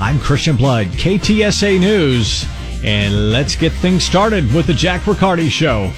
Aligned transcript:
I'm 0.00 0.20
Christian 0.20 0.56
Blood, 0.56 0.86
KTSA 0.88 1.80
News, 1.80 2.46
and 2.84 3.32
let's 3.32 3.56
get 3.56 3.72
things 3.72 4.04
started 4.04 4.54
with 4.54 4.68
the 4.68 4.72
Jack 4.72 5.08
Riccardi 5.08 5.48
Show. 5.48 5.92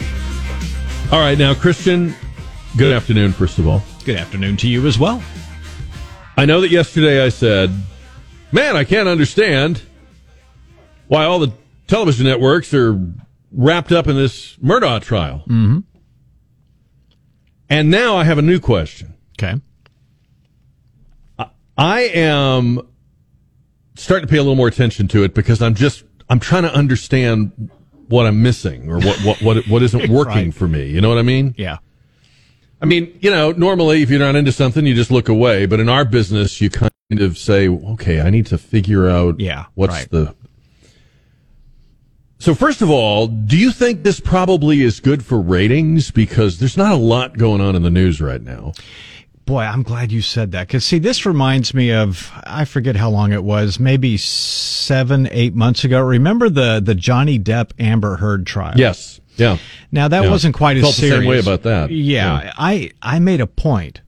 All 1.13 1.21
right, 1.21 1.37
now, 1.37 1.53
Christian, 1.53 2.15
good 2.79 2.95
afternoon, 2.95 3.33
first 3.33 3.59
of 3.59 3.69
all. 3.69 3.83
Good 4.07 4.17
afternoon 4.17 4.57
to 4.59 4.69
you 4.69 4.87
as 4.87 4.99
well. 4.99 5.23
I 6.39 6.47
know 6.47 6.63
that 6.63 6.71
yesterday 6.71 7.23
I 7.23 7.29
said, 7.29 7.71
man, 8.53 8.75
I 8.75 8.85
can't 8.85 9.07
understand 9.07 9.83
why 11.09 11.27
all 11.27 11.39
the 11.39 11.53
television 11.87 12.25
networks 12.25 12.73
are 12.73 12.99
wrapped 13.53 13.93
up 13.93 14.07
in 14.07 14.17
this 14.17 14.57
Murdaugh 14.57 15.03
trial. 15.03 15.41
Mm-hmm. 15.47 15.81
And 17.69 17.91
now 17.91 18.17
I 18.17 18.25
have 18.25 18.39
a 18.39 18.43
new 18.43 18.61
question. 18.61 19.15
Okay. 19.39 19.61
I 21.77 22.01
am 22.01 22.90
starting 24.01 24.27
to 24.27 24.31
pay 24.31 24.39
a 24.39 24.43
little 24.43 24.57
more 24.57 24.69
attention 24.69 25.09
to 25.09 25.23
it 25.25 25.35
because 25.35 25.61
I'm 25.63 25.75
just 25.75 26.05
I'm 26.29 26.41
trying 26.41 26.63
to 26.65 26.73
understand 26.75 27.71
what 28.09 28.27
I'm 28.27 28.43
missing 28.43 28.91
or 28.91 28.99
what 28.99 29.19
what 29.25 29.43
what, 29.43 29.67
what 29.69 29.83
isn't 29.83 30.09
working 30.11 30.35
Right. 30.47 30.55
for 30.55 30.67
me. 30.69 30.87
You 30.87 31.01
know 31.01 31.09
what 31.09 31.19
I 31.19 31.23
mean? 31.23 31.55
Yeah. 31.59 31.79
I 32.83 32.87
mean, 32.87 33.17
you 33.21 33.31
know, 33.31 33.53
normally 33.53 34.03
if 34.03 34.09
you're 34.11 34.19
not 34.21 34.37
into 34.37 34.53
something, 34.53 34.87
you 34.87 34.95
just 34.95 35.11
look 35.11 35.29
away. 35.29 35.67
But 35.67 35.81
in 35.81 35.89
our 35.91 36.05
business, 36.05 36.61
you 36.63 36.71
kind 36.71 36.91
of 37.19 37.37
say, 37.37 37.69
okay, 37.69 38.21
I 38.23 38.31
need 38.31 38.47
to 38.47 38.57
figure 38.59 39.09
out 39.09 39.39
Yeah, 39.39 39.67
what's 39.75 39.93
right. 39.93 40.11
the. 40.11 40.35
So 42.39 42.55
first 42.55 42.81
of 42.81 42.89
all, 42.89 43.27
do 43.27 43.59
you 43.59 43.71
think 43.71 44.03
this 44.03 44.19
probably 44.19 44.81
is 44.81 44.99
good 44.99 45.23
for 45.23 45.39
ratings? 45.39 46.11
Because 46.11 46.59
there's 46.59 46.77
not 46.77 46.93
a 46.93 46.97
lot 46.97 47.37
going 47.37 47.61
on 47.61 47.77
in 47.77 47.83
the 47.83 47.91
news 47.91 48.19
right 48.21 48.41
now. 48.41 48.73
Boy, 49.51 49.63
I'm 49.65 49.83
glad 49.83 50.13
you 50.13 50.23
said 50.23 50.53
that. 50.53 50.69
Because, 50.69 50.85
see, 50.85 51.01
this 51.01 51.27
reminds 51.27 51.75
me 51.75 51.91
of, 51.93 52.31
I 52.45 52.65
forget 52.65 52.95
how 52.95 53.11
long 53.11 53.33
it 53.33 53.43
was, 53.43 53.81
maybe 53.81 54.17
seven, 54.17 55.29
eight 55.33 55.57
months 55.57 55.83
ago. 55.83 56.01
Remember 56.01 56.49
the, 56.49 56.79
the 56.79 56.95
Johnny 56.95 57.37
Depp 57.37 57.73
Amber 57.77 58.15
Heard 58.19 58.47
trial? 58.47 58.75
Yes. 58.77 59.21
Yeah. 59.35 59.59
Now, 59.91 60.07
that 60.07 60.23
Yeah. 60.23 60.31
wasn't 60.31 60.55
quite 60.55 60.77
as 60.77 60.85
Felt 60.85 60.95
the 60.95 61.11
same 61.11 61.25
way 61.25 61.41
about 61.41 61.65
that. 61.65 61.91
Yeah, 61.91 62.45
Yeah. 62.45 62.53
I, 62.59 62.93
I 63.03 63.19
made 63.19 63.41
a 63.41 63.47
point 63.49 64.03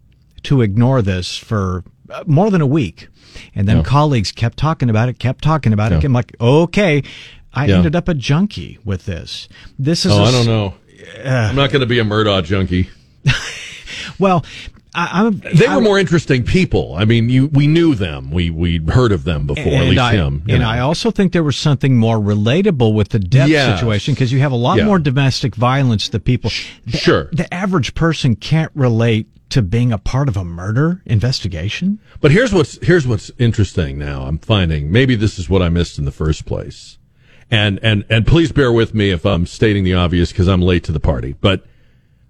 to 0.44 0.60
ignore 0.60 1.02
this 1.02 1.36
for 1.36 1.82
uh, 2.08 2.22
more 2.24 2.48
than 2.52 2.60
a 2.60 2.66
week. 2.66 3.08
And 3.52 3.66
then 3.66 3.78
Yeah. 3.78 3.82
colleagues 3.82 4.30
kept 4.30 4.58
talking 4.58 4.90
about 4.90 5.08
it, 5.08 5.18
kept 5.18 5.42
talking 5.42 5.72
about 5.72 5.90
it. 5.90 6.04
I'm 6.04 6.12
like, 6.12 6.36
okay. 6.40 7.02
I 7.52 7.66
ended 7.66 7.96
up 7.96 8.08
a 8.08 8.14
junkie 8.14 8.78
with 8.84 9.06
this. 9.06 9.48
This 9.76 10.06
is 10.06 10.12
Oh, 10.12 10.22
I 10.22 10.28
I 10.28 10.30
don't 10.30 10.46
know. 10.46 10.74
I'm 11.24 11.56
not 11.56 11.70
going 11.72 11.80
to 11.80 11.86
be 11.86 11.98
a 11.98 12.04
Murdaugh 12.04 12.44
junkie. 12.44 12.90
Well, 14.18 14.44
I. 14.94 15.30
They 15.30 15.66
I- 15.66 15.76
were 15.76 15.80
more 15.82 15.98
interesting 15.98 16.44
people. 16.44 16.94
I 16.96 17.04
mean, 17.04 17.28
you 17.30 17.46
we 17.46 17.66
knew 17.66 17.94
them. 17.94 18.30
We 18.30 18.50
we'd 18.50 18.90
heard 18.90 19.12
of 19.12 19.24
them 19.24 19.46
before. 19.46 19.72
at 19.72 19.84
least 19.88 20.00
I, 20.00 20.12
him. 20.12 20.42
and 20.48 20.60
know. 20.60 20.68
I 20.68 20.80
also 20.80 21.10
think 21.10 21.32
there 21.32 21.42
was 21.42 21.56
something 21.56 21.96
more 21.96 22.18
relatable 22.18 22.92
with 22.94 23.08
the 23.10 23.18
death 23.18 23.48
Yes. 23.48 23.78
situation 23.78 24.14
because 24.14 24.32
you 24.32 24.40
have 24.40 24.52
a 24.52 24.56
lot 24.56 24.78
Yeah. 24.78 24.84
more 24.84 24.98
domestic 24.98 25.54
violence 25.54 26.08
that 26.10 26.24
people. 26.24 26.50
The, 26.86 26.98
sure. 26.98 27.28
The 27.32 27.52
average 27.52 27.94
person 27.94 28.36
can't 28.36 28.70
relate 28.75 29.28
to 29.50 29.62
being 29.62 29.92
a 29.92 29.98
part 29.98 30.28
of 30.28 30.36
a 30.36 30.44
murder 30.44 31.02
investigation. 31.04 31.98
But 32.20 32.31
here's 32.31 32.52
what's 32.52 32.78
here's 32.84 33.06
what's 33.06 33.31
interesting 33.38 33.98
now. 33.98 34.22
I'm 34.22 34.38
finding 34.38 34.91
maybe 34.92 35.14
this 35.14 35.38
is 35.38 35.48
what 35.48 35.62
I 35.62 35.69
missed 35.69 35.98
in 35.98 36.04
the 36.04 36.12
first 36.12 36.44
place. 36.47 36.98
And 37.50 37.78
and 37.82 38.04
and 38.10 38.26
please 38.26 38.50
bear 38.52 38.72
with 38.72 38.94
me 38.94 39.10
if 39.10 39.25
I'm 39.26 39.47
stating 39.47 39.84
the 39.84 39.94
obvious 39.94 40.32
because 40.32 40.48
I'm 40.48 40.62
late 40.62 40.84
to 40.84 40.92
the 40.92 41.00
party. 41.00 41.34
But 41.41 41.64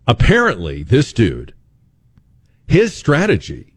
apparently 0.06 0.82
this 0.82 1.12
dude 1.12 1.54
his 2.72 2.94
strategy 2.94 3.74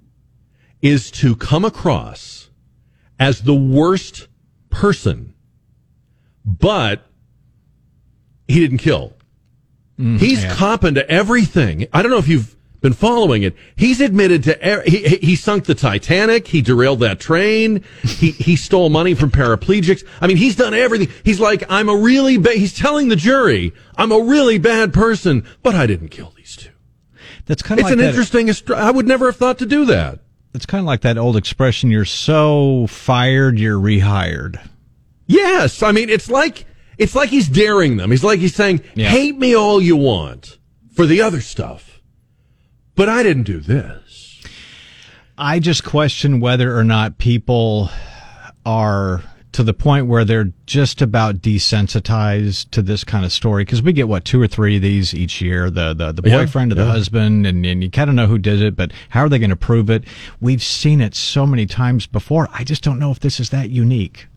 is 0.82 1.12
to 1.12 1.36
come 1.36 1.66
across 1.66 2.50
as 3.20 3.42
the 3.42 3.56
worst 3.56 4.28
person 4.70 5.36
but 6.46 7.10
he 8.48 8.60
didn't 8.60 8.78
kill. 8.78 9.14
He's 9.98 10.44
yeah. 10.44 10.54
copping 10.54 10.96
to 10.96 11.10
everything. 11.10 11.88
I 11.94 12.02
don't 12.02 12.12
know 12.12 12.18
if 12.18 12.28
you've 12.28 12.56
been 12.82 12.94
following 12.94 13.44
it. 13.44 13.56
He's 13.78 14.02
admitted 14.02 14.44
to 14.44 14.70
er- 14.74 14.84
he, 14.86 15.08
he 15.08 15.36
sunk 15.36 15.66
the 15.66 15.74
Titanic. 15.74 16.48
He 16.48 16.62
derailed 16.62 17.00
that 17.00 17.20
train. 17.20 17.84
He 18.04 18.32
he 18.32 18.58
stole 18.58 18.90
money 18.90 19.16
from 19.16 19.32
paraplegics. 19.32 20.06
I 20.20 20.28
mean, 20.28 20.38
he's 20.38 20.58
done 20.58 20.74
everything. 20.74 21.10
He's 21.24 21.40
like, 21.40 21.64
I'm 21.70 21.90
a 21.90 21.96
really 21.96 22.38
bad. 22.38 22.58
He's 22.58 22.78
telling 22.78 23.08
the 23.08 23.16
jury, 23.16 23.74
I'm 23.98 24.12
a 24.12 24.20
really 24.20 24.58
bad 24.58 24.94
person, 24.94 25.46
but 25.64 25.76
I 25.76 25.88
didn't 25.88 26.10
kill. 26.10 26.35
That's 27.46 27.62
kind 27.62 27.80
of 27.80 27.86
It's 27.86 27.92
like 27.92 27.94
an 27.94 28.00
that, 28.00 28.10
interesting. 28.10 28.50
I 28.76 28.92
would 28.92 29.08
never 29.08 29.28
have 29.28 29.36
thought 29.36 29.60
to 29.60 29.66
do 29.66 29.86
that. 29.86 30.20
It's 30.54 30.66
kind 30.66 30.80
of 30.80 30.86
like 30.86 31.02
that 31.02 31.18
old 31.18 31.36
expression: 31.38 31.92
"You're 31.92 32.06
so 32.06 32.88
fired, 32.88 33.60
you're 33.60 33.80
rehired." 33.80 34.60
Yes, 35.28 35.84
I 35.84 35.92
mean 35.92 36.10
it's 36.10 36.30
like 36.30 36.66
it's 36.98 37.14
like 37.16 37.30
he's 37.30 37.48
daring 37.50 37.98
them. 37.98 38.12
He's 38.12 38.24
like 38.24 38.40
he's 38.40 38.56
saying, 38.56 38.82
Yeah. 38.96 39.10
"Hate 39.10 39.38
me 39.38 39.54
all 39.56 39.82
you 39.82 39.98
want 39.98 40.58
for 40.94 41.06
the 41.06 41.22
other 41.22 41.42
stuff, 41.42 42.00
but 42.96 43.10
I 43.10 43.22
didn't 43.24 43.44
do 43.44 43.60
this." 43.60 44.42
I 45.38 45.60
just 45.60 45.84
question 45.84 46.40
whether 46.40 46.78
or 46.78 46.86
not 46.86 47.18
people 47.18 47.90
are 48.66 49.22
to 49.56 49.64
the 49.64 49.74
point 49.74 50.06
where 50.08 50.26
they're 50.26 50.52
just 50.66 51.02
about 51.02 51.38
desensitized 51.38 52.70
to 52.72 52.82
this 52.82 53.06
kind 53.06 53.24
of 53.24 53.32
story 53.32 53.64
because 53.64 53.82
we 53.82 53.94
get 53.94 54.10
what 54.10 54.26
two 54.26 54.42
or 54.42 54.48
three 54.48 54.76
of 54.76 54.82
these 54.82 55.14
each 55.14 55.40
year 55.42 55.70
the 55.70 55.94
the, 55.94 56.12
the 56.12 56.30
Yeah, 56.30 56.40
boyfriend 56.40 56.74
or 56.74 56.76
the 56.76 56.84
yeah. 56.84 56.92
husband 56.92 57.48
and, 57.48 57.66
and 57.66 57.82
you 57.82 57.90
kind 57.90 58.10
of 58.10 58.18
know 58.18 58.28
who 58.28 58.38
did 58.38 58.62
it 58.62 58.76
but 58.76 58.92
how 59.10 59.22
are 59.22 59.30
they 59.30 59.40
going 59.40 59.52
to 59.52 59.56
prove 59.56 59.90
it 59.90 60.04
we've 60.42 60.62
seen 60.62 61.00
it 61.00 61.16
so 61.16 61.46
many 61.46 61.66
times 61.66 62.06
before 62.06 62.50
i 62.52 62.66
just 62.66 62.84
don't 62.84 63.00
know 63.00 63.12
if 63.12 63.22
this 63.22 63.40
is 63.40 63.50
that 63.52 63.70
unique 63.70 64.28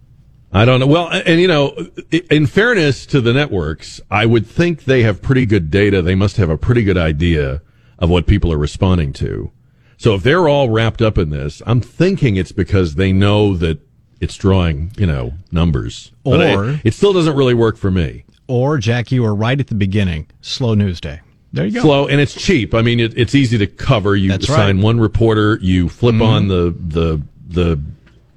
I 0.51 0.65
don't 0.65 0.81
know. 0.81 0.87
Well, 0.87 1.11
and 1.11 1.43
you 1.43 1.47
know, 1.47 1.77
in 2.31 2.47
fairness 2.47 3.05
to 3.06 3.21
the 3.21 3.35
networks, 3.35 4.00
I 4.11 4.25
would 4.25 4.47
think 4.47 4.85
they 4.85 5.03
have 5.03 5.21
pretty 5.21 5.45
good 5.45 5.71
data. 5.71 6.00
They 6.00 6.15
must 6.15 6.39
have 6.39 6.49
a 6.49 6.56
pretty 6.56 6.85
good 6.85 6.97
idea 6.97 7.61
of 7.99 8.09
what 8.09 8.27
people 8.27 8.50
are 8.50 8.56
responding 8.56 9.12
to. 9.12 9.53
So 9.99 10.15
if 10.15 10.23
they're 10.23 10.49
all 10.49 10.71
wrapped 10.71 11.03
up 11.03 11.19
in 11.19 11.29
this, 11.29 11.61
I'm 11.67 11.83
thinking 11.83 12.37
it's 12.37 12.53
because 12.53 12.95
they 12.95 13.12
know 13.12 13.59
that 13.59 13.81
it's 14.21 14.37
drawing, 14.37 14.93
you 14.97 15.06
know, 15.06 15.33
numbers. 15.53 16.12
Or- 16.25 16.43
it, 16.43 16.81
it 16.84 16.95
still 16.95 17.12
doesn't 17.12 17.37
really 17.37 17.55
work 17.55 17.77
for 17.77 17.91
me. 17.91 18.25
or 18.47 18.79
jack 18.79 19.12
you 19.12 19.23
were 19.23 19.34
right 19.34 19.61
at 19.61 19.67
the 19.69 19.75
beginning 19.75 20.27
slow 20.41 20.75
news 20.75 21.01
day 21.01 21.21
there 21.53 21.65
you 21.67 21.73
go 21.73 21.81
slow 21.81 22.06
and 22.09 22.21
it's 22.21 22.34
cheap. 22.34 22.75
I 22.75 22.83
mean, 22.83 23.01
it, 23.01 23.17
it's 23.17 23.34
easy 23.34 23.56
to 23.59 23.67
cover. 23.67 24.15
You 24.15 24.31
That's 24.31 24.45
assign 24.45 24.59
right. 24.59 24.75
Mm-hmm. 24.75 24.83
one 24.83 25.01
reporter, 25.01 25.59
you 25.62 25.89
flip 25.89 26.21
on 26.21 26.49
the 26.49 26.75
the 26.79 27.23
the 27.49 27.81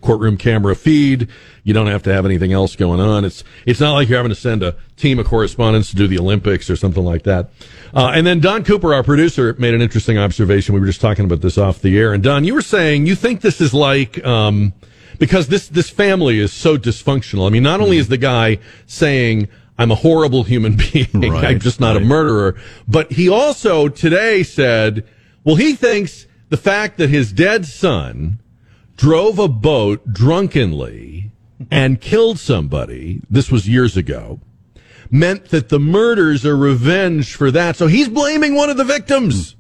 courtroom 0.02 0.38
camera 0.38 0.76
feed. 0.76 1.28
You 1.64 1.74
don't 1.74 1.88
have 1.88 2.04
to 2.04 2.14
have 2.14 2.26
anything 2.26 2.54
else 2.54 2.78
going 2.78 3.02
on. 3.02 3.26
It's 3.26 3.44
it's 3.66 3.82
not 3.82 3.94
like 3.94 4.08
you're 4.08 4.18
having 4.18 4.30
to 4.30 4.36
send 4.36 4.64
a 4.64 4.78
team 4.96 5.20
of 5.20 5.28
correspondents 5.28 5.90
to 5.90 5.96
do 5.98 6.08
the 6.08 6.20
Olympics 6.20 6.70
or 6.70 6.78
something 6.78 7.04
like 7.04 7.24
that. 7.24 7.50
Uh, 7.94 8.12
and 8.16 8.26
then 8.26 8.40
Don 8.40 8.64
Cooper, 8.64 8.94
our 8.94 9.04
producer, 9.04 9.54
made 9.60 9.74
an 9.74 9.82
interesting 9.82 10.18
observation. 10.18 10.74
We 10.74 10.80
were 10.80 10.88
just 10.88 11.02
talking 11.02 11.26
about 11.26 11.42
this 11.42 11.58
off 11.58 11.82
the 11.82 12.00
air. 12.00 12.14
And 12.14 12.24
Don, 12.24 12.46
you 12.46 12.54
were 12.54 12.62
saying 12.62 13.08
you 13.08 13.16
think 13.16 13.42
this 13.42 13.60
is 13.60 13.74
like. 13.74 14.24
Um, 14.26 14.72
because 15.22 15.50
this 15.50 15.68
this 15.68 15.88
family 15.88 16.40
is 16.40 16.52
so 16.52 16.80
dysfunctional. 16.80 17.46
I 17.46 17.52
mean, 17.52 17.62
not 17.62 17.80
only 17.80 17.98
is 17.98 18.08
the 18.08 18.18
guy 18.18 18.58
saying 18.88 19.50
I'm 19.78 19.92
a 19.92 19.96
horrible 19.96 20.42
human 20.42 20.76
being, 20.94 21.08
Right, 21.14 21.46
I'm 21.46 21.60
just 21.60 21.80
not 21.80 21.96
a 21.96 22.00
murderer, 22.00 22.60
but 22.88 23.12
he 23.12 23.30
also 23.30 23.88
today 23.88 24.42
said, 24.42 25.08
well, 25.44 25.58
he 25.58 25.76
thinks 25.76 26.26
the 26.50 26.58
fact 26.58 26.98
that 26.98 27.12
his 27.12 27.32
dead 27.32 27.68
son 27.68 28.40
drove 28.98 29.38
a 29.38 29.48
boat 29.48 30.12
drunkenly 30.12 31.30
and 31.70 32.02
killed 32.02 32.40
somebody, 32.40 33.22
this 33.30 33.52
was 33.52 33.70
years 33.70 33.96
ago, 33.96 34.40
meant 35.12 35.50
that 35.50 35.70
the 35.70 35.80
murders 35.80 36.48
are 36.48 36.58
revenge 36.58 37.36
for 37.36 37.52
that. 37.52 37.76
So 37.76 37.86
he's 37.86 38.10
blaming 38.10 38.56
one 38.56 38.72
of 38.72 38.78
the 38.78 38.84
victims 38.84 39.56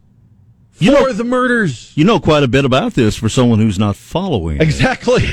for 0.81 0.85
You 0.85 0.91
know- 1.07 1.13
the 1.13 1.23
murders. 1.23 1.91
You 1.95 2.03
know 2.05 2.19
quite 2.19 2.43
a 2.43 2.47
bit 2.47 2.65
about 2.65 2.93
this 2.93 3.15
for 3.15 3.29
someone 3.29 3.59
who's 3.59 3.79
not 3.79 3.95
following. 3.95 4.61
Exactly. 4.61 5.25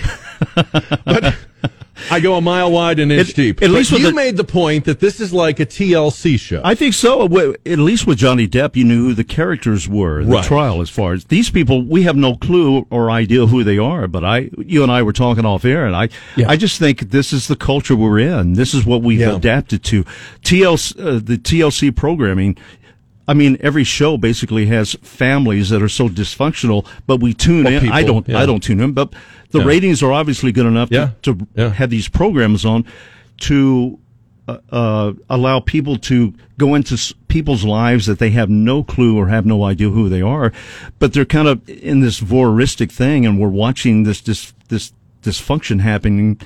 but 1.04 1.34
I, 2.12 2.20
go 2.20 2.36
a 2.36 2.40
mile 2.40 2.70
wide 2.70 3.00
and 3.00 3.10
inch 3.10 3.30
At- 3.30 3.34
deep. 3.34 3.56
at 3.62 3.68
But 3.68 3.70
least 3.70 3.90
you 3.90 3.98
the- 3.98 4.12
made 4.12 4.36
the 4.36 4.44
point 4.44 4.84
that 4.84 5.00
this 5.00 5.18
is 5.20 5.32
like 5.32 5.58
a 5.58 5.66
TLC 5.66 6.38
show. 6.38 6.60
I 6.64 6.74
think 6.76 6.94
so. 6.94 7.24
At 7.66 7.78
least 7.80 8.06
with 8.06 8.18
Johnny 8.18 8.46
Depp, 8.46 8.76
you 8.76 8.84
knew 8.84 9.06
who 9.08 9.14
the 9.14 9.24
characters 9.24 9.88
were 9.88 10.20
in 10.20 10.28
Right. 10.28 10.42
the 10.42 10.48
trial. 10.48 10.80
As 10.80 10.90
far 10.90 11.12
as 11.12 11.24
these 11.24 11.50
people, 11.50 11.82
we 11.82 12.04
have 12.04 12.14
no 12.16 12.36
clue 12.36 12.86
or 12.90 13.10
idea 13.10 13.46
who 13.46 13.64
they 13.64 13.78
are. 13.78 14.06
But 14.06 14.24
I, 14.24 14.50
you 14.58 14.82
and 14.84 14.92
I 14.92 15.02
were 15.02 15.12
talking 15.12 15.44
off 15.44 15.64
air, 15.64 15.86
and 15.86 15.96
I, 15.96 16.08
Yeah. 16.36 16.48
I 16.48 16.56
just 16.56 16.78
think 16.78 17.10
this 17.10 17.32
is 17.32 17.48
the 17.48 17.56
culture 17.56 17.96
we're 17.96 18.20
in. 18.20 18.52
This 18.52 18.74
is 18.74 18.86
what 18.86 19.02
we've 19.02 19.18
Yeah. 19.20 19.34
adapted 19.34 19.82
to. 19.84 20.04
TLC, 20.44 21.00
uh, 21.00 21.20
the 21.22 21.36
TLC 21.36 21.90
programming. 21.94 22.56
I 23.28 23.34
mean, 23.34 23.58
every 23.60 23.84
show 23.84 24.16
basically 24.16 24.66
has 24.66 24.94
families 25.02 25.68
that 25.68 25.82
are 25.82 25.88
so 25.88 26.08
dysfunctional, 26.08 26.86
but 27.06 27.20
we 27.20 27.34
tune 27.34 27.64
Well, 27.64 27.84
in. 27.84 27.90
I 27.92 28.02
don't. 28.02 28.26
yeah. 28.26 28.38
I 28.40 28.46
don't 28.46 28.62
tune 28.62 28.80
in, 28.80 28.92
but 28.92 29.12
the 29.50 29.58
Yeah. 29.60 29.66
ratings 29.66 30.02
are 30.02 30.10
obviously 30.12 30.50
good 30.50 30.66
enough 30.66 30.88
Yeah. 30.90 31.10
to, 31.22 31.46
to 31.56 31.70
have 31.70 31.90
these 31.90 32.08
programs 32.08 32.64
on 32.64 32.84
to 33.42 33.98
uh, 34.48 34.56
uh, 34.72 35.12
allow 35.28 35.60
people 35.60 35.96
to 35.98 36.32
go 36.56 36.74
into 36.74 36.94
s- 36.94 37.12
people's 37.28 37.64
lives 37.64 38.06
that 38.06 38.18
they 38.18 38.30
have 38.30 38.48
no 38.48 38.82
clue 38.82 39.14
or 39.14 39.28
have 39.28 39.44
no 39.44 39.62
idea 39.64 39.90
who 39.90 40.08
they 40.08 40.22
are, 40.22 40.50
but 40.98 41.12
they're 41.12 41.26
kind 41.26 41.46
of 41.46 41.60
in 41.68 42.00
this 42.00 42.18
voyeuristic 42.18 42.90
thing, 42.90 43.26
and 43.26 43.38
we're 43.38 43.48
watching 43.48 44.04
this 44.04 44.22
this 44.22 44.54
this 44.70 44.92
dysfunction 45.22 45.80
happening 45.82 46.40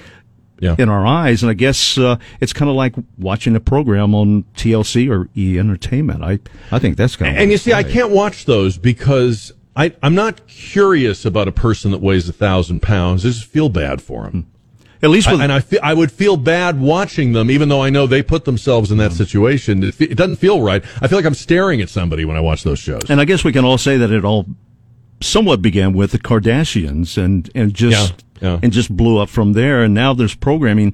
Yeah. 0.63 0.77
in 0.79 0.89
our 0.89 1.05
eyes. 1.05 1.43
And 1.43 1.51
I 1.51 1.55
guess 1.55 1.99
uh, 1.99 2.17
it's 2.41 2.53
kind 2.53 2.71
of 2.71 2.77
like 2.77 2.95
watching 3.19 3.55
a 3.57 3.61
program 3.61 4.15
on 4.15 4.45
TLC 4.57 5.11
or 5.11 5.29
E 5.37 5.59
Entertainment. 5.59 6.23
I 6.23 6.39
I 6.71 6.79
think 6.79 6.97
that's 6.97 7.17
kind 7.17 7.37
of 7.37 7.43
And 7.43 7.51
you 7.51 7.59
see, 7.59 7.73
I 7.73 7.83
can't 7.83 8.11
watch 8.11 8.45
those 8.47 8.79
because 8.79 9.53
I, 9.77 9.93
I'm 10.03 10.15
not 10.15 10.47
curious 10.47 11.25
about 11.25 11.49
a 11.49 11.53
person 11.53 11.91
that 11.91 12.01
weighs 12.01 12.29
a 12.29 12.33
thousand 12.33 12.81
pounds. 12.81 13.27
I 13.27 13.31
just 13.31 13.45
feel 13.45 13.69
bad 13.69 14.01
for 14.01 14.25
them. 14.25 14.47
at 15.03 15.11
least 15.11 15.29
with 15.31 15.41
and 15.41 15.51
I, 15.53 15.59
feel, 15.61 15.81
I 15.83 15.95
would 15.95 16.13
feel 16.13 16.37
bad 16.37 16.79
watching 16.81 17.33
them, 17.33 17.51
even 17.51 17.69
though 17.69 17.83
I 17.83 17.91
know 17.91 18.07
they 18.07 18.23
put 18.23 18.45
themselves 18.45 18.93
in 18.93 18.99
that 18.99 19.13
situation. 19.13 19.83
It, 19.83 19.95
fe- 19.95 20.05
it 20.05 20.17
doesn't 20.17 20.37
feel 20.37 20.63
right. 20.63 20.85
I 21.01 21.09
feel 21.09 21.19
like 21.19 21.25
I'm 21.27 21.35
staring 21.35 21.81
at 21.81 21.89
somebody 21.89 22.25
when 22.25 22.37
I 22.37 22.41
watch 22.41 22.63
those 22.63 22.79
shows. 22.79 23.03
And 23.09 23.21
I 23.21 23.25
guess 23.25 23.43
we 23.43 23.53
can 23.53 23.65
all 23.65 23.79
say 23.79 23.97
that 23.97 24.11
it 24.13 24.25
all 24.25 24.47
somewhat 25.21 25.61
began 25.63 25.93
with 25.93 26.13
the 26.13 26.19
Kardashians 26.19 27.17
and, 27.17 27.51
and 27.55 27.75
just, 27.75 28.11
Yeah, 28.11 28.17
yeah. 28.43 28.59
and 28.63 28.73
just 28.73 28.95
blew 28.95 29.19
up 29.19 29.29
from 29.29 29.53
there. 29.55 29.83
And 29.83 29.95
now 29.95 30.13
there's 30.13 30.35
programming, 30.35 30.93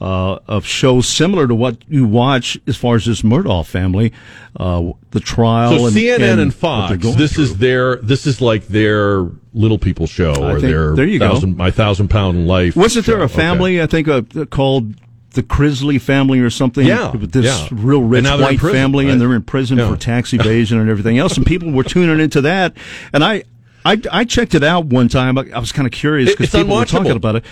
uh, 0.00 0.38
of 0.48 0.64
shows 0.66 1.06
similar 1.06 1.46
to 1.46 1.54
what 1.54 1.76
you 1.88 2.04
watch 2.06 2.58
as 2.66 2.76
far 2.76 2.96
as 2.96 3.04
this 3.04 3.22
Murdaugh 3.22 3.64
family, 3.66 4.12
uh, 4.58 4.90
the 5.12 5.20
trial 5.20 5.78
so 5.78 5.86
and 5.86 5.94
CNN 5.96 6.32
and, 6.32 6.40
and 6.40 6.54
Fox, 6.54 6.96
this 7.16 7.38
is 7.38 7.58
their, 7.58 7.96
this 7.96 8.26
is 8.26 8.40
like 8.40 8.66
their 8.66 9.28
little 9.52 9.78
people 9.78 10.06
show 10.08 10.32
I 10.32 10.36
or 10.52 10.60
think- 10.60 10.62
their 10.62 10.96
there 10.96 11.06
you 11.06 11.18
go. 11.20 11.38
my 11.46 11.70
thousand 11.70 12.08
pound 12.08 12.48
life. 12.48 12.74
Wasn't 12.74 13.06
there 13.06 13.16
show. 13.16 13.20
a 13.22 13.24
Okay. 13.26 13.34
family, 13.34 13.80
I 13.82 13.86
think, 13.86 14.08
uh, 14.08 14.22
called 14.50 14.94
the 15.30 15.42
Chrisley 15.44 16.00
family 16.00 16.40
or 16.40 16.50
something? 16.50 16.84
Yeah, 16.86 17.12
This 17.14 17.44
yeah. 17.44 17.68
real 17.70 18.02
rich 18.02 18.24
now 18.24 18.36
they're 18.36 18.46
in 18.48 18.52
white 18.54 18.58
prison, 18.58 18.76
family 18.76 19.04
right? 19.04 19.12
and 19.12 19.20
they're 19.20 19.34
in 19.34 19.42
prison 19.42 19.78
Yeah. 19.78 19.90
for 19.90 19.96
tax 19.96 20.32
evasion 20.32 20.80
and 20.80 20.90
everything 20.90 21.18
else. 21.18 21.36
And 21.36 21.46
people 21.46 21.70
were 21.70 21.84
tuning 21.84 22.18
into 22.20 22.40
that. 22.42 22.76
And 23.12 23.22
I, 23.24 23.44
I, 23.84 24.00
I 24.10 24.24
checked 24.24 24.54
it 24.54 24.64
out 24.64 24.86
one 24.86 25.08
time. 25.08 25.36
I, 25.38 25.44
I 25.54 25.58
was 25.58 25.72
kind 25.72 25.86
of 25.86 25.92
curious 25.92 26.30
because 26.34 26.50
people 26.50 26.76
were 26.76 26.84
talking 26.84 27.12
about 27.12 27.36
it. 27.36 27.44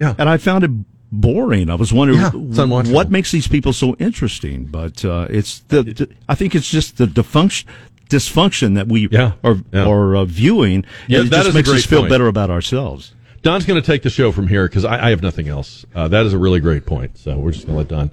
Yeah. 0.00 0.14
And 0.18 0.28
I 0.28 0.36
found 0.36 0.64
it 0.64 0.70
boring. 1.12 1.68
I 1.70 1.74
was 1.74 1.92
wondering 1.92 2.20
Yeah, 2.20 2.30
what 2.92 3.10
makes 3.10 3.32
these 3.32 3.48
people 3.48 3.72
so 3.72 3.94
interesting. 3.96 4.66
But, 4.66 5.04
uh, 5.04 5.26
it's 5.28 5.60
the, 5.68 5.82
the- 5.82 6.10
I 6.28 6.34
think 6.34 6.54
it's 6.54 6.70
just 6.70 6.96
the 6.98 7.06
dysfunction, 7.06 7.64
dysfunction 8.08 8.74
that 8.76 8.88
we 8.88 9.08
Yeah, 9.10 9.32
are, 9.42 9.56
yeah. 9.72 9.86
are 9.86 10.16
uh, 10.16 10.24
viewing. 10.24 10.84
Yeah, 11.08 11.18
and 11.20 11.26
it 11.26 11.30
that 11.30 11.42
just 11.44 11.54
makes 11.54 11.68
us 11.68 11.84
feel 11.84 12.00
point. 12.00 12.10
better 12.10 12.28
about 12.28 12.50
ourselves. 12.50 13.14
Don's 13.42 13.64
going 13.64 13.80
to 13.80 13.86
take 13.86 14.02
the 14.02 14.10
show 14.10 14.32
from 14.32 14.48
here 14.48 14.68
because 14.68 14.84
I, 14.84 15.06
I 15.06 15.10
have 15.10 15.22
nothing 15.22 15.48
else. 15.48 15.84
Uh, 15.94 16.08
that 16.08 16.26
is 16.26 16.34
a 16.34 16.38
really 16.38 16.60
great 16.60 16.84
point. 16.86 17.16
So 17.18 17.36
we're 17.38 17.52
just 17.52 17.66
going 17.66 17.74
to 17.74 17.78
let 17.78 17.88
Don 17.88 18.10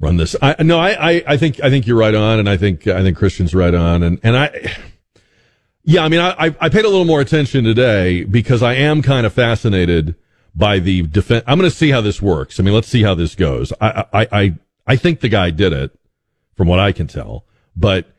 run 0.00 0.16
this. 0.16 0.34
I, 0.42 0.56
no, 0.62 0.78
I, 0.80 1.12
I, 1.12 1.24
I 1.28 1.36
think 1.36 1.62
I 1.62 1.70
think 1.70 1.86
you're 1.86 1.96
right 1.96 2.14
on, 2.14 2.40
and 2.40 2.48
I 2.48 2.56
think 2.56 2.86
I 2.88 3.02
think 3.02 3.16
Christian's 3.16 3.54
right 3.54 3.72
on, 3.74 4.02
and 4.02 4.18
and 4.24 4.36
I, 4.36 4.76
yeah, 5.84 6.04
I 6.04 6.08
mean, 6.08 6.20
I 6.20 6.54
I 6.60 6.68
paid 6.68 6.84
a 6.84 6.88
little 6.88 7.04
more 7.04 7.20
attention 7.20 7.64
today 7.64 8.24
because 8.24 8.62
I 8.62 8.74
am 8.74 9.02
kind 9.02 9.26
of 9.26 9.32
fascinated 9.32 10.14
by 10.54 10.78
the 10.78 11.02
defense. 11.02 11.44
I'm 11.46 11.58
going 11.58 11.70
to 11.70 11.76
see 11.76 11.90
how 11.90 12.00
this 12.00 12.20
works. 12.20 12.58
I 12.58 12.62
mean, 12.62 12.74
let's 12.74 12.88
see 12.88 13.02
how 13.02 13.14
this 13.14 13.34
goes. 13.34 13.72
I 13.80 14.04
I 14.12 14.28
I 14.32 14.54
I 14.86 14.96
think 14.96 15.20
the 15.20 15.28
guy 15.28 15.50
did 15.50 15.72
it, 15.72 15.98
from 16.54 16.68
what 16.68 16.78
I 16.78 16.92
can 16.92 17.06
tell, 17.06 17.44
but 17.76 18.14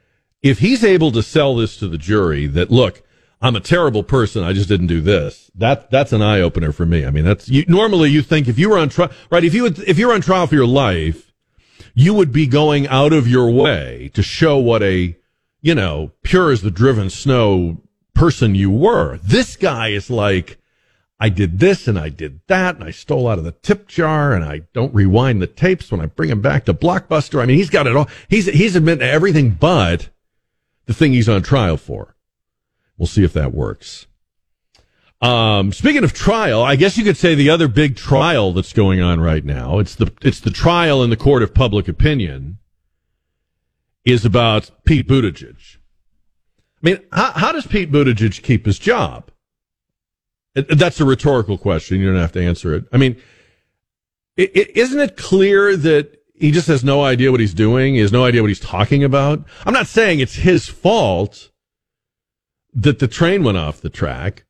if 0.45 0.59
he's 0.59 0.83
able 0.83 1.11
to 1.11 1.23
sell 1.23 1.55
this 1.55 1.75
to 1.77 1.87
the 1.87 1.97
jury 1.97 2.45
that 2.45 2.69
look 2.69 3.01
i'm 3.41 3.55
a 3.55 3.59
terrible 3.59 4.03
person 4.03 4.43
i 4.43 4.53
just 4.53 4.69
didn't 4.69 4.87
do 4.87 5.01
this 5.01 5.49
that 5.55 5.89
that's 5.89 6.13
an 6.13 6.21
eye 6.21 6.39
opener 6.39 6.71
for 6.71 6.85
me 6.85 7.03
i 7.03 7.09
mean 7.09 7.25
that's 7.25 7.49
you 7.49 7.65
normally 7.67 8.09
you 8.09 8.21
think 8.21 8.47
if 8.47 8.59
you 8.59 8.69
were 8.69 8.77
on 8.77 8.87
trial 8.87 9.09
right 9.31 9.43
if 9.43 9.55
you 9.55 9.63
would 9.63 9.79
if 9.79 9.97
you're 9.97 10.13
on 10.13 10.21
trial 10.21 10.45
for 10.45 10.53
your 10.53 10.67
life 10.67 11.33
you 11.95 12.13
would 12.13 12.31
be 12.31 12.45
going 12.45 12.87
out 12.87 13.11
of 13.11 13.27
your 13.27 13.49
way 13.49 14.11
to 14.13 14.21
show 14.21 14.57
what 14.57 14.83
a 14.83 15.17
you 15.65 15.73
know 15.73 16.11
pure 16.21 16.51
as 16.51 16.61
the 16.61 16.69
driven 16.69 17.09
snow 17.09 17.81
person 18.13 18.53
you 18.53 18.69
were 18.69 19.17
this 19.23 19.55
guy 19.57 19.87
is 19.87 20.11
like 20.11 20.59
I 21.19 21.29
did 21.29 21.59
this 21.59 21.87
and 21.87 21.97
I 21.97 22.09
did 22.09 22.41
that 22.47 22.75
and 22.75 22.83
I 22.83 22.91
stole 22.91 23.27
out 23.27 23.39
of 23.39 23.45
the 23.45 23.51
tip 23.51 23.87
jar 23.87 24.33
and 24.33 24.45
I 24.45 24.61
don't 24.73 24.93
rewind 24.93 25.41
the 25.41 25.47
tapes 25.47 25.91
when 25.91 26.01
I 26.01 26.05
bring 26.05 26.29
him 26.29 26.41
back 26.41 26.65
to 26.65 26.73
Blockbuster. 26.73 27.41
I 27.41 27.45
mean, 27.45 27.55
he's 27.55 27.69
got 27.69 27.87
it 27.87 27.95
all. 27.95 28.09
He's, 28.27 28.47
he's 28.47 28.75
admitting 28.75 28.99
to 28.99 29.09
everything 29.09 29.51
but 29.51 30.09
the 30.87 30.93
thing 30.93 31.13
he's 31.13 31.29
on 31.29 31.41
trial 31.41 31.77
for. 31.77 32.17
We'll 32.97 33.07
see 33.07 33.23
if 33.23 33.31
that 33.31 33.53
works. 33.53 34.07
Um, 35.21 35.71
speaking 35.71 36.03
of 36.03 36.11
trial, 36.11 36.61
I 36.61 36.75
guess 36.75 36.97
you 36.97 37.05
could 37.05 37.15
say 37.15 37.33
the 37.33 37.49
other 37.49 37.69
big 37.69 37.95
trial 37.95 38.51
that's 38.51 38.73
going 38.73 38.99
on 38.99 39.21
right 39.21 39.45
now, 39.45 39.79
it's 39.79 39.95
the, 39.95 40.11
it's 40.21 40.41
the 40.41 40.51
trial 40.51 41.01
in 41.01 41.09
the 41.09 41.17
court 41.17 41.43
of 41.43 41.53
public 41.53 41.87
opinion 41.87 42.57
is 44.05 44.23
about 44.23 44.69
Pete 44.85 45.07
Buttigieg. 45.07 45.77
I 46.81 46.89
mean, 46.89 46.99
how, 47.11 47.31
how 47.31 47.51
does 47.51 47.65
Pete 47.65 47.91
Buttigieg 47.91 48.41
keep 48.43 48.65
his 48.65 48.77
job? 48.77 49.31
That's 50.53 51.01
a 51.01 51.05
rhetorical 51.05 51.57
question. 51.57 51.99
You 51.99 52.11
don't 52.11 52.21
have 52.21 52.31
to 52.33 52.43
answer 52.43 52.73
it. 52.73 52.85
I 52.93 52.97
mean, 52.97 53.17
i 54.37 54.43
i 54.43 54.67
isn't 54.75 54.99
it 54.99 55.17
clear 55.17 55.75
that 55.75 56.17
he 56.33 56.51
just 56.51 56.67
has 56.67 56.83
no 56.83 57.03
idea 57.03 57.31
what 57.31 57.39
he's 57.39 57.53
doing? 57.53 57.95
He 57.95 58.01
has 58.01 58.11
no 58.11 58.23
idea 58.23 58.41
what 58.41 58.49
he's 58.49 58.59
talking 58.59 59.03
about. 59.03 59.43
I'm 59.65 59.73
not 59.73 59.87
saying 59.87 60.19
it's 60.19 60.35
his 60.35 60.67
fault 60.67 61.51
that 62.73 62.99
the 62.99 63.07
train 63.07 63.43
went 63.43 63.57
off 63.57 63.81
the 63.81 63.89
track, 63.89 64.45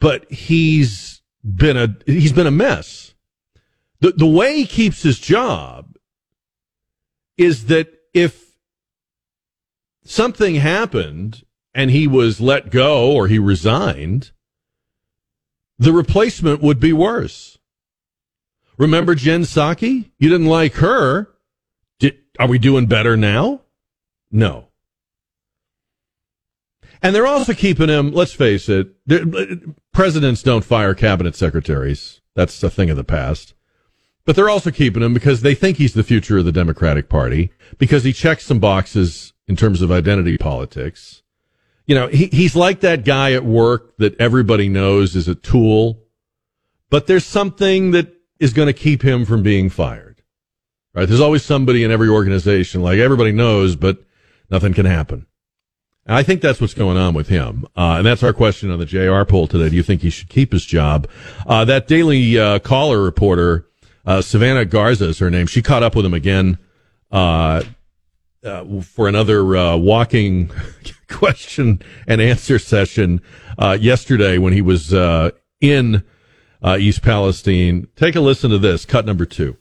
but 0.00 0.30
he's 0.30 1.22
been 1.44 1.76
a 1.76 1.96
he's 2.06 2.32
been 2.32 2.46
a 2.46 2.52
mess. 2.52 3.14
The 4.00 4.12
the 4.12 4.26
way 4.26 4.56
he 4.56 4.66
keeps 4.66 5.02
his 5.02 5.18
job 5.18 5.93
is 7.36 7.66
that 7.66 7.92
if 8.12 8.56
something 10.04 10.56
happened 10.56 11.44
and 11.74 11.90
he 11.90 12.06
was 12.06 12.40
let 12.40 12.70
go 12.70 13.12
or 13.12 13.26
he 13.26 13.38
resigned, 13.38 14.30
the 15.78 15.92
replacement 15.92 16.62
would 16.62 16.78
be 16.78 16.92
worse. 16.92 17.58
Remember 18.76 19.14
Jen 19.14 19.42
Psaki? 19.42 20.10
You 20.18 20.28
didn't 20.28 20.46
like 20.46 20.74
her. 20.74 21.28
Did, 21.98 22.18
are 22.38 22.48
we 22.48 22.58
doing 22.58 22.86
better 22.86 23.16
now? 23.16 23.62
No. 24.30 24.68
And 27.02 27.14
they're 27.14 27.26
also 27.26 27.52
keeping 27.52 27.88
him, 27.88 28.12
let's 28.12 28.32
face 28.32 28.68
it, 28.68 28.94
presidents 29.92 30.42
don't 30.42 30.64
fire 30.64 30.94
cabinet 30.94 31.36
secretaries. 31.36 32.20
That's 32.34 32.62
a 32.62 32.70
thing 32.70 32.90
of 32.90 32.96
the 32.96 33.04
past. 33.04 33.54
But 34.26 34.36
they're 34.36 34.48
also 34.48 34.70
keeping 34.70 35.02
him 35.02 35.12
because 35.12 35.42
they 35.42 35.54
think 35.54 35.76
he's 35.76 35.94
the 35.94 36.02
future 36.02 36.38
of 36.38 36.44
the 36.44 36.52
Democratic 36.52 37.08
Party 37.08 37.50
because 37.78 38.04
he 38.04 38.12
checks 38.12 38.44
some 38.44 38.58
boxes 38.58 39.34
in 39.46 39.56
terms 39.56 39.82
of 39.82 39.92
identity 39.92 40.38
politics. 40.38 41.22
You 41.86 41.94
know, 41.94 42.08
he, 42.08 42.26
he's 42.26 42.56
like 42.56 42.80
that 42.80 43.04
guy 43.04 43.32
at 43.32 43.44
work 43.44 43.96
that 43.98 44.18
everybody 44.18 44.68
knows 44.70 45.14
is 45.14 45.28
a 45.28 45.34
tool, 45.34 46.02
but 46.88 47.06
there's 47.06 47.26
something 47.26 47.90
that 47.90 48.14
is 48.38 48.54
going 48.54 48.66
to 48.66 48.72
keep 48.72 49.02
him 49.02 49.26
from 49.26 49.42
being 49.42 49.68
fired. 49.68 50.22
Right? 50.94 51.06
There's 51.06 51.20
always 51.20 51.42
somebody 51.42 51.84
in 51.84 51.90
every 51.90 52.08
organization, 52.08 52.82
like 52.82 52.98
everybody 52.98 53.32
knows, 53.32 53.76
but 53.76 53.98
nothing 54.50 54.72
can 54.72 54.86
happen. 54.86 55.26
And 56.06 56.16
I 56.16 56.22
think 56.22 56.40
that's 56.40 56.60
what's 56.60 56.74
going 56.74 56.96
on 56.96 57.14
with 57.14 57.28
him. 57.28 57.66
Uh, 57.76 57.96
and 57.96 58.06
that's 58.06 58.22
our 58.22 58.32
question 58.32 58.70
on 58.70 58.78
the 58.78 58.86
JR 58.86 59.22
poll 59.24 59.46
today. 59.46 59.70
Do 59.70 59.76
you 59.76 59.82
think 59.82 60.02
he 60.02 60.10
should 60.10 60.28
keep 60.28 60.52
his 60.52 60.64
job? 60.64 61.08
Uh, 61.46 61.64
that 61.64 61.88
Daily 61.88 62.38
uh, 62.38 62.58
Caller 62.58 63.02
reporter, 63.02 63.66
uh, 64.06 64.20
Savannah 64.22 64.64
Garza 64.64 65.08
is 65.08 65.18
her 65.18 65.30
name. 65.30 65.46
She 65.46 65.62
caught 65.62 65.82
up 65.82 65.94
with 65.94 66.04
him 66.04 66.14
again, 66.14 66.58
uh, 67.10 67.62
uh, 68.44 68.80
for 68.82 69.08
another, 69.08 69.56
uh, 69.56 69.76
walking 69.76 70.50
question 71.08 71.80
and 72.06 72.20
answer 72.20 72.58
session, 72.58 73.20
uh, 73.58 73.78
yesterday 73.80 74.38
when 74.38 74.52
he 74.52 74.62
was, 74.62 74.92
uh, 74.92 75.30
in, 75.60 76.04
uh, 76.62 76.76
East 76.78 77.02
Palestine. 77.02 77.86
Take 77.94 78.16
a 78.16 78.20
listen 78.20 78.50
to 78.50 78.58
this, 78.58 78.84
cut 78.84 79.04
number 79.04 79.26
two. 79.26 79.56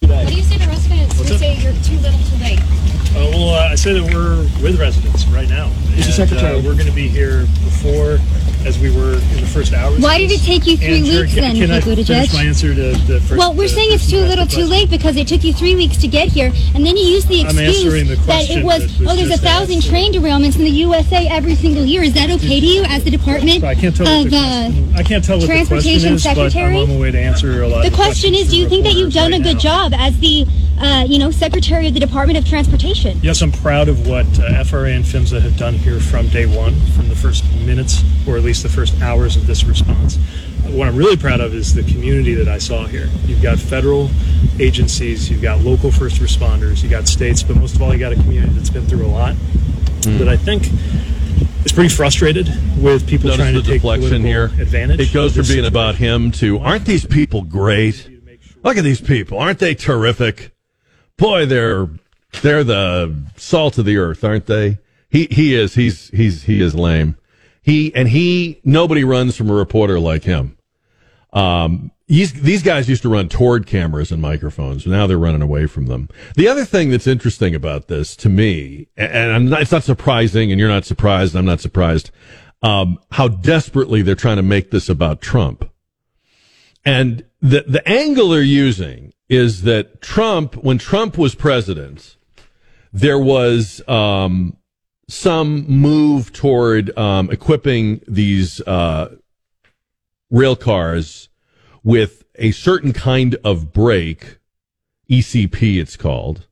What 0.00 0.26
do 0.26 0.34
you 0.34 0.42
say 0.42 0.56
to 0.56 0.66
residents 0.66 1.18
who 1.18 1.36
say 1.36 1.56
you're 1.56 1.72
too 1.84 1.98
little 1.98 2.18
too 2.20 2.42
late? 2.42 2.60
Uh, 3.10 3.28
well, 3.32 3.54
uh, 3.54 3.68
I 3.68 3.74
say 3.74 3.92
that 3.92 4.14
we're 4.14 4.38
with 4.62 4.80
residents 4.80 5.26
right 5.26 5.48
now. 5.48 5.68
Mr. 5.68 6.04
And, 6.04 6.14
Secretary. 6.14 6.58
Uh, 6.58 6.62
we're 6.62 6.74
going 6.74 6.86
to 6.86 6.92
be 6.92 7.08
here 7.08 7.40
before 7.64 8.18
as 8.66 8.78
we 8.78 8.90
were 8.94 9.14
in 9.14 9.40
the 9.40 9.50
first 9.52 9.72
hours. 9.72 10.00
Why 10.00 10.18
did 10.18 10.30
it 10.30 10.40
take 10.40 10.66
you 10.66 10.76
three 10.76 11.02
weeks 11.02 11.34
can, 11.34 11.42
then, 11.42 11.56
can 11.56 11.70
I 11.70 11.80
Pete 11.80 11.98
Buttigieg? 11.98 12.06
finish 12.06 12.34
my 12.34 12.44
answer 12.44 12.74
to 12.74 12.92
the 12.92 13.20
first? 13.20 13.38
Well, 13.38 13.54
we're 13.54 13.64
uh, 13.64 13.68
saying 13.68 13.92
it's 13.92 14.08
too 14.08 14.20
little, 14.20 14.46
too 14.46 14.64
late 14.64 14.90
because 14.90 15.16
it 15.16 15.28
took 15.28 15.44
you 15.44 15.52
three 15.52 15.74
weeks 15.74 15.96
to 15.98 16.08
get 16.08 16.28
here, 16.28 16.52
and 16.74 16.84
then 16.84 16.96
you 16.96 17.04
use 17.04 17.24
the 17.26 17.42
excuse 17.42 18.08
the 18.08 18.14
that 18.26 18.50
it 18.50 18.64
was, 18.64 18.98
that 18.98 19.04
was 19.04 19.12
oh, 19.12 19.16
there's 19.16 19.30
a 19.30 19.42
thousand 19.42 19.78
asked. 19.78 19.88
train 19.88 20.12
derailments 20.12 20.56
in 20.56 20.64
the 20.64 20.70
USA 20.70 21.26
every 21.28 21.54
single 21.54 21.84
year. 21.84 22.02
Is 22.02 22.14
that 22.14 22.30
okay 22.30 22.60
to 22.60 22.66
you 22.66 22.84
as 22.84 23.04
the 23.04 23.10
Department 23.10 23.64
I 23.64 23.74
can't 23.74 23.94
tell 23.94 24.06
of 24.06 24.30
the 24.30 24.36
uh, 24.36 24.98
I 24.98 25.02
can't 25.02 25.24
tell 25.24 25.38
what 25.38 25.48
the 25.48 25.64
question 25.66 26.00
Transportation 26.00 26.14
is, 26.14 26.24
but 26.24 26.56
I'm 26.56 26.76
on 26.76 26.88
my 26.88 26.98
way 26.98 27.10
to 27.10 27.18
answer 27.18 27.62
a 27.62 27.68
lot. 27.68 27.84
The 27.84 27.94
question 27.94 28.34
is, 28.34 28.50
do 28.50 28.56
you 28.56 28.68
think 28.68 28.84
that 28.84 28.94
you've 28.94 29.12
done 29.12 29.32
a 29.32 29.38
good 29.38 29.54
now. 29.54 29.88
job 29.88 29.94
as 29.94 30.18
the, 30.20 30.46
uh, 30.78 31.04
you 31.08 31.18
know, 31.18 31.30
Secretary 31.30 31.86
of 31.86 31.94
the 31.94 32.00
Department 32.00 32.38
of 32.38 32.46
Transportation? 32.46 33.18
Yes, 33.22 33.42
I'm 33.42 33.52
proud 33.52 33.88
of 33.88 34.06
what 34.06 34.26
uh, 34.38 34.64
FRA 34.64 34.90
and 34.90 35.04
PHMSA 35.04 35.40
have 35.40 35.56
done 35.56 35.74
here 35.74 36.00
from 36.00 36.28
day 36.28 36.46
one, 36.46 36.74
from 36.96 37.08
the 37.08 37.16
first 37.16 37.44
minutes, 37.64 38.02
or 38.26 38.36
at 38.36 38.42
least 38.42 38.49
the 38.58 38.68
first 38.68 39.00
hours 39.00 39.36
of 39.36 39.46
this 39.46 39.64
response. 39.64 40.16
What 40.66 40.88
I'm 40.88 40.96
really 40.96 41.16
proud 41.16 41.40
of 41.40 41.54
is 41.54 41.74
the 41.74 41.82
community 41.82 42.34
that 42.34 42.48
I 42.48 42.58
saw 42.58 42.86
here. 42.86 43.08
You've 43.26 43.42
got 43.42 43.58
federal 43.58 44.10
agencies, 44.58 45.30
you've 45.30 45.42
got 45.42 45.60
local 45.60 45.90
first 45.90 46.20
responders, 46.20 46.82
you 46.82 46.88
got 46.88 47.08
states, 47.08 47.42
but 47.42 47.56
most 47.56 47.76
of 47.76 47.82
all, 47.82 47.92
you 47.92 47.98
got 47.98 48.12
a 48.12 48.16
community 48.16 48.52
that's 48.52 48.70
been 48.70 48.86
through 48.86 49.06
a 49.06 49.08
lot. 49.08 49.34
Hmm. 49.34 50.18
That 50.18 50.28
I 50.28 50.36
think 50.36 50.68
is 51.64 51.72
pretty 51.72 51.88
frustrated 51.88 52.48
with 52.78 53.06
people 53.06 53.28
Notice 53.28 53.36
trying 53.36 53.54
the 53.54 53.62
to 53.62 53.66
take 53.66 53.82
deflection 53.82 54.22
here. 54.22 54.44
advantage. 54.44 55.00
It 55.00 55.12
goes 55.12 55.36
from 55.36 55.46
being 55.46 55.66
about 55.66 55.96
him 55.96 56.30
to 56.32 56.58
aren't 56.58 56.84
these 56.86 57.06
people 57.06 57.42
great? 57.42 58.08
Look 58.62 58.76
at 58.76 58.84
these 58.84 59.00
people, 59.00 59.38
aren't 59.38 59.58
they 59.58 59.74
terrific? 59.74 60.52
Boy, 61.16 61.46
they're 61.46 61.88
they're 62.42 62.64
the 62.64 63.14
salt 63.36 63.78
of 63.78 63.84
the 63.84 63.96
earth, 63.96 64.24
aren't 64.24 64.46
they? 64.46 64.78
He 65.10 65.26
he 65.30 65.54
is 65.54 65.74
he's 65.74 66.08
he's 66.10 66.44
he 66.44 66.60
is 66.60 66.74
lame. 66.74 67.16
He 67.70 67.94
and 67.94 68.08
he 68.08 68.60
nobody 68.64 69.04
runs 69.04 69.36
from 69.36 69.48
a 69.48 69.54
reporter 69.54 70.00
like 70.00 70.24
him. 70.24 70.58
Um, 71.32 71.92
he's, 72.08 72.32
these 72.32 72.64
guys 72.64 72.88
used 72.88 73.02
to 73.02 73.08
run 73.08 73.28
toward 73.28 73.66
cameras 73.66 74.10
and 74.10 74.20
microphones. 74.20 74.84
Now 74.86 75.06
they're 75.06 75.16
running 75.16 75.42
away 75.42 75.66
from 75.66 75.86
them. 75.86 76.08
The 76.34 76.48
other 76.48 76.64
thing 76.64 76.90
that's 76.90 77.06
interesting 77.06 77.54
about 77.54 77.86
this 77.86 78.16
to 78.16 78.28
me, 78.28 78.88
and 78.96 79.50
not, 79.50 79.62
it's 79.62 79.70
not 79.70 79.84
surprising, 79.84 80.50
and 80.50 80.58
you're 80.58 80.68
not 80.68 80.84
surprised, 80.84 81.36
I'm 81.36 81.44
not 81.44 81.60
surprised, 81.60 82.10
um, 82.62 82.98
how 83.12 83.28
desperately 83.28 84.02
they're 84.02 84.16
trying 84.16 84.38
to 84.38 84.42
make 84.42 84.72
this 84.72 84.88
about 84.88 85.20
Trump. 85.20 85.70
And 86.84 87.24
the, 87.40 87.64
the 87.68 87.88
angle 87.88 88.30
they're 88.30 88.42
using 88.42 89.12
is 89.28 89.62
that 89.62 90.02
Trump, 90.02 90.56
when 90.56 90.78
Trump 90.78 91.16
was 91.16 91.36
president, 91.36 92.16
there 92.92 93.20
was, 93.20 93.80
um, 93.86 94.56
some 95.10 95.66
move 95.66 96.32
toward, 96.32 96.96
um, 96.98 97.30
equipping 97.30 98.00
these, 98.06 98.60
uh, 98.62 99.14
rail 100.30 100.56
cars 100.56 101.28
with 101.82 102.24
a 102.36 102.52
certain 102.52 102.92
kind 102.92 103.36
of 103.44 103.72
brake, 103.72 104.38
ECP 105.10 105.80
it's 105.80 105.96
called. 105.96 106.46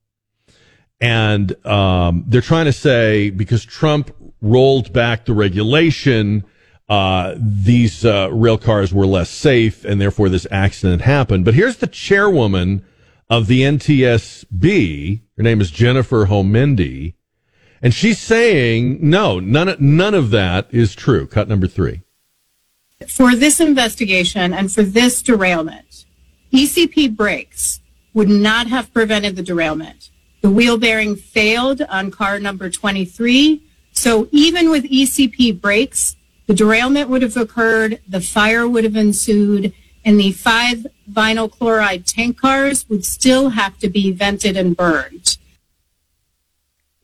And 1.00 1.54
um, 1.64 2.24
they're 2.26 2.40
trying 2.40 2.66
to 2.66 2.72
say 2.72 3.30
because 3.30 3.64
Trump 3.64 4.10
rolled 4.40 4.92
back 4.92 5.24
the 5.24 5.32
regulation, 5.32 6.44
uh, 6.88 7.34
these 7.36 8.04
uh, 8.04 8.30
rail 8.32 8.58
cars 8.58 8.92
were 8.92 9.06
less 9.06 9.30
safe, 9.30 9.84
and 9.84 10.00
therefore 10.00 10.28
this 10.28 10.46
accident 10.50 11.02
happened. 11.02 11.44
But 11.44 11.54
here's 11.54 11.76
the 11.76 11.86
chairwoman 11.86 12.84
of 13.30 13.46
the 13.46 13.62
NTSB. 13.62 15.20
Her 15.36 15.42
name 15.42 15.60
is 15.60 15.70
Jennifer 15.70 16.26
Homendy, 16.26 17.14
and 17.82 17.94
she's 17.94 18.18
saying 18.18 18.98
no, 19.00 19.40
none 19.40 19.68
of, 19.68 19.80
none 19.80 20.14
of 20.14 20.30
that 20.30 20.68
is 20.70 20.94
true. 20.94 21.26
Cut 21.26 21.48
number 21.48 21.66
three. 21.66 22.02
for 23.06 23.34
this 23.36 23.60
investigation 23.60 24.52
and 24.52 24.72
for 24.72 24.82
this 24.82 25.22
derailment, 25.22 26.04
ECP 26.52 27.16
brakes 27.16 27.80
would 28.14 28.28
not 28.28 28.66
have 28.66 28.92
prevented 28.92 29.36
the 29.36 29.42
derailment. 29.42 30.10
The 30.40 30.50
wheel 30.50 30.78
bearing 30.78 31.16
failed 31.16 31.82
on 31.82 32.10
car 32.10 32.38
number 32.38 32.70
23. 32.70 33.62
So 33.92 34.28
even 34.30 34.70
with 34.70 34.84
ECP 34.84 35.60
brakes, 35.60 36.16
the 36.46 36.54
derailment 36.54 37.08
would 37.08 37.22
have 37.22 37.36
occurred, 37.36 38.00
the 38.08 38.20
fire 38.20 38.68
would 38.68 38.84
have 38.84 38.96
ensued, 38.96 39.74
and 40.04 40.18
the 40.18 40.32
five 40.32 40.86
vinyl 41.10 41.50
chloride 41.50 42.06
tank 42.06 42.40
cars 42.40 42.88
would 42.88 43.04
still 43.04 43.50
have 43.50 43.78
to 43.78 43.88
be 43.88 44.12
vented 44.12 44.56
and 44.56 44.76
burned. 44.76 45.37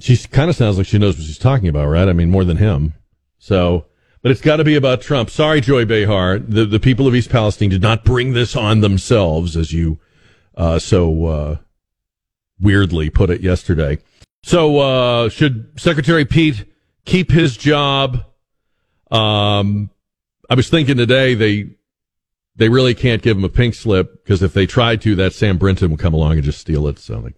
She 0.01 0.17
kind 0.17 0.51
of 0.51 0.57
sounds 0.57 0.77
like 0.77 0.87
she 0.87 0.99
knows 0.99 1.17
what 1.17 1.27
she's 1.27 1.39
talking 1.39 1.69
about, 1.69 1.87
right? 1.89 2.09
I 2.09 2.13
mean, 2.13 2.31
more 2.31 2.45
than 2.45 2.57
him. 2.57 2.95
So, 3.39 3.87
but 4.23 4.31
it's 4.31 4.41
got 4.41 4.57
to 4.57 4.65
be 4.65 4.75
about 4.75 5.01
Trump. 5.01 5.31
Sorry, 5.31 5.61
Joy 5.61 5.85
Behar. 5.85 6.39
The 6.39 6.65
the 6.65 6.81
people 6.81 7.07
of 7.07 7.15
East 7.15 7.31
Palestine 7.31 7.69
did 7.69 7.83
not 7.83 8.05
bring 8.05 8.33
this 8.33 8.57
on 8.57 8.81
themselves, 8.81 9.57
as 9.57 9.73
you 9.73 10.01
uh, 10.57 10.79
so 10.79 11.27
uh, 11.27 11.57
weirdly 12.61 13.11
put 13.11 13.31
it 13.31 13.41
yesterday. 13.41 13.99
So, 14.43 14.79
uh, 14.79 15.29
should 15.29 15.79
Secretary 15.81 16.25
Pete 16.25 16.65
keep 17.05 17.31
his 17.31 17.57
job? 17.57 18.25
Um, 19.11 19.91
I 20.51 20.55
was 20.55 20.69
thinking 20.69 20.97
today 20.97 21.35
they 21.35 21.71
they 22.57 22.69
really 22.69 22.95
can't 22.95 23.23
give 23.23 23.37
him 23.37 23.45
a 23.45 23.49
pink 23.49 23.75
slip 23.75 24.23
because 24.23 24.43
if 24.43 24.53
they 24.53 24.67
tried 24.67 25.01
to, 25.03 25.15
that 25.17 25.33
Sam 25.33 25.59
Brinton 25.59 25.91
would 25.91 26.01
come 26.01 26.15
along 26.15 26.33
and 26.33 26.43
just 26.43 26.61
steal 26.61 26.87
it. 26.89 26.99
So 26.99 27.21
know. 27.21 27.31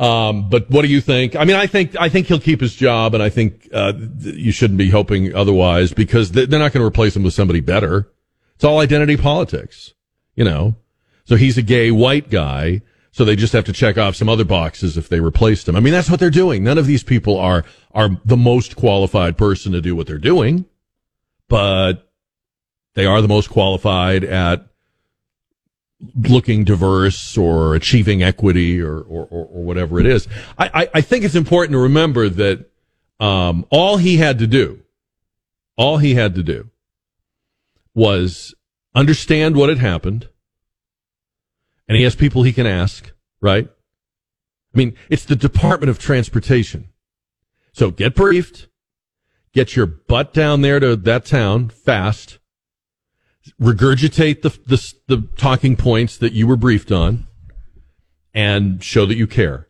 Um, 0.00 0.48
but 0.48 0.70
what 0.70 0.80
do 0.80 0.88
you 0.88 1.02
think? 1.02 1.36
I 1.36 1.44
mean, 1.44 1.56
I 1.56 1.66
think 1.66 1.94
I 2.00 2.08
think 2.08 2.26
he'll 2.26 2.40
keep 2.40 2.62
his 2.62 2.74
job, 2.74 3.12
and 3.12 3.22
I 3.22 3.28
think 3.28 3.68
uh, 3.70 3.92
you 4.20 4.50
shouldn't 4.50 4.78
be 4.78 4.88
hoping 4.88 5.34
otherwise 5.34 5.92
because 5.92 6.32
they're 6.32 6.46
not 6.46 6.72
going 6.72 6.80
to 6.80 6.86
replace 6.86 7.14
him 7.14 7.22
with 7.22 7.34
somebody 7.34 7.60
better. 7.60 8.10
It's 8.54 8.64
all 8.64 8.78
identity 8.78 9.18
politics, 9.18 9.92
you 10.34 10.44
know. 10.44 10.74
So 11.26 11.36
he's 11.36 11.58
a 11.58 11.62
gay 11.62 11.90
white 11.90 12.30
guy, 12.30 12.80
so 13.12 13.26
they 13.26 13.36
just 13.36 13.52
have 13.52 13.66
to 13.66 13.74
check 13.74 13.98
off 13.98 14.16
some 14.16 14.30
other 14.30 14.44
boxes 14.44 14.96
if 14.96 15.10
they 15.10 15.20
replaced 15.20 15.68
him. 15.68 15.76
I 15.76 15.80
mean, 15.80 15.92
that's 15.92 16.08
what 16.08 16.18
they're 16.18 16.30
doing. 16.30 16.64
None 16.64 16.78
of 16.78 16.86
these 16.86 17.02
people 17.02 17.38
are 17.38 17.66
are 17.92 18.08
the 18.24 18.38
most 18.38 18.76
qualified 18.76 19.36
person 19.36 19.72
to 19.72 19.82
do 19.82 19.94
what 19.94 20.06
they're 20.06 20.16
doing, 20.16 20.64
but 21.46 22.10
they 22.94 23.04
are 23.04 23.20
the 23.20 23.28
most 23.28 23.50
qualified 23.50 24.24
at 24.24 24.69
looking 26.14 26.64
diverse 26.64 27.36
or 27.36 27.74
achieving 27.74 28.22
equity 28.22 28.80
or, 28.80 28.98
or, 29.00 29.26
or, 29.30 29.46
or 29.46 29.64
whatever 29.64 30.00
it 30.00 30.06
is. 30.06 30.26
I, 30.58 30.82
I, 30.82 30.88
I 30.94 31.00
think 31.00 31.24
it's 31.24 31.34
important 31.34 31.72
to 31.72 31.78
remember 31.78 32.28
that 32.28 32.70
um, 33.18 33.66
all 33.70 33.98
he 33.98 34.16
had 34.16 34.38
to 34.38 34.46
do, 34.46 34.80
all 35.76 35.98
he 35.98 36.14
had 36.14 36.34
to 36.36 36.42
do 36.42 36.70
was 37.94 38.54
understand 38.94 39.56
what 39.56 39.68
had 39.68 39.78
happened. 39.78 40.28
And 41.86 41.96
he 41.96 42.04
has 42.04 42.14
people 42.14 42.44
he 42.44 42.52
can 42.52 42.66
ask, 42.66 43.12
right? 43.40 43.68
I 44.74 44.78
mean, 44.78 44.96
it's 45.08 45.24
the 45.24 45.36
Department 45.36 45.90
of 45.90 45.98
Transportation. 45.98 46.90
So 47.72 47.90
get 47.90 48.14
briefed, 48.14 48.68
get 49.52 49.76
your 49.76 49.86
butt 49.86 50.32
down 50.32 50.60
there 50.62 50.80
to 50.80 50.96
that 50.96 51.24
town 51.24 51.68
fast, 51.68 52.38
regurgitate 53.60 54.42
the, 54.42 54.50
the, 54.66 54.94
the 55.06 55.28
talking 55.36 55.76
points 55.76 56.16
that 56.18 56.32
you 56.32 56.46
were 56.46 56.56
briefed 56.56 56.92
on 56.92 57.26
and 58.34 58.82
show 58.82 59.06
that 59.06 59.16
you 59.16 59.26
care. 59.26 59.68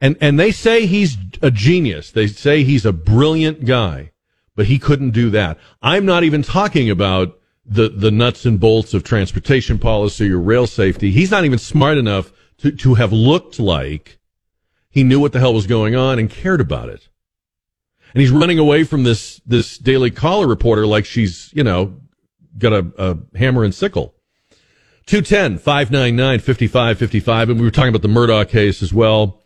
And, 0.00 0.16
and 0.20 0.38
they 0.38 0.50
say 0.50 0.86
he's 0.86 1.16
a 1.40 1.50
genius. 1.50 2.10
They 2.10 2.26
say 2.26 2.64
he's 2.64 2.84
a 2.84 2.92
brilliant 2.92 3.64
guy, 3.64 4.10
but 4.56 4.66
he 4.66 4.78
couldn't 4.78 5.10
do 5.10 5.30
that. 5.30 5.58
I'm 5.80 6.04
not 6.04 6.24
even 6.24 6.42
talking 6.42 6.90
about 6.90 7.38
the, 7.64 7.88
the 7.88 8.10
nuts 8.10 8.44
and 8.44 8.58
bolts 8.58 8.94
of 8.94 9.04
transportation 9.04 9.78
policy 9.78 10.30
or 10.30 10.40
rail 10.40 10.66
safety. 10.66 11.12
He's 11.12 11.30
not 11.30 11.44
even 11.44 11.58
smart 11.58 11.98
enough 11.98 12.32
to, 12.58 12.72
to 12.72 12.94
have 12.94 13.12
looked 13.12 13.60
like 13.60 14.18
he 14.90 15.04
knew 15.04 15.20
what 15.20 15.32
the 15.32 15.38
hell 15.38 15.54
was 15.54 15.66
going 15.66 15.94
on 15.94 16.18
and 16.18 16.28
cared 16.28 16.60
about 16.60 16.88
it. 16.88 17.08
And 18.12 18.20
he's 18.20 18.30
running 18.30 18.58
away 18.58 18.84
from 18.84 19.04
this, 19.04 19.40
this 19.46 19.78
Daily 19.78 20.10
Caller 20.10 20.46
reporter 20.46 20.86
like 20.86 21.06
she's, 21.06 21.50
you 21.54 21.64
know, 21.64 22.01
got 22.58 22.72
a, 22.72 22.92
a 22.98 23.38
hammer 23.38 23.64
and 23.64 23.74
sickle. 23.74 24.14
210 25.06 25.58
599 25.58 26.38
5555. 26.38 27.50
And 27.50 27.58
we 27.58 27.64
were 27.66 27.70
talking 27.70 27.88
about 27.94 28.02
the 28.02 28.08
Murdaugh 28.08 28.48
case 28.48 28.82
as 28.82 28.92
well. 28.92 29.42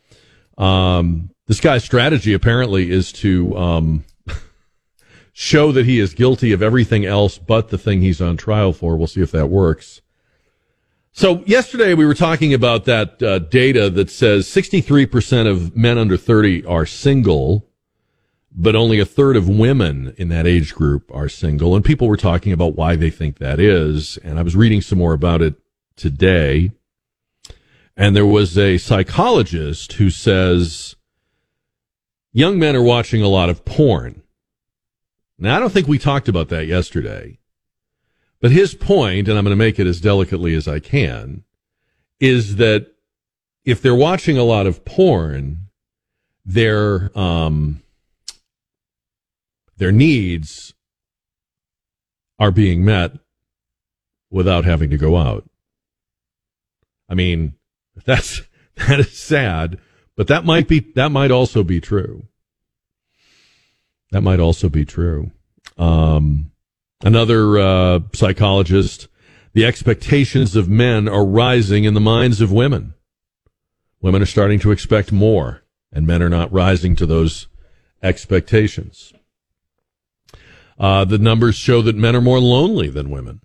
Um, 0.58 1.30
this 1.46 1.60
guy's 1.60 1.84
strategy 1.84 2.32
apparently 2.32 2.90
is 2.90 3.12
to, 3.12 3.56
um, 3.56 4.04
show 5.32 5.72
that 5.72 5.86
he 5.86 5.98
is 5.98 6.14
guilty 6.14 6.52
of 6.52 6.62
everything 6.62 7.04
else 7.04 7.38
but 7.38 7.68
the 7.68 7.78
thing 7.78 8.00
he's 8.00 8.20
on 8.20 8.36
trial 8.36 8.72
for. 8.72 8.96
We'll 8.96 9.06
see 9.06 9.22
if 9.22 9.30
that 9.32 9.48
works. 9.48 10.02
So 11.12 11.42
yesterday 11.46 11.94
we 11.94 12.04
were 12.04 12.14
talking 12.14 12.52
about 12.52 12.84
that 12.84 13.22
uh, 13.22 13.38
data 13.38 13.88
that 13.88 14.10
says 14.10 14.46
63% 14.48 15.50
of 15.50 15.74
men 15.74 15.96
under 15.96 16.18
30 16.18 16.66
are 16.66 16.84
single, 16.84 17.66
but 18.58 18.74
only 18.74 18.98
a 18.98 19.04
third 19.04 19.36
of 19.36 19.50
women 19.50 20.14
in 20.16 20.30
that 20.30 20.46
age 20.46 20.74
group 20.74 21.14
are 21.14 21.28
single. 21.28 21.76
And 21.76 21.84
people 21.84 22.08
were 22.08 22.16
talking 22.16 22.52
about 22.52 22.74
why 22.74 22.96
they 22.96 23.10
think 23.10 23.36
that 23.36 23.60
is. 23.60 24.16
And 24.24 24.38
I 24.38 24.42
was 24.42 24.56
reading 24.56 24.80
some 24.80 24.98
more 24.98 25.12
about 25.12 25.42
it 25.42 25.56
today. 25.94 26.70
And 27.98 28.16
there 28.16 28.26
was 28.26 28.56
a 28.56 28.78
psychologist 28.78 29.94
who 29.94 30.08
says 30.08 30.96
young 32.32 32.58
men 32.58 32.74
are 32.74 32.82
watching 32.82 33.22
a 33.22 33.28
lot 33.28 33.50
of 33.50 33.66
porn. 33.66 34.22
Now, 35.38 35.56
I 35.56 35.60
don't 35.60 35.70
think 35.70 35.86
we 35.86 35.98
talked 35.98 36.28
about 36.28 36.48
that 36.48 36.66
yesterday, 36.66 37.38
but 38.40 38.52
his 38.52 38.74
point, 38.74 39.28
and 39.28 39.36
I'm 39.36 39.44
going 39.44 39.52
to 39.52 39.56
make 39.56 39.78
it 39.78 39.86
as 39.86 40.00
delicately 40.00 40.54
as 40.54 40.66
I 40.66 40.78
can, 40.78 41.44
is 42.20 42.56
that 42.56 42.90
if 43.66 43.82
they're 43.82 43.94
watching 43.94 44.38
a 44.38 44.44
lot 44.44 44.66
of 44.66 44.86
porn, 44.86 45.58
their 46.46 47.10
um, 47.18 47.82
their 49.76 49.92
needs 49.92 50.74
are 52.38 52.50
being 52.50 52.84
met 52.84 53.12
without 54.30 54.64
having 54.64 54.90
to 54.90 54.98
go 54.98 55.16
out. 55.16 55.48
I 57.08 57.14
mean, 57.14 57.54
that's 58.04 58.42
that 58.76 59.00
is 59.00 59.18
sad, 59.18 59.78
but 60.16 60.28
that 60.28 60.44
might 60.44 60.68
be 60.68 60.80
that 60.94 61.10
might 61.10 61.30
also 61.30 61.62
be 61.62 61.80
true. 61.80 62.26
That 64.10 64.22
might 64.22 64.40
also 64.40 64.68
be 64.68 64.84
true. 64.84 65.32
Um, 65.76 66.52
another 67.02 67.58
uh, 67.58 68.00
psychologist, 68.14 69.08
the 69.52 69.66
expectations 69.66 70.54
of 70.54 70.68
men 70.68 71.08
are 71.08 71.24
rising 71.24 71.84
in 71.84 71.94
the 71.94 72.00
minds 72.00 72.40
of 72.40 72.52
women. 72.52 72.94
Women 74.00 74.22
are 74.22 74.26
starting 74.26 74.60
to 74.60 74.70
expect 74.70 75.10
more, 75.10 75.64
and 75.92 76.06
men 76.06 76.22
are 76.22 76.28
not 76.28 76.52
rising 76.52 76.94
to 76.96 77.06
those 77.06 77.48
expectations. 78.02 79.12
Uh, 80.78 81.04
the 81.04 81.18
numbers 81.18 81.56
show 81.56 81.80
that 81.82 81.96
men 81.96 82.14
are 82.14 82.20
more 82.20 82.40
lonely 82.40 82.88
than 82.88 83.10
women. 83.10 83.40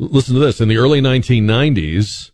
L- 0.00 0.08
listen 0.08 0.34
to 0.34 0.40
this. 0.40 0.60
In 0.60 0.68
the 0.68 0.76
early 0.76 1.00
1990s, 1.00 2.30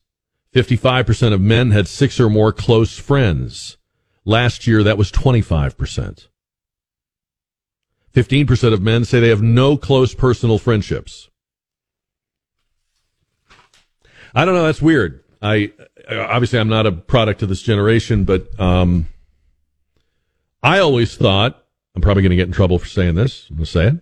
55% 0.55 1.33
of 1.33 1.41
men 1.41 1.71
had 1.71 1.89
six 1.89 2.19
or 2.19 2.29
more 2.29 2.53
close 2.53 2.99
friends. 2.99 3.79
Last 4.25 4.67
year, 4.67 4.83
that 4.83 4.99
was 4.99 5.11
25%. 5.11 6.29
15% 8.15 8.73
of 8.73 8.83
men 8.83 9.05
say 9.05 9.21
they 9.21 9.29
have 9.29 9.43
no 9.43 9.77
close 9.77 10.15
personal 10.15 10.59
friendships. 10.59 11.31
I 14.35 14.45
don't 14.45 14.55
know. 14.55 14.65
That's 14.65 14.83
weird. 14.83 15.25
I 15.41 15.73
obviously 16.09 16.59
I'm 16.59 16.69
not 16.69 16.87
a 16.87 16.93
product 16.93 17.43
of 17.43 17.49
this 17.49 17.63
generation, 17.63 18.25
but 18.25 18.49
um, 18.61 19.07
I 20.63 20.79
always 20.79 21.17
thought 21.17 21.62
I'm 21.95 22.03
probably 22.03 22.23
going 22.23 22.31
to 22.31 22.37
get 22.37 22.47
in 22.47 22.53
trouble 22.53 22.79
for 22.79 22.87
saying 22.87 23.15
this. 23.15 23.47
I'm 23.51 23.57
going 23.57 23.65
to 23.65 23.71
say 23.71 23.87
it. 23.89 23.95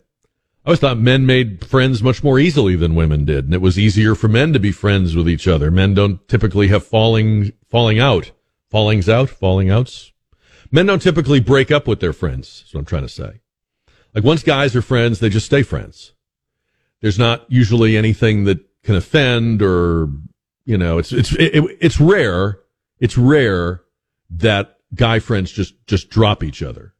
I 0.65 0.69
always 0.69 0.81
thought 0.81 0.99
men 0.99 1.25
made 1.25 1.65
friends 1.65 2.03
much 2.03 2.23
more 2.23 2.39
easily 2.39 2.77
than 2.77 2.95
women 2.95 3.25
did, 3.25 3.47
and 3.47 3.55
it 3.55 3.63
was 3.63 3.79
easier 3.79 4.15
for 4.15 4.29
men 4.29 4.53
to 4.53 4.59
be 4.59 4.73
friends 4.73 5.17
with 5.17 5.29
each 5.29 5.49
other. 5.49 5.71
Men 5.71 5.95
don't 5.95 6.27
typically 6.29 6.69
have 6.69 6.85
falling 6.85 7.53
falling 7.69 7.99
out, 7.99 8.33
fallings 8.71 9.09
out, 9.09 9.31
falling 9.31 9.71
outs. 9.71 10.13
Men 10.71 10.87
don't 10.87 11.03
typically 11.03 11.41
break 11.41 11.71
up 11.71 11.89
with 11.89 12.01
their 12.01 12.13
friends. 12.13 12.61
That's 12.61 12.75
what 12.75 12.81
I'm 12.81 12.87
trying 12.87 13.03
to 13.03 13.09
say. 13.09 13.41
Like 14.15 14.25
once 14.25 14.43
guys 14.43 14.77
are 14.77 14.83
friends, 14.83 15.19
they 15.19 15.29
just 15.29 15.47
stay 15.47 15.63
friends. 15.63 16.13
There's 17.01 17.19
not 17.19 17.47
usually 17.49 17.97
anything 17.97 18.45
that 18.45 18.59
can 18.83 18.95
offend 18.95 19.63
or, 19.63 20.09
you 20.65 20.77
know, 20.77 20.99
it's, 20.99 21.13
it's, 21.13 21.33
it, 21.33 21.65
it's 21.81 22.01
rare. 22.01 22.61
It's 22.99 23.17
rare 23.17 23.83
that 24.31 24.77
guy 24.95 25.19
friends 25.19 25.51
just, 25.51 25.75
just 25.87 26.11
drop 26.11 26.45
each 26.45 26.63
other. 26.63 26.95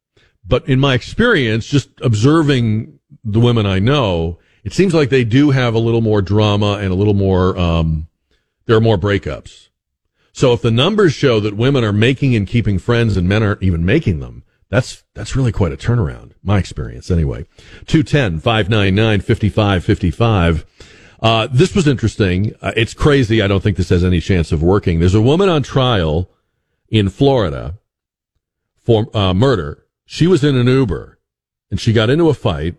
But 0.45 0.67
in 0.67 0.79
my 0.79 0.93
experience, 0.93 1.67
just 1.67 1.89
observing 2.01 2.99
the 3.23 3.39
women 3.39 3.65
I 3.65 3.79
know, 3.79 4.39
it 4.63 4.73
seems 4.73 4.93
like 4.93 5.09
they 5.09 5.23
do 5.23 5.51
have 5.51 5.73
a 5.73 5.79
little 5.79 6.01
more 6.01 6.21
drama 6.21 6.73
and 6.73 6.91
a 6.91 6.95
little 6.95 7.13
more, 7.13 7.57
um, 7.57 8.07
there 8.65 8.75
are 8.75 8.81
more 8.81 8.97
breakups. 8.97 9.69
So 10.33 10.53
if 10.53 10.61
the 10.61 10.71
numbers 10.71 11.13
show 11.13 11.39
that 11.39 11.57
women 11.57 11.83
are 11.83 11.93
making 11.93 12.35
and 12.35 12.47
keeping 12.47 12.79
friends 12.79 13.17
and 13.17 13.27
men 13.27 13.43
aren't 13.43 13.63
even 13.63 13.85
making 13.85 14.19
them, 14.19 14.43
that's, 14.69 15.03
that's 15.13 15.35
really 15.35 15.51
quite 15.51 15.73
a 15.73 15.77
turnaround. 15.77 16.31
My 16.41 16.57
experience 16.57 17.11
anyway. 17.11 17.45
210 17.87 18.39
599 18.39 19.19
5555. 19.21 20.65
Uh, 21.21 21.47
this 21.51 21.75
was 21.75 21.87
interesting. 21.87 22.55
Uh, 22.61 22.71
it's 22.75 22.93
crazy. 22.93 23.41
I 23.41 23.47
don't 23.47 23.61
think 23.61 23.77
this 23.77 23.89
has 23.89 24.03
any 24.03 24.21
chance 24.21 24.51
of 24.51 24.63
working. 24.63 24.99
There's 24.99 25.13
a 25.13 25.21
woman 25.21 25.49
on 25.49 25.61
trial 25.61 26.31
in 26.89 27.09
Florida 27.09 27.77
for 28.77 29.15
uh, 29.15 29.33
murder. 29.33 29.80
She 30.11 30.27
was 30.27 30.43
in 30.43 30.57
an 30.57 30.67
Uber 30.67 31.17
and 31.69 31.79
she 31.79 31.93
got 31.93 32.09
into 32.09 32.27
a 32.27 32.33
fight 32.33 32.75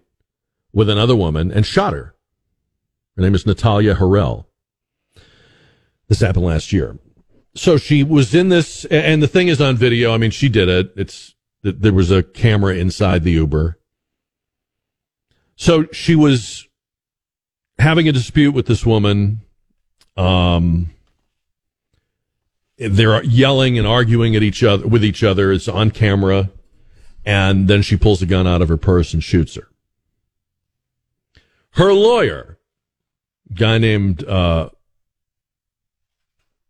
with 0.70 0.90
another 0.90 1.16
woman 1.16 1.50
and 1.50 1.64
shot 1.64 1.94
her. 1.94 2.14
Her 3.16 3.22
name 3.22 3.34
is 3.34 3.46
Natalia 3.46 3.94
Harrell. 3.94 4.44
This 6.08 6.20
happened 6.20 6.44
last 6.44 6.74
year. 6.74 6.98
So 7.54 7.78
she 7.78 8.04
was 8.04 8.34
in 8.34 8.50
this, 8.50 8.84
and 8.84 9.22
the 9.22 9.28
thing 9.28 9.48
is 9.48 9.62
on 9.62 9.78
video. 9.78 10.12
I 10.12 10.18
mean, 10.18 10.30
she 10.30 10.50
did 10.50 10.68
it. 10.68 10.92
It's 10.94 11.34
there 11.62 11.94
was 11.94 12.10
a 12.10 12.22
camera 12.22 12.74
inside 12.74 13.24
the 13.24 13.32
Uber. 13.32 13.78
So 15.56 15.86
she 15.86 16.14
was 16.14 16.68
having 17.78 18.06
a 18.08 18.12
dispute 18.12 18.52
with 18.52 18.66
this 18.66 18.84
woman. 18.84 19.40
Um, 20.18 20.90
they're 22.76 23.24
yelling 23.24 23.78
and 23.78 23.86
arguing 23.86 24.36
at 24.36 24.42
each 24.42 24.62
other 24.62 24.86
with 24.86 25.02
each 25.02 25.24
other. 25.24 25.50
It's 25.50 25.66
on 25.66 25.92
camera, 25.92 26.50
and 27.24 27.68
then 27.68 27.82
she 27.82 27.96
pulls 27.96 28.22
a 28.22 28.26
gun 28.26 28.46
out 28.46 28.62
of 28.62 28.68
her 28.68 28.76
purse 28.76 29.14
and 29.14 29.22
shoots 29.22 29.54
her. 29.54 29.68
Her 31.70 31.92
lawyer, 31.92 32.58
guy 33.54 33.78
named 33.78 34.24
uh, 34.24 34.70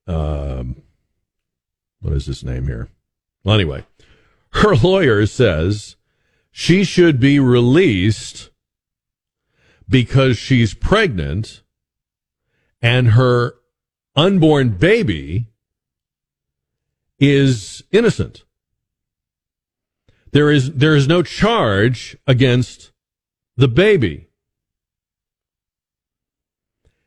um, 0.07 0.83
what 2.01 2.13
is 2.13 2.27
his 2.27 2.45
name 2.45 2.67
here? 2.67 2.89
Well, 3.45 3.55
anyway, 3.55 3.85
her 4.55 4.77
lawyer 4.77 5.27
says 5.27 5.97
she 6.51 6.85
should 6.85 7.19
be 7.19 7.39
released 7.39 8.51
because 9.89 10.37
she's 10.39 10.75
pregnant 10.75 11.63
and 12.81 13.11
her 13.11 13.55
unborn 14.15 14.71
baby 14.71 15.47
is 17.19 17.85
innocent. 17.93 18.45
There 20.33 20.51
is, 20.51 20.73
there 20.73 20.97
is 20.97 21.07
no 21.07 21.23
charge 21.23 22.17
against 22.27 22.93
the 23.57 23.69
baby. 23.69 24.29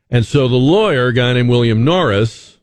And 0.10 0.26
so 0.26 0.48
the 0.48 0.56
lawyer, 0.56 1.08
a 1.08 1.14
guy 1.14 1.34
named 1.34 1.50
William 1.50 1.84
Norris, 1.84 2.60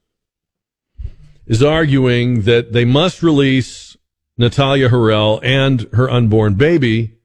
is 1.47 1.63
arguing 1.63 2.43
that 2.43 2.73
they 2.73 2.85
must 2.85 3.23
release 3.23 3.97
Natalia 4.39 4.89
Harrell 4.89 5.41
and 5.43 5.89
her 5.93 6.09
unborn 6.09 6.55
baby 6.55 7.19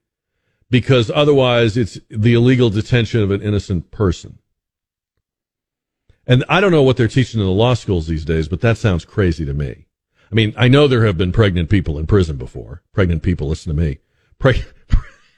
because 0.69 1.09
otherwise 1.13 1.77
it's 1.77 1.99
the 2.09 2.33
illegal 2.33 2.69
detention 2.69 3.21
of 3.21 3.31
an 3.31 3.41
innocent 3.41 3.91
person. 3.91 4.39
And 6.25 6.43
I 6.49 6.59
don't 6.59 6.71
know 6.71 6.83
what 6.83 6.97
they're 6.97 7.07
teaching 7.07 7.39
in 7.39 7.45
the 7.45 7.51
law 7.53 7.73
schools 7.73 8.07
these 8.07 8.25
days, 8.25 8.49
but 8.49 8.59
that 8.61 8.77
sounds 8.77 9.05
crazy 9.05 9.45
to 9.45 9.53
me. 9.53 9.86
I 10.31 10.35
mean, 10.35 10.53
I 10.57 10.67
know 10.67 10.87
there 10.87 11.05
have 11.05 11.17
been 11.17 11.31
pregnant 11.31 11.69
people 11.69 11.97
in 11.97 12.07
prison 12.07 12.37
before. 12.37 12.83
Pregnant 12.93 13.23
people, 13.23 13.47
listen 13.47 13.75
to 13.75 13.81
me. 13.81 13.99
Pre- 14.39 14.63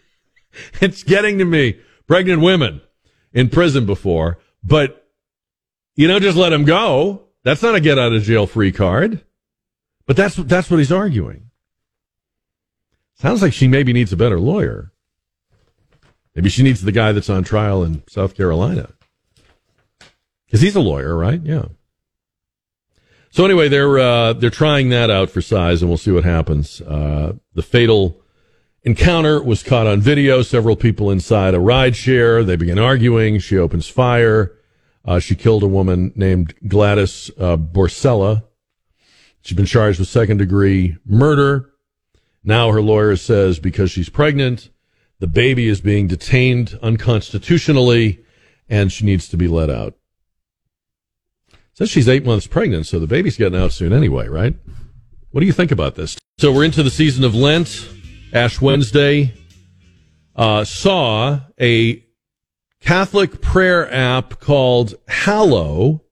it's 0.82 1.04
getting 1.04 1.38
to 1.38 1.46
me. 1.46 1.80
Pregnant 2.08 2.42
women 2.42 2.82
in 3.34 3.50
prison 3.50 3.86
before, 3.86 4.40
but 4.64 5.08
you 5.96 6.08
know, 6.08 6.20
just 6.20 6.38
let 6.38 6.50
them 6.50 6.66
go. 6.66 7.24
That's 7.44 7.62
not 7.62 7.76
a 7.76 7.82
get 7.82 8.00
out 8.00 8.14
of 8.14 8.24
jail 8.24 8.48
free 8.48 8.72
card. 8.72 9.24
But 10.06 10.16
that's, 10.16 10.36
that's 10.36 10.72
what 10.72 10.78
he's 10.78 10.92
arguing. 10.92 11.52
Sounds 13.16 13.42
like 13.42 13.54
she 13.54 13.68
maybe 13.68 13.94
needs 13.94 14.14
a 14.14 14.18
better 14.18 14.40
lawyer. 14.40 14.92
Maybe 16.34 16.50
she 16.50 16.64
needs 16.64 16.82
the 16.82 16.92
guy 16.92 17.12
that's 17.12 17.30
on 17.30 17.44
trial 17.44 17.84
in 17.84 18.04
South 18.08 18.36
Carolina. 18.36 18.90
Because 20.46 20.62
he's 20.62 20.76
a 20.76 20.80
lawyer, 20.80 21.16
right? 21.16 21.42
Yeah. 21.44 21.66
So 23.32 23.46
anyway, 23.46 23.70
they're 23.70 24.00
uh, 24.00 24.34
they're 24.34 24.50
trying 24.50 24.90
that 24.90 25.10
out 25.10 25.30
for 25.30 25.42
size, 25.42 25.82
and 25.82 25.90
we'll 25.90 25.98
see 25.98 26.12
what 26.12 26.24
happens. 26.24 26.82
Uh, 26.82 27.34
the 27.54 27.62
fatal 27.62 28.22
encounter 28.84 29.42
was 29.42 29.62
caught 29.62 29.88
on 29.88 30.02
video. 30.02 30.42
Several 30.42 30.76
people 30.76 31.12
inside 31.12 31.54
a 31.54 31.60
ride 31.60 31.96
share. 31.96 32.44
They 32.44 32.56
begin 32.56 32.80
arguing. 32.80 33.40
She 33.40 33.58
opens 33.58 33.88
fire. 33.88 34.56
Uh, 35.06 35.20
she 35.20 35.36
killed 35.36 35.64
a 35.64 35.68
woman 35.68 36.12
named 36.16 36.54
Gladys 36.68 37.30
uh, 37.40 37.58
Borcela. 37.58 38.44
She's 39.42 39.56
been 39.56 39.66
charged 39.66 40.00
with 40.00 40.08
second 40.08 40.38
degree 40.38 40.98
murder. 41.06 41.70
Now 42.44 42.72
her 42.72 42.82
lawyer 42.82 43.16
says 43.16 43.60
because 43.60 43.92
she's 43.92 44.10
pregnant, 44.10 44.70
the 45.20 45.28
baby 45.28 45.68
is 45.68 45.82
being 45.82 46.08
detained 46.08 46.78
unconstitutionally, 46.82 48.24
and 48.68 48.92
she 48.92 49.06
needs 49.06 49.28
to 49.30 49.38
be 49.38 49.48
let 49.48 49.70
out. 49.70 49.96
Says 51.80 51.90
she's 51.90 52.10
eight 52.10 52.26
months 52.26 52.46
pregnant, 52.46 52.88
so 52.88 53.00
the 53.00 53.08
baby's 53.08 53.38
getting 53.38 53.58
out 53.58 53.72
soon 53.72 53.94
anyway, 53.94 54.28
right? 54.28 54.54
What 55.32 55.40
do 55.40 55.46
you 55.48 55.54
think 55.54 55.72
about 55.72 55.96
this? 55.96 56.18
So 56.38 56.52
we're 56.52 56.66
into 56.66 56.84
the 56.84 56.90
season 56.90 57.24
of 57.24 57.34
Lent. 57.34 57.90
Ash 58.34 58.60
Wednesday 58.60 59.34
uh, 60.36 60.66
saw 60.66 61.40
a 61.58 62.04
Catholic 62.82 63.40
prayer 63.42 63.90
app 63.94 64.42
called 64.42 64.96
Hallow 65.08 66.04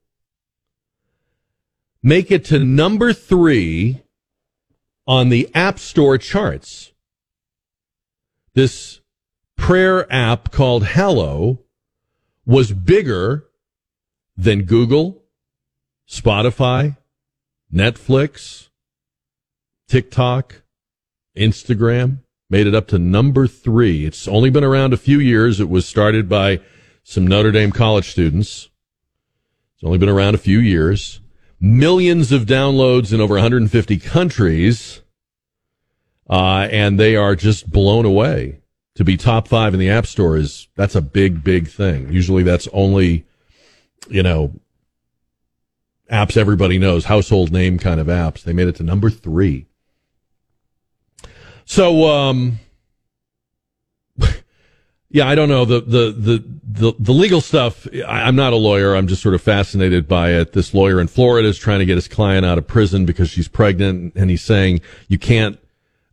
make 2.02 2.30
it 2.30 2.46
to 2.46 2.58
number 2.58 3.12
three 3.12 4.00
on 5.06 5.28
the 5.28 5.50
App 5.54 5.78
Store 5.78 6.16
charts. 6.16 6.92
This 8.54 9.02
prayer 9.58 10.10
app 10.10 10.50
called 10.50 10.84
Hallow 10.84 11.58
was 12.46 12.72
bigger 12.72 13.44
than 14.34 14.62
Google, 14.62 15.24
Spotify, 16.08 16.96
Netflix, 17.72 18.68
TikTok, 19.88 20.62
Instagram. 21.36 22.18
Made 22.50 22.66
it 22.66 22.74
up 22.74 22.86
to 22.88 22.98
number 22.98 23.46
three. 23.46 24.06
It's 24.06 24.26
only 24.26 24.48
been 24.48 24.64
around 24.64 24.94
a 24.94 24.96
few 24.96 25.20
years. 25.20 25.60
It 25.60 25.68
was 25.68 25.86
started 25.86 26.28
by 26.28 26.60
some 27.02 27.26
Notre 27.26 27.52
Dame 27.52 27.72
college 27.72 28.10
students. 28.10 28.70
It's 29.74 29.84
only 29.84 29.98
been 29.98 30.08
around 30.08 30.34
a 30.34 30.38
few 30.38 30.58
years. 30.58 31.20
Millions 31.60 32.32
of 32.32 32.46
downloads 32.46 33.12
in 33.12 33.20
over 33.20 33.34
150 33.34 33.98
countries. 33.98 35.02
Uh, 36.30 36.68
and 36.70 36.98
they 36.98 37.16
are 37.16 37.36
just 37.36 37.70
blown 37.70 38.04
away. 38.06 38.60
To 38.94 39.04
be 39.04 39.16
top 39.16 39.46
five 39.46 39.74
in 39.74 39.80
the 39.80 39.90
App 39.90 40.06
Store 40.06 40.36
is, 40.36 40.68
that's 40.74 40.94
a 40.94 41.00
big, 41.02 41.44
big 41.44 41.68
thing. 41.68 42.12
Usually 42.12 42.42
that's 42.42 42.66
only, 42.72 43.26
you 44.08 44.22
know, 44.22 44.58
apps 46.10 46.36
everybody 46.36 46.78
knows, 46.78 47.04
household 47.04 47.52
name 47.52 47.78
kind 47.78 48.00
of 48.00 48.06
apps. 48.06 48.42
They 48.42 48.52
made 48.52 48.68
it 48.68 48.76
to 48.76 48.82
number 48.82 49.10
three. 49.10 49.66
So, 51.64 52.06
um, 52.08 52.58
yeah, 55.10 55.28
I 55.28 55.34
don't 55.34 55.48
know 55.48 55.64
the 55.64 55.80
the 55.80 56.12
the 56.12 56.44
the, 56.70 56.92
the 56.98 57.12
legal 57.12 57.40
stuff. 57.40 57.86
I, 58.06 58.22
I'm 58.22 58.36
not 58.36 58.52
a 58.52 58.56
lawyer. 58.56 58.94
I'm 58.94 59.06
just 59.06 59.22
sort 59.22 59.34
of 59.34 59.42
fascinated 59.42 60.08
by 60.08 60.32
it. 60.32 60.52
This 60.52 60.72
lawyer 60.72 61.00
in 61.00 61.08
Florida 61.08 61.48
is 61.48 61.58
trying 61.58 61.80
to 61.80 61.84
get 61.84 61.96
his 61.96 62.08
client 62.08 62.46
out 62.46 62.58
of 62.58 62.66
prison 62.66 63.04
because 63.04 63.28
she's 63.28 63.48
pregnant, 63.48 64.14
and 64.16 64.30
he's 64.30 64.42
saying 64.42 64.80
you 65.08 65.18
can't 65.18 65.58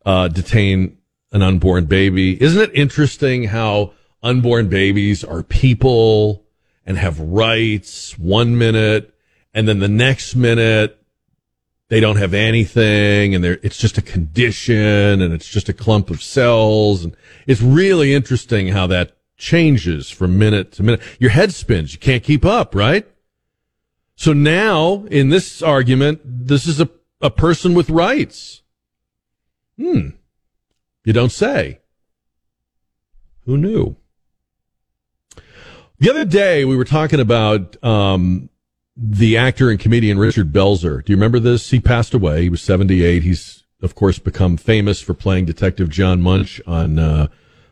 uh, 0.05 0.27
detain 0.27 0.97
an 1.31 1.41
unborn 1.41 1.85
baby. 1.85 2.41
Isn't 2.41 2.61
it 2.61 2.71
interesting 2.73 3.45
how 3.45 3.93
unborn 4.21 4.67
babies 4.67 5.23
are 5.23 5.43
people 5.43 6.43
and 6.85 6.97
have 6.97 7.19
rights 7.19 8.17
one 8.17 8.57
minute, 8.57 9.14
and 9.55 9.67
then 9.67 9.79
the 9.79 9.87
next 9.87 10.35
minute 10.35 11.01
they 11.87 11.99
don't 11.99 12.17
have 12.17 12.33
anything 12.33 13.33
and 13.33 13.45
it's 13.45 13.77
just 13.77 13.97
a 13.97 14.01
condition 14.01 15.21
and 15.21 15.33
it's 15.33 15.47
just 15.47 15.69
a 15.69 15.73
clump 15.73 16.09
of 16.09 16.21
cells. 16.21 17.03
And 17.03 17.15
it's 17.47 17.61
really 17.61 18.13
interesting 18.13 18.69
how 18.69 18.87
that 18.87 19.15
changes 19.37 20.09
from 20.09 20.37
minute 20.37 20.71
to 20.73 20.83
minute. 20.83 21.01
Your 21.19 21.29
head 21.29 21.53
spins. 21.53 21.93
You 21.93 21.99
can't 21.99 22.23
keep 22.23 22.43
up, 22.43 22.75
right? 22.75 23.07
So 24.15 24.33
now 24.33 25.05
in 25.11 25.29
this 25.29 25.61
argument, 25.61 26.21
this 26.23 26.65
is 26.65 26.81
a, 26.81 26.89
a 27.21 27.29
person 27.29 27.73
with 27.73 27.89
rights. 27.89 28.61
Hmm. 29.77 30.09
You 31.03 31.13
don't 31.13 31.31
say. 31.31 31.81
Who 33.45 33.57
knew? 33.57 33.95
The 35.99 36.09
other 36.09 36.25
day 36.25 36.65
we 36.65 36.75
were 36.75 36.83
talking 36.83 37.19
about, 37.19 37.81
um, 37.83 38.49
the 38.95 39.35
actor 39.35 39.69
and 39.69 39.79
comedian 39.79 40.17
Richard 40.17 40.51
Belzer. 40.53 41.03
Do 41.03 41.11
you 41.11 41.17
remember 41.17 41.39
this? 41.39 41.69
He 41.69 41.79
passed 41.79 42.13
away. 42.13 42.43
He 42.43 42.49
was 42.49 42.61
78. 42.61 43.23
He's, 43.23 43.63
of 43.81 43.95
course, 43.95 44.19
become 44.19 44.57
famous 44.57 45.01
for 45.01 45.13
playing 45.13 45.45
Detective 45.45 45.89
John 45.89 46.21
Munch 46.21 46.61
on 46.65 46.97
uh, 46.97 47.27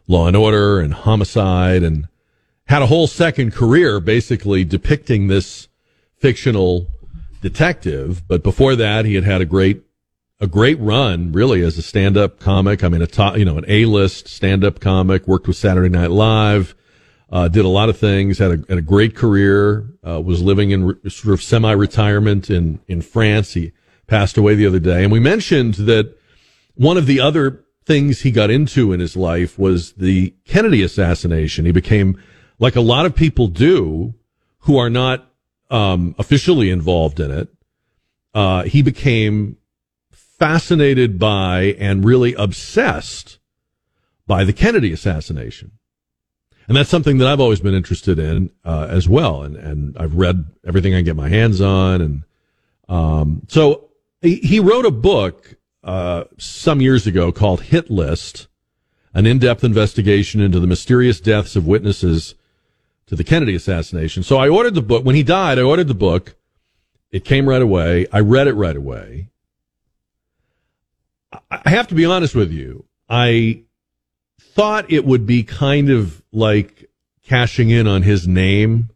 Law 0.08 0.28
and 0.28 0.36
Order 0.36 0.80
and 0.80 0.94
Homicide 0.94 1.84
and 1.84 2.08
had 2.66 2.82
a 2.82 2.88
whole 2.88 3.08
second 3.08 3.54
career 3.54 4.00
basically 4.00 4.64
depicting 4.66 5.28
this 5.28 5.70
fictional 6.18 6.88
detective. 7.42 8.28
But 8.28 8.44
before 8.44 8.76
that, 8.76 9.06
he 9.06 9.16
had 9.16 9.24
had 9.24 9.42
a 9.42 9.46
great, 9.46 9.84
a 10.42 10.48
great 10.48 10.80
run 10.80 11.32
really 11.32 11.62
as 11.62 11.78
a 11.78 11.82
stand-up 11.82 12.40
comic. 12.40 12.84
I 12.84 12.90
mean, 12.90 13.02
a 13.02 13.08
top, 13.08 13.38
you 13.38 13.46
know, 13.46 13.58
an 13.58 13.66
A-list 13.68 14.28
stand-up 14.28 14.82
comic, 14.82 15.26
worked 15.26 15.48
with 15.48 15.56
Saturday 15.56 15.90
Night 15.90 16.12
Live, 16.12 16.76
uh, 17.34 17.48
did 17.48 17.66
a 17.66 17.70
lot 17.70 17.90
of 17.90 17.98
things, 17.98 18.38
had 18.38 18.52
a, 18.52 18.64
had 18.70 18.78
a 18.78 18.82
great 18.82 19.16
career, 19.16 19.90
uh, 20.08 20.22
was 20.22 20.44
living 20.44 20.70
in 20.70 20.86
re- 20.86 21.10
sort 21.10 21.34
of 21.34 21.42
semi-retirement 21.42 22.52
in, 22.52 22.80
in 22.88 23.02
France. 23.02 23.54
He 23.54 23.72
passed 24.06 24.38
away 24.38 24.54
the 24.54 24.68
other 24.68 24.80
day. 24.80 25.02
And 25.02 25.12
we 25.12 25.20
mentioned 25.20 25.74
that 25.74 26.16
one 26.76 26.96
of 26.96 27.08
the 27.08 27.20
other 27.20 27.66
things 27.86 28.22
he 28.22 28.30
got 28.30 28.52
into 28.52 28.94
in 28.94 29.00
his 29.00 29.18
life 29.18 29.58
was 29.58 29.94
the 29.94 30.36
Kennedy 30.46 30.84
assassination. 30.84 31.66
He 31.66 31.72
became, 31.72 32.22
like 32.60 32.76
a 32.76 32.82
lot 32.82 33.08
of 33.08 33.16
people 33.16 33.48
do, 33.48 34.14
who 34.60 34.78
are 34.78 34.92
not 34.92 35.28
um, 35.72 36.14
officially 36.20 36.70
involved 36.70 37.20
in 37.20 37.32
it. 37.32 37.50
Uh, 38.36 38.62
he 38.64 38.84
became 38.84 39.58
fascinated 40.12 41.18
by 41.18 41.76
and 41.80 42.06
really 42.06 42.36
obsessed 42.36 43.40
by 44.28 44.44
the 44.44 44.54
Kennedy 44.54 44.94
assassination 44.94 45.72
and 46.68 46.78
that's 46.78 46.90
something 46.90 47.18
that 47.18 47.28
I've 47.28 47.40
always 47.40 47.60
been 47.60 47.74
interested 47.74 48.20
in 48.20 48.52
uh, 48.64 48.88
as 48.90 49.08
well. 49.08 49.44
And 49.44 49.56
and 49.56 49.98
I've 49.98 50.16
read 50.16 50.46
everything 50.66 50.96
I 50.96 51.02
get 51.02 51.16
my 51.16 51.30
hands 51.30 51.62
on, 51.62 52.02
and 52.02 52.24
um, 52.90 53.44
so 53.48 53.90
he, 54.22 54.36
he 54.38 54.60
wrote 54.60 54.86
a 54.86 54.92
book 54.92 55.56
uh, 55.84 56.26
some 56.38 56.82
years 56.82 57.06
ago 57.08 57.32
called 57.32 57.62
Hit 57.64 57.90
List, 57.90 58.48
an 59.14 59.26
in-depth 59.26 59.64
investigation 59.64 60.42
into 60.42 60.60
the 60.60 60.68
mysterious 60.68 61.20
deaths 61.20 61.56
of 61.56 61.68
witnesses 61.68 62.36
to 63.08 63.16
the 63.16 63.24
Kennedy 63.24 63.56
assassination. 63.56 64.24
So 64.24 64.38
I 64.38 64.48
ordered 64.48 64.76
the 64.76 64.82
book 64.82 65.04
when 65.04 65.16
he 65.16 65.24
died. 65.24 65.60
I 65.60 65.64
ordered 65.64 65.88
the 65.88 65.94
book. 65.94 66.36
It 67.12 67.26
came 67.26 67.48
right 67.48 67.62
away. 67.62 68.08
I 68.12 68.22
read 68.22 68.48
it 68.48 68.54
right 68.54 68.76
away. 68.76 69.30
I 71.52 71.70
have 71.70 71.88
to 71.90 71.96
be 71.96 72.06
honest 72.06 72.34
with 72.36 72.52
you. 72.52 72.86
I 73.10 73.64
thought 74.54 74.92
it 74.92 75.06
would 75.06 75.26
be 75.26 75.44
kind 75.44 75.90
of 75.90 76.22
like 76.32 76.90
cashing 77.24 77.70
in 77.70 77.88
on 77.88 78.04
his 78.04 78.28
name. 78.28 78.90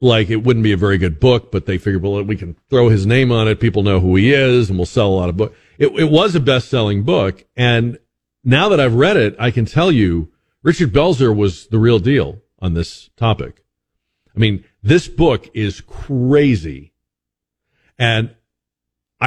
Like 0.00 0.28
it 0.28 0.42
wouldn't 0.42 0.64
be 0.64 0.72
a 0.72 0.76
very 0.76 0.98
good 0.98 1.18
book, 1.18 1.50
but 1.50 1.66
they 1.66 1.78
figured, 1.78 2.02
well, 2.02 2.22
we 2.22 2.36
can 2.36 2.56
throw 2.68 2.90
his 2.90 3.06
name 3.06 3.32
on 3.32 3.48
it. 3.48 3.60
People 3.60 3.82
know 3.82 4.00
who 4.00 4.16
he 4.16 4.32
is 4.32 4.68
and 4.68 4.78
we'll 4.78 4.86
sell 4.86 5.08
a 5.08 5.16
lot 5.16 5.28
of 5.28 5.36
books. 5.36 5.56
It, 5.78 5.88
it 5.98 6.10
was 6.10 6.34
a 6.34 6.40
best 6.40 6.68
selling 6.68 7.02
book. 7.02 7.44
And 7.56 7.98
now 8.42 8.68
that 8.68 8.80
I've 8.80 8.94
read 8.94 9.16
it, 9.16 9.34
I 9.38 9.50
can 9.50 9.64
tell 9.64 9.90
you 9.90 10.30
Richard 10.62 10.92
Belzer 10.92 11.34
was 11.34 11.68
the 11.68 11.78
real 11.78 11.98
deal 11.98 12.42
on 12.58 12.74
this 12.74 13.08
topic. 13.16 13.64
I 14.34 14.38
mean, 14.38 14.64
this 14.82 15.08
book 15.08 15.48
is 15.54 15.80
crazy. 15.80 16.92
And 17.98 18.34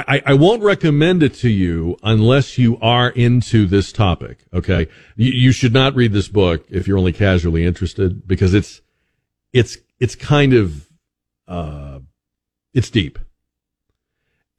I, 0.08 0.22
I 0.26 0.34
won't 0.34 0.62
recommend 0.62 1.24
it 1.24 1.34
to 1.36 1.50
you 1.50 1.98
unless 2.04 2.58
you 2.58 2.78
are 2.82 3.10
into 3.10 3.66
this 3.66 3.92
topic. 3.92 4.40
Okay. 4.54 4.88
You, 5.16 5.32
you 5.32 5.52
should 5.52 5.74
not 5.74 5.96
read 5.96 6.14
this 6.14 6.28
book 6.28 6.66
if 6.70 6.88
you're 6.88 6.98
only 6.98 7.14
casually 7.14 7.66
interested 7.66 8.28
because 8.28 8.54
it's, 8.54 8.82
it's, 9.54 9.78
it's 10.00 10.16
kind 10.16 10.54
of, 10.54 10.90
uh, 11.48 12.00
it's 12.74 12.90
deep 12.90 13.18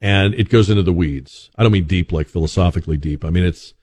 and 0.01 0.33
it 0.33 0.49
goes 0.49 0.69
into 0.69 0.83
the 0.83 0.93
weeds. 0.93 1.51
I 1.55 1.63
don't 1.63 1.71
mean 1.71 1.85
deep 1.85 2.11
like 2.11 2.27
philosophically 2.27 2.97
deep. 2.97 3.23
I 3.23 3.29
mean, 3.29 3.45
it's, 3.45 3.73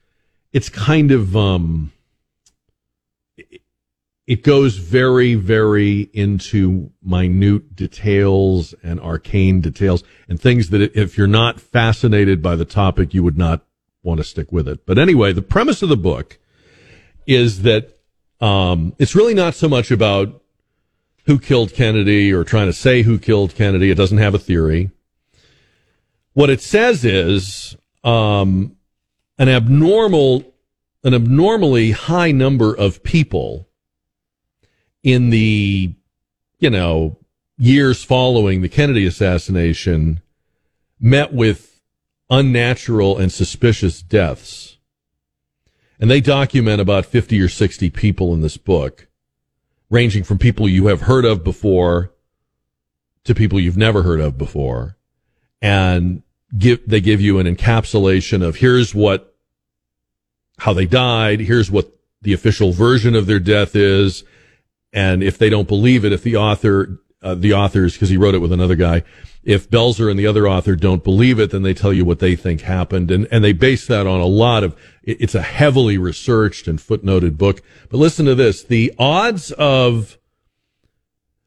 it's 0.52 0.68
kind 0.68 1.12
of, 1.12 1.36
um, 1.36 1.92
it 4.26 4.42
goes 4.42 4.76
very, 4.76 5.34
very 5.34 6.10
into 6.12 6.90
minute 7.02 7.76
details 7.76 8.74
and 8.82 9.00
arcane 9.00 9.60
details 9.60 10.02
and 10.28 10.40
things 10.40 10.70
that 10.70 10.96
if 10.96 11.16
you're 11.16 11.28
not 11.28 11.60
fascinated 11.60 12.42
by 12.42 12.56
the 12.56 12.64
topic, 12.64 13.14
you 13.14 13.22
would 13.22 13.38
not 13.38 13.64
want 14.02 14.18
to 14.18 14.24
stick 14.24 14.50
with 14.50 14.66
it. 14.66 14.84
But 14.84 14.98
anyway, 14.98 15.32
the 15.32 15.42
premise 15.42 15.80
of 15.82 15.88
the 15.88 15.96
book 15.96 16.38
is 17.26 17.62
that 17.62 17.98
um, 18.40 18.94
it's 18.98 19.14
really 19.14 19.34
not 19.34 19.54
so 19.54 19.68
much 19.68 19.90
about 19.90 20.42
who 21.26 21.38
killed 21.38 21.72
Kennedy 21.72 22.32
or 22.32 22.44
trying 22.44 22.66
to 22.66 22.72
say 22.72 23.02
who 23.02 23.18
killed 23.18 23.54
Kennedy. 23.54 23.90
It 23.90 23.96
doesn't 23.96 24.18
have 24.18 24.34
a 24.34 24.38
theory. 24.38 24.90
What 26.32 26.50
it 26.50 26.60
says 26.60 27.04
is 27.04 27.76
um, 28.04 28.76
an 29.38 29.48
abnormal, 29.48 30.52
an 31.04 31.14
abnormally 31.14 31.92
high 31.92 32.32
number 32.32 32.74
of 32.74 33.02
people 33.02 33.68
in 35.06 35.30
the, 35.30 35.94
you 36.58 36.68
know, 36.68 37.16
years 37.56 38.02
following 38.02 38.60
the 38.60 38.68
Kennedy 38.68 39.06
assassination 39.06 40.20
met 40.98 41.32
with 41.32 41.80
unnatural 42.28 43.16
and 43.16 43.30
suspicious 43.30 44.02
deaths. 44.02 44.78
And 46.00 46.10
they 46.10 46.20
document 46.20 46.80
about 46.80 47.06
50 47.06 47.40
or 47.40 47.48
60 47.48 47.88
people 47.90 48.34
in 48.34 48.40
this 48.40 48.56
book, 48.56 49.06
ranging 49.90 50.24
from 50.24 50.38
people 50.38 50.68
you 50.68 50.88
have 50.88 51.02
heard 51.02 51.24
of 51.24 51.44
before 51.44 52.12
to 53.22 53.32
people 53.32 53.60
you've 53.60 53.76
never 53.76 54.02
heard 54.02 54.20
of 54.20 54.36
before. 54.36 54.96
And 55.62 56.24
give, 56.58 56.80
they 56.84 57.00
give 57.00 57.20
you 57.20 57.38
an 57.38 57.46
encapsulation 57.46 58.44
of 58.44 58.56
here's 58.56 58.92
what, 58.92 59.36
how 60.58 60.72
they 60.72 60.84
died. 60.84 61.38
Here's 61.38 61.70
what 61.70 61.92
the 62.22 62.32
official 62.32 62.72
version 62.72 63.14
of 63.14 63.26
their 63.26 63.38
death 63.38 63.76
is. 63.76 64.24
And 64.96 65.22
if 65.22 65.37
they 65.37 65.50
don't 65.50 65.68
believe 65.68 66.06
it, 66.06 66.12
if 66.12 66.22
the 66.22 66.37
author 66.37 66.98
uh, 67.22 67.35
the 67.35 67.52
authors, 67.52 67.94
because 67.94 68.09
he 68.09 68.16
wrote 68.16 68.35
it 68.35 68.38
with 68.38 68.52
another 68.52 68.74
guy, 68.76 69.02
if 69.42 69.68
Belzer 69.68 70.11
and 70.11 70.18
the 70.18 70.26
other 70.26 70.48
author 70.48 70.74
don't 70.74 71.04
believe 71.04 71.38
it, 71.38 71.50
then 71.50 71.62
they 71.62 71.74
tell 71.74 71.92
you 71.92 72.04
what 72.04 72.18
they 72.18 72.35
think 72.37 72.62
happened. 72.62 73.11
And, 73.11 73.26
and 73.30 73.44
they 73.44 73.52
base 73.52 73.87
that 73.88 74.06
on 74.06 74.20
a 74.20 74.26
lot 74.26 74.64
of, 74.64 74.74
it- 75.02 75.20
it's 75.20 75.35
a 75.35 75.42
heavily 75.42 75.98
researched 75.98 76.66
and 76.66 76.78
footnoted 76.78 77.37
book. 77.37 77.62
But 77.90 77.98
listen 77.98 78.26
to 78.26 78.35
this. 78.35 78.62
The 78.62 78.92
odds 78.98 79.50
of 79.52 80.18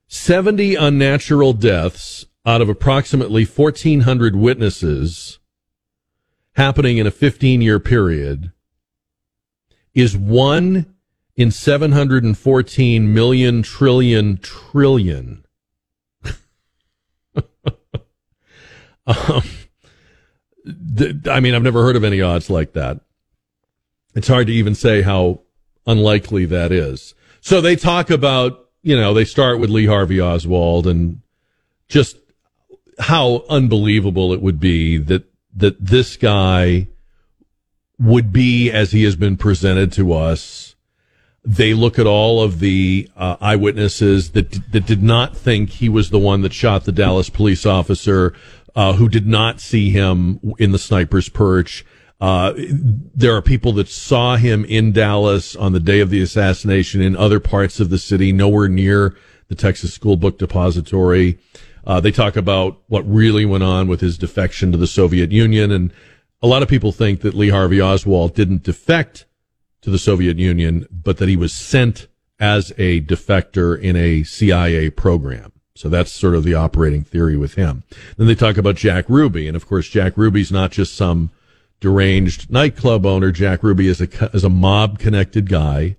70 0.08 0.76
unnatural 0.76 1.54
deaths 1.54 2.26
out 2.46 2.62
of 2.62 2.70
approximately 2.70 3.46
1,400 3.46 4.36
witnesses 4.36 5.40
happening 6.54 6.98
in 6.98 7.08
a 7.08 7.12
15 7.12 7.62
year 7.62 7.80
period 7.80 8.52
is 9.94 10.18
one 10.18 10.96
in 11.40 11.50
714 11.52 13.14
million 13.14 13.64
trillion 13.64 14.38
trillion. 14.40 15.46
um, 19.08 19.44
th- 20.98 21.28
I 21.28 21.40
mean, 21.40 21.56
I've 21.56 21.64
never 21.64 21.82
heard 21.82 21.96
of 21.96 22.04
any 22.04 22.22
odds 22.22 22.50
like 22.50 22.74
that. 22.74 23.00
It's 24.16 24.28
hard 24.28 24.48
to 24.48 24.54
even 24.54 24.76
say 24.76 25.02
how 25.02 25.44
unlikely 25.88 26.44
that 26.48 26.74
is. 26.74 27.16
So 27.40 27.62
they 27.62 27.78
talk 27.78 28.10
about, 28.10 28.68
you 28.82 28.98
know, 28.98 29.14
they 29.14 29.24
start 29.24 29.62
with 29.62 29.70
Lee 29.70 29.86
Harvey 29.86 30.20
Oswald 30.20 30.88
and 30.88 31.22
just 31.88 32.18
how 33.00 33.46
unbelievable 33.48 34.34
it 34.34 34.42
would 34.42 34.60
be 34.60 34.98
that, 34.98 35.24
that 35.56 35.80
this 35.80 36.18
guy 36.18 36.90
would 37.98 38.34
be 38.34 38.70
as 38.70 38.92
he 38.92 39.04
has 39.06 39.16
been 39.16 39.38
presented 39.38 39.94
to 39.94 40.12
us. 40.12 40.76
They 41.46 41.74
look 41.74 41.98
at 41.98 42.06
all 42.06 42.42
of 42.42 42.60
the 42.60 43.10
uh, 43.16 43.38
eyewitnesses 43.40 44.32
that 44.32 44.72
that 44.72 44.86
did 44.86 45.02
not 45.02 45.36
think 45.36 45.70
he 45.70 45.90
was 45.90 46.10
the 46.10 46.20
one 46.20 46.42
that 46.42 46.54
shot 46.54 46.86
the 46.86 46.92
Dallas 46.92 47.30
police 47.30 47.66
officer, 47.66 48.34
uh, 48.76 48.94
who 48.94 49.10
did 49.10 49.26
not 49.26 49.60
see 49.60 49.90
him 49.90 50.40
in 50.58 50.72
the 50.72 50.80
sniper's 50.80 51.30
perch. 51.30 51.86
Uh, 52.22 52.54
there 52.58 53.34
are 53.34 53.42
people 53.42 53.72
that 53.74 53.88
saw 53.88 54.36
him 54.36 54.66
in 54.66 54.92
Dallas 54.92 55.56
on 55.56 55.72
the 55.72 55.80
day 55.80 56.02
of 56.02 56.10
the 56.10 56.22
assassination 56.22 57.02
in 57.02 57.16
other 57.16 57.40
parts 57.40 57.80
of 57.80 57.90
the 57.90 57.98
city, 57.98 58.34
nowhere 58.34 58.68
near 58.68 59.16
the 59.48 59.56
Texas 59.56 59.94
School 59.94 60.18
Book 60.18 60.38
Depository. 60.38 61.40
Uh, 61.86 62.00
they 62.00 62.12
talk 62.12 62.36
about 62.36 62.82
what 62.88 63.10
really 63.10 63.46
went 63.46 63.64
on 63.64 63.88
with 63.88 64.02
his 64.02 64.18
defection 64.18 64.72
to 64.72 64.78
the 64.78 64.86
Soviet 64.86 65.32
Union. 65.32 65.72
And 65.72 65.94
a 66.42 66.48
lot 66.48 66.62
of 66.62 66.70
people 66.70 66.92
think 66.92 67.22
that 67.22 67.34
Lee 67.34 67.50
Harvey 67.50 67.82
Oswald 67.82 68.36
didn't 68.36 68.64
defect 68.64 69.26
to 69.82 69.90
the 69.90 70.00
Soviet 70.00 70.38
Union, 70.38 70.88
but 70.92 71.18
that 71.18 71.30
he 71.30 71.38
was 71.38 71.54
sent 71.54 72.08
as 72.40 72.72
a 72.78 73.02
defector 73.02 73.80
in 73.80 73.96
a 73.96 74.24
CIA 74.24 74.90
program. 74.90 75.52
So 75.76 75.88
that's 75.88 76.12
sort 76.12 76.36
of 76.36 76.44
the 76.44 76.56
operating 76.56 77.04
theory 77.04 77.38
with 77.38 77.54
him. 77.54 77.84
Then 78.18 78.28
they 78.28 78.36
talk 78.36 78.58
about 78.58 78.76
Jack 78.76 79.06
Ruby. 79.08 79.48
And 79.48 79.56
of 79.56 79.66
course, 79.68 79.88
Jack 79.88 80.18
Ruby's 80.18 80.52
not 80.52 80.72
just 80.72 80.96
some 80.96 81.32
deranged 81.80 82.52
nightclub 82.52 83.06
owner. 83.06 83.32
Jack 83.32 83.64
Ruby 83.64 83.88
is 83.88 84.02
a, 84.02 84.30
is 84.34 84.44
a 84.44 84.50
mob 84.50 85.00
connected 85.00 85.50
guy 85.50 85.96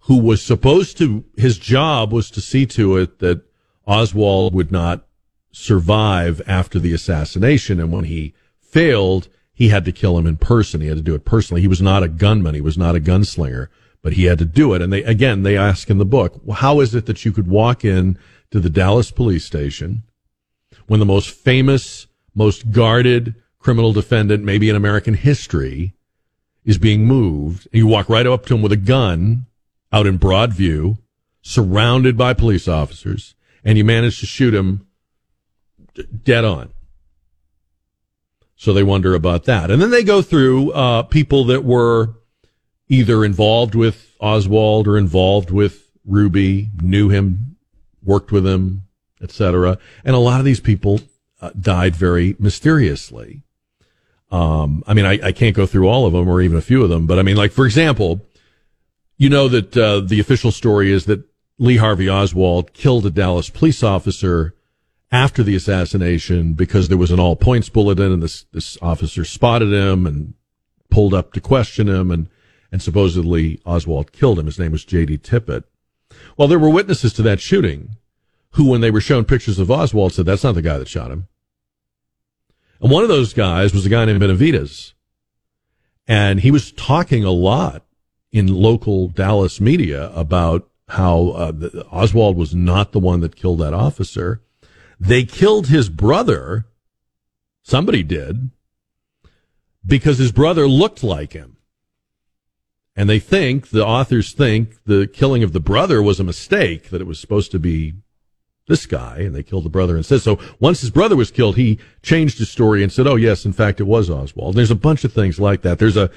who 0.00 0.18
was 0.18 0.42
supposed 0.42 0.98
to, 0.98 1.24
his 1.36 1.58
job 1.58 2.12
was 2.12 2.30
to 2.32 2.40
see 2.40 2.66
to 2.66 2.96
it 2.96 3.18
that 3.20 3.42
Oswald 3.86 4.54
would 4.54 4.72
not 4.72 5.06
survive 5.52 6.42
after 6.46 6.78
the 6.78 6.92
assassination. 6.92 7.80
And 7.80 7.92
when 7.92 8.04
he 8.04 8.34
failed, 8.60 9.28
he 9.62 9.68
had 9.68 9.84
to 9.84 9.92
kill 9.92 10.18
him 10.18 10.26
in 10.26 10.36
person. 10.36 10.80
He 10.80 10.88
had 10.88 10.96
to 10.96 11.04
do 11.04 11.14
it 11.14 11.24
personally. 11.24 11.60
He 11.60 11.68
was 11.68 11.80
not 11.80 12.02
a 12.02 12.08
gunman. 12.08 12.56
He 12.56 12.60
was 12.60 12.76
not 12.76 12.96
a 12.96 13.00
gunslinger, 13.00 13.68
but 14.02 14.14
he 14.14 14.24
had 14.24 14.40
to 14.40 14.44
do 14.44 14.74
it. 14.74 14.82
And 14.82 14.92
they, 14.92 15.04
again, 15.04 15.44
they 15.44 15.56
ask 15.56 15.88
in 15.88 15.98
the 15.98 16.04
book, 16.04 16.40
how 16.54 16.80
is 16.80 16.96
it 16.96 17.06
that 17.06 17.24
you 17.24 17.30
could 17.30 17.46
walk 17.46 17.84
in 17.84 18.18
to 18.50 18.58
the 18.58 18.68
Dallas 18.68 19.12
police 19.12 19.44
station 19.44 20.02
when 20.88 20.98
the 20.98 21.06
most 21.06 21.30
famous, 21.30 22.08
most 22.34 22.72
guarded 22.72 23.36
criminal 23.60 23.92
defendant, 23.92 24.42
maybe 24.42 24.68
in 24.68 24.74
American 24.74 25.14
history, 25.14 25.94
is 26.64 26.76
being 26.76 27.04
moved, 27.04 27.68
and 27.72 27.78
you 27.78 27.86
walk 27.86 28.08
right 28.08 28.26
up 28.26 28.44
to 28.46 28.56
him 28.56 28.62
with 28.62 28.72
a 28.72 28.76
gun 28.76 29.46
out 29.92 30.08
in 30.08 30.16
broad 30.16 30.52
view, 30.52 30.98
surrounded 31.40 32.18
by 32.18 32.34
police 32.34 32.66
officers, 32.66 33.36
and 33.64 33.78
you 33.78 33.84
manage 33.84 34.18
to 34.18 34.26
shoot 34.26 34.54
him 34.54 34.88
dead 36.24 36.44
on. 36.44 36.72
So 38.62 38.72
they 38.72 38.84
wonder 38.84 39.16
about 39.16 39.42
that. 39.46 39.72
And 39.72 39.82
then 39.82 39.90
they 39.90 40.04
go 40.04 40.22
through 40.22 40.70
uh, 40.70 41.02
people 41.02 41.42
that 41.46 41.64
were 41.64 42.14
either 42.88 43.24
involved 43.24 43.74
with 43.74 44.14
Oswald 44.20 44.86
or 44.86 44.96
involved 44.96 45.50
with 45.50 45.90
Ruby, 46.04 46.68
knew 46.80 47.08
him, 47.08 47.56
worked 48.04 48.30
with 48.30 48.46
him, 48.46 48.82
etc. 49.20 49.78
And 50.04 50.14
a 50.14 50.20
lot 50.20 50.38
of 50.38 50.44
these 50.44 50.60
people 50.60 51.00
uh, 51.40 51.50
died 51.60 51.96
very 51.96 52.36
mysteriously. 52.38 53.42
Um, 54.30 54.84
I 54.86 54.94
mean, 54.94 55.06
I, 55.06 55.18
I 55.20 55.32
can't 55.32 55.56
go 55.56 55.66
through 55.66 55.88
all 55.88 56.06
of 56.06 56.12
them 56.12 56.28
or 56.28 56.40
even 56.40 56.56
a 56.56 56.62
few 56.62 56.84
of 56.84 56.88
them, 56.88 57.08
but 57.08 57.18
I 57.18 57.22
mean, 57.22 57.34
like, 57.34 57.50
for 57.50 57.66
example, 57.66 58.24
you 59.18 59.28
know 59.28 59.48
that 59.48 59.76
uh, 59.76 59.98
the 59.98 60.20
official 60.20 60.52
story 60.52 60.92
is 60.92 61.06
that 61.06 61.24
Lee 61.58 61.78
Harvey 61.78 62.08
Oswald 62.08 62.74
killed 62.74 63.06
a 63.06 63.10
Dallas 63.10 63.50
police 63.50 63.82
officer 63.82 64.54
after 65.12 65.42
the 65.42 65.54
assassination 65.54 66.54
because 66.54 66.88
there 66.88 66.98
was 66.98 67.10
an 67.10 67.20
all 67.20 67.36
points 67.36 67.68
bulletin 67.68 68.10
and 68.10 68.22
this, 68.22 68.46
this 68.52 68.78
officer 68.80 69.24
spotted 69.24 69.70
him 69.70 70.06
and 70.06 70.32
pulled 70.90 71.12
up 71.12 71.34
to 71.34 71.40
question 71.40 71.88
him 71.88 72.10
and, 72.10 72.28
and 72.72 72.82
supposedly 72.82 73.60
Oswald 73.66 74.10
killed 74.12 74.38
him. 74.38 74.46
His 74.46 74.58
name 74.58 74.72
was 74.72 74.84
J.D. 74.84 75.18
Tippit. 75.18 75.64
Well, 76.36 76.48
there 76.48 76.58
were 76.58 76.70
witnesses 76.70 77.12
to 77.14 77.22
that 77.22 77.40
shooting 77.40 77.96
who, 78.52 78.68
when 78.68 78.80
they 78.80 78.90
were 78.90 79.00
shown 79.00 79.24
pictures 79.24 79.58
of 79.58 79.70
Oswald, 79.70 80.12
said, 80.12 80.26
that's 80.26 80.44
not 80.44 80.54
the 80.54 80.62
guy 80.62 80.78
that 80.78 80.88
shot 80.88 81.10
him. 81.10 81.28
And 82.80 82.90
one 82.90 83.02
of 83.02 83.08
those 83.08 83.32
guys 83.32 83.72
was 83.72 83.86
a 83.86 83.90
guy 83.90 84.04
named 84.04 84.20
Benavides. 84.20 84.94
And 86.06 86.40
he 86.40 86.50
was 86.50 86.72
talking 86.72 87.24
a 87.24 87.30
lot 87.30 87.84
in 88.32 88.48
local 88.48 89.08
Dallas 89.08 89.60
media 89.60 90.10
about 90.14 90.68
how 90.88 91.28
uh, 91.28 91.52
the, 91.52 91.86
Oswald 91.90 92.36
was 92.36 92.54
not 92.54 92.92
the 92.92 92.98
one 92.98 93.20
that 93.20 93.36
killed 93.36 93.60
that 93.60 93.72
officer. 93.72 94.42
They 95.02 95.24
killed 95.24 95.66
his 95.66 95.88
brother. 95.88 96.66
Somebody 97.64 98.04
did 98.04 98.50
because 99.84 100.18
his 100.18 100.30
brother 100.30 100.68
looked 100.68 101.02
like 101.02 101.32
him. 101.32 101.56
And 102.94 103.10
they 103.10 103.18
think, 103.18 103.70
the 103.70 103.84
authors 103.84 104.32
think 104.32 104.76
the 104.84 105.08
killing 105.08 105.42
of 105.42 105.52
the 105.52 105.60
brother 105.60 106.00
was 106.00 106.20
a 106.20 106.24
mistake, 106.24 106.90
that 106.90 107.00
it 107.00 107.06
was 107.06 107.18
supposed 107.18 107.50
to 107.50 107.58
be 107.58 107.94
this 108.68 108.86
guy, 108.86 109.18
and 109.18 109.34
they 109.34 109.42
killed 109.42 109.64
the 109.64 109.70
brother 109.70 109.96
and 109.96 110.06
said 110.06 110.20
So 110.20 110.38
once 110.60 110.82
his 110.82 110.90
brother 110.90 111.16
was 111.16 111.32
killed, 111.32 111.56
he 111.56 111.80
changed 112.02 112.38
his 112.38 112.50
story 112.50 112.80
and 112.82 112.92
said, 112.92 113.08
oh, 113.08 113.16
yes, 113.16 113.44
in 113.44 113.52
fact, 113.52 113.80
it 113.80 113.88
was 113.88 114.08
Oswald. 114.08 114.54
There's 114.54 114.70
a 114.70 114.76
bunch 114.76 115.02
of 115.02 115.12
things 115.12 115.40
like 115.40 115.62
that. 115.62 115.80
There's 115.80 115.96
a, 115.96 116.10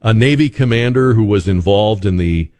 a 0.00 0.14
Navy 0.14 0.48
commander 0.48 1.14
who 1.14 1.24
was 1.24 1.48
involved 1.48 2.06
in 2.06 2.18
the 2.18 2.52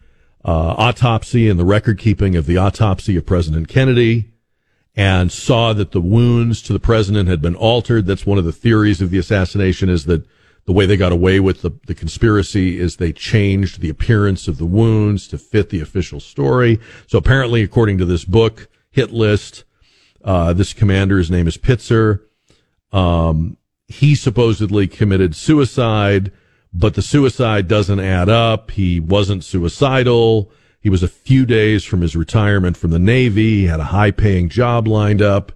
uh, 0.45 0.75
autopsy 0.77 1.49
and 1.49 1.61
the 1.61 1.65
record 1.65 1.99
keeping 1.99 2.35
of 2.35 2.47
the 2.47 2.57
autopsy 2.57 3.17
of 3.17 3.27
President 3.27 3.69
Kennedy 3.69 4.33
and 4.99 5.31
saw 5.31 5.73
that 5.73 5.93
the 5.93 6.01
wounds 6.01 6.61
to 6.61 6.73
the 6.73 6.81
president 6.81 7.29
had 7.29 7.41
been 7.41 7.55
altered. 7.55 8.05
That's 8.05 8.27
one 8.27 8.37
of 8.37 8.45
the 8.45 8.53
theories 8.53 9.01
of 9.01 9.11
the 9.11 9.19
assassination 9.19 9.89
is 9.89 10.07
that 10.07 10.27
the 10.65 10.73
way 10.73 10.87
they 10.87 10.97
got 10.97 11.13
away 11.13 11.39
with 11.39 11.63
the, 11.63 11.71
the 11.87 11.95
conspiracy 11.95 12.81
is 12.81 12.97
they 12.97 13.13
changed 13.13 13.81
the 13.81 13.91
appearance 13.91 14.49
of 14.49 14.59
the 14.59 14.67
wounds 14.67 15.29
to 15.29 15.39
fit 15.39 15.71
the 15.71 15.81
official 15.81 16.19
story. 16.19 16.81
So 17.07 17.17
apparently, 17.17 17.63
according 17.63 17.99
to 17.99 18.05
this 18.05 18.25
book, 18.25 18.67
hit 18.91 19.13
list, 19.13 19.63
uh, 20.25 20.53
this 20.53 20.73
commander's 20.73 21.31
name 21.31 21.47
is 21.47 21.57
Pitzer. 21.57 22.23
Um, 22.91 23.57
he 23.87 24.17
supposedly 24.17 24.89
committed 24.89 25.37
suicide, 25.37 26.33
but 26.73 26.95
the 26.95 27.03
suicide 27.03 27.69
doesn't 27.69 28.01
add 28.01 28.29
up. 28.29 28.73
He 28.73 28.99
wasn't 28.99 29.45
suicidal. 29.45 30.51
He 30.81 30.89
was 30.89 31.03
a 31.03 31.09
few 31.09 31.45
days 31.45 31.85
from 31.85 32.01
his 32.01 32.15
retirement 32.15 32.77
from 32.77 32.91
the 32.91 32.99
Navy. 32.99 33.61
He 33.61 33.65
had 33.67 33.81
a 33.81 33.85
high 33.85 34.11
paying 34.11 34.49
job 34.49 34.87
lined 34.87 35.23
up. 35.23 35.53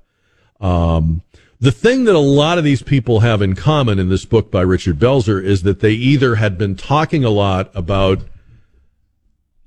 Um, 0.61 1.23
the 1.61 1.71
thing 1.73 2.05
that 2.05 2.15
a 2.15 2.19
lot 2.19 2.59
of 2.59 2.65
these 2.65 2.83
people 2.83 3.21
have 3.21 3.41
in 3.41 3.55
common 3.55 4.01
in 4.01 4.09
this 4.09 4.25
book 4.25 4.51
by 4.51 4.63
Richard 4.63 4.99
Belzer 4.99 5.43
is 5.43 5.63
that 5.63 5.79
they 5.79 5.93
either 5.93 6.35
had 6.35 6.59
been 6.59 6.75
talking 6.75 7.25
a 7.25 7.31
lot 7.31 7.71
about 7.75 8.23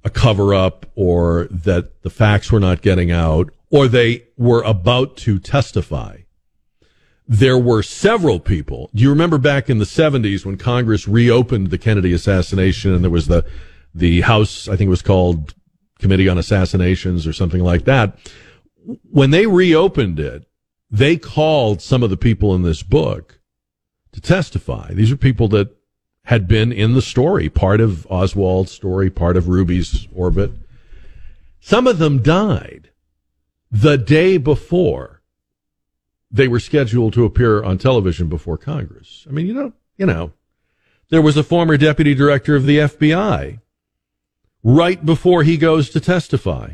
a 0.04 0.10
cover 0.10 0.54
up 0.54 0.86
or 0.96 1.48
that 1.50 2.02
the 2.04 2.10
facts 2.10 2.52
were 2.52 2.60
not 2.60 2.82
getting 2.82 3.12
out 3.12 3.50
or 3.72 3.88
they 3.88 4.26
were 4.38 4.62
about 4.64 5.16
to 5.18 5.40
testify. 5.40 6.18
There 7.28 7.58
were 7.58 7.82
several 7.82 8.40
people. 8.40 8.90
Do 8.94 9.02
you 9.02 9.10
remember 9.10 9.38
back 9.38 9.70
in 9.70 9.80
the 9.80 9.86
70s 9.86 10.46
when 10.46 10.58
Congress 10.58 11.08
reopened 11.08 11.70
the 11.70 11.78
Kennedy 11.78 12.14
assassination 12.14 12.94
and 12.94 13.04
there 13.04 13.10
was 13.10 13.28
the, 13.28 13.46
the 13.96 14.22
House, 14.22 14.68
I 14.68 14.76
think 14.76 14.88
it 14.88 14.90
was 14.90 15.02
called 15.02 15.56
Committee 16.00 16.28
on 16.28 16.38
Assassinations 16.38 17.26
or 17.26 17.34
something 17.34 17.64
like 17.64 17.86
that. 17.86 18.20
When 19.10 19.32
they 19.32 19.48
reopened 19.48 20.20
it, 20.20 20.46
they 20.92 21.18
called 21.18 21.82
some 21.82 22.04
of 22.04 22.10
the 22.10 22.18
people 22.18 22.54
in 22.54 22.62
this 22.62 22.84
book 22.84 23.40
to 24.12 24.22
testify. 24.22 24.94
These 24.94 25.12
are 25.12 25.18
people 25.18 25.48
that 25.50 25.76
had 26.26 26.48
been 26.48 26.72
in 26.72 26.94
the 26.94 27.02
story, 27.02 27.50
part 27.50 27.80
of 27.80 28.06
Oswald's 28.10 28.72
story, 28.72 29.10
part 29.10 29.38
of 29.38 29.48
Ruby's 29.48 30.08
orbit. 30.14 30.52
Some 31.60 31.88
of 31.88 31.98
them 31.98 32.22
died. 32.22 32.90
the 33.72 33.98
day 33.98 34.38
before 34.38 35.22
they 36.32 36.48
were 36.48 36.60
scheduled 36.60 37.14
to 37.14 37.26
appear 37.26 37.64
on 37.64 37.78
television 37.78 38.28
before 38.28 38.58
Congress. 38.58 39.26
I 39.28 39.32
mean, 39.32 39.48
you 39.48 39.54
know, 39.54 39.74
you 39.98 40.06
know, 40.06 40.32
there 41.10 41.22
was 41.22 41.38
a 41.38 41.44
former 41.44 41.78
deputy 41.78 42.16
director 42.16 42.56
of 42.56 42.66
the 42.66 42.80
FBI 42.80 43.60
right 44.66 45.06
before 45.06 45.44
he 45.44 45.58
goes 45.58 45.92
to 45.92 46.00
testify. 46.00 46.74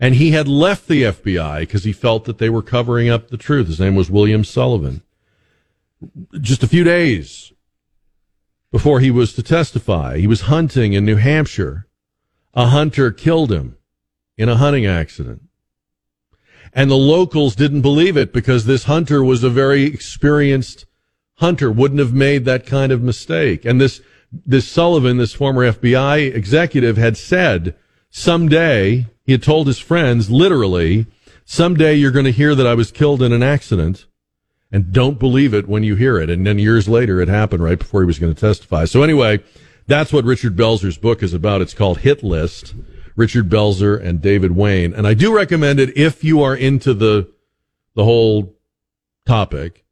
And 0.00 0.14
he 0.14 0.30
had 0.30 0.48
left 0.48 0.88
the 0.88 1.02
FBI 1.02 1.60
because 1.60 1.84
he 1.84 1.92
felt 1.92 2.24
that 2.24 2.38
they 2.38 2.48
were 2.48 2.62
covering 2.62 3.10
up 3.10 3.28
the 3.28 3.36
truth. 3.36 3.66
His 3.66 3.78
name 3.78 3.94
was 3.94 4.10
William 4.10 4.42
Sullivan. 4.42 5.02
Just 6.40 6.62
a 6.62 6.68
few 6.68 6.84
days 6.84 7.52
before 8.72 9.00
he 9.00 9.10
was 9.10 9.34
to 9.34 9.42
testify, 9.42 10.16
he 10.16 10.26
was 10.26 10.42
hunting 10.42 10.94
in 10.94 11.04
New 11.04 11.16
Hampshire. 11.16 11.86
A 12.54 12.68
hunter 12.68 13.10
killed 13.10 13.52
him 13.52 13.76
in 14.38 14.48
a 14.48 14.56
hunting 14.56 14.86
accident. 14.86 15.42
And 16.72 16.90
the 16.90 16.96
locals 16.96 17.54
didn't 17.54 17.82
believe 17.82 18.16
it 18.16 18.32
because 18.32 18.64
this 18.64 18.84
hunter 18.84 19.22
was 19.22 19.44
a 19.44 19.50
very 19.50 19.82
experienced 19.84 20.86
hunter, 21.34 21.70
wouldn't 21.70 22.00
have 22.00 22.14
made 22.14 22.46
that 22.46 22.66
kind 22.66 22.92
of 22.92 23.02
mistake. 23.02 23.66
And 23.66 23.78
this, 23.78 24.00
this 24.30 24.68
Sullivan, 24.68 25.16
this 25.16 25.32
former 25.32 25.70
FBI 25.72 26.34
executive 26.34 26.96
had 26.96 27.16
said 27.16 27.76
someday, 28.10 29.06
he 29.24 29.32
had 29.32 29.42
told 29.42 29.66
his 29.66 29.78
friends 29.78 30.30
literally, 30.30 31.06
someday 31.44 31.94
you're 31.94 32.10
going 32.10 32.24
to 32.24 32.32
hear 32.32 32.54
that 32.54 32.66
I 32.66 32.74
was 32.74 32.90
killed 32.90 33.22
in 33.22 33.32
an 33.32 33.42
accident 33.42 34.06
and 34.70 34.92
don't 34.92 35.18
believe 35.18 35.54
it 35.54 35.68
when 35.68 35.82
you 35.82 35.96
hear 35.96 36.18
it. 36.18 36.28
And 36.28 36.46
then 36.46 36.58
years 36.58 36.88
later, 36.88 37.20
it 37.20 37.28
happened 37.28 37.62
right 37.62 37.78
before 37.78 38.02
he 38.02 38.06
was 38.06 38.18
going 38.18 38.34
to 38.34 38.40
testify. 38.40 38.84
So 38.84 39.02
anyway, 39.02 39.42
that's 39.86 40.12
what 40.12 40.24
Richard 40.24 40.56
Belzer's 40.56 40.98
book 40.98 41.22
is 41.22 41.32
about. 41.32 41.62
It's 41.62 41.74
called 41.74 41.98
Hit 42.00 42.22
List. 42.22 42.74
Richard 43.18 43.48
Belzer 43.48 44.00
and 44.00 44.22
David 44.22 44.52
Wayne. 44.52 44.94
And 44.94 45.04
I 45.04 45.12
do 45.12 45.34
recommend 45.34 45.80
it 45.80 45.96
if 45.96 46.22
you 46.22 46.40
are 46.40 46.54
into 46.54 46.94
the, 46.94 47.28
the 47.96 48.04
whole 48.04 48.54
topic. 49.26 49.84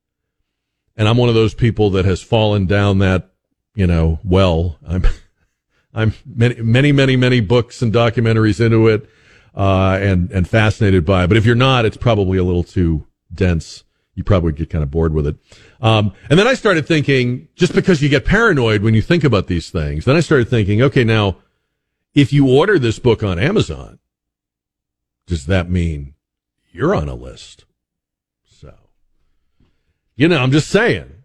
And 0.96 1.09
I'm 1.09 1.16
one 1.16 1.29
of 1.29 1.35
those 1.35 1.53
people 1.53 1.90
that 1.90 2.05
has 2.05 2.22
fallen 2.22 2.66
down 2.66 3.01
that, 3.01 3.33
you 3.76 3.86
know, 3.86 4.18
well, 4.24 4.78
I'm, 4.84 5.04
I'm 5.94 6.14
many, 6.24 6.60
many, 6.60 6.90
many, 6.90 7.14
many 7.14 7.40
books 7.40 7.80
and 7.82 7.92
documentaries 7.92 8.64
into 8.64 8.88
it, 8.88 9.08
uh, 9.54 9.98
and, 10.00 10.30
and 10.32 10.48
fascinated 10.48 11.04
by 11.04 11.24
it. 11.24 11.28
But 11.28 11.36
if 11.36 11.46
you're 11.46 11.54
not, 11.54 11.84
it's 11.84 11.96
probably 11.96 12.38
a 12.38 12.44
little 12.44 12.64
too 12.64 13.06
dense. 13.32 13.84
You 14.14 14.24
probably 14.24 14.52
get 14.52 14.70
kind 14.70 14.82
of 14.82 14.90
bored 14.90 15.12
with 15.12 15.26
it. 15.26 15.36
Um, 15.80 16.12
and 16.30 16.38
then 16.38 16.48
I 16.48 16.54
started 16.54 16.86
thinking, 16.86 17.48
just 17.54 17.74
because 17.74 18.02
you 18.02 18.08
get 18.08 18.24
paranoid 18.24 18.82
when 18.82 18.94
you 18.94 19.02
think 19.02 19.24
about 19.24 19.46
these 19.46 19.70
things, 19.70 20.06
then 20.06 20.16
I 20.16 20.20
started 20.20 20.48
thinking, 20.48 20.82
okay, 20.82 21.04
now, 21.04 21.36
if 22.14 22.32
you 22.32 22.48
order 22.48 22.78
this 22.78 22.98
book 22.98 23.22
on 23.22 23.38
Amazon, 23.38 23.98
does 25.26 25.44
that 25.46 25.68
mean 25.68 26.14
you're 26.72 26.94
on 26.94 27.10
a 27.10 27.14
list? 27.14 27.66
So, 28.46 28.72
you 30.14 30.28
know, 30.28 30.38
I'm 30.38 30.50
just 30.50 30.70
saying. 30.70 31.15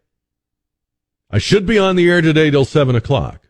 I 1.33 1.37
should 1.37 1.65
be 1.65 1.79
on 1.79 1.95
the 1.95 2.09
air 2.09 2.21
today 2.21 2.51
till 2.51 2.65
seven 2.65 2.95
o'clock. 2.95 3.47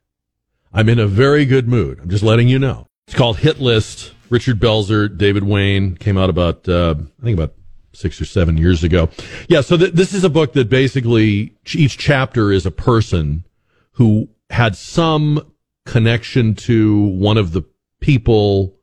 I'm 0.71 0.87
in 0.87 0.99
a 0.99 1.07
very 1.07 1.45
good 1.45 1.67
mood. 1.67 1.99
I'm 1.99 2.09
just 2.09 2.23
letting 2.23 2.47
you 2.47 2.59
know. 2.59 2.87
It's 3.07 3.17
called 3.17 3.37
Hit 3.37 3.59
List. 3.59 4.13
Richard 4.29 4.59
Belzer, 4.59 5.17
David 5.17 5.43
Wayne 5.43 5.97
came 5.97 6.17
out 6.17 6.29
about, 6.29 6.69
uh, 6.69 6.95
I 7.19 7.23
think 7.23 7.37
about 7.37 7.53
six 7.91 8.21
or 8.21 8.25
seven 8.25 8.55
years 8.55 8.83
ago. 8.83 9.09
Yeah. 9.49 9.61
So 9.61 9.77
th- 9.77 9.93
this 9.93 10.13
is 10.13 10.23
a 10.23 10.29
book 10.29 10.53
that 10.53 10.69
basically 10.69 11.57
each 11.73 11.97
chapter 11.97 12.51
is 12.51 12.65
a 12.65 12.71
person 12.71 13.45
who 13.93 14.29
had 14.49 14.77
some 14.77 15.51
connection 15.85 16.53
to 16.55 17.07
one 17.07 17.37
of 17.37 17.51
the 17.51 17.63
people 17.99 18.77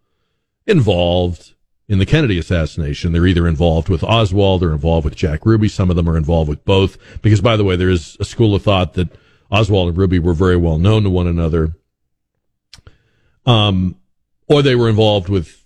involved 0.67 1.55
in 1.89 1.99
the 1.99 2.07
Kennedy 2.07 2.39
assassination. 2.39 3.13
They're 3.13 3.27
either 3.27 3.49
involved 3.49 3.89
with 3.89 4.05
Oswald 4.05 4.63
or 4.63 4.73
involved 4.73 5.05
with 5.05 5.17
Jack 5.17 5.47
Ruby. 5.47 5.69
Some 5.69 5.91
of 5.91 5.97
them 5.97 6.09
are 6.09 6.17
involved 6.17 6.49
with 6.49 6.65
both. 6.65 6.99
Because, 7.23 7.41
by 7.41 7.57
the 7.57 7.65
way, 7.65 7.77
there 7.77 7.89
is 7.89 8.17
a 8.21 8.25
school 8.25 8.55
of 8.55 8.63
thought 8.63 8.95
that 8.95 9.09
Oswald 9.51 9.89
and 9.89 9.99
Ruby 9.99 10.19
were 10.19 10.35
very 10.35 10.57
well 10.57 10.79
known 10.79 11.05
to 11.05 11.11
one 11.11 11.27
another. 11.27 11.75
Um, 13.47 13.97
or 14.47 14.63
they 14.63 14.75
were 14.75 14.89
involved 14.89 15.29
with 15.31 15.65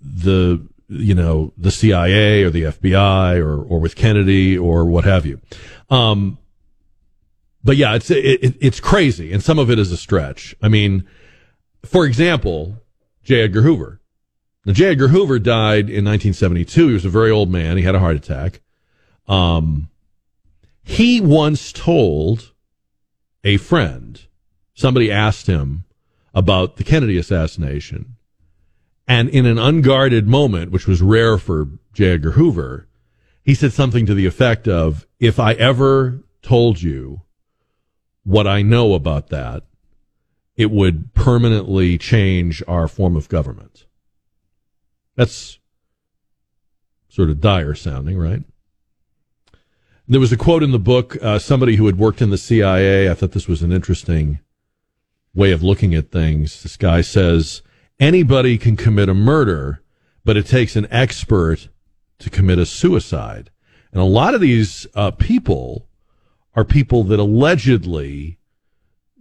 the, 0.00 0.64
you 0.88 1.14
know, 1.14 1.52
the 1.56 1.72
CIA 1.72 2.44
or 2.44 2.50
the 2.50 2.62
FBI 2.62 3.40
or, 3.40 3.60
or 3.60 3.80
with 3.80 3.96
Kennedy 3.96 4.56
or 4.56 4.84
what 4.84 5.04
have 5.04 5.26
you. 5.26 5.40
Um, 5.90 6.38
but 7.66 7.76
yeah, 7.76 7.96
it's 7.96 8.12
it, 8.12 8.56
it's 8.60 8.78
crazy, 8.78 9.32
and 9.32 9.42
some 9.42 9.58
of 9.58 9.72
it 9.72 9.78
is 9.80 9.90
a 9.90 9.96
stretch. 9.96 10.54
I 10.62 10.68
mean, 10.68 11.04
for 11.84 12.06
example, 12.06 12.76
J. 13.24 13.40
Edgar 13.40 13.62
Hoover. 13.62 14.00
Now, 14.66 14.74
J. 14.74 14.88
Edgar 14.88 15.08
Hoover 15.08 15.38
died 15.38 15.88
in 15.88 16.04
1972. 16.04 16.88
He 16.88 16.92
was 16.92 17.04
a 17.06 17.08
very 17.08 17.30
old 17.30 17.50
man. 17.50 17.78
He 17.78 17.84
had 17.84 17.94
a 17.94 18.00
heart 18.00 18.16
attack. 18.16 18.60
Um, 19.26 19.88
he 20.82 21.20
once 21.20 21.72
told 21.72 22.52
a 23.42 23.56
friend, 23.56 24.20
somebody 24.74 25.10
asked 25.10 25.46
him 25.46 25.84
about 26.34 26.76
the 26.76 26.84
Kennedy 26.84 27.16
assassination, 27.16 28.16
and 29.08 29.30
in 29.30 29.46
an 29.46 29.58
unguarded 29.58 30.26
moment, 30.26 30.70
which 30.70 30.86
was 30.86 31.00
rare 31.00 31.38
for 31.38 31.68
J. 31.94 32.10
Edgar 32.10 32.32
Hoover, 32.32 32.88
he 33.42 33.54
said 33.54 33.72
something 33.72 34.04
to 34.04 34.14
the 34.14 34.26
effect 34.26 34.68
of, 34.68 35.06
"If 35.18 35.40
I 35.40 35.54
ever 35.54 36.24
told 36.42 36.82
you." 36.82 37.22
what 38.26 38.46
I 38.46 38.60
know 38.60 38.94
about 38.94 39.28
that, 39.28 39.62
it 40.56 40.70
would 40.70 41.14
permanently 41.14 41.96
change 41.96 42.60
our 42.66 42.88
form 42.88 43.14
of 43.14 43.28
government. 43.28 43.85
That's 45.16 45.58
sort 47.08 47.30
of 47.30 47.40
dire 47.40 47.74
sounding, 47.74 48.18
right? 48.18 48.42
There 50.06 50.20
was 50.20 50.32
a 50.32 50.36
quote 50.36 50.62
in 50.62 50.70
the 50.70 50.78
book, 50.78 51.16
uh, 51.20 51.38
somebody 51.38 51.76
who 51.76 51.86
had 51.86 51.98
worked 51.98 52.22
in 52.22 52.30
the 52.30 52.38
CIA. 52.38 53.10
I 53.10 53.14
thought 53.14 53.32
this 53.32 53.48
was 53.48 53.62
an 53.62 53.72
interesting 53.72 54.38
way 55.34 55.50
of 55.50 55.62
looking 55.62 55.94
at 55.94 56.12
things. 56.12 56.62
This 56.62 56.76
guy 56.76 57.00
says, 57.00 57.62
anybody 57.98 58.56
can 58.56 58.76
commit 58.76 59.08
a 59.08 59.14
murder, 59.14 59.82
but 60.24 60.36
it 60.36 60.46
takes 60.46 60.76
an 60.76 60.86
expert 60.90 61.68
to 62.20 62.30
commit 62.30 62.58
a 62.58 62.66
suicide. 62.66 63.50
And 63.92 64.00
a 64.00 64.04
lot 64.04 64.34
of 64.34 64.40
these 64.40 64.86
uh, 64.94 65.10
people 65.10 65.88
are 66.54 66.64
people 66.64 67.02
that 67.04 67.18
allegedly 67.18 68.38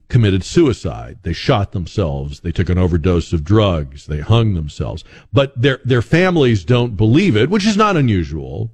committed 0.07 0.43
suicide. 0.43 1.19
They 1.23 1.33
shot 1.33 1.71
themselves. 1.71 2.41
They 2.41 2.51
took 2.51 2.69
an 2.69 2.77
overdose 2.77 3.33
of 3.33 3.43
drugs. 3.43 4.05
They 4.05 4.19
hung 4.19 4.53
themselves. 4.53 5.03
But 5.33 5.59
their, 5.59 5.79
their 5.83 6.01
families 6.01 6.63
don't 6.63 6.95
believe 6.95 7.35
it, 7.35 7.49
which 7.49 7.65
is 7.65 7.77
not 7.77 7.97
unusual. 7.97 8.71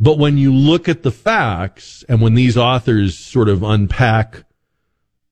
But 0.00 0.18
when 0.18 0.38
you 0.38 0.54
look 0.54 0.88
at 0.88 1.02
the 1.02 1.10
facts 1.10 2.04
and 2.08 2.20
when 2.20 2.34
these 2.34 2.56
authors 2.56 3.18
sort 3.18 3.48
of 3.48 3.62
unpack 3.62 4.44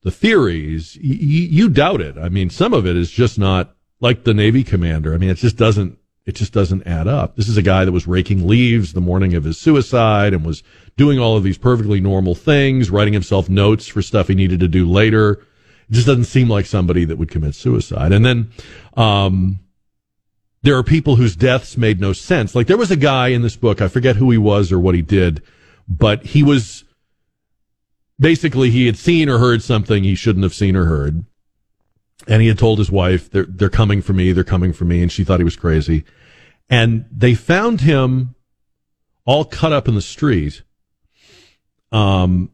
the 0.03 0.11
theories, 0.11 0.97
y- 1.03 1.19
you 1.19 1.69
doubt 1.69 2.01
it. 2.01 2.17
I 2.19 2.29
mean, 2.29 2.51
some 2.51 2.73
of 2.73 2.87
it 2.87 2.97
is 2.97 3.11
just 3.11 3.39
not 3.39 3.77
like 4.01 4.25
the 4.25 4.35
Navy 4.35 4.65
commander. 4.65 5.15
I 5.15 5.19
mean, 5.19 5.31
it 5.31 5.37
just 5.37 5.57
doesn't, 5.57 5.99
it 6.25 6.35
just 6.35 6.53
doesn't 6.53 6.87
add 6.87 7.07
up. 7.07 7.37
This 7.37 7.49
is 7.49 7.57
a 7.57 7.63
guy 7.63 7.85
that 7.85 7.93
was 7.93 8.07
raking 8.07 8.47
leaves 8.47 8.93
the 8.93 9.01
morning 9.01 9.35
of 9.35 9.45
his 9.45 9.59
suicide 9.59 10.35
and 10.35 10.45
was 10.45 10.63
doing 10.97 11.19
all 11.19 11.37
of 11.37 11.43
these 11.43 11.59
perfectly 11.59 12.01
normal 12.01 12.35
things, 12.35 12.91
writing 12.91 13.13
himself 13.13 13.49
notes 13.49 13.87
for 13.87 14.03
stuff 14.03 14.29
he 14.29 14.35
needed 14.35 14.61
to 14.61 14.69
do 14.69 14.89
later. 14.89 15.33
It 15.89 15.93
just 15.93 16.07
doesn't 16.07 16.25
seem 16.25 16.49
like 16.49 16.67
somebody 16.67 17.05
that 17.05 17.17
would 17.19 17.31
commit 17.31 17.55
suicide. 17.55 18.13
And 18.13 18.25
then, 18.25 18.51
um, 18.97 19.61
there 20.63 20.77
are 20.77 20.83
people 20.83 21.15
whose 21.15 21.37
deaths 21.37 21.77
made 21.77 22.01
no 22.01 22.13
sense. 22.13 22.57
Like 22.57 22.67
there 22.67 22.77
was 22.77 22.91
a 22.91 22.97
guy 22.97 23.29
in 23.29 23.43
this 23.43 23.57
book, 23.57 23.81
I 23.81 23.87
forget 23.87 24.17
who 24.17 24.33
he 24.33 24.39
was 24.39 24.73
or 24.73 24.81
what 24.81 24.97
he 24.97 25.03
did, 25.03 25.41
but 25.87 26.27
he 26.27 26.43
was 26.43 26.83
basically 28.19 28.71
he 28.71 28.87
had 28.87 28.97
seen 28.97 29.29
or 29.29 29.39
heard 29.39 29.63
something 29.63 30.03
he 30.03 30.17
shouldn't 30.17 30.43
have 30.43 30.55
seen 30.55 30.75
or 30.75 30.87
heard. 30.87 31.25
And 32.27 32.43
he 32.43 32.49
had 32.49 32.59
told 32.59 32.81
his 32.81 32.91
wife, 32.91 33.31
they're, 33.31 33.47
they're 33.49 33.69
coming 33.69 34.03
for 34.03 34.13
me, 34.13 34.33
they're 34.33 34.43
coming 34.43 34.73
for 34.73 34.85
me. 34.85 35.03
And 35.03 35.13
she 35.13 35.23
thought 35.23 35.39
he 35.39 35.45
was 35.45 35.55
crazy. 35.55 36.05
And 36.69 37.05
they 37.13 37.35
found 37.35 37.83
him 37.83 38.35
all 39.25 39.45
cut 39.45 39.73
up 39.73 39.87
in 39.87 39.95
the 39.95 40.03
street 40.03 40.63
um, 41.93 42.51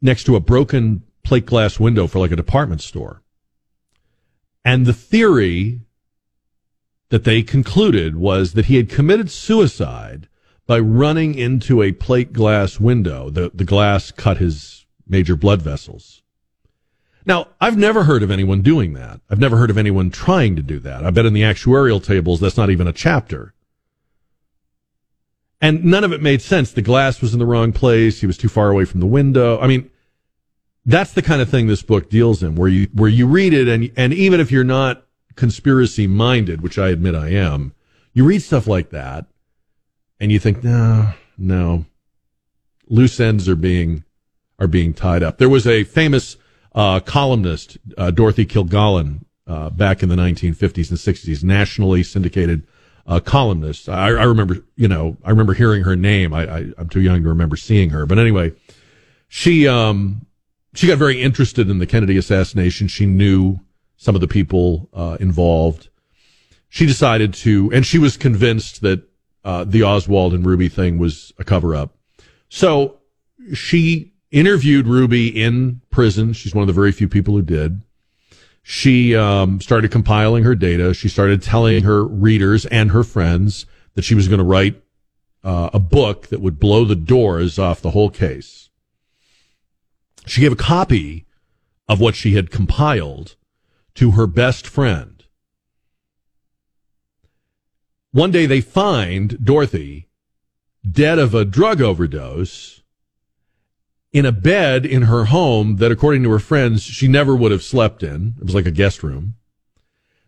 next 0.00 0.24
to 0.24 0.36
a 0.36 0.40
broken 0.40 1.02
plate 1.22 1.46
glass 1.46 1.78
window 1.78 2.06
for 2.06 2.18
like 2.18 2.32
a 2.32 2.36
department 2.36 2.80
store. 2.80 3.22
And 4.64 4.86
the 4.86 4.92
theory 4.92 5.80
that 7.10 7.24
they 7.24 7.42
concluded 7.42 8.16
was 8.16 8.54
that 8.54 8.66
he 8.66 8.76
had 8.76 8.88
committed 8.88 9.30
suicide 9.30 10.28
by 10.66 10.78
running 10.78 11.34
into 11.34 11.82
a 11.82 11.92
plate 11.92 12.32
glass 12.32 12.80
window. 12.80 13.28
The, 13.28 13.50
the 13.52 13.64
glass 13.64 14.10
cut 14.10 14.38
his 14.38 14.86
major 15.06 15.36
blood 15.36 15.60
vessels. 15.60 16.22
Now, 17.24 17.48
I've 17.60 17.76
never 17.76 18.04
heard 18.04 18.22
of 18.22 18.30
anyone 18.30 18.62
doing 18.62 18.94
that. 18.94 19.20
I've 19.30 19.38
never 19.38 19.56
heard 19.56 19.70
of 19.70 19.78
anyone 19.78 20.10
trying 20.10 20.56
to 20.56 20.62
do 20.62 20.78
that. 20.80 21.04
I 21.04 21.10
bet 21.10 21.26
in 21.26 21.34
the 21.34 21.42
actuarial 21.42 22.02
tables, 22.02 22.40
that's 22.40 22.56
not 22.56 22.70
even 22.70 22.88
a 22.88 22.92
chapter. 22.92 23.54
And 25.62 25.84
none 25.84 26.02
of 26.02 26.12
it 26.12 26.20
made 26.20 26.42
sense. 26.42 26.72
The 26.72 26.82
glass 26.82 27.22
was 27.22 27.32
in 27.32 27.38
the 27.38 27.46
wrong 27.46 27.72
place. 27.72 28.20
He 28.20 28.26
was 28.26 28.36
too 28.36 28.48
far 28.48 28.70
away 28.70 28.84
from 28.84 28.98
the 28.98 29.06
window. 29.06 29.60
I 29.60 29.68
mean, 29.68 29.88
that's 30.84 31.12
the 31.12 31.22
kind 31.22 31.40
of 31.40 31.48
thing 31.48 31.68
this 31.68 31.82
book 31.82 32.10
deals 32.10 32.42
in, 32.42 32.56
where 32.56 32.68
you 32.68 32.88
where 32.92 33.08
you 33.08 33.28
read 33.28 33.54
it, 33.54 33.68
and 33.68 33.90
and 33.96 34.12
even 34.12 34.40
if 34.40 34.50
you're 34.50 34.64
not 34.64 35.06
conspiracy 35.36 36.08
minded, 36.08 36.60
which 36.60 36.78
I 36.78 36.88
admit 36.88 37.14
I 37.14 37.28
am, 37.28 37.72
you 38.12 38.24
read 38.24 38.42
stuff 38.42 38.66
like 38.66 38.90
that 38.90 39.26
and 40.18 40.30
you 40.30 40.38
think, 40.38 40.62
no, 40.62 41.08
no, 41.38 41.84
loose 42.88 43.18
ends 43.20 43.48
are 43.48 43.56
being 43.56 44.04
are 44.58 44.66
being 44.66 44.94
tied 44.94 45.22
up. 45.22 45.38
There 45.38 45.48
was 45.48 45.66
a 45.66 45.84
famous 45.84 46.36
uh, 46.74 47.00
columnist, 47.00 47.78
uh, 47.96 48.10
Dorothy 48.10 48.46
Kilgallen, 48.46 49.24
uh, 49.46 49.70
back 49.70 50.02
in 50.02 50.08
the 50.08 50.16
1950s 50.16 50.90
and 50.90 50.98
60s, 50.98 51.42
nationally 51.42 52.02
syndicated 52.02 52.66
uh, 53.06 53.20
columnist. 53.20 53.88
I, 53.88 54.08
I, 54.08 54.24
remember, 54.24 54.58
you 54.76 54.88
know, 54.88 55.16
I 55.24 55.30
remember 55.30 55.54
hearing 55.54 55.82
her 55.82 55.96
name. 55.96 56.32
I, 56.32 56.72
am 56.78 56.88
too 56.88 57.00
young 57.00 57.22
to 57.22 57.28
remember 57.28 57.56
seeing 57.56 57.90
her, 57.90 58.06
but 58.06 58.18
anyway, 58.18 58.52
she 59.28 59.66
um, 59.66 60.26
she 60.74 60.86
got 60.86 60.98
very 60.98 61.20
interested 61.20 61.68
in 61.70 61.78
the 61.78 61.86
Kennedy 61.86 62.16
assassination. 62.16 62.88
She 62.88 63.06
knew 63.06 63.60
some 63.96 64.14
of 64.14 64.20
the 64.20 64.28
people 64.28 64.88
uh, 64.92 65.16
involved. 65.20 65.88
She 66.68 66.86
decided 66.86 67.34
to, 67.34 67.70
and 67.72 67.84
she 67.84 67.98
was 67.98 68.16
convinced 68.16 68.80
that 68.80 69.02
uh, 69.44 69.64
the 69.64 69.82
Oswald 69.82 70.34
and 70.34 70.46
Ruby 70.46 70.68
thing 70.68 70.98
was 70.98 71.32
a 71.38 71.44
cover 71.44 71.74
up. 71.74 71.94
So 72.48 72.98
she 73.52 74.12
interviewed 74.30 74.86
Ruby 74.86 75.28
in 75.28 75.80
prison. 75.90 76.32
She's 76.32 76.54
one 76.54 76.62
of 76.62 76.66
the 76.66 76.72
very 76.72 76.92
few 76.92 77.08
people 77.08 77.34
who 77.34 77.42
did. 77.42 77.82
She 78.62 79.16
um, 79.16 79.60
started 79.60 79.90
compiling 79.90 80.44
her 80.44 80.54
data. 80.54 80.94
She 80.94 81.08
started 81.08 81.42
telling 81.42 81.82
her 81.82 82.04
readers 82.04 82.64
and 82.66 82.90
her 82.92 83.02
friends 83.02 83.66
that 83.94 84.02
she 84.02 84.14
was 84.14 84.28
going 84.28 84.38
to 84.38 84.44
write 84.44 84.82
uh, 85.44 85.70
a 85.72 85.80
book 85.80 86.28
that 86.28 86.40
would 86.40 86.60
blow 86.60 86.84
the 86.84 86.96
doors 86.96 87.58
off 87.58 87.80
the 87.80 87.90
whole 87.90 88.10
case. 88.10 88.70
She 90.26 90.40
gave 90.40 90.52
a 90.52 90.56
copy 90.56 91.26
of 91.88 92.00
what 92.00 92.14
she 92.14 92.34
had 92.34 92.50
compiled 92.50 93.34
to 93.94 94.12
her 94.12 94.26
best 94.26 94.66
friend. 94.66 95.24
One 98.12 98.30
day 98.30 98.46
they 98.46 98.60
find 98.60 99.44
Dorothy 99.44 100.08
dead 100.88 101.18
of 101.18 101.34
a 101.34 101.44
drug 101.44 101.80
overdose 101.80 102.81
in 104.12 104.26
a 104.26 104.32
bed 104.32 104.84
in 104.84 105.02
her 105.02 105.26
home 105.26 105.76
that, 105.76 105.90
according 105.90 106.22
to 106.22 106.30
her 106.30 106.38
friends, 106.38 106.82
she 106.82 107.08
never 107.08 107.34
would 107.34 107.52
have 107.52 107.62
slept 107.62 108.02
in. 108.02 108.34
It 108.38 108.44
was 108.44 108.54
like 108.54 108.66
a 108.66 108.70
guest 108.70 109.02
room. 109.02 109.34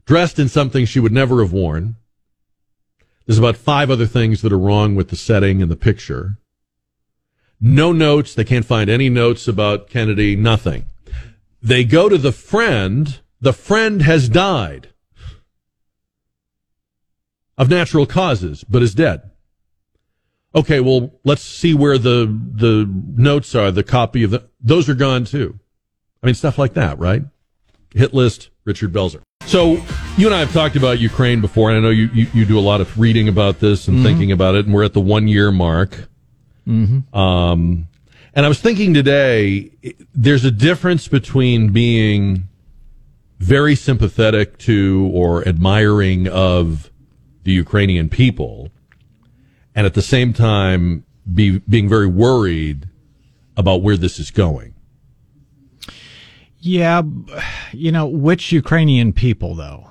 Dressed 0.06 0.38
in 0.38 0.48
something 0.48 0.84
she 0.84 1.00
would 1.00 1.12
never 1.12 1.42
have 1.42 1.52
worn. 1.52 1.96
There's 3.26 3.38
about 3.38 3.56
five 3.56 3.90
other 3.90 4.06
things 4.06 4.42
that 4.42 4.52
are 4.52 4.58
wrong 4.58 4.94
with 4.94 5.08
the 5.08 5.16
setting 5.16 5.62
and 5.62 5.70
the 5.70 5.76
picture. 5.76 6.38
No 7.60 7.92
notes. 7.92 8.34
They 8.34 8.44
can't 8.44 8.66
find 8.66 8.90
any 8.90 9.08
notes 9.08 9.48
about 9.48 9.88
Kennedy. 9.88 10.36
Nothing. 10.36 10.84
They 11.62 11.84
go 11.84 12.08
to 12.08 12.18
the 12.18 12.32
friend. 12.32 13.20
The 13.40 13.52
friend 13.52 14.02
has 14.02 14.28
died 14.28 14.88
of 17.56 17.70
natural 17.70 18.06
causes, 18.06 18.64
but 18.64 18.82
is 18.82 18.94
dead. 18.94 19.30
Okay, 20.54 20.80
well, 20.80 21.12
let's 21.24 21.42
see 21.42 21.74
where 21.74 21.98
the 21.98 22.26
the 22.54 22.88
notes 23.16 23.54
are. 23.54 23.70
The 23.70 23.82
copy 23.82 24.22
of 24.22 24.30
the 24.30 24.48
those 24.60 24.88
are 24.88 24.94
gone 24.94 25.24
too. 25.24 25.58
I 26.22 26.26
mean, 26.26 26.34
stuff 26.34 26.58
like 26.58 26.74
that, 26.74 26.98
right? 26.98 27.22
Hit 27.92 28.14
list, 28.14 28.50
Richard 28.64 28.92
Belzer. 28.92 29.20
So 29.46 29.72
you 30.16 30.26
and 30.26 30.34
I 30.34 30.38
have 30.38 30.52
talked 30.52 30.76
about 30.76 31.00
Ukraine 31.00 31.40
before, 31.40 31.70
and 31.70 31.78
I 31.78 31.82
know 31.82 31.90
you 31.90 32.08
you, 32.14 32.26
you 32.32 32.44
do 32.44 32.58
a 32.58 32.60
lot 32.60 32.80
of 32.80 32.98
reading 32.98 33.28
about 33.28 33.58
this 33.58 33.88
and 33.88 33.96
mm-hmm. 33.96 34.06
thinking 34.06 34.32
about 34.32 34.54
it. 34.54 34.64
And 34.64 34.74
we're 34.74 34.84
at 34.84 34.92
the 34.92 35.00
one 35.00 35.28
year 35.28 35.50
mark. 35.50 36.08
Mm-hmm. 36.66 37.14
Um, 37.16 37.88
and 38.32 38.46
I 38.46 38.48
was 38.48 38.60
thinking 38.60 38.94
today, 38.94 39.70
there's 40.14 40.44
a 40.44 40.50
difference 40.50 41.08
between 41.08 41.70
being 41.70 42.44
very 43.38 43.74
sympathetic 43.74 44.56
to 44.58 45.10
or 45.12 45.46
admiring 45.46 46.28
of 46.28 46.90
the 47.42 47.52
Ukrainian 47.52 48.08
people 48.08 48.70
and 49.74 49.86
at 49.86 49.94
the 49.94 50.02
same 50.02 50.32
time 50.32 51.04
be 51.32 51.58
being 51.60 51.88
very 51.88 52.06
worried 52.06 52.88
about 53.56 53.82
where 53.82 53.96
this 53.96 54.18
is 54.18 54.30
going. 54.30 54.74
Yeah, 56.58 57.02
you 57.72 57.92
know, 57.92 58.06
which 58.06 58.52
Ukrainian 58.52 59.12
people 59.12 59.54
though? 59.54 59.90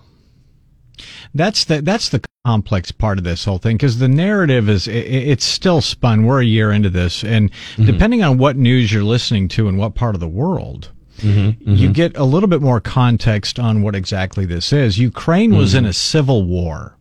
That's 1.33 1.65
the 1.65 1.81
that's 1.81 2.09
the 2.09 2.23
complex 2.45 2.91
part 2.91 3.17
of 3.17 3.23
this 3.23 3.45
whole 3.45 3.57
thing 3.57 3.77
because 3.77 3.99
the 3.99 4.07
narrative 4.07 4.69
is 4.69 4.87
it, 4.87 5.05
it's 5.05 5.45
still 5.45 5.81
spun. 5.81 6.25
We're 6.25 6.41
a 6.41 6.45
year 6.45 6.71
into 6.71 6.89
this, 6.89 7.23
and 7.23 7.51
mm-hmm. 7.51 7.85
depending 7.85 8.23
on 8.23 8.37
what 8.37 8.57
news 8.57 8.91
you're 8.91 9.03
listening 9.03 9.47
to 9.49 9.67
and 9.67 9.77
what 9.77 9.95
part 9.95 10.15
of 10.15 10.19
the 10.19 10.27
world, 10.27 10.91
mm-hmm, 11.17 11.39
mm-hmm. 11.39 11.75
you 11.75 11.91
get 11.91 12.17
a 12.17 12.23
little 12.23 12.49
bit 12.49 12.61
more 12.61 12.81
context 12.81 13.59
on 13.59 13.81
what 13.81 13.95
exactly 13.95 14.45
this 14.45 14.73
is. 14.73 14.99
Ukraine 14.99 15.55
was 15.55 15.73
in 15.73 15.85
a 15.85 15.93
civil 15.93 16.43
war. 16.43 16.97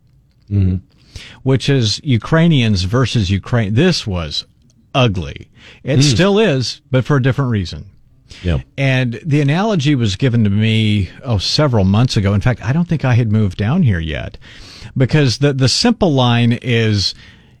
Which 1.43 1.69
is 1.69 1.99
Ukrainians 2.03 2.83
versus 2.83 3.29
Ukraine. 3.29 3.73
This 3.73 4.07
was 4.07 4.45
ugly. 4.95 5.49
It 5.83 5.99
mm. 5.99 6.03
still 6.03 6.39
is, 6.39 6.81
but 6.91 7.05
for 7.05 7.17
a 7.17 7.21
different 7.21 7.51
reason. 7.51 7.89
Yep. 8.41 8.61
And 8.77 9.19
the 9.25 9.41
analogy 9.41 9.95
was 9.95 10.15
given 10.15 10.43
to 10.43 10.49
me 10.49 11.09
oh 11.23 11.37
several 11.37 11.83
months 11.83 12.17
ago. 12.17 12.33
In 12.33 12.41
fact, 12.41 12.63
I 12.63 12.73
don't 12.73 12.87
think 12.87 13.05
I 13.05 13.13
had 13.13 13.31
moved 13.31 13.57
down 13.57 13.83
here 13.83 13.99
yet, 13.99 14.37
because 14.97 15.37
the 15.37 15.53
the 15.53 15.69
simple 15.69 16.13
line 16.13 16.53
is, 16.53 17.13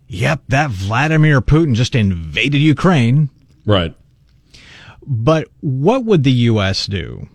"Yep, 0.07 0.43
that 0.47 0.71
Vladimir 0.71 1.41
Putin 1.41 1.75
just 1.75 1.95
invaded 1.95 2.59
Ukraine." 2.59 3.29
Right. 3.65 3.95
But 5.05 5.49
what 5.59 6.05
would 6.05 6.23
the 6.23 6.31
U.S. 6.31 6.87
do 6.87 7.27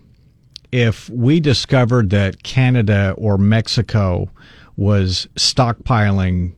if 0.71 1.09
we 1.09 1.39
discovered 1.39 2.09
that 2.09 2.43
Canada 2.43 3.13
or 3.17 3.37
Mexico 3.37 4.29
was 4.79 5.27
stockpiling 5.35 6.53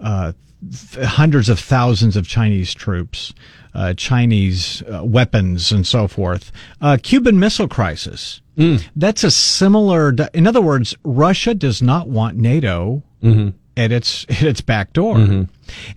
uh, 0.00 0.32
th- 0.62 1.04
hundreds 1.04 1.50
of 1.50 1.60
thousands 1.60 2.16
of 2.16 2.26
Chinese 2.26 2.72
troops, 2.72 3.34
uh, 3.74 3.92
Chinese 3.92 4.82
uh, 4.82 5.04
weapons, 5.04 5.70
and 5.70 5.86
so 5.86 6.08
forth. 6.08 6.50
Uh, 6.80 6.96
Cuban 7.00 7.38
Missile 7.38 7.68
Crisis. 7.68 8.40
Mm. 8.56 8.82
That's 8.96 9.22
a 9.22 9.30
similar. 9.30 10.14
In 10.32 10.46
other 10.46 10.62
words, 10.62 10.96
Russia 11.04 11.54
does 11.54 11.82
not 11.82 12.08
want 12.08 12.36
NATO. 12.36 13.02
Mm-hmm. 13.22 13.50
At 13.78 13.92
its 13.92 14.24
at 14.30 14.42
its 14.42 14.62
back 14.62 14.94
door, 14.94 15.16
mm-hmm. 15.16 15.42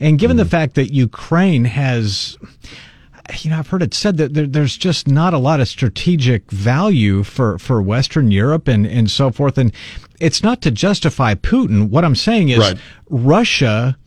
and 0.02 0.20
given 0.20 0.36
mm-hmm. 0.36 0.44
the 0.44 0.50
fact 0.50 0.76
that 0.76 0.92
Ukraine 0.92 1.64
has 1.64 2.38
you 3.42 3.50
know, 3.50 3.60
I've 3.60 3.68
heard 3.68 3.84
it 3.84 3.94
said 3.94 4.18
that 4.18 4.34
there, 4.34 4.48
there's 4.48 4.78
just 4.78 5.08
not 5.08 5.34
a 5.34 5.38
lot 5.38 5.60
of 5.60 5.68
strategic 5.68 6.52
value 6.52 7.24
for, 7.24 7.58
for 7.58 7.82
Western 7.82 8.32
Europe 8.32 8.68
and, 8.68 8.86
and 8.86 9.10
so 9.10 9.32
forth. 9.32 9.58
And 9.58 9.74
it's 10.20 10.44
not 10.44 10.62
to 10.64 10.72
justify 10.72 11.36
Putin. 11.36 11.90
What 11.90 12.04
I'm 12.04 12.16
saying 12.16 12.50
is 12.50 12.60
right. 12.60 12.78
Russia 13.10 13.98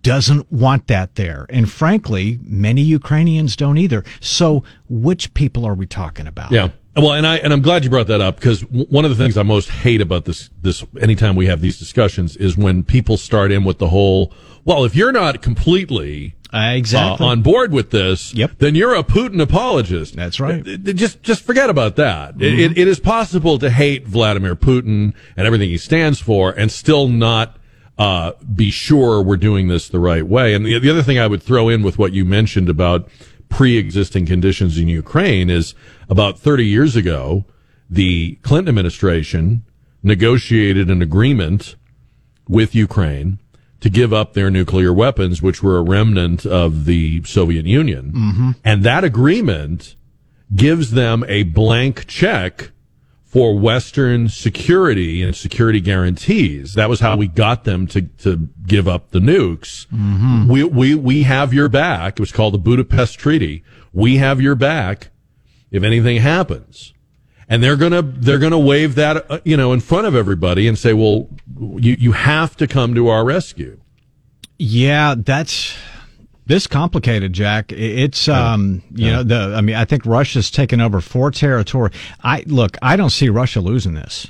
doesn't 0.00 0.50
want 0.50 0.86
that 0.86 1.16
there. 1.16 1.46
And 1.50 1.70
frankly, 1.70 2.38
many 2.42 2.82
Ukrainians 2.82 3.56
don't 3.56 3.78
either. 3.78 4.04
So 4.20 4.64
which 4.88 5.34
people 5.34 5.64
are 5.66 5.74
we 5.74 5.86
talking 5.86 6.26
about? 6.26 6.50
Yeah. 6.52 6.70
Well, 6.96 7.12
and 7.12 7.26
I 7.26 7.36
and 7.36 7.52
I'm 7.52 7.62
glad 7.62 7.84
you 7.84 7.90
brought 7.90 8.08
that 8.08 8.20
up 8.20 8.36
because 8.36 8.62
one 8.62 9.04
of 9.04 9.16
the 9.16 9.16
things 9.16 9.36
I 9.36 9.44
most 9.44 9.70
hate 9.70 10.00
about 10.00 10.24
this 10.24 10.50
this 10.62 10.84
anytime 11.00 11.36
we 11.36 11.46
have 11.46 11.60
these 11.60 11.78
discussions 11.78 12.36
is 12.36 12.56
when 12.56 12.82
people 12.82 13.16
start 13.16 13.52
in 13.52 13.62
with 13.62 13.78
the 13.78 13.88
whole 13.88 14.32
well, 14.64 14.84
if 14.84 14.96
you're 14.96 15.12
not 15.12 15.40
completely 15.40 16.34
uh, 16.52 16.72
exactly 16.74 17.26
uh, 17.26 17.30
on 17.30 17.42
board 17.42 17.72
with 17.72 17.90
this, 17.90 18.32
yep. 18.34 18.52
then 18.58 18.74
you're 18.74 18.94
a 18.94 19.02
Putin 19.02 19.40
apologist. 19.40 20.16
That's 20.16 20.40
right. 20.40 20.64
Just 20.64 21.22
just 21.22 21.42
forget 21.42 21.68
about 21.68 21.96
that. 21.96 22.34
Mm-hmm. 22.34 22.42
It, 22.42 22.58
it, 22.58 22.78
it 22.78 22.88
is 22.88 22.98
possible 23.00 23.58
to 23.58 23.70
hate 23.70 24.06
Vladimir 24.06 24.56
Putin 24.56 25.14
and 25.36 25.46
everything 25.46 25.68
he 25.68 25.78
stands 25.78 26.20
for 26.20 26.50
and 26.50 26.72
still 26.72 27.08
not 27.08 27.58
uh, 27.98 28.32
be 28.54 28.70
sure 28.70 29.20
we're 29.20 29.36
doing 29.36 29.68
this 29.68 29.88
the 29.88 29.98
right 29.98 30.26
way. 30.26 30.54
And 30.54 30.64
the, 30.64 30.78
the 30.78 30.88
other 30.88 31.02
thing 31.02 31.18
I 31.18 31.26
would 31.26 31.42
throw 31.42 31.68
in 31.68 31.82
with 31.82 31.98
what 31.98 32.12
you 32.12 32.24
mentioned 32.24 32.68
about 32.68 33.08
pre-existing 33.48 34.26
conditions 34.26 34.78
in 34.78 34.88
Ukraine 34.88 35.50
is 35.50 35.74
about 36.08 36.38
30 36.38 36.64
years 36.64 36.96
ago, 36.96 37.44
the 37.90 38.36
Clinton 38.42 38.68
administration 38.68 39.64
negotiated 40.02 40.90
an 40.90 41.02
agreement 41.02 41.76
with 42.48 42.74
Ukraine 42.74 43.38
to 43.80 43.90
give 43.90 44.12
up 44.12 44.32
their 44.32 44.50
nuclear 44.50 44.92
weapons, 44.92 45.40
which 45.40 45.62
were 45.62 45.78
a 45.78 45.82
remnant 45.82 46.44
of 46.44 46.84
the 46.84 47.22
Soviet 47.24 47.66
Union. 47.66 48.12
Mm-hmm. 48.12 48.50
And 48.64 48.82
that 48.82 49.04
agreement 49.04 49.94
gives 50.54 50.92
them 50.92 51.24
a 51.28 51.44
blank 51.44 52.06
check 52.06 52.70
for 53.24 53.58
Western 53.58 54.28
security 54.28 55.22
and 55.22 55.36
security 55.36 55.80
guarantees. 55.80 56.74
That 56.74 56.88
was 56.88 57.00
how 57.00 57.16
we 57.16 57.28
got 57.28 57.64
them 57.64 57.86
to, 57.88 58.02
to 58.02 58.48
give 58.66 58.88
up 58.88 59.10
the 59.10 59.18
nukes. 59.18 59.86
Mm-hmm. 59.88 60.48
We, 60.48 60.64
we, 60.64 60.94
we 60.94 61.22
have 61.24 61.52
your 61.52 61.68
back. 61.68 62.14
It 62.14 62.20
was 62.20 62.32
called 62.32 62.54
the 62.54 62.58
Budapest 62.58 63.18
Treaty. 63.18 63.62
We 63.92 64.16
have 64.16 64.40
your 64.40 64.54
back 64.54 65.10
if 65.70 65.82
anything 65.82 66.16
happens 66.22 66.94
and 67.48 67.62
they're 67.62 67.76
gonna 67.76 68.02
they're 68.02 68.38
gonna 68.38 68.58
wave 68.58 68.94
that 68.96 69.30
uh, 69.30 69.40
you 69.44 69.56
know 69.56 69.72
in 69.72 69.80
front 69.80 70.06
of 70.06 70.14
everybody 70.14 70.68
and 70.68 70.78
say, 70.78 70.92
well, 70.92 71.28
you 71.58 71.96
you 71.98 72.12
have 72.12 72.56
to 72.58 72.66
come 72.66 72.94
to 72.94 73.08
our 73.08 73.24
rescue. 73.24 73.80
Yeah, 74.58 75.14
that's 75.16 75.76
this 76.46 76.66
complicated, 76.66 77.32
Jack. 77.32 77.72
It's 77.72 78.28
um, 78.28 78.82
you 78.90 79.06
yeah. 79.06 79.16
know, 79.16 79.22
the 79.22 79.54
I 79.56 79.60
mean, 79.60 79.76
I 79.76 79.84
think 79.84 80.04
Russia's 80.04 80.50
taken 80.50 80.80
over 80.80 81.00
four 81.00 81.30
territory. 81.30 81.90
I 82.22 82.42
look, 82.46 82.76
I 82.82 82.96
don't 82.96 83.10
see 83.10 83.28
Russia 83.28 83.60
losing 83.60 83.94
this. 83.94 84.28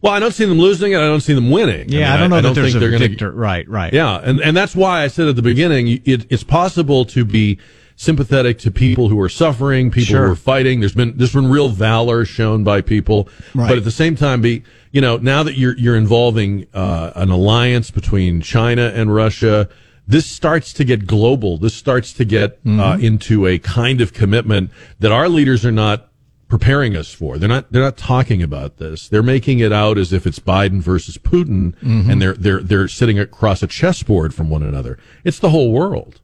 Well, 0.00 0.12
I 0.12 0.20
don't 0.20 0.32
see 0.32 0.44
them 0.44 0.58
losing 0.58 0.92
it. 0.92 0.96
I 0.96 1.06
don't 1.06 1.22
see 1.22 1.34
them 1.34 1.50
winning. 1.50 1.88
Yeah, 1.88 2.14
I, 2.14 2.20
mean, 2.20 2.20
don't 2.20 2.30
know 2.30 2.36
that 2.36 2.42
think 2.42 2.54
there's 2.54 2.74
a 2.76 2.78
they're 2.78 2.90
gonna- 2.90 3.08
victor. 3.08 3.32
Right, 3.32 3.68
right. 3.68 3.92
Yeah, 3.92 4.20
and 4.22 4.40
and 4.40 4.56
that's 4.56 4.76
why 4.76 5.02
I 5.02 5.08
said 5.08 5.26
at 5.26 5.36
the 5.36 5.42
beginning, 5.42 5.88
it, 6.04 6.26
it's 6.30 6.44
possible 6.44 7.04
to 7.06 7.24
be 7.24 7.58
sympathetic 7.98 8.58
to 8.60 8.70
people 8.70 9.08
who 9.08 9.20
are 9.20 9.28
suffering, 9.28 9.90
people 9.90 10.06
Sure. 10.06 10.26
who 10.26 10.32
are 10.32 10.36
fighting. 10.36 10.78
There's 10.80 10.94
been 10.94 11.14
there's 11.16 11.32
been 11.34 11.48
real 11.50 11.68
valor 11.68 12.24
shown 12.24 12.62
by 12.62 12.80
people, 12.80 13.28
Right. 13.54 13.68
but 13.68 13.76
at 13.76 13.82
the 13.84 13.90
same 13.90 14.14
time, 14.14 14.40
be 14.40 14.62
you 14.92 15.00
know 15.00 15.16
now 15.18 15.42
that 15.42 15.58
you're 15.58 15.76
you're 15.76 15.96
involving 15.96 16.66
uh, 16.72 17.10
an 17.16 17.28
alliance 17.30 17.90
between 17.90 18.40
China 18.40 18.92
and 18.94 19.12
Russia. 19.14 19.68
This 20.06 20.24
starts 20.24 20.72
to 20.74 20.84
get 20.84 21.06
global. 21.06 21.58
This 21.58 21.74
starts 21.74 22.14
to 22.14 22.24
get 22.24 22.60
uh, 22.66 22.96
into 22.98 23.46
a 23.46 23.58
kind 23.58 24.00
of 24.00 24.14
commitment 24.14 24.70
that 25.00 25.12
our 25.12 25.28
leaders 25.28 25.66
are 25.66 25.72
not 25.72 26.08
preparing 26.48 26.96
us 26.96 27.12
for. 27.12 27.36
They're 27.36 27.46
not 27.48 27.70
they're 27.72 27.82
not 27.82 27.98
talking 27.98 28.42
about 28.42 28.78
this. 28.78 29.06
They're 29.08 29.22
making 29.24 29.58
it 29.58 29.70
out 29.72 29.98
as 29.98 30.12
if 30.14 30.26
it's 30.26 30.38
Biden 30.38 30.80
versus 30.80 31.18
Putin 31.18 31.74
and 31.82 32.22
they're 32.22 32.32
they're 32.34 32.62
they're 32.62 32.88
sitting 32.88 33.18
across 33.18 33.62
a 33.62 33.66
chessboard 33.66 34.32
from 34.32 34.48
one 34.48 34.62
another. 34.62 34.98
It's 35.24 35.40
the 35.40 35.50
whole 35.50 35.72
world. 35.72 36.20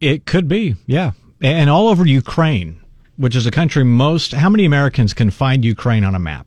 It 0.00 0.26
could 0.26 0.48
be, 0.48 0.76
yeah. 0.86 1.12
And 1.42 1.70
all 1.70 1.88
over 1.88 2.06
Ukraine, 2.06 2.80
which 3.16 3.36
is 3.36 3.46
a 3.46 3.50
country 3.50 3.84
most, 3.84 4.32
how 4.32 4.48
many 4.48 4.64
Americans 4.64 5.14
can 5.14 5.30
find 5.30 5.64
Ukraine 5.64 6.04
on 6.04 6.14
a 6.14 6.18
map? 6.18 6.46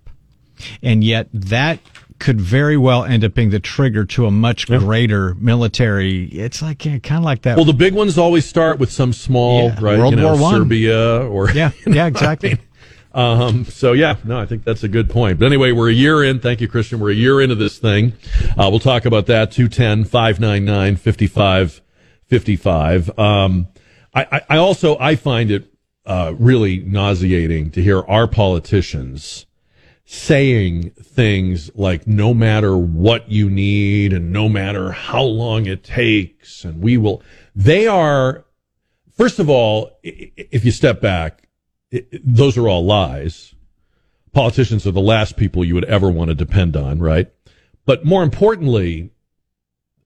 And 0.82 1.04
yet 1.04 1.28
that 1.34 1.80
could 2.20 2.40
very 2.40 2.78
well 2.78 3.04
end 3.04 3.24
up 3.24 3.34
being 3.34 3.50
the 3.50 3.60
trigger 3.60 4.06
to 4.06 4.26
a 4.26 4.32
much 4.32 4.68
greater 4.68 5.36
military. 5.36 6.26
It's 6.26 6.62
like, 6.62 6.80
kind 6.80 7.04
of 7.12 7.24
like 7.24 7.42
that. 7.44 7.58
Well, 7.58 7.66
the 7.66 7.74
big 7.74 7.94
ones 7.94 8.18
always 8.18 8.46
start 8.46 8.80
with 8.80 8.92
some 8.92 9.14
small, 9.14 9.64
Yeah, 9.66 9.80
right? 9.82 10.00
World 10.00 10.14
you 10.14 10.22
know, 10.22 10.34
War 10.34 10.42
One. 10.42 10.56
Serbia 10.56 11.28
or 11.28 11.50
yeah, 11.52 11.72
yeah, 11.88 12.06
exactly. 12.08 12.60
Um, 13.14 13.66
so 13.66 13.92
yeah, 13.94 14.16
no, 14.24 14.40
I 14.40 14.46
think 14.46 14.64
that's 14.64 14.84
a 14.84 14.88
good 14.88 15.10
point. 15.10 15.38
But 15.40 15.46
anyway, 15.46 15.72
we're 15.72 15.90
a 15.90 15.94
year 15.94 16.24
in. 16.24 16.40
Thank 16.40 16.62
you, 16.62 16.68
Christian. 16.68 17.00
We're 17.00 17.12
a 17.12 17.16
year 17.16 17.42
into 17.42 17.56
this 17.56 17.78
thing. 17.78 18.14
Uh, 18.58 18.70
we'll 18.70 18.80
talk 18.80 19.06
about 19.06 19.28
that. 19.28 19.52
210 19.52 20.06
599 20.06 20.96
5555. 22.30 23.18
Um, 23.20 23.68
I, 24.16 24.42
I, 24.50 24.58
also, 24.58 24.98
I 25.00 25.16
find 25.16 25.52
it, 25.52 25.74
uh, 26.06 26.34
really 26.38 26.80
nauseating 26.80 27.72
to 27.72 27.82
hear 27.82 28.02
our 28.02 28.28
politicians 28.28 29.46
saying 30.06 30.90
things 31.02 31.74
like 31.76 32.06
no 32.06 32.34
matter 32.34 32.76
what 32.76 33.32
you 33.32 33.50
need 33.50 34.12
and 34.12 34.32
no 34.32 34.50
matter 34.50 34.92
how 34.92 35.24
long 35.24 35.66
it 35.66 35.84
takes 35.84 36.66
and 36.66 36.82
we 36.82 36.98
will 36.98 37.24
they 37.56 37.88
are 37.88 38.46
first 39.12 39.40
of 39.40 39.50
all 39.50 39.98
if 40.04 40.66
you 40.66 40.72
step 40.72 41.00
back 41.00 41.48
those 42.24 42.58
are 42.58 42.68
all 42.68 42.84
lies. 42.84 43.54
Politicians 44.34 44.88
are 44.88 44.92
the 44.92 45.00
last 45.00 45.38
people 45.38 45.64
you 45.64 45.76
would 45.76 45.86
ever 45.86 46.10
want 46.10 46.30
to 46.30 46.36
depend 46.36 46.76
on 46.76 47.00
right? 47.00 47.32
But 47.86 48.06
more 48.06 48.24
importantly 48.24 49.12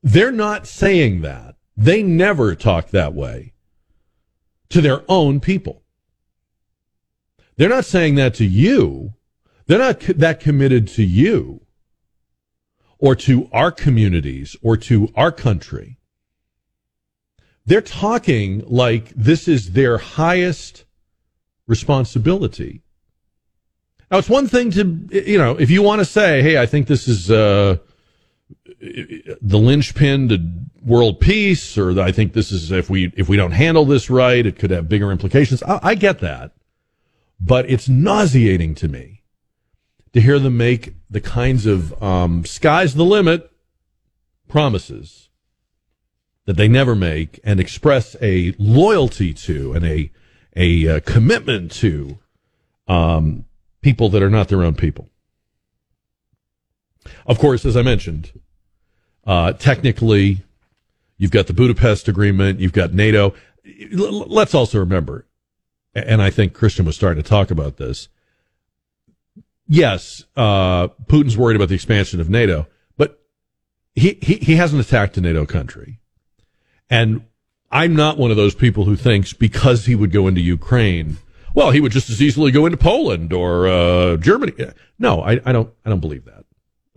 they're 0.04 0.32
not 0.32 0.68
saying 0.68 1.22
that 1.22 1.57
they 1.78 2.02
never 2.02 2.56
talk 2.56 2.90
that 2.90 3.14
way 3.14 3.54
to 4.70 4.82
their 4.82 5.04
own 5.08 5.40
people 5.40 5.84
they're 7.56 7.70
not 7.70 7.86
saying 7.86 8.16
that 8.16 8.34
to 8.34 8.46
you 8.46 9.14
they're 9.68 9.80
not 9.80 10.00
co- 10.00 10.14
that 10.14 10.40
committed 10.40 10.88
to 10.88 11.04
you 11.04 11.62
or 13.00 13.16
to 13.16 13.50
our 13.52 13.72
communities 13.72 14.56
or 14.62 14.76
to 14.78 15.12
our 15.16 15.32
country. 15.32 16.00
They're 17.66 17.82
talking 17.82 18.64
like 18.66 19.10
this 19.10 19.48
is 19.48 19.74
their 19.74 19.98
highest 19.98 20.86
responsibility. 21.68 22.82
Now, 24.10 24.20
it's 24.20 24.30
one 24.30 24.48
thing 24.48 24.72
to, 24.72 25.08
you 25.12 25.38
know, 25.38 25.60
if 25.60 25.70
you 25.70 25.82
want 25.82 26.00
to 26.00 26.06
say, 26.06 26.42
hey, 26.42 26.58
I 26.58 26.66
think 26.66 26.88
this 26.88 27.10
is 27.10 27.30
uh, 27.30 27.78
the 28.80 29.58
linchpin 29.58 30.30
to 30.30 30.40
world 30.84 31.20
peace, 31.20 31.78
or 31.78 32.00
I 32.00 32.12
think 32.12 32.34
this 32.34 32.52
is, 32.52 32.72
if 32.72 32.90
we, 32.90 33.12
if 33.18 33.28
we 33.28 33.38
don't 33.38 33.52
handle 33.52 33.86
this 33.86 34.10
right, 34.10 34.46
it 34.46 34.58
could 34.58 34.72
have 34.72 34.88
bigger 34.88 35.12
implications. 35.12 35.64
I, 35.64 35.80
I 35.82 35.96
get 35.96 36.20
that. 36.20 36.54
But 37.40 37.70
it's 37.70 37.88
nauseating 37.88 38.76
to 38.76 38.88
me 38.88 39.24
to 40.14 40.22
hear 40.22 40.40
them 40.40 40.58
make 40.58 40.96
the 41.10 41.22
kinds 41.22 41.66
of 41.66 42.02
um, 42.02 42.46
sky's 42.46 42.96
the 42.96 43.06
limit 43.06 43.52
promises 44.48 45.30
that 46.46 46.56
they 46.56 46.68
never 46.68 46.96
make 46.96 47.40
and 47.44 47.60
express 47.60 48.16
a 48.22 48.56
loyalty 48.58 49.34
to 49.34 49.74
and 49.74 49.86
a 49.86 50.12
a 50.56 50.88
uh, 50.88 51.00
commitment 51.02 51.72
to 51.72 52.18
um, 52.88 53.46
people 53.82 54.10
that 54.10 54.24
are 54.24 54.30
not 54.30 54.48
their 54.48 54.64
own 54.64 54.74
people. 54.74 55.08
Of 57.28 57.38
course, 57.38 57.64
as 57.64 57.78
I 57.78 57.84
mentioned, 57.84 58.32
uh, 59.28 59.54
technically, 59.54 60.40
you've 61.18 61.32
got 61.32 61.46
the 61.46 61.54
Budapest 61.54 62.08
Agreement, 62.08 62.60
you've 62.60 62.74
got 62.74 62.94
NATO. 62.94 63.36
Let's 63.92 64.56
also 64.56 64.80
remember, 64.80 65.28
and 65.94 66.22
I 66.22 66.32
think 66.32 66.54
Christian 66.54 66.86
was 66.86 66.96
starting 66.96 67.22
to 67.22 67.30
talk 67.30 67.52
about 67.52 67.78
this 67.78 68.08
yes, 69.68 70.24
uh, 70.36 70.88
Putin's 71.06 71.38
worried 71.38 71.56
about 71.56 71.70
the 71.70 71.76
expansion 71.76 72.20
of 72.20 72.30
NATO, 72.30 72.68
but 72.98 73.22
he, 73.96 74.18
he, 74.22 74.36
he 74.36 74.56
hasn't 74.56 74.82
attacked 74.82 75.18
a 75.18 75.22
NATO 75.22 75.46
country. 75.46 76.00
And 76.90 77.26
I'm 77.72 77.96
not 77.96 78.18
one 78.18 78.32
of 78.32 78.38
those 78.38 78.56
people 78.56 78.86
who 78.86 78.96
thinks 78.96 79.34
because 79.34 79.86
he 79.86 79.96
would 79.96 80.12
go 80.12 80.28
into 80.28 80.42
Ukraine, 80.42 81.18
well, 81.54 81.72
he 81.72 81.82
would 81.82 81.92
just 81.92 82.10
as 82.10 82.22
easily 82.22 82.52
go 82.52 82.66
into 82.66 82.78
Poland 82.78 83.34
or, 83.34 83.68
uh, 83.68 84.18
Germany. 84.18 84.54
No, 84.98 85.22
I, 85.22 85.40
I 85.46 85.52
don't, 85.52 85.72
I 85.86 85.90
don't 85.90 86.00
believe 86.00 86.26
that. 86.26 86.46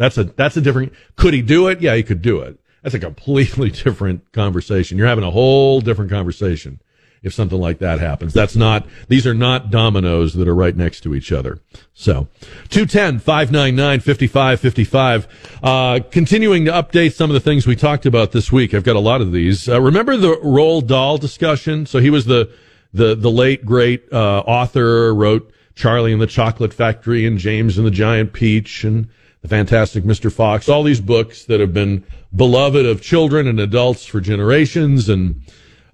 That's 0.01 0.17
a, 0.17 0.25
that's 0.25 0.57
a 0.57 0.63
different, 0.63 0.95
could 1.17 1.35
he 1.35 1.43
do 1.43 1.69
it? 1.69 1.83
Yeah, 1.83 1.95
he 1.95 2.03
could 2.03 2.23
do 2.23 2.41
it. 2.41 2.59
That's 2.83 2.95
a 2.95 2.99
completely 2.99 3.71
different 3.71 4.33
conversation. 4.33 4.97
You're 4.97 5.09
having 5.09 5.25
a 5.25 5.31
whole 5.31 5.83
different 5.83 6.11
conversation 6.11 6.81
if 7.23 7.35
something 7.35 7.61
like 7.61 7.81
that 7.81 7.99
happens. 7.99 8.33
That's 8.33 8.57
not, 8.57 8.87
these 9.09 9.27
are 9.27 9.35
not 9.35 9.71
dominoes 9.71 10.33
that 10.33 10.49
are 10.49 10.55
right 10.55 10.75
next 10.75 11.03
to 11.03 11.15
each 11.15 11.33
other. 11.33 11.59
So, 11.93 12.29
210-599-5555. 12.71 15.27
Uh, 15.63 16.01
continuing 16.11 16.65
to 16.65 16.71
update 16.71 17.13
some 17.13 17.29
of 17.29 17.35
the 17.35 17.41
things 17.41 17.67
we 17.67 17.77
talked 17.77 18.07
about 18.07 18.33
this 18.33 18.51
week. 18.51 18.73
I've 18.73 18.85
got 18.85 18.97
a 18.97 19.01
lot 19.01 19.21
of 19.21 19.33
these. 19.33 19.69
Uh, 19.69 19.83
remember 19.83 20.17
the 20.17 20.37
Roald 20.37 20.87
Dahl 20.87 21.19
discussion? 21.19 21.85
So 21.85 21.99
he 21.99 22.09
was 22.09 22.25
the, 22.25 22.51
the, 22.95 23.15
the 23.15 23.31
late 23.31 23.67
great, 23.67 24.11
uh, 24.11 24.39
author, 24.47 25.15
wrote 25.15 25.53
Charlie 25.75 26.15
and 26.15 26.23
the 26.23 26.27
Chocolate 26.27 26.73
Factory 26.73 27.27
and 27.27 27.39
James 27.39 27.77
and 27.77 27.87
the 27.87 27.91
Giant 27.91 28.33
Peach 28.33 28.83
and 28.83 29.11
the 29.43 29.49
Fantastic 29.49 30.05
Mr. 30.05 30.33
Fox, 30.33 30.69
all 30.69 30.83
these 30.83 31.01
books 31.01 31.45
that 31.45 31.61
have 31.61 31.73
been 31.73 32.05
beloved 32.35 32.85
of 32.85 33.01
children 33.01 33.47
and 33.47 33.59
adults 33.59 34.05
for 34.05 34.21
generations 34.21 35.09
and, 35.09 35.43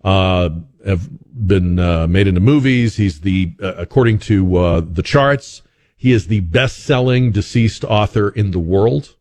uh, 0.04 0.50
have 0.84 1.08
been 1.46 1.78
uh, 1.78 2.06
made 2.06 2.26
into 2.26 2.40
movies. 2.40 2.96
He's 2.96 3.20
the, 3.20 3.54
uh, 3.62 3.74
according 3.74 4.18
to 4.20 4.56
uh, 4.56 4.80
the 4.80 5.02
charts, 5.02 5.62
he 5.96 6.12
is 6.12 6.26
the 6.26 6.40
best-selling 6.40 7.32
deceased 7.32 7.84
author 7.84 8.28
in 8.28 8.50
the 8.50 8.58
world. 8.58 9.14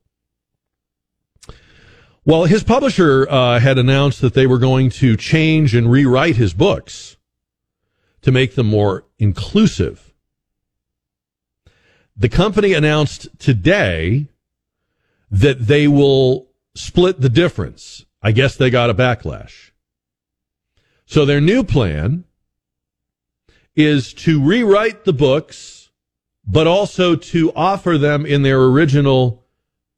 Well, 2.26 2.46
his 2.46 2.64
publisher 2.64 3.28
uh, 3.30 3.60
had 3.60 3.78
announced 3.78 4.22
that 4.22 4.34
they 4.34 4.48
were 4.48 4.58
going 4.58 4.90
to 4.92 5.16
change 5.16 5.76
and 5.76 5.92
rewrite 5.92 6.36
his 6.36 6.54
books 6.54 7.18
to 8.22 8.32
make 8.32 8.56
them 8.56 8.66
more 8.66 9.06
inclusive. 9.20 10.05
The 12.18 12.30
company 12.30 12.74
announced 12.74 13.28
today 13.40 14.28
that 15.30 15.68
they 15.68 15.88
will 15.88 16.48
split 16.74 17.20
the 17.20 17.30
difference. 17.30 18.06
I 18.22 18.32
guess 18.32 18.56
they 18.56 18.70
got 18.70 18.90
a 18.90 18.94
backlash. 18.94 19.72
So 21.06 21.26
their 21.26 21.42
new 21.42 21.64
plan 21.64 22.24
is 23.76 24.14
to 24.14 24.42
rewrite 24.42 25.04
the 25.04 25.14
books, 25.14 25.92
but 26.48 26.68
also 26.68 27.16
to 27.16 27.52
offer 27.54 27.98
them 27.98 28.26
in 28.26 28.44
their 28.44 28.64
original 28.64 29.46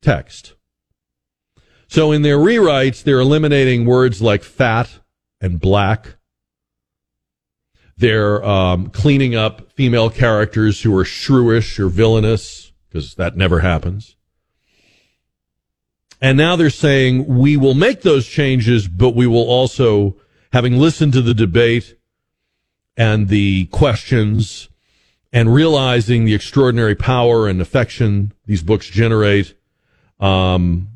text. 0.01 0.55
So 1.87 2.11
in 2.11 2.21
their 2.21 2.37
rewrites, 2.37 3.03
they're 3.03 3.19
eliminating 3.19 3.85
words 3.85 4.21
like 4.21 4.43
fat 4.43 4.99
and 5.39 5.59
black. 5.59 6.16
They're 7.97 8.43
um, 8.45 8.89
cleaning 8.89 9.35
up 9.35 9.71
female 9.71 10.09
characters 10.09 10.81
who 10.81 10.95
are 10.97 11.03
shrewish 11.03 11.79
or 11.79 11.87
villainous, 11.87 12.71
because 12.87 13.15
that 13.15 13.35
never 13.35 13.61
happens. 13.61 14.15
And 16.21 16.37
now 16.37 16.55
they're 16.55 16.69
saying 16.69 17.25
we 17.27 17.57
will 17.57 17.73
make 17.73 18.01
those 18.01 18.27
changes, 18.27 18.87
but 18.87 19.11
we 19.11 19.27
will 19.27 19.47
also 19.47 20.15
having 20.53 20.77
listened 20.77 21.13
to 21.13 21.21
the 21.21 21.33
debate 21.33 21.97
and 22.95 23.27
the 23.27 23.65
questions 23.67 24.69
and 25.31 25.53
realizing 25.53 26.25
the 26.25 26.33
extraordinary 26.33 26.95
power 26.95 27.47
and 27.47 27.61
affection 27.61 28.33
these 28.45 28.63
books 28.63 28.87
generate, 28.87 29.55
um, 30.19 30.87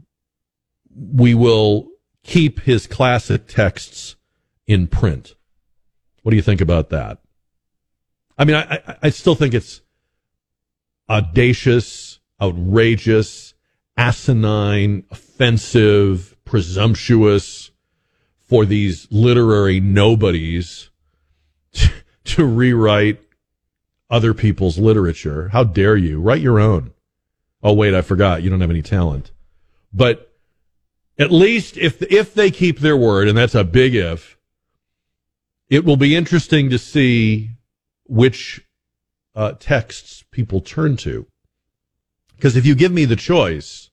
we 0.95 1.35
will 1.35 1.89
keep 2.23 2.61
his 2.61 2.87
classic 2.87 3.47
texts 3.47 4.15
in 4.65 4.87
print. 4.87 5.35
What 6.21 6.31
do 6.31 6.35
you 6.35 6.41
think 6.41 6.61
about 6.61 6.89
that? 6.89 7.19
I 8.37 8.45
mean, 8.45 8.55
I, 8.55 8.97
I, 9.03 9.09
still 9.09 9.35
think 9.35 9.53
it's 9.53 9.81
audacious. 11.09 12.19
outrageous, 12.41 13.53
asinine, 13.95 15.03
offensive, 15.11 16.35
presumptuous 16.43 17.71
for 18.39 18.65
these 18.65 19.07
literary 19.11 19.79
nobodies 19.79 20.89
to, 21.73 21.89
to 22.23 22.45
rewrite 22.45 23.21
other 24.09 24.33
people's 24.33 24.77
literature. 24.77 25.49
How 25.49 25.63
dare 25.63 25.95
you? 25.95 26.19
Write 26.19 26.41
your 26.41 26.59
own. 26.59 26.91
Oh, 27.63 27.73
wait, 27.73 27.93
I 27.93 28.01
forgot. 28.01 28.41
You 28.41 28.49
don't 28.49 28.61
have 28.61 28.71
any 28.71 28.81
talent. 28.81 29.31
But 29.93 30.33
at 31.17 31.31
least 31.31 31.77
if, 31.77 32.01
if 32.01 32.33
they 32.33 32.49
keep 32.49 32.79
their 32.79 32.97
word, 32.97 33.27
and 33.27 33.37
that's 33.37 33.55
a 33.55 33.63
big 33.63 33.93
if, 33.93 34.37
it 35.71 35.85
will 35.85 35.97
be 35.97 36.15
interesting 36.15 36.69
to 36.69 36.77
see 36.77 37.51
which 38.05 38.61
uh, 39.33 39.53
texts 39.53 40.25
people 40.29 40.59
turn 40.59 40.97
to. 40.97 41.25
Because 42.35 42.57
if 42.57 42.65
you 42.65 42.75
give 42.75 42.91
me 42.91 43.05
the 43.05 43.15
choice, 43.15 43.89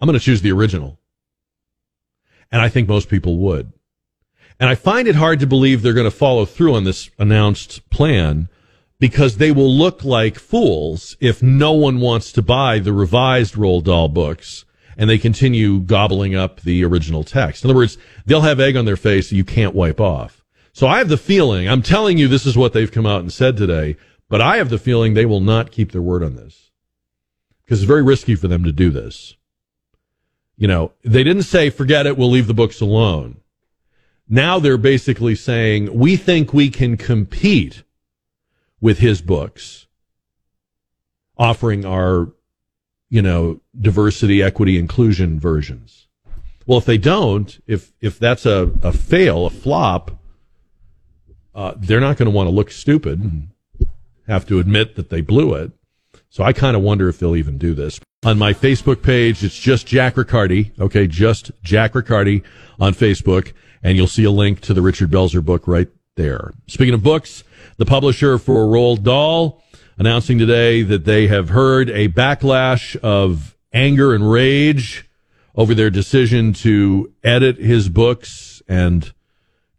I'm 0.00 0.06
going 0.06 0.18
to 0.18 0.24
choose 0.24 0.40
the 0.40 0.52
original. 0.52 0.98
And 2.50 2.62
I 2.62 2.70
think 2.70 2.88
most 2.88 3.10
people 3.10 3.36
would. 3.40 3.74
And 4.58 4.70
I 4.70 4.74
find 4.74 5.06
it 5.06 5.16
hard 5.16 5.38
to 5.40 5.46
believe 5.46 5.82
they're 5.82 5.92
going 5.92 6.04
to 6.04 6.10
follow 6.10 6.46
through 6.46 6.74
on 6.74 6.84
this 6.84 7.10
announced 7.18 7.88
plan 7.90 8.48
because 8.98 9.36
they 9.36 9.52
will 9.52 9.70
look 9.70 10.02
like 10.02 10.38
fools 10.38 11.14
if 11.20 11.42
no 11.42 11.72
one 11.72 12.00
wants 12.00 12.32
to 12.32 12.42
buy 12.42 12.78
the 12.78 12.94
revised 12.94 13.54
Roald 13.54 13.84
Dahl 13.84 14.08
books 14.08 14.64
and 14.98 15.08
they 15.08 15.16
continue 15.16 15.78
gobbling 15.78 16.34
up 16.34 16.60
the 16.60 16.84
original 16.84 17.22
text. 17.22 17.64
In 17.64 17.70
other 17.70 17.76
words, 17.76 17.96
they'll 18.26 18.40
have 18.40 18.58
egg 18.58 18.76
on 18.76 18.84
their 18.84 18.96
face 18.96 19.30
that 19.30 19.36
you 19.36 19.44
can't 19.44 19.74
wipe 19.74 20.00
off. 20.00 20.44
So 20.72 20.88
I 20.88 20.98
have 20.98 21.08
the 21.08 21.16
feeling, 21.16 21.68
I'm 21.68 21.82
telling 21.82 22.18
you 22.18 22.26
this 22.26 22.44
is 22.44 22.58
what 22.58 22.72
they've 22.72 22.90
come 22.90 23.06
out 23.06 23.20
and 23.20 23.32
said 23.32 23.56
today, 23.56 23.96
but 24.28 24.40
I 24.40 24.56
have 24.56 24.68
the 24.68 24.78
feeling 24.78 25.14
they 25.14 25.24
will 25.24 25.40
not 25.40 25.70
keep 25.70 25.92
their 25.92 26.02
word 26.02 26.22
on 26.24 26.34
this 26.34 26.70
because 27.64 27.80
it's 27.80 27.88
very 27.88 28.02
risky 28.02 28.34
for 28.34 28.48
them 28.48 28.64
to 28.64 28.72
do 28.72 28.90
this. 28.90 29.36
You 30.56 30.66
know, 30.66 30.92
they 31.04 31.22
didn't 31.22 31.44
say, 31.44 31.70
forget 31.70 32.06
it, 32.06 32.16
we'll 32.16 32.30
leave 32.30 32.48
the 32.48 32.54
books 32.54 32.80
alone. 32.80 33.40
Now 34.28 34.58
they're 34.58 34.76
basically 34.76 35.36
saying, 35.36 35.96
we 35.96 36.16
think 36.16 36.52
we 36.52 36.70
can 36.70 36.96
compete 36.96 37.84
with 38.80 38.98
his 38.98 39.22
books, 39.22 39.86
offering 41.36 41.84
our, 41.84 42.32
you 43.10 43.22
know, 43.22 43.60
diversity, 43.78 44.42
equity, 44.42 44.78
inclusion 44.78 45.40
versions. 45.40 46.06
Well, 46.66 46.78
if 46.78 46.84
they 46.84 46.98
don't, 46.98 47.58
if, 47.66 47.92
if 48.00 48.18
that's 48.18 48.44
a, 48.44 48.70
a 48.82 48.92
fail, 48.92 49.46
a 49.46 49.50
flop, 49.50 50.10
uh, 51.54 51.74
they're 51.76 52.00
not 52.00 52.18
going 52.18 52.30
to 52.30 52.34
want 52.36 52.48
to 52.48 52.54
look 52.54 52.70
stupid 52.70 53.48
have 54.28 54.46
to 54.46 54.58
admit 54.58 54.94
that 54.94 55.10
they 55.10 55.20
blew 55.20 55.54
it. 55.54 55.72
So 56.30 56.44
I 56.44 56.52
kind 56.52 56.76
of 56.76 56.82
wonder 56.82 57.08
if 57.08 57.18
they'll 57.18 57.36
even 57.36 57.58
do 57.58 57.74
this. 57.74 57.98
On 58.24 58.38
my 58.38 58.52
Facebook 58.52 59.02
page, 59.02 59.42
it's 59.42 59.58
just 59.58 59.86
Jack 59.86 60.16
Riccardi. 60.16 60.72
Okay, 60.78 61.06
just 61.06 61.50
Jack 61.62 61.94
Riccardi 61.94 62.42
on 62.78 62.92
Facebook, 62.92 63.52
and 63.82 63.96
you'll 63.96 64.06
see 64.06 64.24
a 64.24 64.30
link 64.30 64.60
to 64.62 64.74
the 64.74 64.82
Richard 64.82 65.10
Belzer 65.10 65.44
book 65.44 65.66
right 65.66 65.88
there. 66.16 66.52
Speaking 66.66 66.94
of 66.94 67.02
books, 67.02 67.44
the 67.78 67.86
publisher 67.86 68.38
for 68.38 68.66
Roald 68.66 69.02
Dahl 69.02 69.62
announcing 69.98 70.38
today 70.38 70.82
that 70.82 71.04
they 71.04 71.26
have 71.26 71.48
heard 71.48 71.90
a 71.90 72.08
backlash 72.08 72.96
of 72.96 73.56
anger 73.72 74.14
and 74.14 74.30
rage 74.30 75.08
over 75.56 75.74
their 75.74 75.90
decision 75.90 76.52
to 76.52 77.12
edit 77.24 77.56
his 77.56 77.88
books 77.88 78.62
and 78.68 79.12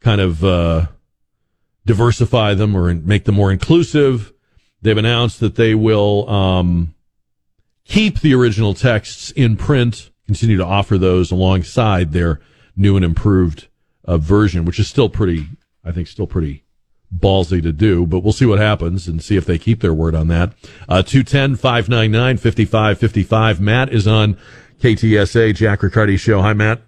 kind 0.01 0.19
of 0.19 0.43
uh, 0.43 0.87
diversify 1.85 2.53
them 2.53 2.75
or 2.75 2.93
make 2.93 3.23
them 3.23 3.35
more 3.35 3.51
inclusive. 3.51 4.33
They've 4.81 4.97
announced 4.97 5.39
that 5.39 5.55
they 5.55 5.73
will 5.73 6.29
um, 6.29 6.93
keep 7.85 8.19
the 8.19 8.33
original 8.33 8.73
texts 8.73 9.31
in 9.31 9.55
print, 9.55 10.11
continue 10.25 10.57
to 10.57 10.65
offer 10.65 10.97
those 10.97 11.31
alongside 11.31 12.11
their 12.11 12.41
new 12.75 12.97
and 12.97 13.05
improved 13.05 13.67
uh, 14.03 14.17
version, 14.17 14.65
which 14.65 14.79
is 14.79 14.87
still 14.87 15.09
pretty, 15.09 15.47
I 15.83 15.91
think, 15.91 16.07
still 16.07 16.27
pretty 16.27 16.63
ballsy 17.15 17.61
to 17.61 17.71
do, 17.71 18.05
but 18.05 18.19
we'll 18.19 18.33
see 18.33 18.45
what 18.45 18.59
happens 18.59 19.07
and 19.07 19.23
see 19.23 19.35
if 19.35 19.45
they 19.45 19.57
keep 19.57 19.81
their 19.81 19.93
word 19.93 20.15
on 20.15 20.27
that. 20.27 20.53
Uh, 20.87 21.01
210 21.01 21.55
599 21.55 22.37
5555. 22.37 23.61
Matt 23.61 23.91
is 23.91 24.07
on 24.07 24.37
KTSA, 24.79 25.55
Jack 25.55 25.81
Riccardi 25.81 26.17
Show. 26.17 26.41
Hi, 26.41 26.53
Matt. 26.53 26.81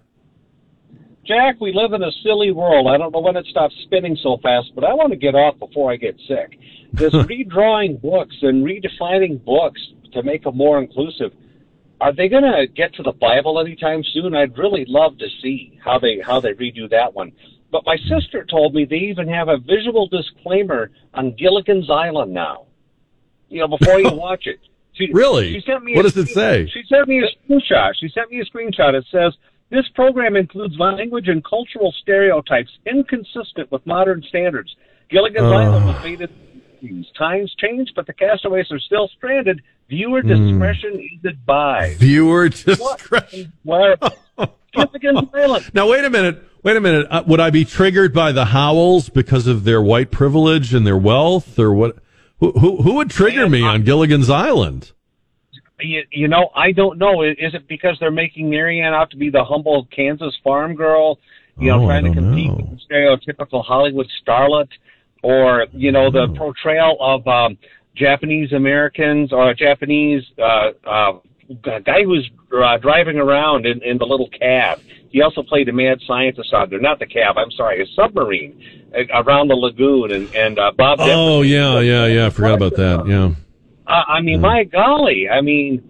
Jack, 1.24 1.60
we 1.60 1.72
live 1.72 1.92
in 1.92 2.02
a 2.02 2.10
silly 2.24 2.50
world. 2.50 2.88
I 2.88 2.98
don't 2.98 3.12
know 3.12 3.20
when 3.20 3.36
it 3.36 3.46
stops 3.46 3.74
spinning 3.84 4.16
so 4.22 4.38
fast, 4.42 4.72
but 4.74 4.84
I 4.84 4.92
want 4.92 5.10
to 5.10 5.16
get 5.16 5.34
off 5.34 5.58
before 5.58 5.92
I 5.92 5.96
get 5.96 6.16
sick. 6.26 6.58
This 6.92 7.12
redrawing 7.14 8.00
books 8.00 8.36
and 8.42 8.64
redefining 8.64 9.42
books 9.44 9.80
to 10.12 10.22
make 10.22 10.44
them 10.44 10.56
more 10.56 10.80
inclusive. 10.80 11.32
Are 12.00 12.12
they 12.12 12.28
going 12.28 12.42
to 12.42 12.66
get 12.66 12.92
to 12.94 13.04
the 13.04 13.12
Bible 13.12 13.60
anytime 13.60 14.02
soon? 14.12 14.34
I'd 14.34 14.58
really 14.58 14.84
love 14.88 15.16
to 15.18 15.26
see 15.40 15.78
how 15.84 16.00
they 16.00 16.20
how 16.20 16.40
they 16.40 16.54
redo 16.54 16.90
that 16.90 17.14
one. 17.14 17.30
But 17.72 17.86
my 17.86 17.96
sister 17.96 18.44
told 18.44 18.74
me 18.74 18.84
they 18.84 18.96
even 18.96 19.26
have 19.28 19.48
a 19.48 19.56
visual 19.56 20.06
disclaimer 20.06 20.90
on 21.14 21.34
Gilligan's 21.36 21.88
Island 21.90 22.32
now. 22.32 22.66
You 23.48 23.60
know, 23.60 23.78
before 23.78 23.98
you 23.98 24.12
watch 24.12 24.46
it. 24.46 24.60
She, 24.92 25.08
really? 25.10 25.54
She 25.54 25.62
sent 25.66 25.82
me 25.82 25.96
what 25.96 26.04
a, 26.04 26.10
does 26.10 26.28
it 26.28 26.34
say? 26.34 26.68
She 26.72 26.82
sent 26.86 27.08
me 27.08 27.24
a 27.24 27.50
screenshot. 27.50 27.92
She 27.98 28.10
sent 28.10 28.30
me 28.30 28.40
a 28.40 28.44
screenshot. 28.44 28.92
It 28.92 29.06
says 29.10 29.32
this 29.70 29.88
program 29.94 30.36
includes 30.36 30.76
language 30.78 31.28
and 31.28 31.42
cultural 31.42 31.94
stereotypes 32.02 32.70
inconsistent 32.84 33.72
with 33.72 33.86
modern 33.86 34.22
standards. 34.28 34.76
Gilligan's 35.08 35.46
uh. 35.46 35.54
Island 35.54 35.86
was 35.86 36.04
made 36.04 36.20
in 36.20 37.06
Times 37.16 37.54
change, 37.58 37.92
but 37.94 38.06
the 38.06 38.12
castaways 38.12 38.66
are 38.72 38.80
still 38.80 39.08
stranded. 39.16 39.62
Viewer 39.88 40.20
hmm. 40.20 40.28
discretion 40.28 40.94
mm. 40.94 41.18
is 41.18 41.24
advised. 41.24 42.00
Viewer 42.00 42.48
discretion. 42.48 43.52
What? 43.62 44.18
Gilligan's 44.74 45.28
Island. 45.32 45.70
Now 45.74 45.88
wait 45.88 46.04
a 46.04 46.10
minute. 46.10 46.42
Wait 46.62 46.76
a 46.76 46.80
minute. 46.80 47.06
Uh, 47.10 47.22
would 47.26 47.40
I 47.40 47.50
be 47.50 47.64
triggered 47.64 48.14
by 48.14 48.32
the 48.32 48.46
Howells 48.46 49.08
because 49.08 49.46
of 49.46 49.64
their 49.64 49.82
white 49.82 50.10
privilege 50.10 50.72
and 50.72 50.86
their 50.86 50.98
wealth, 50.98 51.58
or 51.58 51.72
what? 51.72 51.96
Who 52.38 52.52
who, 52.52 52.82
who 52.82 52.94
would 52.94 53.10
trigger 53.10 53.48
me 53.48 53.62
on 53.62 53.82
Gilligan's 53.82 54.30
Island? 54.30 54.92
you, 55.82 56.02
you 56.10 56.28
know, 56.28 56.50
I 56.54 56.72
don't 56.72 56.98
know. 56.98 57.22
Is 57.22 57.54
it 57.54 57.68
because 57.68 57.96
they're 58.00 58.10
making 58.10 58.50
Mary 58.50 58.80
Ann 58.80 58.94
out 58.94 59.10
to 59.10 59.16
be 59.16 59.30
the 59.30 59.44
humble 59.44 59.86
Kansas 59.94 60.36
farm 60.42 60.74
girl, 60.74 61.18
you 61.58 61.68
know, 61.68 61.82
oh, 61.82 61.86
trying 61.86 62.04
to 62.04 62.14
compete 62.14 62.48
know. 62.48 62.56
with 62.56 62.70
the 62.70 62.94
stereotypical 62.94 63.64
Hollywood 63.64 64.06
starlet, 64.24 64.68
or 65.22 65.66
you 65.72 65.92
know, 65.92 66.10
the 66.10 66.34
portrayal 66.36 66.96
of 67.00 67.26
um, 67.26 67.58
Japanese 67.94 68.52
Americans 68.52 69.32
or 69.32 69.54
Japanese 69.54 70.22
uh, 70.38 70.70
uh, 70.86 71.12
guy 71.62 72.02
who's 72.04 72.30
uh, 72.52 72.76
driving 72.78 73.16
around 73.16 73.66
in, 73.66 73.82
in 73.82 73.98
the 73.98 74.06
little 74.06 74.28
cab. 74.28 74.80
He 75.10 75.20
also 75.20 75.42
played 75.42 75.68
a 75.68 75.72
mad 75.72 75.98
scientist 76.06 76.52
on 76.54 76.70
there, 76.70 76.80
not 76.80 76.98
the 76.98 77.06
cab. 77.06 77.36
I'm 77.36 77.50
sorry, 77.50 77.82
a 77.82 77.86
submarine 77.94 78.90
uh, 78.96 79.22
around 79.22 79.48
the 79.48 79.54
lagoon, 79.54 80.10
and 80.10 80.34
and 80.34 80.58
uh, 80.58 80.72
Bob. 80.76 80.98
Oh 81.00 81.42
yeah, 81.42 81.80
yeah, 81.80 82.06
yeah. 82.06 82.26
I 82.26 82.30
forgot 82.30 82.54
about 82.54 82.76
that. 82.76 83.06
Yeah. 83.06 83.34
Uh, 83.86 84.04
I 84.08 84.20
mean, 84.22 84.40
my 84.40 84.64
golly, 84.64 85.28
I 85.28 85.40
mean, 85.40 85.82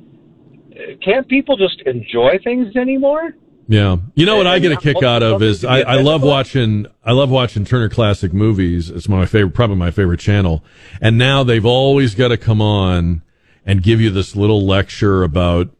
can't 1.04 1.28
people 1.28 1.56
just 1.56 1.80
enjoy 1.82 2.38
things 2.42 2.74
anymore? 2.74 3.34
Yeah, 3.68 3.98
you 4.14 4.26
know 4.26 4.36
what 4.36 4.46
I 4.46 4.58
get 4.58 4.72
a 4.72 4.76
kick 4.76 5.02
out 5.02 5.22
of 5.22 5.40
is 5.42 5.64
I, 5.64 5.80
I 5.82 6.00
love 6.00 6.22
watching 6.22 6.86
I 7.04 7.12
love 7.12 7.30
watching 7.30 7.64
Turner 7.64 7.88
Classic 7.88 8.32
Movies. 8.32 8.90
It's 8.90 9.08
my 9.08 9.24
favorite, 9.24 9.54
probably 9.54 9.76
my 9.76 9.90
favorite 9.90 10.20
channel. 10.20 10.64
And 11.00 11.16
now 11.16 11.44
they've 11.44 11.64
always 11.64 12.14
got 12.14 12.28
to 12.28 12.36
come 12.36 12.60
on 12.60 13.22
and 13.64 13.82
give 13.82 14.00
you 14.00 14.10
this 14.10 14.34
little 14.36 14.64
lecture 14.66 15.22
about 15.22 15.70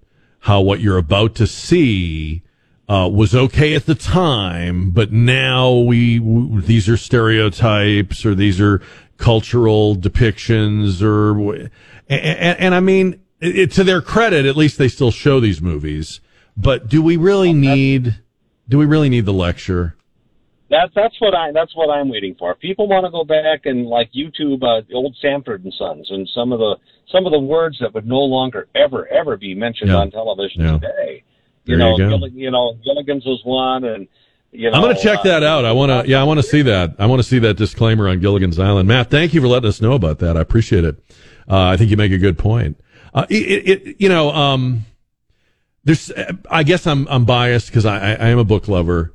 how 0.40 0.60
what 0.60 0.80
you're 0.80 0.98
about 0.98 1.34
to 1.36 1.46
see 1.46 2.42
uh, 2.88 3.08
was 3.08 3.34
okay 3.34 3.74
at 3.74 3.86
the 3.86 3.94
time, 3.94 4.90
but 4.90 5.12
now 5.12 5.72
we 5.72 6.18
w- 6.18 6.60
these 6.60 6.88
are 6.88 6.96
stereotypes 6.96 8.26
or 8.26 8.34
these 8.34 8.60
are 8.60 8.82
cultural 9.16 9.96
depictions 9.96 11.00
or 11.00 11.54
and, 11.54 11.70
and, 12.08 12.58
and 12.58 12.74
I 12.74 12.80
mean, 12.80 13.22
it, 13.40 13.70
to 13.72 13.84
their 13.84 14.02
credit, 14.02 14.46
at 14.46 14.56
least 14.56 14.78
they 14.78 14.88
still 14.88 15.10
show 15.10 15.40
these 15.40 15.60
movies. 15.60 16.20
But 16.56 16.88
do 16.88 17.02
we 17.02 17.16
really 17.16 17.52
need? 17.52 18.20
Do 18.68 18.78
we 18.78 18.84
really 18.84 19.08
need 19.08 19.24
the 19.24 19.32
lecture? 19.32 19.96
That's 20.68 20.92
that's 20.94 21.14
what 21.20 21.34
I 21.34 21.52
that's 21.52 21.74
what 21.74 21.90
I'm 21.90 22.08
waiting 22.08 22.34
for. 22.38 22.52
If 22.52 22.58
people 22.58 22.88
want 22.88 23.04
to 23.04 23.10
go 23.10 23.24
back 23.24 23.66
and 23.66 23.86
like 23.86 24.10
YouTube 24.12 24.62
uh, 24.62 24.82
old 24.94 25.16
Sanford 25.20 25.64
and 25.64 25.72
Sons 25.78 26.08
and 26.10 26.28
some 26.34 26.52
of 26.52 26.58
the 26.58 26.76
some 27.12 27.26
of 27.26 27.32
the 27.32 27.38
words 27.38 27.78
that 27.80 27.94
would 27.94 28.06
no 28.06 28.18
longer 28.18 28.68
ever 28.74 29.06
ever 29.08 29.36
be 29.36 29.54
mentioned 29.54 29.90
yeah. 29.90 29.96
on 29.96 30.10
television 30.10 30.62
yeah. 30.62 30.72
today. 30.72 31.22
You 31.64 31.76
there 31.76 32.08
know, 32.08 32.26
you, 32.26 32.30
you 32.34 32.50
know, 32.50 32.74
Gilligan's 32.82 33.24
was 33.24 33.40
one, 33.44 33.84
and 33.84 34.08
you 34.50 34.70
know, 34.70 34.76
I'm 34.76 34.82
going 34.82 34.96
to 34.96 35.02
check 35.02 35.20
uh, 35.20 35.22
that 35.22 35.42
out. 35.42 35.64
I 35.64 35.72
want 35.72 35.90
to, 35.90 36.10
yeah, 36.10 36.20
I 36.20 36.24
want 36.24 36.38
to 36.38 36.42
see 36.42 36.62
that. 36.62 36.96
I 36.98 37.06
want 37.06 37.20
to 37.20 37.28
see 37.28 37.38
that 37.38 37.54
disclaimer 37.54 38.08
on 38.08 38.20
Gilligan's 38.20 38.58
Island. 38.58 38.88
Matt, 38.88 39.10
thank 39.10 39.32
you 39.32 39.40
for 39.40 39.46
letting 39.46 39.68
us 39.68 39.80
know 39.80 39.92
about 39.92 40.18
that. 40.18 40.36
I 40.36 40.40
appreciate 40.40 40.84
it. 40.84 40.96
Uh, 41.48 41.68
I 41.68 41.76
think 41.76 41.90
you 41.90 41.96
make 41.96 42.12
a 42.12 42.18
good 42.18 42.38
point. 42.38 42.78
Uh, 43.14 43.26
it, 43.30 43.68
it, 43.68 43.96
you 44.00 44.08
know, 44.08 44.30
um, 44.30 44.84
there's, 45.84 46.12
I 46.50 46.62
guess 46.64 46.86
I'm, 46.86 47.06
I'm 47.08 47.24
biased 47.24 47.68
because 47.68 47.86
I, 47.86 47.96
I 47.96 48.28
am 48.28 48.38
a 48.38 48.44
book 48.44 48.68
lover. 48.68 49.14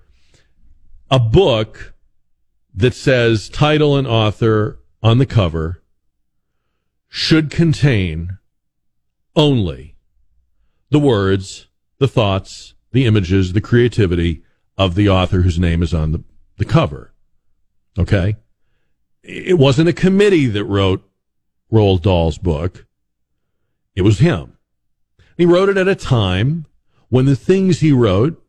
A 1.10 1.20
book 1.20 1.94
that 2.74 2.94
says 2.94 3.50
title 3.50 3.96
and 3.96 4.08
author 4.08 4.80
on 5.02 5.18
the 5.18 5.26
cover 5.26 5.77
should 7.10 7.50
contain 7.50 8.38
only 9.36 9.96
the 10.90 11.00
words, 11.00 11.68
the 12.00 12.08
thoughts, 12.08 12.74
the 12.92 13.06
images, 13.06 13.54
the 13.54 13.62
creativity 13.62 14.44
of 14.78 14.96
the 14.96 15.10
author 15.10 15.42
whose 15.42 15.60
name 15.60 15.82
is 15.82 15.94
on 15.94 16.12
the, 16.12 16.24
the 16.58 16.66
cover. 16.66 17.14
Okay? 17.98 18.36
It 19.24 19.58
wasn't 19.58 19.90
a 19.90 19.94
committee 19.94 20.48
that 20.48 20.66
wrote 20.66 21.08
Roald 21.72 22.02
Dahl's 22.02 22.38
book. 22.38 22.86
It 23.96 24.04
was 24.04 24.20
him. 24.20 24.58
He 25.38 25.46
wrote 25.46 25.70
it 25.70 25.78
at 25.78 25.88
a 25.88 25.96
time 25.96 26.66
when 27.10 27.26
the 27.26 27.36
things 27.36 27.80
he 27.80 27.92
wrote 27.92 28.42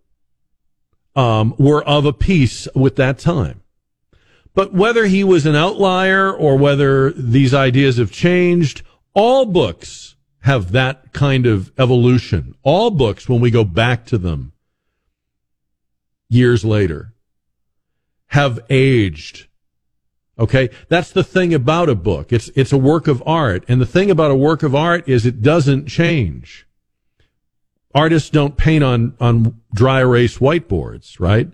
um, 1.16 1.54
were 1.58 1.82
of 1.84 2.04
a 2.04 2.12
piece 2.12 2.68
with 2.74 2.96
that 2.96 3.18
time. 3.18 3.62
But 4.58 4.72
whether 4.72 5.06
he 5.06 5.22
was 5.22 5.46
an 5.46 5.54
outlier 5.54 6.32
or 6.32 6.58
whether 6.58 7.12
these 7.12 7.54
ideas 7.54 7.98
have 7.98 8.10
changed, 8.10 8.82
all 9.14 9.46
books 9.46 10.16
have 10.40 10.72
that 10.72 11.12
kind 11.12 11.46
of 11.46 11.70
evolution. 11.78 12.56
All 12.64 12.90
books, 12.90 13.28
when 13.28 13.40
we 13.40 13.52
go 13.52 13.62
back 13.62 14.04
to 14.06 14.18
them 14.18 14.50
years 16.28 16.64
later, 16.64 17.14
have 18.30 18.58
aged. 18.68 19.46
Okay. 20.40 20.70
That's 20.88 21.12
the 21.12 21.22
thing 21.22 21.54
about 21.54 21.88
a 21.88 21.94
book. 21.94 22.32
It's, 22.32 22.48
it's 22.56 22.72
a 22.72 22.76
work 22.76 23.06
of 23.06 23.22
art. 23.24 23.64
And 23.68 23.80
the 23.80 23.86
thing 23.86 24.10
about 24.10 24.32
a 24.32 24.36
work 24.36 24.64
of 24.64 24.74
art 24.74 25.08
is 25.08 25.24
it 25.24 25.40
doesn't 25.40 25.86
change. 25.86 26.66
Artists 27.94 28.28
don't 28.28 28.56
paint 28.56 28.82
on, 28.82 29.14
on 29.20 29.60
dry 29.72 30.00
erase 30.00 30.38
whiteboards, 30.38 31.20
right? 31.20 31.48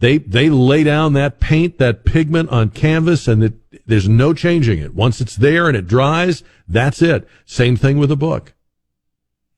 They, 0.00 0.18
they 0.18 0.48
lay 0.48 0.84
down 0.84 1.14
that 1.14 1.40
paint, 1.40 1.78
that 1.78 2.04
pigment 2.04 2.50
on 2.50 2.70
canvas 2.70 3.26
and 3.26 3.42
it, 3.42 3.86
there's 3.86 4.08
no 4.08 4.32
changing 4.32 4.78
it. 4.78 4.94
Once 4.94 5.20
it's 5.20 5.36
there 5.36 5.66
and 5.66 5.76
it 5.76 5.88
dries, 5.88 6.44
that's 6.68 7.02
it. 7.02 7.26
Same 7.44 7.76
thing 7.76 7.98
with 7.98 8.10
a 8.12 8.16
book. 8.16 8.54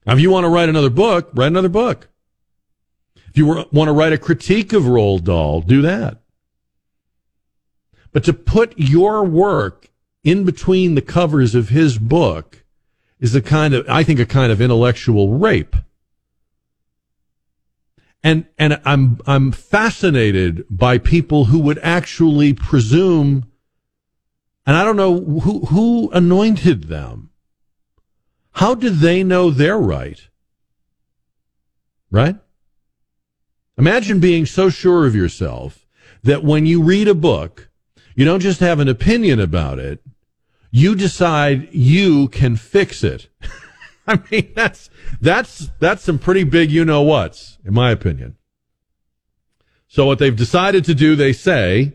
Now, 0.07 0.15
if 0.15 0.21
you 0.21 0.31
want 0.31 0.45
to 0.45 0.49
write 0.49 0.69
another 0.69 0.91
book, 0.91 1.31
write 1.35 1.49
another 1.49 1.69
book. 1.69 2.09
If 3.29 3.37
you 3.37 3.47
want 3.47 3.89
to 3.89 3.93
write 3.93 4.13
a 4.13 4.19
critique 4.19 4.73
of 4.73 4.85
Roald 4.85 5.25
Dahl, 5.25 5.61
do 5.61 5.83
that. 5.83 6.19
But 8.13 8.25
to 8.25 8.33
put 8.33 8.77
your 8.77 9.25
work 9.25 9.89
in 10.25 10.45
between 10.45 10.95
the 10.95 11.03
covers 11.03 11.55
of 11.55 11.69
his 11.69 11.99
book 11.99 12.65
is 13.21 13.35
a 13.35 13.43
kind 13.43 13.75
of, 13.75 13.89
I 13.89 14.03
think, 14.03 14.19
a 14.19 14.27
kind 14.27 14.51
of 14.51 14.61
intellectual 14.61 15.35
rape. 15.35 15.77
And, 18.23 18.47
and 18.59 18.81
I'm, 18.85 19.19
I'm 19.27 19.51
fascinated 19.51 20.65
by 20.69 20.99
people 20.99 21.47
who 21.47 21.59
would 21.61 21.79
actually 21.79 22.53
presume, 22.53 23.51
and 24.67 24.77
I 24.77 24.85
don't 24.85 24.97
know 24.97 25.21
who, 25.21 25.67
who 25.67 26.11
anointed 26.11 26.85
them. 26.85 27.31
How 28.53 28.75
did 28.75 28.97
they 28.97 29.23
know 29.23 29.51
they're 29.51 29.79
right? 29.79 30.21
Right? 32.11 32.37
Imagine 33.79 34.21
being 34.21 34.45
so 34.45 34.69
sure 34.69 35.07
of 35.07 35.15
yourself 35.15 35.87
that 36.23 36.45
when 36.45 36.67
you 36.67 36.83
read 36.83 37.09
a 37.09 37.15
book, 37.15 37.71
you 38.15 38.27
don't 38.27 38.41
just 38.41 38.61
have 38.61 38.81
an 38.81 38.89
opinion 38.89 39.41
about 39.41 39.79
it. 39.79 40.03
You 40.71 40.95
decide 40.95 41.73
you 41.73 42.29
can 42.29 42.57
fix 42.57 43.03
it. 43.03 43.29
I 44.07 44.21
mean, 44.31 44.53
that's, 44.55 44.91
that's, 45.21 45.69
that's 45.79 46.03
some 46.03 46.19
pretty 46.19 46.45
big 46.45 46.71
you 46.71 46.85
know 46.85 47.03
what's, 47.03 47.59
in 47.65 47.75
my 47.75 47.91
opinion. 47.91 48.37
So 49.89 50.07
what 50.07 50.19
they've 50.19 50.37
decided 50.37 50.85
to 50.85 50.95
do, 50.95 51.17
they 51.17 51.33
say, 51.33 51.95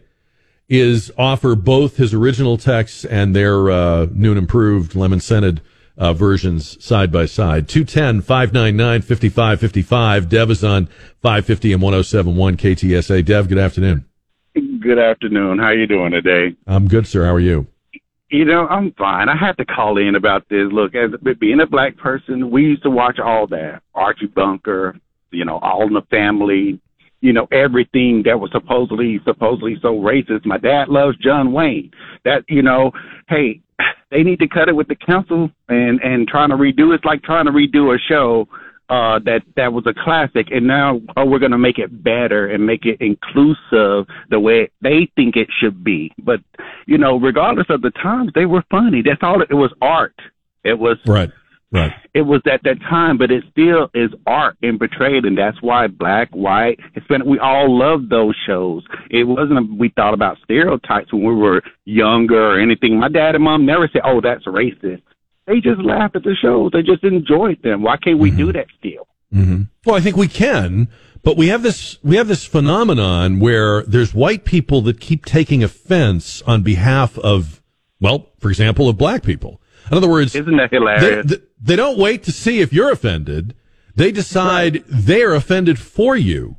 is 0.68 1.12
offer 1.18 1.56
both 1.56 1.98
his 1.98 2.14
original 2.14 2.58
texts 2.58 3.06
and 3.06 3.36
their, 3.36 3.70
uh, 3.70 4.08
new 4.12 4.32
and 4.32 4.38
improved 4.38 4.96
lemon 4.96 5.20
scented, 5.20 5.62
uh, 5.98 6.14
versions 6.14 6.84
side 6.84 7.12
by 7.12 7.26
side. 7.26 7.68
210 7.68 8.22
599 8.22 9.02
5555. 9.02 10.30
Dev 10.30 10.52
is 10.52 10.64
on 10.64 10.88
550 11.22 11.74
and 11.74 11.82
1071 11.82 12.58
KTSA. 12.58 13.24
Dev, 13.26 13.48
good 13.48 13.58
afternoon. 13.58 14.06
Good 14.54 15.00
afternoon. 15.00 15.60
How 15.60 15.66
are 15.66 15.76
you 15.76 15.88
doing 15.88 16.12
today? 16.12 16.56
I'm 16.68 16.88
good, 16.88 17.08
sir. 17.08 17.26
How 17.26 17.34
are 17.34 17.40
you? 17.40 17.68
You 18.30 18.46
know, 18.46 18.68
I'm 18.68 18.92
fine. 18.94 19.30
I 19.30 19.36
had 19.38 19.56
to 19.58 19.66
call 19.66 19.98
in 19.98 20.16
about 20.16 20.50
this. 20.50 20.68
Look, 20.72 20.94
as 20.96 21.12
being 21.40 21.60
a 21.60 21.68
black 21.68 21.96
person, 21.98 22.50
we 22.50 22.64
used 22.64 22.84
to 22.84 22.90
watch 22.90 23.20
all 23.20 23.46
that. 23.48 23.82
Archie 23.94 24.26
Bunker, 24.26 25.00
you 25.32 25.46
know, 25.46 25.60
All 25.60 25.86
in 25.86 25.94
the 25.94 26.02
Family, 26.10 26.80
you 27.22 27.34
know, 27.34 27.48
everything 27.52 28.24
that 28.26 28.40
was 28.40 28.50
supposedly 28.52 29.20
supposedly 29.26 29.78
so 29.82 29.94
racist. 29.96 30.46
My 30.46 30.58
dad 30.58 30.90
loves 30.90 31.18
John 31.18 31.54
Wayne. 31.54 31.92
That, 32.24 32.44
you 32.50 32.64
know, 32.64 32.92
hey, 33.30 33.62
they 34.12 34.24
need 34.24 34.40
to 34.40 34.48
cut 34.48 34.70
it 34.70 34.76
with 34.76 34.88
the 34.88 34.96
council 34.96 35.50
and 35.70 36.00
and 36.02 36.28
trying 36.28 36.50
to 36.50 36.56
redo 36.56 36.96
it's 36.96 37.06
like 37.06 37.22
trying 37.24 37.46
to 37.46 37.52
redo 37.52 37.96
a 37.96 38.00
show 38.08 38.48
uh 38.90 39.20
that 39.20 39.42
that 39.56 39.74
was 39.74 39.86
a 39.88 39.94
classic. 39.94 40.48
And 40.52 40.68
now 40.68 41.02
oh 41.18 41.26
we're 41.26 41.40
going 41.40 41.52
to 41.52 41.58
make 41.58 41.80
it 41.80 42.04
better 42.04 42.48
and 42.48 42.66
make 42.66 42.86
it 42.86 43.02
inclusive 43.02 44.08
the 44.30 44.40
way 44.40 44.70
they 44.82 45.10
think 45.16 45.36
it 45.36 45.48
should 45.60 45.84
be. 45.84 46.12
But 46.20 46.42
you 46.86 46.98
know 46.98 47.20
regardless 47.20 47.68
of 47.70 47.82
the 47.82 47.92
times 47.92 48.32
they 48.36 48.46
were 48.46 48.64
funny. 48.70 49.02
That's 49.02 49.22
all 49.24 49.42
it 49.42 49.54
was 49.54 49.74
art. 49.82 50.16
It 50.64 50.78
was 50.78 50.98
right 51.06 51.32
right. 51.72 51.94
It 52.14 52.22
was 52.22 52.42
at 52.52 52.62
that 52.64 52.80
time 52.82 53.18
but 53.18 53.32
it 53.32 53.44
still 53.52 53.90
is 53.94 54.12
art 54.26 54.58
and 54.62 54.80
portrayed 54.80 55.26
and 55.26 55.38
that's 55.38 55.62
why 55.62 55.88
black 55.88 56.30
white 56.32 56.80
Hispanic 56.94 57.28
we 57.28 57.40
all 57.40 57.78
loved 57.78 58.10
those 58.10 58.36
shows. 58.46 58.84
It 59.10 59.26
wasn't 59.26 59.60
a, 59.60 59.76
we 59.78 59.90
thought 59.90 60.14
about 60.14 60.38
stereotypes 60.44 61.12
when 61.12 61.24
we 61.24 61.36
were 61.36 61.62
younger 61.86 62.54
or 62.54 62.60
anything. 62.60 63.00
My 63.00 63.10
dad 63.10 63.36
and 63.36 63.44
mom 63.44 63.66
never 63.66 63.90
said 63.92 64.02
oh 64.06 64.22
that's 64.22 64.46
racist 64.46 65.02
they 65.48 65.60
just 65.62 65.82
laughed 65.82 66.16
at 66.16 66.24
the 66.24 66.36
shows. 66.42 66.72
They 66.72 66.82
just 66.82 67.04
enjoyed 67.04 67.62
them. 67.62 67.82
Why 67.82 67.98
can't 67.98 68.20
we 68.20 68.30
mm-hmm. 68.30 68.38
do 68.38 68.54
that 68.54 68.68
still? 68.80 69.08
Mm-hmm. 69.34 69.64
Well, 69.86 69.96
I 69.96 70.02
think 70.02 70.16
we 70.16 70.28
can, 70.28 70.88
but 71.24 71.38
we 71.38 71.48
have 71.48 71.62
this 71.62 71.98
we 72.04 72.16
have 72.16 72.28
this 72.28 72.46
phenomenon 72.46 73.40
where 73.40 73.84
there's 73.84 74.14
white 74.14 74.46
people 74.46 74.82
that 74.82 75.00
keep 75.00 75.26
taking 75.26 75.64
offense 75.64 76.42
on 76.44 76.64
behalf 76.64 77.18
of, 77.20 77.62
well, 78.00 78.32
for 78.40 78.50
example, 78.50 78.88
of 78.88 78.98
black 78.98 79.24
people. 79.24 79.62
In 79.92 79.98
other 79.98 80.10
words, 80.10 80.36
isn't 80.36 80.58
that 80.58 80.72
hilarious? 80.72 81.26
They, 81.28 81.38
they 81.62 81.76
don't 81.76 81.98
wait 81.98 82.24
to 82.24 82.32
see 82.32 82.62
if 82.62 82.74
you're 82.74 82.92
offended. 82.92 83.56
They 83.96 84.12
decide 84.12 84.76
right. 84.76 84.84
they're 84.88 85.34
offended 85.34 85.80
for 85.80 86.16
you. 86.16 86.58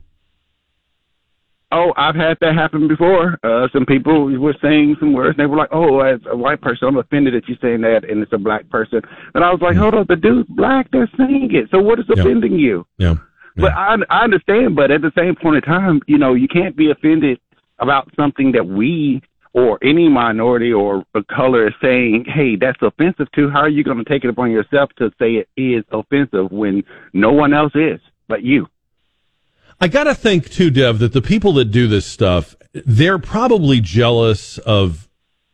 Oh, 1.72 1.92
I've 1.96 2.14
had 2.14 2.38
that 2.40 2.54
happen 2.54 2.86
before. 2.86 3.38
Uh, 3.42 3.66
some 3.72 3.84
people 3.84 4.26
were 4.38 4.54
saying 4.62 4.96
some 5.00 5.12
words, 5.12 5.36
and 5.36 5.40
they 5.40 5.46
were 5.46 5.56
like, 5.56 5.70
"Oh, 5.72 5.98
as 6.00 6.20
a 6.30 6.36
white 6.36 6.60
person, 6.60 6.86
I'm 6.86 6.96
offended 6.96 7.34
that 7.34 7.48
you're 7.48 7.58
saying 7.60 7.80
that, 7.80 8.08
and 8.08 8.22
it's 8.22 8.32
a 8.32 8.38
black 8.38 8.68
person." 8.68 9.02
And 9.34 9.42
I 9.42 9.50
was 9.50 9.60
like, 9.60 9.76
"Hold 9.76 9.94
on, 9.94 10.06
the 10.08 10.14
dude's 10.14 10.48
black. 10.48 10.88
They're 10.92 11.10
saying 11.18 11.50
it. 11.52 11.68
So 11.70 11.80
what 11.80 11.98
is 11.98 12.06
offending 12.08 12.52
yeah. 12.52 12.58
you?" 12.58 12.86
Yeah. 12.98 13.08
yeah. 13.08 13.16
But 13.56 13.72
I, 13.72 13.96
I 14.10 14.22
understand. 14.22 14.76
But 14.76 14.92
at 14.92 15.02
the 15.02 15.10
same 15.16 15.34
point 15.34 15.56
in 15.56 15.62
time, 15.62 16.02
you 16.06 16.18
know, 16.18 16.34
you 16.34 16.46
can't 16.46 16.76
be 16.76 16.92
offended 16.92 17.40
about 17.80 18.12
something 18.14 18.52
that 18.52 18.66
we 18.66 19.20
or 19.52 19.78
any 19.82 20.08
minority 20.08 20.72
or 20.72 21.02
a 21.16 21.24
color 21.24 21.66
is 21.66 21.74
saying, 21.82 22.26
"Hey, 22.28 22.54
that's 22.54 22.80
offensive 22.80 23.26
to." 23.32 23.50
How 23.50 23.62
are 23.62 23.68
you 23.68 23.82
going 23.82 23.98
to 23.98 24.04
take 24.04 24.22
it 24.22 24.30
upon 24.30 24.52
yourself 24.52 24.90
to 24.98 25.10
say 25.18 25.34
it 25.34 25.48
is 25.56 25.82
offensive 25.90 26.52
when 26.52 26.84
no 27.12 27.32
one 27.32 27.52
else 27.52 27.72
is 27.74 27.98
but 28.28 28.44
you? 28.44 28.68
I 29.80 29.88
got 29.88 30.04
to 30.04 30.14
think 30.14 30.50
too, 30.50 30.70
Dev, 30.70 30.98
that 31.00 31.12
the 31.12 31.22
people 31.22 31.52
that 31.54 31.66
do 31.66 31.86
this 31.86 32.06
stuff, 32.06 32.56
they're 32.72 33.18
probably 33.18 33.80
jealous 33.80 34.58
of 34.58 35.06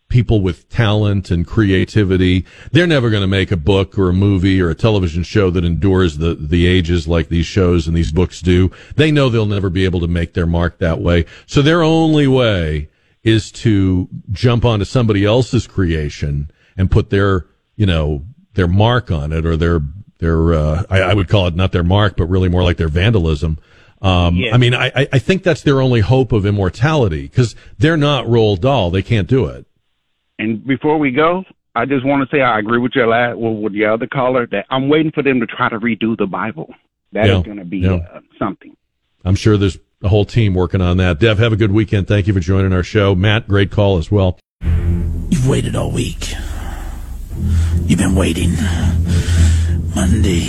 people 0.09 0.43
with 0.43 0.69
talent 0.69 1.31
and 1.31 1.47
creativity. 1.47 2.45
They're 2.71 2.87
never 2.87 3.09
going 3.11 3.23
to 3.23 3.27
make 3.27 3.51
a 3.51 3.57
book 3.57 3.99
or 3.99 4.11
a 4.11 4.13
movie 4.13 4.61
or 4.61 4.69
a 4.69 4.75
television 4.75 5.23
show 5.23 5.51
that 5.51 5.65
endures 5.65 6.19
the, 6.19 6.35
the 6.35 6.67
ages 6.67 7.09
like 7.09 7.31
these 7.31 7.47
shows 7.47 7.89
and 7.89 7.97
these 7.97 8.13
books 8.13 8.43
do. 8.43 8.71
They 8.95 9.11
know 9.11 9.29
they'll 9.29 9.47
never 9.47 9.71
be 9.71 9.87
able 9.87 10.01
to 10.01 10.07
make 10.07 10.35
their 10.35 10.47
mark 10.47 10.79
that 10.79 11.01
way. 11.01 11.25
So 11.47 11.63
their 11.63 11.83
only 11.83 12.29
way 12.29 12.91
is 13.25 13.51
to 13.53 14.09
jump 14.31 14.65
onto 14.65 14.85
somebody 14.85 15.25
else's 15.25 15.67
creation 15.67 16.51
and 16.77 16.91
put 16.91 17.11
their, 17.11 17.47
you 17.75 17.87
know, 17.87 18.25
their 18.55 18.69
mark 18.69 19.11
on 19.11 19.33
it 19.33 19.47
or 19.47 19.57
their, 19.57 19.81
their, 20.19 20.53
uh, 20.53 20.85
I, 20.91 21.01
I 21.01 21.15
would 21.15 21.29
call 21.29 21.47
it 21.47 21.57
not 21.57 21.73
their 21.73 21.83
mark, 21.83 22.17
but 22.17 22.27
really 22.27 22.51
more 22.51 22.63
like 22.63 22.77
their 22.77 22.89
vandalism 22.89 23.59
um, 24.03 24.37
yeah. 24.37 24.53
I 24.53 24.59
mean, 24.59 24.75
I, 24.75 25.07
I 25.13 25.19
think 25.19 25.45
that's 25.45 25.63
their 25.63 25.81
only 25.81 26.01
hope 26.01 26.33
of 26.33 26.45
immortality 26.45 27.23
because 27.23 27.55
they're 27.79 27.97
not 27.97 28.27
Roald 28.27 28.61
Dahl. 28.61 28.91
They 28.91 29.03
can't 29.03 29.29
do 29.29 29.47
it. 29.47 29.65
And 30.39 30.67
before 30.67 30.99
we 30.99 31.13
go, 31.13 31.45
I 31.77 31.87
just 31.87 32.05
want 32.05 32.29
to 32.29 32.37
say 32.37 32.43
I 32.43 32.59
agree 32.59 32.81
with 32.81 32.93
your 32.97 33.07
last, 33.07 33.39
well, 33.39 33.55
with 33.55 33.75
your 33.75 33.93
other 33.93 34.09
caller 34.09 34.47
that 34.49 34.67
I'm 34.71 34.89
waiting 34.89 35.13
for 35.13 35.23
them 35.23 35.39
to 35.39 35.47
try 35.47 35.69
to 35.69 35.79
redo 35.79 36.17
the 36.19 36.27
Bible. 36.27 36.75
That 37.13 37.27
yeah. 37.27 37.39
is 37.39 37.45
going 37.45 37.59
to 37.59 37.65
be 37.65 37.79
yeah. 37.79 37.95
uh, 38.13 38.21
something. 38.39 38.77
I'm 39.25 39.37
sure 39.37 39.57
there's 39.57 39.79
a 40.03 40.09
whole 40.09 40.25
team 40.25 40.55
working 40.55 40.81
on 40.81 40.97
that. 40.97 41.21
Dev, 41.21 41.39
have 41.39 41.53
a 41.53 41.57
good 41.57 41.71
weekend. 41.71 42.09
Thank 42.09 42.27
you 42.27 42.35
for 42.35 42.41
joining 42.41 42.73
our 42.73 42.83
show. 42.83 43.15
Matt, 43.15 43.47
great 43.47 43.71
call 43.71 43.99
as 43.99 44.11
well. 44.11 44.39
You've 44.63 45.47
waited 45.47 45.77
all 45.77 45.93
week. 45.93 46.33
You've 47.85 47.99
been 47.99 48.17
waiting 48.17 48.51
Monday. 49.95 50.49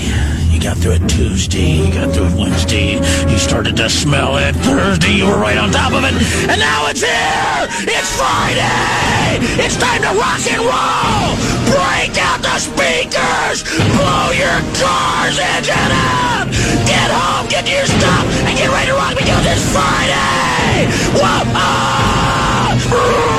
You 0.51 0.59
got 0.59 0.77
through 0.77 0.93
it 0.93 1.07
Tuesday. 1.09 1.85
You 1.85 1.93
got 1.93 2.13
through 2.13 2.27
it 2.27 2.37
Wednesday. 2.37 2.99
You 3.29 3.37
started 3.37 3.75
to 3.77 3.89
smell 3.89 4.37
it 4.37 4.55
Thursday. 4.57 5.13
You 5.13 5.25
were 5.25 5.37
right 5.37 5.57
on 5.57 5.71
top 5.71 5.93
of 5.93 6.03
it. 6.03 6.13
And 6.49 6.59
now 6.59 6.87
it's 6.87 7.01
here! 7.01 7.67
It's 7.87 8.11
Friday! 8.15 9.43
It's 9.59 9.77
time 9.77 10.01
to 10.01 10.11
rock 10.15 10.43
and 10.47 10.61
roll! 10.63 11.35
Break 11.71 12.15
out 12.21 12.41
the 12.41 12.57
speakers! 12.59 13.63
Blow 13.97 14.31
your 14.31 14.59
car's 14.79 15.37
engine 15.39 15.91
up! 15.91 16.47
Get 16.87 17.09
home, 17.11 17.47
get 17.49 17.67
your 17.67 17.85
stuff, 17.85 18.25
and 18.47 18.57
get 18.57 18.69
ready 18.69 18.91
to 18.91 18.95
rock 18.95 19.15
because 19.17 19.45
it's 19.45 19.65
Friday! 19.73 20.87
Whoa! 21.19 21.43
Ah! 21.55 23.32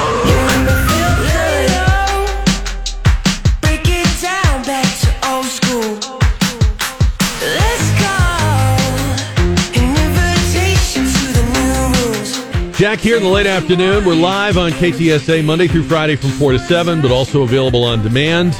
Jack 12.77 12.99
here 12.99 13.16
in 13.16 13.22
the 13.22 13.29
late 13.29 13.47
afternoon. 13.47 14.05
We're 14.05 14.16
live 14.16 14.59
on 14.59 14.72
KTSA 14.72 15.45
Monday 15.45 15.68
through 15.68 15.85
Friday 15.85 16.16
from 16.16 16.31
4 16.31 16.53
to 16.53 16.59
7, 16.59 17.01
but 17.01 17.12
also 17.12 17.43
available 17.43 17.85
on 17.85 18.03
demand. 18.03 18.59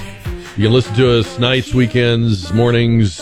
You 0.57 0.67
can 0.67 0.73
listen 0.73 0.95
to 0.95 1.19
us 1.19 1.41
nights, 1.41 1.75
weekends, 1.75 2.53
mornings 2.53 3.21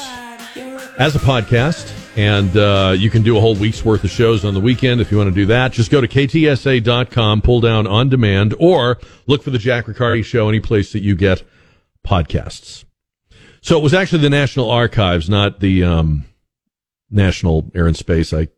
as 0.98 1.16
a 1.16 1.18
podcast. 1.18 1.90
And 2.18 2.54
uh, 2.58 2.94
you 2.94 3.08
can 3.08 3.22
do 3.22 3.38
a 3.38 3.40
whole 3.40 3.54
week's 3.54 3.82
worth 3.82 4.04
of 4.04 4.10
shows 4.10 4.44
on 4.44 4.52
the 4.52 4.60
weekend 4.60 5.00
if 5.00 5.10
you 5.10 5.16
want 5.16 5.30
to 5.30 5.34
do 5.34 5.46
that. 5.46 5.72
Just 5.72 5.90
go 5.90 6.02
to 6.02 6.06
ktsa.com, 6.06 7.40
pull 7.40 7.62
down 7.62 7.86
on 7.86 8.10
demand, 8.10 8.54
or 8.58 8.98
look 9.26 9.42
for 9.42 9.48
the 9.48 9.58
Jack 9.58 9.88
Riccardi 9.88 10.22
Show 10.22 10.46
any 10.50 10.60
place 10.60 10.92
that 10.92 11.00
you 11.00 11.16
get 11.16 11.42
podcasts. 12.06 12.84
So 13.62 13.78
it 13.78 13.82
was 13.82 13.94
actually 13.94 14.20
the 14.20 14.30
National 14.30 14.70
Archives, 14.70 15.30
not 15.30 15.60
the 15.60 15.84
um, 15.84 16.26
National 17.10 17.70
Air 17.74 17.86
and 17.86 17.96
Space. 17.96 18.34
I 18.34 18.48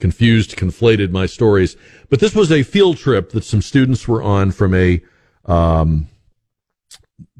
confused, 0.00 0.56
conflated 0.56 1.10
my 1.10 1.26
stories. 1.26 1.76
But 2.10 2.20
this 2.20 2.34
was 2.34 2.50
a 2.50 2.62
field 2.62 2.98
trip 2.98 3.30
that 3.30 3.44
some 3.44 3.62
students 3.62 4.06
were 4.06 4.22
on 4.22 4.50
from 4.50 4.74
a 4.74 5.02
um, 5.44 6.08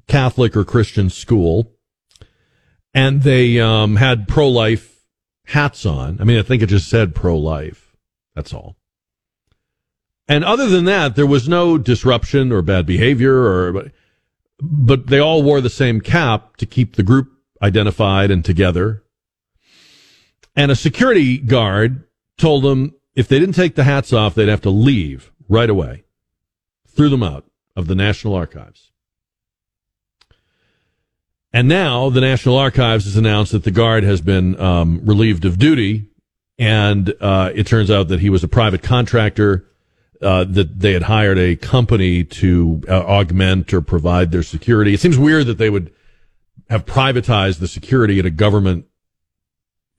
Catholic 0.06 0.56
or 0.56 0.64
Christian 0.64 1.10
school, 1.10 1.72
and 2.92 3.22
they 3.22 3.60
um, 3.60 3.96
had 3.96 4.28
pro 4.28 4.48
life 4.48 4.94
hats 5.46 5.84
on. 5.84 6.18
I 6.20 6.24
mean, 6.24 6.38
I 6.38 6.42
think 6.42 6.62
it 6.62 6.66
just 6.66 6.88
said 6.88 7.14
pro 7.14 7.36
life. 7.36 7.96
That's 8.34 8.52
all. 8.52 8.76
And 10.26 10.44
other 10.44 10.68
than 10.68 10.86
that, 10.86 11.16
there 11.16 11.26
was 11.26 11.48
no 11.48 11.76
disruption 11.76 12.50
or 12.50 12.62
bad 12.62 12.86
behavior 12.86 13.44
or, 13.44 13.90
but 14.60 15.08
they 15.08 15.18
all 15.18 15.42
wore 15.42 15.60
the 15.60 15.68
same 15.68 16.00
cap 16.00 16.56
to 16.56 16.66
keep 16.66 16.96
the 16.96 17.02
group 17.02 17.28
identified 17.60 18.30
and 18.30 18.44
together. 18.44 19.02
And 20.56 20.70
a 20.70 20.76
security 20.76 21.36
guard 21.38 22.03
told 22.36 22.64
them 22.64 22.94
if 23.14 23.28
they 23.28 23.38
didn't 23.38 23.54
take 23.54 23.74
the 23.74 23.84
hats 23.84 24.12
off, 24.12 24.34
they'd 24.34 24.48
have 24.48 24.62
to 24.62 24.70
leave 24.70 25.32
right 25.48 25.70
away. 25.70 26.04
Threw 26.88 27.08
them 27.08 27.22
out 27.22 27.44
of 27.76 27.86
the 27.86 27.94
National 27.94 28.34
Archives. 28.34 28.92
And 31.52 31.68
now 31.68 32.10
the 32.10 32.20
National 32.20 32.56
Archives 32.56 33.04
has 33.04 33.16
announced 33.16 33.52
that 33.52 33.62
the 33.62 33.70
guard 33.70 34.02
has 34.02 34.20
been 34.20 34.58
um, 34.60 35.00
relieved 35.04 35.44
of 35.44 35.58
duty, 35.58 36.06
and 36.58 37.14
uh, 37.20 37.52
it 37.54 37.66
turns 37.66 37.90
out 37.90 38.08
that 38.08 38.20
he 38.20 38.28
was 38.28 38.42
a 38.42 38.48
private 38.48 38.82
contractor. 38.82 39.66
Uh, 40.22 40.44
that 40.44 40.80
they 40.80 40.92
had 40.92 41.02
hired 41.02 41.36
a 41.36 41.54
company 41.54 42.24
to 42.24 42.80
uh, 42.88 43.00
augment 43.00 43.74
or 43.74 43.82
provide 43.82 44.30
their 44.30 44.44
security. 44.44 44.94
It 44.94 45.00
seems 45.00 45.18
weird 45.18 45.46
that 45.46 45.58
they 45.58 45.68
would 45.68 45.92
have 46.70 46.86
privatized 46.86 47.58
the 47.58 47.68
security 47.68 48.18
at 48.20 48.24
a 48.24 48.30
government 48.30 48.86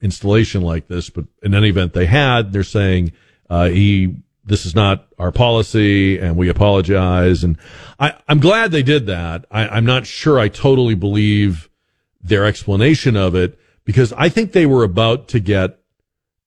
installation 0.06 0.62
like 0.62 0.86
this, 0.86 1.10
but 1.10 1.24
in 1.42 1.52
any 1.52 1.68
event, 1.68 1.92
they 1.92 2.06
had. 2.06 2.52
They're 2.52 2.62
saying 2.62 3.12
uh, 3.50 3.68
he 3.68 4.14
this 4.46 4.64
is 4.64 4.76
not 4.76 5.08
our 5.18 5.32
policy, 5.32 6.18
and 6.18 6.36
we 6.36 6.48
apologize. 6.48 7.42
And 7.42 7.58
I, 7.98 8.14
I'm 8.28 8.38
glad 8.38 8.70
they 8.70 8.84
did 8.84 9.06
that. 9.06 9.44
I, 9.50 9.66
I'm 9.66 9.84
not 9.84 10.06
sure 10.06 10.38
I 10.38 10.48
totally 10.48 10.94
believe 10.94 11.68
their 12.22 12.44
explanation 12.44 13.16
of 13.16 13.34
it 13.34 13.58
because 13.84 14.12
I 14.12 14.28
think 14.28 14.52
they 14.52 14.66
were 14.66 14.84
about 14.84 15.28
to 15.28 15.40
get 15.40 15.80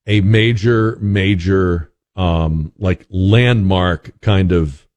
a 0.07 0.21
major, 0.21 0.97
major, 1.01 1.91
um, 2.15 2.71
like 2.77 3.05
landmark 3.09 4.19
kind 4.21 4.53
of 4.53 4.87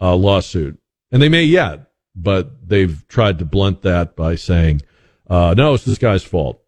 uh, 0.00 0.16
lawsuit, 0.16 0.78
and 1.12 1.22
they 1.22 1.28
may 1.28 1.44
yet, 1.44 1.90
but 2.14 2.68
they've 2.68 3.06
tried 3.08 3.38
to 3.38 3.44
blunt 3.44 3.82
that 3.82 4.16
by 4.16 4.34
saying, 4.34 4.82
uh, 5.30 5.54
"No, 5.56 5.74
it's 5.74 5.84
this 5.84 5.98
guy's 5.98 6.24
fault." 6.24 6.60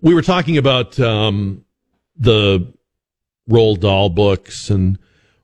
We 0.00 0.14
were 0.14 0.22
talking 0.22 0.58
about 0.58 0.98
um, 1.00 1.64
the 2.16 2.72
Roald 3.48 3.80
Dahl 3.80 4.08
books 4.08 4.70
and 4.70 4.98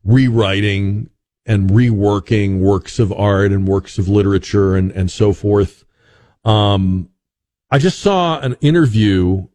rewriting 0.05 1.11
and 1.47 1.71
reworking 1.71 2.61
works 2.61 2.99
of 2.99 3.13
art 3.13 3.53
and 3.53 3.67
works 3.67 3.99
of 3.99 4.09
literature 4.09 4.77
and, 4.77 4.91
and 4.93 5.11
so 5.11 5.33
forth. 5.33 5.85
Um, 6.45 7.11
I 7.71 7.79
just 7.79 7.99
saw 8.01 8.39
an 8.41 8.57
interview 8.61 9.49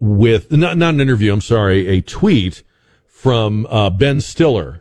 with, 0.00 0.50
not, 0.52 0.76
not 0.76 0.94
an 0.94 1.00
interview, 1.00 1.32
I'm 1.32 1.40
sorry, 1.40 1.86
a 1.88 2.00
tweet 2.00 2.62
from 3.06 3.66
uh, 3.70 3.90
Ben 3.90 4.20
Stiller, 4.20 4.80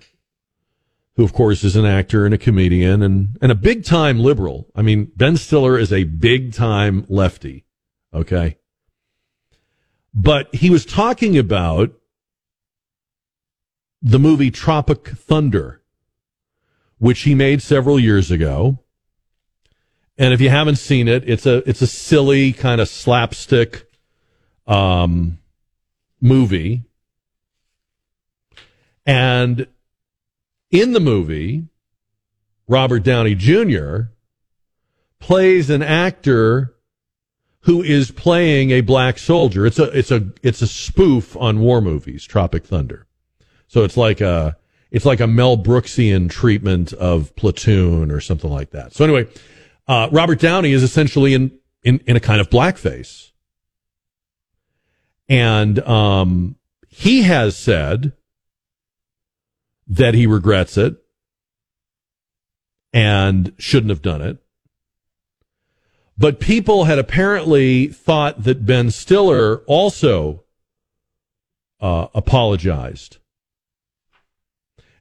who, 1.15 1.23
of 1.23 1.33
course, 1.33 1.63
is 1.63 1.75
an 1.75 1.85
actor 1.85 2.25
and 2.25 2.33
a 2.33 2.37
comedian 2.37 3.01
and, 3.01 3.37
and 3.41 3.51
a 3.51 3.55
big 3.55 3.85
time 3.85 4.19
liberal. 4.19 4.67
I 4.75 4.81
mean, 4.81 5.11
Ben 5.15 5.37
Stiller 5.37 5.77
is 5.77 5.93
a 5.93 6.03
big 6.03 6.53
time 6.53 7.05
lefty. 7.07 7.65
Okay. 8.13 8.57
But 10.13 10.53
he 10.53 10.69
was 10.69 10.85
talking 10.85 11.37
about 11.37 11.91
the 14.01 14.19
movie 14.19 14.51
Tropic 14.51 15.07
Thunder, 15.07 15.81
which 16.99 17.21
he 17.21 17.33
made 17.33 17.61
several 17.61 17.99
years 17.99 18.29
ago. 18.29 18.79
And 20.17 20.33
if 20.33 20.41
you 20.41 20.49
haven't 20.49 20.75
seen 20.75 21.07
it, 21.07 21.27
it's 21.27 21.45
a 21.45 21.67
it's 21.67 21.81
a 21.81 21.87
silly 21.87 22.53
kind 22.53 22.79
of 22.79 22.87
slapstick 22.87 23.87
um, 24.67 25.39
movie. 26.21 26.83
And 29.05 29.67
in 30.69 30.93
the 30.93 30.99
movie, 30.99 31.65
Robert 32.67 33.03
Downey 33.03 33.35
Jr. 33.35 34.01
plays 35.19 35.69
an 35.69 35.81
actor 35.81 36.72
who 37.63 37.81
is 37.81 38.11
playing 38.11 38.71
a 38.71 38.81
black 38.81 39.17
soldier. 39.17 39.65
It's 39.65 39.79
a 39.79 39.85
it's 39.97 40.11
a 40.11 40.27
it's 40.41 40.61
a 40.61 40.67
spoof 40.67 41.35
on 41.37 41.59
war 41.59 41.81
movies, 41.81 42.25
Tropic 42.25 42.65
Thunder. 42.65 43.07
So 43.67 43.83
it's 43.83 43.97
like 43.97 44.21
a 44.21 44.57
it's 44.91 45.05
like 45.05 45.19
a 45.19 45.27
Mel 45.27 45.57
Brooksian 45.57 46.29
treatment 46.29 46.93
of 46.93 47.35
Platoon 47.35 48.11
or 48.11 48.19
something 48.19 48.51
like 48.51 48.71
that. 48.71 48.93
So 48.93 49.03
anyway, 49.03 49.27
uh, 49.87 50.09
Robert 50.11 50.39
Downey 50.39 50.71
is 50.71 50.83
essentially 50.83 51.33
in, 51.33 51.51
in 51.83 51.99
in 52.05 52.15
a 52.15 52.19
kind 52.19 52.41
of 52.41 52.49
blackface, 52.49 53.31
and 55.29 55.79
um, 55.79 56.57
he 56.89 57.23
has 57.23 57.57
said 57.57 58.11
that 59.87 60.13
he 60.13 60.27
regrets 60.27 60.77
it 60.77 60.97
and 62.91 63.53
shouldn't 63.57 63.89
have 63.89 64.01
done 64.01 64.21
it. 64.21 64.42
But 66.23 66.39
people 66.39 66.85
had 66.85 66.99
apparently 66.99 67.87
thought 67.87 68.43
that 68.43 68.65
Ben 68.65 68.91
Stiller 68.91 69.57
also 69.67 70.45
uh, 71.81 72.07
apologized. 72.15 73.17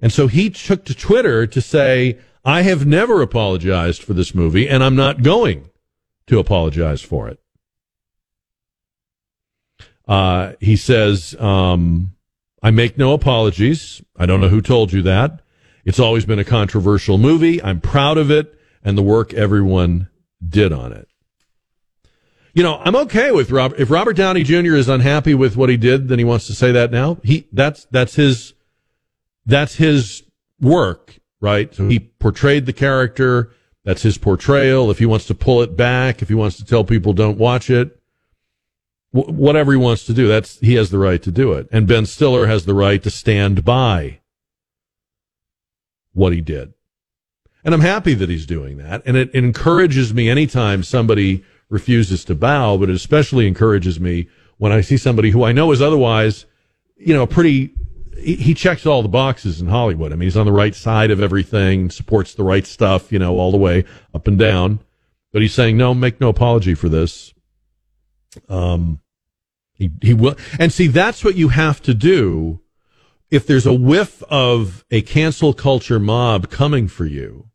And 0.01 0.13
so 0.13 0.27
he 0.27 0.51
took 0.51 0.85
to 0.87 0.97
Twitter 0.97 1.47
to 1.47 1.61
say, 1.61 2.19
I 2.45 2.63
have 2.63 2.87
never 2.87 3.23
apologized 3.23 4.03
for 4.03 4.15
this 4.15 4.35
movie, 4.35 4.69
and 4.69 4.83
I'm 4.83 4.97
not 4.97 5.23
going 5.23 5.71
to 6.27 6.41
apologize 6.41 7.03
for 7.03 7.29
it. 7.29 7.39
Uh, 10.09 10.55
he 10.59 10.75
says, 10.75 11.37
um, 11.39 12.17
I 12.65 12.73
make 12.73 12.99
no 12.99 13.13
apologies. 13.13 14.03
I 14.17 14.27
don't 14.27 14.41
know 14.41 14.49
who 14.49 14.61
told 14.61 14.93
you 14.93 15.03
that. 15.03 15.41
It's 15.85 16.01
always 16.01 16.27
been 16.27 16.41
a 16.41 16.45
controversial 16.45 17.17
movie. 17.17 17.63
I'm 17.63 17.81
proud 17.81 18.19
of 18.19 18.29
it 18.29 18.59
and 18.83 18.99
the 18.99 19.03
work 19.03 19.33
everyone 19.33 20.09
did 20.45 20.73
on 20.73 20.93
it. 20.93 21.07
You 22.55 22.63
know, 22.63 22.81
I'm 22.85 22.97
okay 22.97 23.31
with 23.31 23.51
Robert. 23.51 23.81
If 23.81 23.91
Robert 23.91 24.15
Downey 24.15 24.43
Jr. 24.43 24.75
is 24.75 24.89
unhappy 24.89 25.35
with 25.35 25.57
what 25.57 25.71
he 25.71 25.77
did, 25.77 26.09
then 26.09 26.19
he 26.19 26.25
wants 26.25 26.47
to 26.49 26.55
say 26.55 26.71
that 26.73 26.91
now. 26.91 27.19
He 27.23 27.47
that's 27.53 27.87
that's 27.87 28.17
his 28.17 28.53
that's 29.47 29.77
his 29.77 30.23
work, 30.61 31.19
right? 31.41 31.75
So 31.75 31.89
he 31.89 31.99
portrayed 31.99 32.67
the 32.67 32.73
character. 32.73 33.53
That's 33.85 34.03
his 34.03 34.19
portrayal. 34.19 34.91
If 34.91 34.99
he 34.99 35.07
wants 35.07 35.27
to 35.27 35.35
pull 35.35 35.63
it 35.63 35.77
back, 35.77 36.23
if 36.23 36.29
he 36.29 36.35
wants 36.35 36.57
to 36.59 36.65
tell 36.65 36.85
people 36.85 37.13
don't 37.15 37.39
watch 37.39 37.69
it, 37.71 37.99
wh- 39.11 39.29
whatever 39.29 39.73
he 39.73 39.79
wants 39.79 40.05
to 40.07 40.13
do, 40.13 40.29
that's 40.29 40.59
he 40.61 40.75
has 40.75 40.91
the 40.91 40.99
right 40.99 41.23
to 41.23 41.33
do 41.33 41.53
it. 41.53 41.69
And 41.73 41.89
Ben 41.89 42.07
Stiller 42.07 42.47
has 42.47 42.67
the 42.67 42.75
right 42.75 43.03
to 43.03 43.11
stand 43.11 43.65
by 43.65 44.21
what 46.13 46.33
he 46.33 46.41
did. 46.41 46.75
And 47.65 47.75
I'm 47.75 47.81
happy 47.81 48.15
that 48.15 48.29
he's 48.29 48.47
doing 48.47 48.77
that. 48.79 49.03
And 49.07 49.17
it 49.17 49.33
encourages 49.35 50.13
me 50.13 50.29
anytime 50.29 50.83
somebody 50.83 51.45
refuses 51.73 52.25
to 52.27 52.35
bow, 52.35 52.77
but 52.77 52.91
it 52.91 52.95
especially 52.95 53.49
encourages 53.49 53.99
me 53.99 54.29
when 54.59 54.71
I 54.71 54.83
see 54.83 54.97
somebody 54.97 55.31
who 55.31 55.43
I 55.43 55.53
know 55.53 55.73
is 55.73 55.83
otherwise, 55.83 56.47
you 56.97 57.15
know, 57.15 57.27
pretty. 57.27 57.75
He 58.17 58.37
he 58.37 58.55
checks 58.55 58.85
all 58.85 59.03
the 59.03 59.09
boxes 59.09 59.61
in 59.61 59.69
Hollywood. 59.69 60.13
I 60.13 60.17
mean, 60.17 60.27
he's 60.27 60.37
on 60.37 60.47
the 60.47 60.53
right 60.53 60.75
side 60.75 61.11
of 61.11 61.21
everything, 61.21 61.91
supports 61.91 62.35
the 62.35 62.45
right 62.45 62.67
stuff, 62.67 63.11
you 63.11 63.19
know, 63.19 63.39
all 63.39 63.51
the 63.51 63.57
way 63.57 63.85
up 64.15 64.29
and 64.29 64.39
down. 64.39 64.81
But 65.33 65.41
he's 65.41 65.55
saying, 65.55 65.79
no, 65.79 65.95
make 65.95 66.21
no 66.21 66.29
apology 66.29 66.75
for 66.75 66.91
this. 66.91 67.33
Um, 68.51 69.01
he, 69.73 69.91
he 70.03 70.13
will. 70.13 70.37
And 70.59 70.71
see, 70.71 70.89
that's 70.89 71.25
what 71.25 71.37
you 71.37 71.49
have 71.49 71.81
to 71.83 71.95
do 71.95 72.61
if 73.31 73.47
there's 73.47 73.67
a 73.67 73.73
whiff 73.73 74.23
of 74.25 74.85
a 74.91 75.01
cancel 75.01 75.55
culture 75.55 75.99
mob 75.99 76.51
coming 76.51 76.87
for 76.87 77.07
you. 77.07 77.49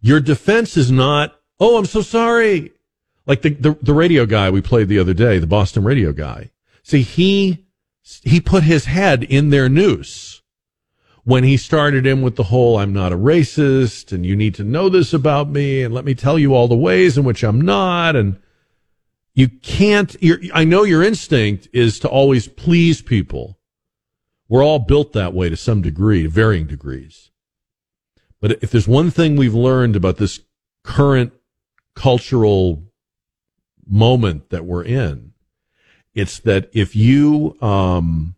Your 0.00 0.20
defense 0.20 0.76
is 0.76 0.90
not, 0.92 1.36
oh, 1.58 1.76
I'm 1.76 1.84
so 1.84 2.00
sorry. 2.00 2.72
Like 3.30 3.42
the, 3.42 3.50
the, 3.50 3.78
the 3.80 3.94
radio 3.94 4.26
guy 4.26 4.50
we 4.50 4.60
played 4.60 4.88
the 4.88 4.98
other 4.98 5.14
day, 5.14 5.38
the 5.38 5.46
Boston 5.46 5.84
radio 5.84 6.12
guy. 6.12 6.50
See, 6.82 7.02
he, 7.02 7.64
he 8.24 8.40
put 8.40 8.64
his 8.64 8.86
head 8.86 9.22
in 9.22 9.50
their 9.50 9.68
noose 9.68 10.42
when 11.22 11.44
he 11.44 11.56
started 11.56 12.06
in 12.06 12.22
with 12.22 12.34
the 12.34 12.42
whole 12.42 12.76
I'm 12.76 12.92
not 12.92 13.12
a 13.12 13.16
racist 13.16 14.10
and 14.10 14.26
you 14.26 14.34
need 14.34 14.56
to 14.56 14.64
know 14.64 14.88
this 14.88 15.12
about 15.12 15.48
me 15.48 15.84
and 15.84 15.94
let 15.94 16.04
me 16.04 16.12
tell 16.12 16.40
you 16.40 16.56
all 16.56 16.66
the 16.66 16.74
ways 16.74 17.16
in 17.16 17.22
which 17.22 17.44
I'm 17.44 17.60
not 17.60 18.16
and 18.16 18.36
you 19.32 19.48
can't 19.48 20.16
I 20.52 20.64
know 20.64 20.82
your 20.82 21.04
instinct 21.04 21.68
is 21.72 22.00
to 22.00 22.08
always 22.08 22.48
please 22.48 23.00
people. 23.00 23.60
We're 24.48 24.64
all 24.64 24.80
built 24.80 25.12
that 25.12 25.34
way 25.34 25.48
to 25.50 25.56
some 25.56 25.82
degree, 25.82 26.26
varying 26.26 26.66
degrees. 26.66 27.30
But 28.40 28.60
if 28.60 28.72
there's 28.72 28.88
one 28.88 29.12
thing 29.12 29.36
we've 29.36 29.54
learned 29.54 29.94
about 29.94 30.16
this 30.16 30.40
current 30.82 31.32
cultural 31.94 32.89
moment 33.90 34.50
that 34.50 34.64
we're 34.64 34.84
in, 34.84 35.32
it's 36.14 36.38
that 36.40 36.70
if 36.72 36.96
you 36.96 37.56
um, 37.60 38.34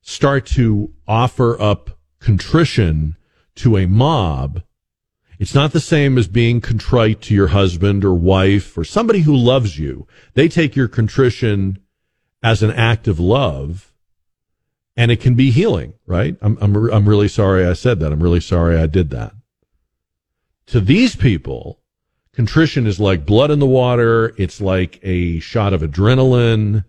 start 0.00 0.46
to 0.46 0.92
offer 1.06 1.60
up 1.60 1.98
contrition 2.20 3.16
to 3.56 3.76
a 3.76 3.86
mob, 3.86 4.62
it's 5.38 5.54
not 5.54 5.72
the 5.72 5.80
same 5.80 6.18
as 6.18 6.28
being 6.28 6.60
contrite 6.60 7.22
to 7.22 7.34
your 7.34 7.48
husband 7.48 8.04
or 8.04 8.12
wife 8.12 8.76
or 8.76 8.84
somebody 8.84 9.20
who 9.20 9.34
loves 9.34 9.78
you. 9.78 10.06
They 10.34 10.48
take 10.48 10.76
your 10.76 10.88
contrition 10.88 11.78
as 12.42 12.62
an 12.62 12.70
act 12.72 13.08
of 13.08 13.18
love 13.18 13.92
and 14.96 15.10
it 15.10 15.20
can 15.20 15.34
be 15.34 15.50
healing, 15.50 15.94
right? 16.06 16.36
I'm, 16.42 16.58
I'm, 16.60 16.76
I'm 16.90 17.08
really 17.08 17.28
sorry 17.28 17.66
I 17.66 17.72
said 17.72 18.00
that. 18.00 18.12
I'm 18.12 18.22
really 18.22 18.40
sorry 18.40 18.76
I 18.76 18.86
did 18.86 19.10
that. 19.10 19.32
To 20.66 20.80
these 20.80 21.16
people, 21.16 21.79
contrition 22.34 22.86
is 22.86 23.00
like 23.00 23.26
blood 23.26 23.50
in 23.50 23.58
the 23.58 23.66
water. 23.66 24.34
It's 24.36 24.60
like 24.60 24.98
a 25.02 25.40
shot 25.40 25.72
of 25.72 25.82
adrenaline 25.82 26.84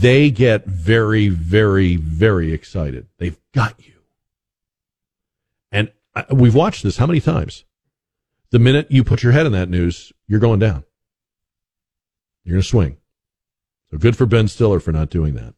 they 0.00 0.30
get 0.30 0.66
very, 0.66 1.28
very, 1.28 1.96
very 1.96 2.52
excited. 2.52 3.06
They've 3.18 3.38
got 3.52 3.74
you. 3.84 3.92
And 5.70 5.92
we've 6.30 6.54
watched 6.54 6.82
this 6.82 6.96
how 6.96 7.06
many 7.06 7.20
times? 7.20 7.64
The 8.50 8.58
minute 8.58 8.90
you 8.90 9.04
put 9.04 9.22
your 9.22 9.32
head 9.32 9.46
in 9.46 9.52
that 9.52 9.68
news, 9.68 10.12
you're 10.26 10.40
going 10.40 10.60
down. 10.60 10.84
You're 12.44 12.54
going 12.54 12.62
to 12.62 12.68
swing. 12.68 12.96
So 13.90 13.98
good 13.98 14.16
for 14.16 14.26
Ben 14.26 14.48
Stiller 14.48 14.80
for 14.80 14.92
not 14.92 15.10
doing 15.10 15.34
that. 15.34 15.54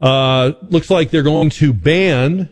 Uh, 0.00 0.52
looks 0.62 0.90
like 0.90 1.10
they're 1.10 1.22
going 1.22 1.50
to 1.50 1.72
ban 1.72 2.48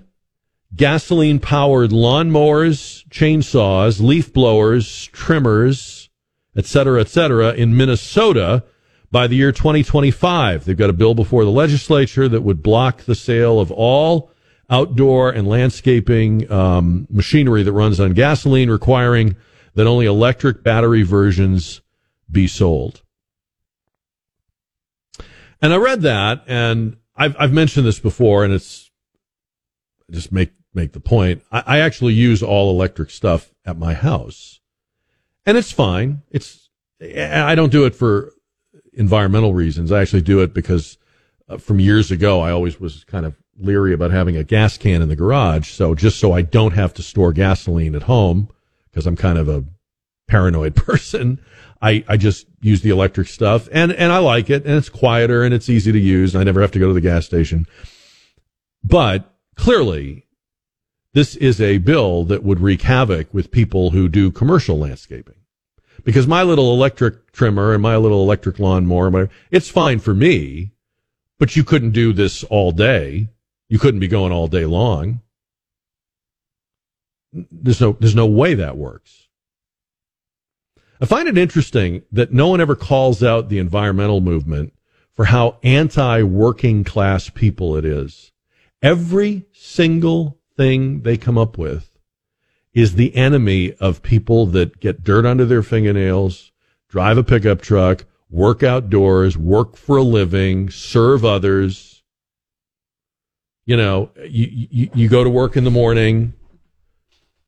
gasoline 0.75 1.41
powered 1.41 1.91
lawnmowers, 1.91 3.07
chainsaws, 3.09 4.01
leaf 4.01 4.33
blowers, 4.33 5.07
trimmers, 5.07 6.11
etc., 6.57 6.69
cetera, 6.69 7.01
et 7.01 7.09
cetera, 7.09 7.53
in 7.53 7.77
Minnesota 7.77 8.65
by 9.11 9.27
the 9.27 9.37
year 9.37 9.53
2025. 9.53 10.65
They've 10.65 10.77
got 10.77 10.91
a 10.91 10.95
bill 10.95 11.15
before 11.15 11.45
the 11.45 11.51
legislature 11.51 12.29
that 12.29 12.43
would 12.43 12.63
block 12.63 13.03
the 13.03 13.15
sale 13.15 13.61
of 13.61 13.71
all 13.71 14.31
outdoor 14.69 15.31
and 15.31 15.49
landscaping 15.49 16.51
um, 16.51 17.07
machinery 17.11 17.63
that 17.63 17.73
runs 17.73 17.99
on 17.99 18.13
gasoline, 18.13 18.71
requiring 18.71 19.37
that 19.75 19.87
only 19.87 20.07
electric 20.07 20.63
battery 20.63 21.03
versions 21.03 21.81
be 22.31 22.47
sold. 22.47 23.03
And 25.61 25.75
I 25.75 25.77
read 25.77 26.03
that, 26.03 26.45
and 26.47 26.97
I've 27.17 27.37
I've 27.39 27.53
mentioned 27.53 27.87
this 27.87 27.99
before, 27.99 28.45
and 28.45 28.53
it's 28.55 28.91
just 30.11 30.33
make 30.33 30.53
make 30.75 30.93
the 30.93 31.01
point. 31.01 31.43
I, 31.51 31.63
I 31.67 31.79
actually 31.79 32.15
use 32.15 32.43
all 32.43 32.71
electric 32.71 33.11
stuff 33.11 33.53
at 33.65 33.79
my 33.79 33.95
house, 33.95 34.61
and 35.47 35.57
it's 35.57 35.73
fine. 35.73 36.23
It's 36.31 36.69
I 37.01 37.55
don't 37.55 37.73
do 37.73 37.87
it 37.87 37.95
for 37.95 38.33
environmental 38.93 39.55
reasons. 39.55 39.93
I 39.93 40.03
actually 40.03 40.23
do 40.23 40.41
it 40.41 40.53
because 40.53 40.99
uh, 41.49 41.57
from 41.57 41.81
years 41.81 42.11
ago, 42.11 42.41
I 42.41 42.51
always 42.51 42.79
was 42.79 43.05
kind 43.05 43.25
of 43.25 43.37
leery 43.59 43.93
about 43.93 44.11
having 44.11 44.37
a 44.37 44.45
gas 44.45 44.79
can 44.79 45.03
in 45.03 45.09
the 45.09 45.17
garage. 45.17 45.71
So 45.71 45.95
just 45.95 46.19
so 46.19 46.33
I 46.33 46.43
don't 46.43 46.73
have 46.73 46.95
to 46.95 47.03
store 47.03 47.33
gasoline 47.33 47.95
at 47.95 48.03
home, 48.03 48.49
because 48.91 49.07
I'm 49.07 49.17
kind 49.17 49.39
of 49.39 49.49
a 49.49 49.65
paranoid 50.29 50.77
person, 50.77 51.41
I, 51.83 52.05
I 52.09 52.17
just 52.17 52.47
use 52.61 52.83
the 52.83 52.91
electric 52.91 53.29
stuff 53.29 53.69
and, 53.73 53.91
and 53.93 54.13
I 54.13 54.19
like 54.19 54.51
it 54.51 54.67
and 54.67 54.75
it's 54.75 54.91
quieter 54.91 55.43
and 55.43 55.55
it's 55.55 55.69
easy 55.69 55.93
to 55.93 55.99
use. 55.99 56.37
I 56.37 56.45
never 56.45 56.61
have 56.61 56.73
to 56.73 56.79
go 56.79 56.89
to 56.89 56.95
the 56.95 57.01
gas 57.01 57.25
station. 57.25 57.67
But 58.85 59.35
clearly, 59.57 60.27
this 61.13 61.37
is 61.37 61.61
a 61.61 61.79
bill 61.79 62.25
that 62.25 62.43
would 62.43 62.61
wreak 62.61 62.83
havoc 62.83 63.33
with 63.33 63.51
people 63.51 63.91
who 63.91 64.09
do 64.09 64.31
commercial 64.31 64.79
landscaping 64.79 65.35
because 66.05 66.27
my 66.27 66.43
little 66.43 66.73
electric 66.73 67.33
trimmer 67.33 67.73
and 67.73 67.83
my 67.83 67.97
little 67.97 68.23
electric 68.23 68.59
lawnmower, 68.59 69.29
it's 69.51 69.69
fine 69.69 69.99
for 69.99 70.15
me, 70.15 70.73
but 71.39 71.57
you 71.57 71.65
couldn't 71.65 71.91
do 71.91 72.13
this 72.13 72.45
all 72.45 72.73
day. 72.73 73.29
You 73.69 73.79
couldn't 73.79 74.01
be 74.01 74.09
going 74.09 74.33
all 74.33 74.49
day 74.49 74.65
long. 74.65 75.21
There's 77.33 77.81
no, 77.81 77.97
there's 78.01 78.15
no 78.15 78.27
way 78.27 78.55
that 78.55 78.77
works. 78.77 79.29
I 81.01 81.07
find 81.07 81.29
it 81.29 81.39
interesting 81.39 82.03
that 82.13 82.33
no 82.33 82.49
one 82.49 82.61
ever 82.61 82.77
calls 82.77 83.23
out 83.23 83.49
the 83.49 83.59
environmental 83.59 84.21
movement 84.21 84.75
for 85.15 85.27
how 85.27 85.59
anti 85.63 86.23
working 86.23 86.85
class 86.85 87.31
people 87.31 87.77
it 87.77 87.85
is. 87.85 88.33
Every 88.83 89.47
single 89.53 90.40
thing 90.61 91.01
they 91.01 91.17
come 91.17 91.39
up 91.39 91.57
with 91.57 91.91
is 92.75 92.95
the 92.95 93.17
enemy 93.17 93.73
of 93.81 94.03
people 94.03 94.45
that 94.45 94.79
get 94.79 95.03
dirt 95.03 95.25
under 95.25 95.47
their 95.47 95.63
fingernails, 95.63 96.53
drive 96.87 97.17
a 97.17 97.25
pickup 97.25 97.63
truck, 97.63 98.05
work 98.29 98.63
outdoors, 98.63 99.39
work 99.39 99.75
for 99.75 99.97
a 99.97 100.03
living, 100.03 100.69
serve 100.69 101.25
others. 101.25 102.03
You 103.65 103.79
know, 103.79 104.11
you, 104.19 104.67
you, 104.71 104.91
you 104.93 105.09
go 105.09 105.25
to 105.25 105.31
work 105.31 105.57
in 105.57 105.65
the 105.65 105.71
morning, 105.71 106.35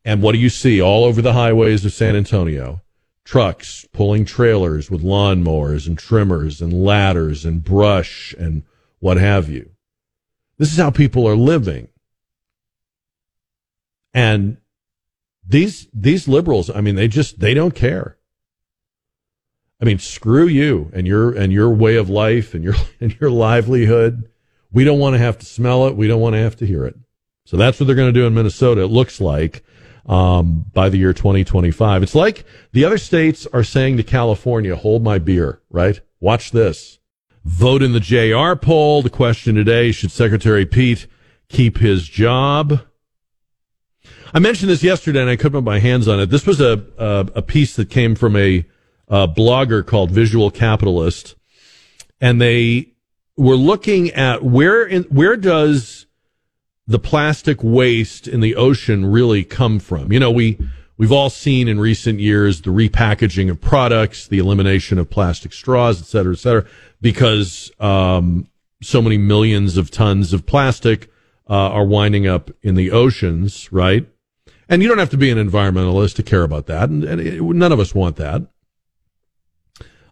and 0.06 0.22
what 0.22 0.32
do 0.32 0.38
you 0.38 0.48
see 0.48 0.80
all 0.80 1.04
over 1.04 1.20
the 1.20 1.34
highways 1.34 1.84
of 1.84 1.92
San 1.92 2.16
Antonio? 2.16 2.80
Trucks 3.26 3.86
pulling 3.92 4.24
trailers 4.24 4.90
with 4.90 5.02
lawnmowers 5.02 5.86
and 5.86 5.98
trimmers 5.98 6.62
and 6.62 6.72
ladders 6.72 7.44
and 7.44 7.62
brush 7.62 8.34
and 8.38 8.62
what 9.00 9.18
have 9.18 9.50
you. 9.50 9.68
This 10.56 10.72
is 10.72 10.78
how 10.78 10.90
people 10.90 11.28
are 11.28 11.36
living. 11.36 11.88
And 14.14 14.58
these 15.46 15.88
these 15.92 16.28
liberals, 16.28 16.70
I 16.70 16.80
mean, 16.80 16.94
they 16.94 17.08
just 17.08 17.40
they 17.40 17.54
don't 17.54 17.74
care. 17.74 18.16
I 19.80 19.84
mean, 19.84 19.98
screw 19.98 20.46
you 20.46 20.90
and 20.94 21.06
your 21.06 21.32
and 21.32 21.52
your 21.52 21.70
way 21.70 21.96
of 21.96 22.08
life 22.08 22.54
and 22.54 22.62
your 22.62 22.74
and 23.00 23.18
your 23.20 23.30
livelihood. 23.30 24.28
We 24.70 24.84
don't 24.84 24.98
want 24.98 25.14
to 25.14 25.18
have 25.18 25.38
to 25.38 25.46
smell 25.46 25.86
it. 25.88 25.96
We 25.96 26.06
don't 26.06 26.20
want 26.20 26.34
to 26.34 26.40
have 26.40 26.56
to 26.56 26.66
hear 26.66 26.86
it. 26.86 26.96
So 27.44 27.56
that's 27.56 27.78
what 27.78 27.86
they're 27.86 27.96
going 27.96 28.12
to 28.12 28.18
do 28.18 28.26
in 28.26 28.34
Minnesota. 28.34 28.82
It 28.82 28.86
looks 28.86 29.20
like 29.20 29.64
um, 30.06 30.66
by 30.72 30.88
the 30.88 30.96
year 30.96 31.12
2025. 31.12 32.02
It's 32.02 32.14
like 32.14 32.44
the 32.72 32.84
other 32.84 32.98
states 32.98 33.46
are 33.52 33.64
saying 33.64 33.96
to 33.96 34.02
California, 34.02 34.76
"Hold 34.76 35.02
my 35.02 35.18
beer." 35.18 35.60
Right? 35.70 36.00
Watch 36.20 36.52
this. 36.52 37.00
Vote 37.44 37.82
in 37.82 37.92
the 37.92 38.00
JR 38.00 38.54
poll. 38.54 39.02
The 39.02 39.10
question 39.10 39.54
today: 39.56 39.90
Should 39.90 40.12
Secretary 40.12 40.64
Pete 40.64 41.06
keep 41.48 41.78
his 41.78 42.06
job? 42.08 42.80
I 44.34 44.38
mentioned 44.38 44.70
this 44.70 44.82
yesterday, 44.82 45.20
and 45.20 45.28
I 45.28 45.36
couldn't 45.36 45.52
put 45.52 45.64
my 45.64 45.78
hands 45.78 46.08
on 46.08 46.18
it. 46.18 46.30
This 46.30 46.46
was 46.46 46.58
a 46.60 46.82
a, 46.96 47.26
a 47.34 47.42
piece 47.42 47.76
that 47.76 47.90
came 47.90 48.14
from 48.14 48.34
a, 48.34 48.64
a 49.08 49.28
blogger 49.28 49.86
called 49.86 50.10
Visual 50.10 50.50
Capitalist, 50.50 51.34
and 52.18 52.40
they 52.40 52.92
were 53.36 53.56
looking 53.56 54.08
at 54.10 54.42
where 54.42 54.84
in, 54.84 55.02
where 55.04 55.36
does 55.36 56.06
the 56.86 56.98
plastic 56.98 57.62
waste 57.62 58.26
in 58.26 58.40
the 58.40 58.56
ocean 58.56 59.04
really 59.04 59.44
come 59.44 59.78
from? 59.78 60.10
You 60.10 60.20
know, 60.20 60.30
we 60.30 60.58
we've 60.96 61.12
all 61.12 61.28
seen 61.28 61.68
in 61.68 61.78
recent 61.78 62.18
years 62.18 62.62
the 62.62 62.70
repackaging 62.70 63.50
of 63.50 63.60
products, 63.60 64.26
the 64.26 64.38
elimination 64.38 64.98
of 64.98 65.10
plastic 65.10 65.52
straws, 65.52 66.00
et 66.00 66.06
cetera, 66.06 66.32
et 66.32 66.38
cetera, 66.38 66.64
because 67.02 67.70
um, 67.80 68.48
so 68.80 69.02
many 69.02 69.18
millions 69.18 69.76
of 69.76 69.90
tons 69.90 70.32
of 70.32 70.46
plastic 70.46 71.10
uh, 71.50 71.52
are 71.52 71.84
winding 71.84 72.26
up 72.26 72.50
in 72.62 72.76
the 72.76 72.90
oceans, 72.90 73.70
right? 73.70 74.08
And 74.72 74.82
you 74.82 74.88
don't 74.88 74.96
have 74.96 75.10
to 75.10 75.18
be 75.18 75.30
an 75.30 75.36
environmentalist 75.36 76.14
to 76.14 76.22
care 76.22 76.44
about 76.44 76.64
that, 76.64 76.88
and, 76.88 77.04
and 77.04 77.20
it, 77.20 77.42
none 77.42 77.72
of 77.72 77.78
us 77.78 77.94
want 77.94 78.16
that. 78.16 78.46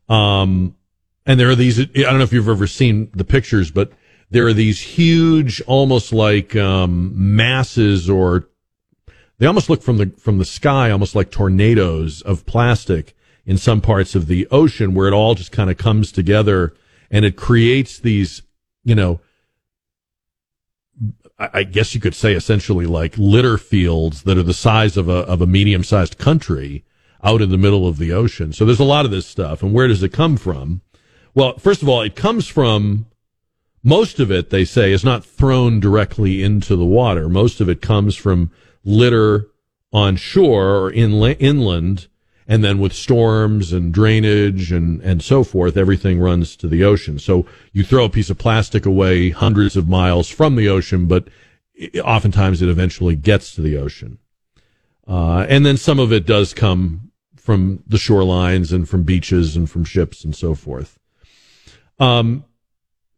Um, 0.06 0.76
and 1.24 1.40
there 1.40 1.48
are 1.48 1.54
these. 1.54 1.80
I 1.80 1.86
don't 1.94 2.18
know 2.18 2.24
if 2.24 2.32
you've 2.34 2.46
ever 2.46 2.66
seen 2.66 3.10
the 3.14 3.24
pictures, 3.24 3.70
but 3.70 3.90
there 4.28 4.46
are 4.46 4.52
these 4.52 4.78
huge, 4.78 5.62
almost 5.62 6.12
like 6.12 6.54
um, 6.56 7.10
masses, 7.14 8.10
or 8.10 8.50
they 9.38 9.46
almost 9.46 9.70
look 9.70 9.82
from 9.82 9.96
the 9.96 10.12
from 10.18 10.36
the 10.36 10.44
sky, 10.44 10.90
almost 10.90 11.14
like 11.14 11.30
tornadoes 11.30 12.20
of 12.20 12.44
plastic 12.44 13.16
in 13.46 13.56
some 13.56 13.80
parts 13.80 14.14
of 14.14 14.26
the 14.26 14.46
ocean, 14.50 14.92
where 14.92 15.08
it 15.08 15.14
all 15.14 15.34
just 15.34 15.52
kind 15.52 15.70
of 15.70 15.78
comes 15.78 16.12
together 16.12 16.74
and 17.10 17.24
it 17.24 17.34
creates 17.34 17.98
these, 17.98 18.42
you 18.84 18.94
know, 18.94 19.20
I 21.40 21.62
guess 21.62 21.94
you 21.94 22.00
could 22.00 22.14
say 22.14 22.34
essentially 22.34 22.84
like 22.86 23.16
litter 23.16 23.56
fields 23.56 24.24
that 24.24 24.36
are 24.36 24.42
the 24.42 24.52
size 24.52 24.98
of 24.98 25.08
a 25.08 25.20
of 25.24 25.40
a 25.40 25.46
medium 25.46 25.82
sized 25.82 26.18
country 26.18 26.84
out 27.22 27.40
in 27.40 27.50
the 27.50 27.58
middle 27.58 27.88
of 27.88 27.96
the 27.96 28.12
ocean. 28.12 28.52
So 28.52 28.64
there's 28.64 28.80
a 28.80 28.84
lot 28.84 29.04
of 29.04 29.10
this 29.10 29.26
stuff. 29.26 29.62
And 29.62 29.72
where 29.72 29.88
does 29.88 30.02
it 30.02 30.12
come 30.12 30.36
from? 30.36 30.82
Well, 31.34 31.58
first 31.58 31.82
of 31.82 31.88
all, 31.88 32.02
it 32.02 32.16
comes 32.16 32.46
from 32.46 33.06
most 33.82 34.20
of 34.20 34.30
it, 34.30 34.50
they 34.50 34.64
say, 34.64 34.92
is 34.92 35.04
not 35.04 35.24
thrown 35.24 35.80
directly 35.80 36.42
into 36.42 36.76
the 36.76 36.84
water. 36.84 37.28
Most 37.28 37.60
of 37.60 37.68
it 37.68 37.80
comes 37.80 38.14
from 38.14 38.50
litter 38.84 39.48
on 39.92 40.16
shore 40.16 40.84
or 40.84 40.92
inla- 40.92 41.36
inland. 41.40 42.08
And 42.50 42.64
then 42.64 42.80
with 42.80 42.92
storms 42.92 43.72
and 43.72 43.94
drainage 43.94 44.72
and, 44.72 45.00
and 45.02 45.22
so 45.22 45.44
forth, 45.44 45.76
everything 45.76 46.18
runs 46.18 46.56
to 46.56 46.66
the 46.66 46.82
ocean. 46.82 47.20
So 47.20 47.46
you 47.72 47.84
throw 47.84 48.06
a 48.06 48.10
piece 48.10 48.28
of 48.28 48.38
plastic 48.38 48.84
away 48.84 49.30
hundreds 49.30 49.76
of 49.76 49.88
miles 49.88 50.28
from 50.28 50.56
the 50.56 50.68
ocean, 50.68 51.06
but 51.06 51.28
oftentimes 52.02 52.60
it 52.60 52.68
eventually 52.68 53.14
gets 53.14 53.54
to 53.54 53.60
the 53.60 53.76
ocean. 53.76 54.18
Uh, 55.06 55.46
and 55.48 55.64
then 55.64 55.76
some 55.76 56.00
of 56.00 56.12
it 56.12 56.26
does 56.26 56.52
come 56.52 57.12
from 57.36 57.84
the 57.86 57.98
shorelines 57.98 58.72
and 58.72 58.88
from 58.88 59.04
beaches 59.04 59.54
and 59.54 59.70
from 59.70 59.84
ships 59.84 60.24
and 60.24 60.34
so 60.34 60.56
forth. 60.56 60.98
Um, 62.00 62.44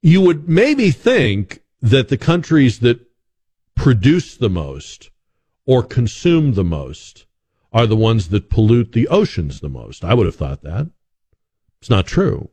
you 0.02 0.20
would 0.20 0.46
maybe 0.46 0.90
think 0.90 1.62
that 1.80 2.08
the 2.08 2.18
countries 2.18 2.80
that 2.80 3.00
produce 3.76 4.36
the 4.36 4.50
most 4.50 5.08
or 5.64 5.82
consume 5.82 6.52
the 6.52 6.64
most 6.64 7.24
are 7.72 7.86
the 7.86 7.96
ones 7.96 8.28
that 8.28 8.50
pollute 8.50 8.92
the 8.92 9.08
oceans 9.08 9.60
the 9.60 9.68
most. 9.68 10.04
I 10.04 10.14
would 10.14 10.26
have 10.26 10.36
thought 10.36 10.62
that. 10.62 10.90
It's 11.80 11.90
not 11.90 12.06
true. 12.06 12.50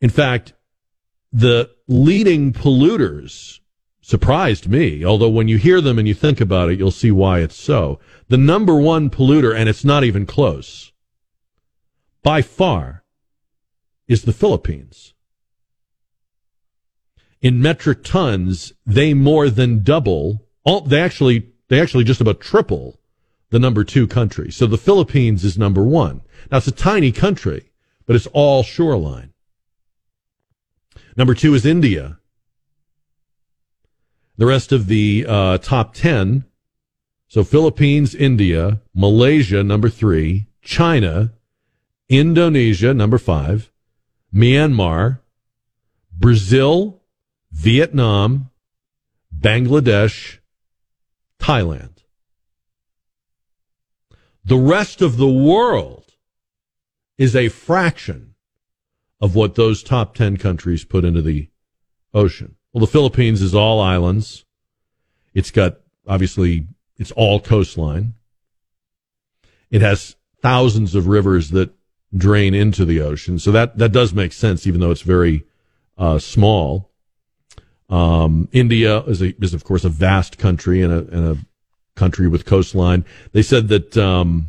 In 0.00 0.10
fact, 0.10 0.52
the 1.32 1.70
leading 1.88 2.52
polluters 2.52 3.60
surprised 4.00 4.68
me, 4.68 5.04
although 5.04 5.30
when 5.30 5.48
you 5.48 5.56
hear 5.56 5.80
them 5.80 5.98
and 5.98 6.06
you 6.06 6.14
think 6.14 6.40
about 6.40 6.70
it, 6.70 6.78
you'll 6.78 6.90
see 6.90 7.10
why 7.10 7.40
it's 7.40 7.56
so. 7.56 7.98
The 8.28 8.36
number 8.36 8.76
one 8.76 9.08
polluter, 9.08 9.56
and 9.56 9.68
it's 9.68 9.84
not 9.84 10.04
even 10.04 10.26
close, 10.26 10.92
by 12.22 12.42
far, 12.42 13.04
is 14.06 14.22
the 14.22 14.32
Philippines. 14.32 15.14
In 17.40 17.62
metric 17.62 18.04
tons, 18.04 18.74
they 18.86 19.14
more 19.14 19.48
than 19.48 19.82
double, 19.82 20.46
all, 20.64 20.82
they 20.82 21.00
actually, 21.00 21.52
they 21.68 21.80
actually 21.80 22.04
just 22.04 22.20
about 22.20 22.40
triple 22.40 23.00
the 23.50 23.58
number 23.58 23.84
two 23.84 24.06
country. 24.06 24.50
So 24.50 24.66
the 24.66 24.78
Philippines 24.78 25.44
is 25.44 25.56
number 25.56 25.82
one. 25.82 26.22
Now 26.50 26.58
it's 26.58 26.66
a 26.66 26.72
tiny 26.72 27.12
country, 27.12 27.70
but 28.06 28.16
it's 28.16 28.26
all 28.28 28.62
shoreline. 28.62 29.32
Number 31.16 31.34
two 31.34 31.54
is 31.54 31.64
India. 31.64 32.18
The 34.36 34.46
rest 34.46 34.72
of 34.72 34.88
the 34.88 35.24
uh, 35.28 35.58
top 35.58 35.94
10. 35.94 36.44
So 37.28 37.44
Philippines, 37.44 38.14
India, 38.14 38.80
Malaysia, 38.94 39.62
number 39.62 39.88
three, 39.88 40.46
China, 40.62 41.32
Indonesia, 42.08 42.92
number 42.92 43.18
five, 43.18 43.70
Myanmar, 44.32 45.20
Brazil, 46.12 47.02
Vietnam, 47.52 48.50
Bangladesh, 49.36 50.38
Thailand. 51.40 51.93
The 54.44 54.58
rest 54.58 55.00
of 55.00 55.16
the 55.16 55.28
world 55.28 56.12
is 57.16 57.34
a 57.34 57.48
fraction 57.48 58.34
of 59.20 59.34
what 59.34 59.54
those 59.54 59.82
top 59.82 60.14
10 60.14 60.36
countries 60.36 60.84
put 60.84 61.04
into 61.04 61.22
the 61.22 61.48
ocean. 62.12 62.56
Well, 62.72 62.80
the 62.80 62.90
Philippines 62.90 63.40
is 63.40 63.54
all 63.54 63.80
islands. 63.80 64.44
It's 65.32 65.50
got, 65.50 65.78
obviously, 66.06 66.66
it's 66.98 67.12
all 67.12 67.40
coastline. 67.40 68.14
It 69.70 69.80
has 69.80 70.16
thousands 70.42 70.94
of 70.94 71.06
rivers 71.06 71.50
that 71.50 71.72
drain 72.14 72.52
into 72.52 72.84
the 72.84 73.00
ocean. 73.00 73.38
So 73.38 73.50
that, 73.52 73.78
that 73.78 73.92
does 73.92 74.12
make 74.12 74.32
sense, 74.32 74.66
even 74.66 74.80
though 74.80 74.90
it's 74.90 75.00
very 75.00 75.44
uh, 75.96 76.18
small. 76.18 76.90
Um, 77.88 78.48
India 78.52 79.00
is, 79.04 79.22
a, 79.22 79.34
is, 79.42 79.54
of 79.54 79.64
course, 79.64 79.84
a 79.84 79.88
vast 79.88 80.36
country 80.36 80.82
and 80.82 80.92
a, 80.92 80.98
and 80.98 81.28
a 81.28 81.38
country 81.94 82.28
with 82.28 82.44
coastline. 82.44 83.04
They 83.32 83.42
said 83.42 83.68
that 83.68 83.96
um, 83.96 84.46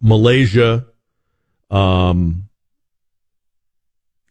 Malaysia 0.00 0.86
um, 1.70 2.48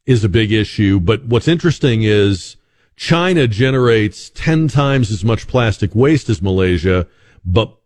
is 0.05 0.23
a 0.23 0.29
big 0.29 0.51
issue. 0.51 0.99
But 0.99 1.25
what's 1.25 1.47
interesting 1.47 2.03
is 2.03 2.57
China 2.95 3.47
generates 3.47 4.29
10 4.29 4.67
times 4.67 5.11
as 5.11 5.23
much 5.23 5.47
plastic 5.47 5.95
waste 5.95 6.29
as 6.29 6.41
Malaysia, 6.41 7.07
but 7.43 7.77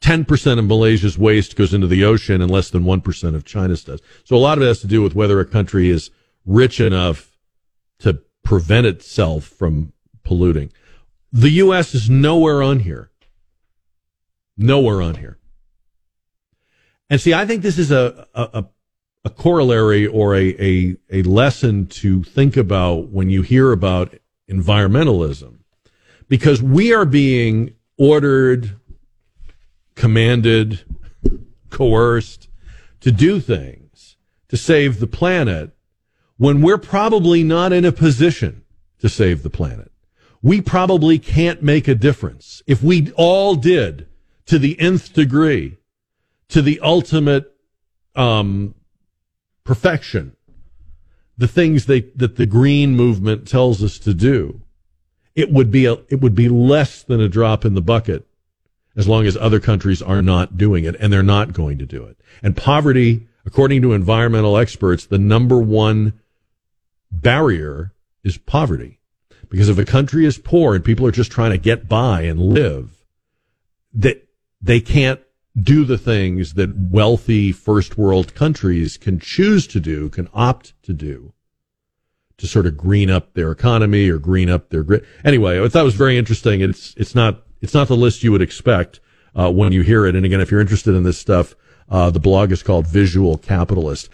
10% 0.00 0.58
of 0.58 0.64
Malaysia's 0.64 1.18
waste 1.18 1.56
goes 1.56 1.74
into 1.74 1.86
the 1.86 2.04
ocean 2.04 2.40
and 2.40 2.50
less 2.50 2.70
than 2.70 2.84
1% 2.84 3.34
of 3.34 3.44
China's 3.44 3.84
does. 3.84 4.00
So 4.24 4.36
a 4.36 4.38
lot 4.38 4.58
of 4.58 4.64
it 4.64 4.68
has 4.68 4.80
to 4.80 4.86
do 4.86 5.02
with 5.02 5.14
whether 5.14 5.40
a 5.40 5.44
country 5.44 5.90
is 5.90 6.10
rich 6.46 6.80
enough 6.80 7.36
to 8.00 8.20
prevent 8.44 8.86
itself 8.86 9.44
from 9.44 9.92
polluting. 10.22 10.72
The 11.32 11.50
U.S. 11.50 11.94
is 11.94 12.08
nowhere 12.08 12.62
on 12.62 12.80
here. 12.80 13.10
Nowhere 14.58 15.00
on 15.00 15.14
here. 15.14 15.38
And 17.08 17.20
see, 17.20 17.32
I 17.32 17.46
think 17.46 17.62
this 17.62 17.78
is 17.78 17.90
a, 17.90 18.26
a, 18.34 18.66
a 19.24 19.30
corollary 19.30 20.06
or 20.06 20.34
a, 20.34 20.48
a, 20.60 20.96
a 21.10 21.22
lesson 21.22 21.86
to 21.86 22.22
think 22.24 22.56
about 22.56 23.08
when 23.08 23.30
you 23.30 23.42
hear 23.42 23.72
about 23.72 24.14
environmentalism. 24.50 25.58
Because 26.28 26.62
we 26.62 26.92
are 26.92 27.06
being 27.06 27.74
ordered, 27.96 28.78
commanded, 29.94 30.80
coerced 31.70 32.48
to 33.00 33.12
do 33.12 33.40
things 33.40 34.16
to 34.48 34.56
save 34.56 35.00
the 35.00 35.06
planet 35.06 35.70
when 36.36 36.62
we're 36.62 36.78
probably 36.78 37.42
not 37.42 37.72
in 37.72 37.84
a 37.84 37.92
position 37.92 38.64
to 38.98 39.08
save 39.08 39.42
the 39.42 39.50
planet. 39.50 39.90
We 40.42 40.60
probably 40.60 41.18
can't 41.18 41.62
make 41.62 41.88
a 41.88 41.94
difference. 41.94 42.62
If 42.66 42.82
we 42.82 43.12
all 43.12 43.54
did 43.54 44.06
to 44.48 44.58
the 44.58 44.78
nth 44.80 45.12
degree, 45.12 45.78
to 46.48 46.60
the 46.60 46.80
ultimate 46.80 47.54
um, 48.16 48.74
perfection, 49.64 50.34
the 51.36 51.46
things 51.46 51.86
they, 51.86 52.00
that 52.16 52.36
the 52.36 52.46
green 52.46 52.96
movement 52.96 53.46
tells 53.46 53.82
us 53.82 53.98
to 54.00 54.12
do, 54.12 54.62
it 55.34 55.52
would 55.52 55.70
be 55.70 55.86
a, 55.86 55.92
it 56.08 56.20
would 56.20 56.34
be 56.34 56.48
less 56.48 57.02
than 57.02 57.20
a 57.20 57.28
drop 57.28 57.64
in 57.64 57.74
the 57.74 57.82
bucket 57.82 58.26
as 58.96 59.06
long 59.06 59.26
as 59.26 59.36
other 59.36 59.60
countries 59.60 60.02
are 60.02 60.22
not 60.22 60.56
doing 60.56 60.84
it 60.84 60.96
and 60.98 61.12
they're 61.12 61.22
not 61.22 61.52
going 61.52 61.78
to 61.78 61.86
do 61.86 62.04
it. 62.04 62.18
And 62.42 62.56
poverty, 62.56 63.28
according 63.46 63.82
to 63.82 63.92
environmental 63.92 64.56
experts, 64.56 65.06
the 65.06 65.18
number 65.18 65.58
one 65.58 66.18
barrier 67.12 67.92
is 68.24 68.38
poverty. 68.38 68.98
Because 69.48 69.68
if 69.68 69.78
a 69.78 69.84
country 69.84 70.26
is 70.26 70.38
poor 70.38 70.74
and 70.74 70.84
people 70.84 71.06
are 71.06 71.12
just 71.12 71.30
trying 71.30 71.52
to 71.52 71.58
get 71.58 71.88
by 71.88 72.22
and 72.22 72.40
live, 72.40 73.04
that 73.94 74.27
they 74.60 74.80
can't 74.80 75.20
do 75.60 75.84
the 75.84 75.98
things 75.98 76.54
that 76.54 76.76
wealthy 76.76 77.52
first 77.52 77.98
world 77.98 78.34
countries 78.34 78.96
can 78.96 79.18
choose 79.18 79.66
to 79.66 79.80
do, 79.80 80.08
can 80.08 80.28
opt 80.32 80.74
to 80.82 80.92
do 80.92 81.32
to 82.38 82.46
sort 82.46 82.66
of 82.66 82.76
green 82.76 83.10
up 83.10 83.34
their 83.34 83.50
economy 83.50 84.08
or 84.08 84.18
green 84.18 84.48
up 84.48 84.70
their 84.70 84.84
grid. 84.84 85.04
Anyway, 85.24 85.60
I 85.60 85.68
thought 85.68 85.80
it 85.80 85.84
was 85.84 85.94
very 85.94 86.16
interesting. 86.16 86.60
It's, 86.60 86.94
it's 86.96 87.14
not, 87.14 87.42
it's 87.60 87.74
not 87.74 87.88
the 87.88 87.96
list 87.96 88.22
you 88.22 88.30
would 88.32 88.42
expect, 88.42 89.00
uh, 89.34 89.50
when 89.50 89.72
you 89.72 89.82
hear 89.82 90.06
it. 90.06 90.14
And 90.14 90.24
again, 90.24 90.40
if 90.40 90.50
you're 90.50 90.60
interested 90.60 90.94
in 90.94 91.02
this 91.02 91.18
stuff, 91.18 91.56
uh, 91.88 92.10
the 92.10 92.20
blog 92.20 92.52
is 92.52 92.62
called 92.62 92.86
Visual 92.86 93.36
Capitalist. 93.38 94.10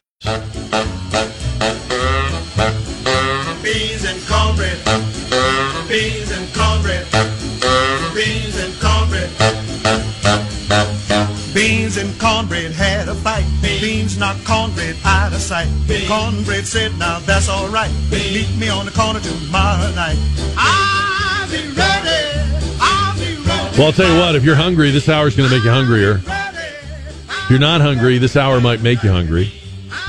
Beans 11.64 11.96
and 11.96 12.20
cornbread 12.20 12.72
had 12.72 13.08
a 13.08 13.14
fight. 13.14 13.46
Beans 13.62 14.18
knocked 14.18 14.44
cornbread 14.44 14.96
out 15.02 15.32
of 15.32 15.40
sight. 15.40 15.66
Cornbread 16.06 16.66
said, 16.66 16.92
now 16.98 17.20
that's 17.20 17.48
all 17.48 17.68
right. 17.68 17.90
Meet 18.10 18.54
me 18.58 18.68
on 18.68 18.84
the 18.84 18.92
corner 18.92 19.18
tomorrow 19.18 19.90
night. 19.94 20.18
I'll 20.58 21.48
be 21.48 21.66
ready. 21.72 22.60
I'll 22.78 23.14
be 23.14 23.36
ready. 23.48 23.78
Well, 23.78 23.86
I'll 23.86 23.92
tell 23.94 24.12
you 24.12 24.18
what, 24.18 24.34
if 24.34 24.44
you're 24.44 24.56
hungry, 24.56 24.90
this 24.90 25.08
hour 25.08 25.26
is 25.26 25.34
going 25.34 25.48
to 25.48 25.54
make 25.56 25.64
you 25.64 25.70
hungrier. 25.70 26.20
If 26.26 27.46
you're 27.48 27.58
not 27.58 27.80
hungry, 27.80 28.18
this 28.18 28.36
hour 28.36 28.60
might 28.60 28.82
make 28.82 29.02
you 29.02 29.10
hungry. 29.10 29.50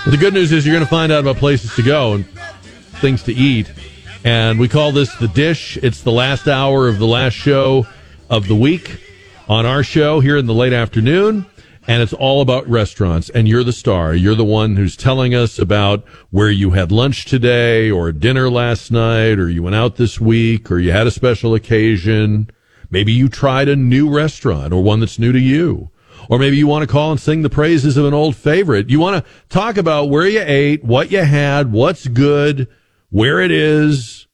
But 0.04 0.12
the 0.12 0.18
good 0.18 0.34
news 0.34 0.52
is 0.52 0.66
you're 0.66 0.76
going 0.76 0.84
to 0.84 0.90
find 0.90 1.10
out 1.10 1.22
about 1.22 1.38
places 1.38 1.74
to 1.76 1.84
go 1.84 2.16
and 2.16 2.26
things 3.00 3.24
to 3.24 3.34
eat. 3.34 3.72
And 4.26 4.60
we 4.60 4.68
call 4.68 4.92
this 4.92 5.16
the 5.16 5.30
dish. 5.30 5.78
It's 5.78 6.02
the 6.02 6.12
last 6.12 6.50
hour 6.50 6.90
of 6.90 7.00
the 7.00 7.08
last 7.08 7.36
show 7.36 7.88
of 8.30 8.50
the 8.50 8.56
week 8.56 9.00
on 9.48 9.66
our 9.66 9.84
show 9.84 10.20
here 10.20 10.38
in 10.38 10.46
the 10.46 10.54
late 10.54 10.74
afternoon. 10.74 11.46
And 11.88 12.02
it's 12.02 12.14
all 12.14 12.42
about 12.42 12.68
restaurants. 12.68 13.30
And 13.30 13.48
you're 13.48 13.64
the 13.64 13.72
star. 13.72 14.16
You're 14.16 14.36
the 14.36 14.44
one 14.44 14.76
who's 14.76 14.98
telling 14.98 15.36
us 15.36 15.60
about 15.60 16.04
where 16.32 16.50
you 16.50 16.72
had 16.72 16.92
lunch 16.92 17.26
today 17.26 17.92
or 17.92 18.12
dinner 18.12 18.50
last 18.50 18.92
night 18.92 19.38
or 19.38 19.50
you 19.50 19.62
went 19.62 19.76
out 19.76 19.98
this 19.98 20.20
week 20.20 20.72
or 20.72 20.80
you 20.80 20.92
had 20.92 21.06
a 21.06 21.12
special 21.12 21.54
occasion. 21.54 22.50
Maybe 22.90 23.12
you 23.12 23.30
tried 23.30 23.70
a 23.70 23.76
new 23.76 24.10
restaurant 24.10 24.74
or 24.74 24.82
one 24.82 25.00
that's 25.00 25.20
new 25.20 25.32
to 25.32 25.40
you. 25.40 25.92
Or 26.28 26.40
maybe 26.40 26.58
you 26.58 26.66
want 26.66 26.82
to 26.82 26.92
call 26.92 27.12
and 27.12 27.20
sing 27.20 27.44
the 27.44 27.52
praises 27.52 27.98
of 27.98 28.06
an 28.06 28.14
old 28.16 28.36
favorite. 28.36 28.90
You 28.90 29.00
want 29.00 29.24
to 29.24 29.32
talk 29.50 29.78
about 29.78 30.10
where 30.10 30.28
you 30.28 30.42
ate, 30.44 30.84
what 30.84 31.12
you 31.12 31.24
had, 31.24 31.72
what's 31.72 32.08
good, 32.08 32.68
where 33.12 33.40
it 33.40 33.52
is. 33.52 34.26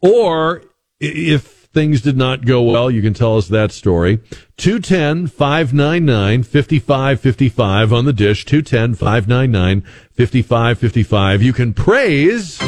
Or 0.00 0.62
if 1.00 1.53
things 1.74 2.00
did 2.00 2.16
not 2.16 2.46
go 2.46 2.62
well, 2.62 2.90
you 2.90 3.02
can 3.02 3.12
tell 3.12 3.36
us 3.36 3.48
that 3.48 3.72
story. 3.72 4.20
210 4.56 5.26
599 5.26 6.44
5555 6.44 7.92
on 7.92 8.04
the 8.04 8.12
dish. 8.12 8.44
210 8.44 8.94
599 8.94 9.80
5555. 10.12 11.42
You 11.42 11.52
can 11.52 11.74
praise 11.74 12.58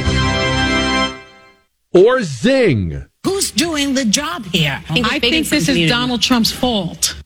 or 1.94 2.22
zing. 2.22 3.06
Who's 3.22 3.50
doing 3.50 3.94
the 3.94 4.04
job 4.04 4.44
here? 4.46 4.82
I 4.88 5.18
think 5.18 5.48
this 5.48 5.68
is 5.68 5.88
Donald 5.88 6.22
Trump's 6.22 6.52
fault. 6.52 7.22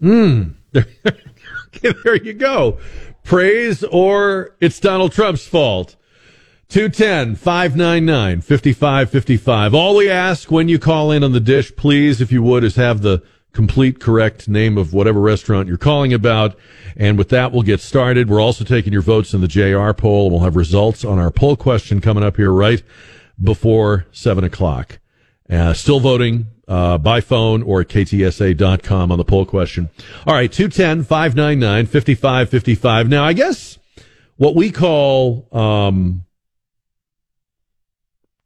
Hmm. 0.00 0.42
okay, 0.76 1.92
there 2.04 2.16
you 2.16 2.32
go. 2.32 2.78
Praise 3.24 3.84
or 3.84 4.56
it's 4.60 4.80
Donald 4.80 5.12
Trump's 5.12 5.46
fault. 5.46 5.96
210 6.72 7.36
599 7.36 8.40
5555. 8.40 9.74
All 9.74 9.94
we 9.94 10.08
ask 10.08 10.50
when 10.50 10.70
you 10.70 10.78
call 10.78 11.10
in 11.10 11.22
on 11.22 11.32
the 11.32 11.38
dish, 11.38 11.76
please, 11.76 12.22
if 12.22 12.32
you 12.32 12.42
would, 12.42 12.64
is 12.64 12.76
have 12.76 13.02
the 13.02 13.22
complete 13.52 14.00
correct 14.00 14.48
name 14.48 14.78
of 14.78 14.94
whatever 14.94 15.20
restaurant 15.20 15.68
you're 15.68 15.76
calling 15.76 16.14
about. 16.14 16.56
And 16.96 17.18
with 17.18 17.28
that, 17.28 17.52
we'll 17.52 17.60
get 17.60 17.80
started. 17.80 18.30
We're 18.30 18.40
also 18.40 18.64
taking 18.64 18.90
your 18.90 19.02
votes 19.02 19.34
in 19.34 19.42
the 19.42 19.48
JR 19.48 19.92
poll. 19.92 20.30
We'll 20.30 20.40
have 20.40 20.56
results 20.56 21.04
on 21.04 21.18
our 21.18 21.30
poll 21.30 21.56
question 21.56 22.00
coming 22.00 22.24
up 22.24 22.38
here 22.38 22.50
right 22.50 22.82
before 23.38 24.06
7 24.10 24.42
o'clock. 24.42 24.98
Uh, 25.50 25.74
still 25.74 26.00
voting 26.00 26.46
uh, 26.68 26.96
by 26.96 27.20
phone 27.20 27.62
or 27.62 27.82
at 27.82 27.88
ktsa.com 27.88 29.12
on 29.12 29.18
the 29.18 29.24
poll 29.24 29.44
question. 29.44 29.90
All 30.26 30.32
right, 30.32 30.50
210 30.50 31.04
599 31.04 31.84
5555. 31.84 33.10
Now, 33.10 33.24
I 33.24 33.34
guess 33.34 33.78
what 34.38 34.54
we 34.54 34.70
call 34.70 35.46
um, 35.52 36.24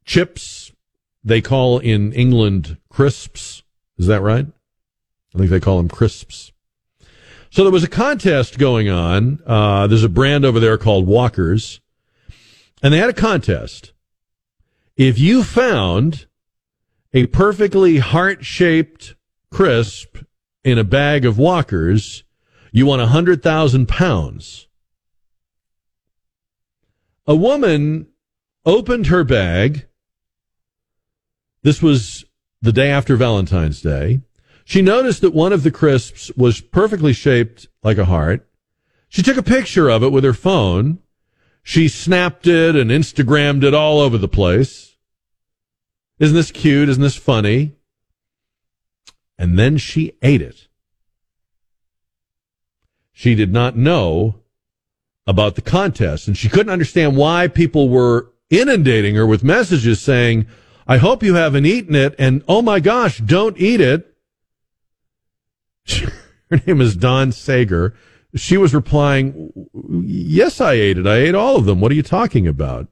chips, 0.07 0.71
they 1.23 1.41
call 1.41 1.77
in 1.77 2.13
England 2.13 2.77
crisps. 2.89 3.61
Is 3.97 4.07
that 4.07 4.21
right? 4.21 4.47
I 5.35 5.37
think 5.37 5.51
they 5.51 5.59
call 5.59 5.77
them 5.77 5.89
crisps. 5.89 6.51
So 7.51 7.63
there 7.63 7.71
was 7.71 7.83
a 7.83 7.89
contest 7.89 8.57
going 8.57 8.89
on. 8.89 9.41
Uh, 9.45 9.87
there's 9.87 10.03
a 10.03 10.09
brand 10.09 10.45
over 10.45 10.59
there 10.59 10.77
called 10.77 11.05
Walkers, 11.05 11.79
and 12.81 12.93
they 12.93 12.97
had 12.97 13.09
a 13.09 13.13
contest. 13.13 13.93
If 14.95 15.19
you 15.19 15.43
found 15.43 16.25
a 17.13 17.27
perfectly 17.27 17.97
heart 17.97 18.43
shaped 18.45 19.15
crisp 19.51 20.17
in 20.63 20.77
a 20.77 20.83
bag 20.83 21.25
of 21.25 21.37
Walkers, 21.37 22.23
you 22.71 22.85
won 22.85 22.99
a 22.99 23.07
hundred 23.07 23.41
thousand 23.41 23.87
pounds. 23.87 24.67
A 27.25 27.35
woman 27.35 28.07
opened 28.65 29.07
her 29.07 29.23
bag. 29.23 29.86
This 31.63 31.81
was 31.81 32.25
the 32.61 32.71
day 32.71 32.89
after 32.89 33.15
Valentine's 33.15 33.81
Day. 33.81 34.21
She 34.65 34.81
noticed 34.81 35.21
that 35.21 35.33
one 35.33 35.53
of 35.53 35.63
the 35.63 35.71
crisps 35.71 36.31
was 36.35 36.61
perfectly 36.61 37.13
shaped 37.13 37.67
like 37.83 37.97
a 37.97 38.05
heart. 38.05 38.47
She 39.09 39.21
took 39.21 39.37
a 39.37 39.43
picture 39.43 39.89
of 39.89 40.03
it 40.03 40.11
with 40.11 40.23
her 40.23 40.33
phone. 40.33 40.99
She 41.63 41.87
snapped 41.87 42.47
it 42.47 42.75
and 42.75 42.91
Instagrammed 42.91 43.63
it 43.63 43.73
all 43.73 43.99
over 43.99 44.17
the 44.17 44.27
place. 44.27 44.97
Isn't 46.19 46.35
this 46.35 46.51
cute? 46.51 46.89
Isn't 46.89 47.03
this 47.03 47.15
funny? 47.15 47.75
And 49.37 49.57
then 49.57 49.77
she 49.77 50.13
ate 50.21 50.41
it. 50.41 50.67
She 53.13 53.35
did 53.35 53.51
not 53.51 53.75
know 53.75 54.41
about 55.25 55.55
the 55.55 55.61
contest 55.61 56.27
and 56.27 56.37
she 56.37 56.49
couldn't 56.49 56.71
understand 56.71 57.17
why 57.17 57.47
people 57.47 57.89
were 57.89 58.31
inundating 58.49 59.15
her 59.15 59.25
with 59.25 59.43
messages 59.43 59.99
saying, 60.01 60.47
I 60.87 60.97
hope 60.97 61.21
you 61.21 61.35
haven't 61.35 61.65
eaten 61.65 61.95
it. 61.95 62.15
And 62.17 62.43
oh 62.47 62.61
my 62.61 62.79
gosh, 62.79 63.17
don't 63.17 63.57
eat 63.57 63.81
it. 63.81 64.15
Her 66.49 66.61
name 66.65 66.79
is 66.79 66.95
Dawn 66.95 67.31
Sager. 67.31 67.93
She 68.35 68.57
was 68.57 68.73
replying, 68.73 69.51
Yes, 70.03 70.61
I 70.61 70.73
ate 70.73 70.97
it. 70.97 71.05
I 71.05 71.17
ate 71.17 71.35
all 71.35 71.57
of 71.57 71.65
them. 71.65 71.81
What 71.81 71.91
are 71.91 71.95
you 71.95 72.03
talking 72.03 72.47
about? 72.47 72.87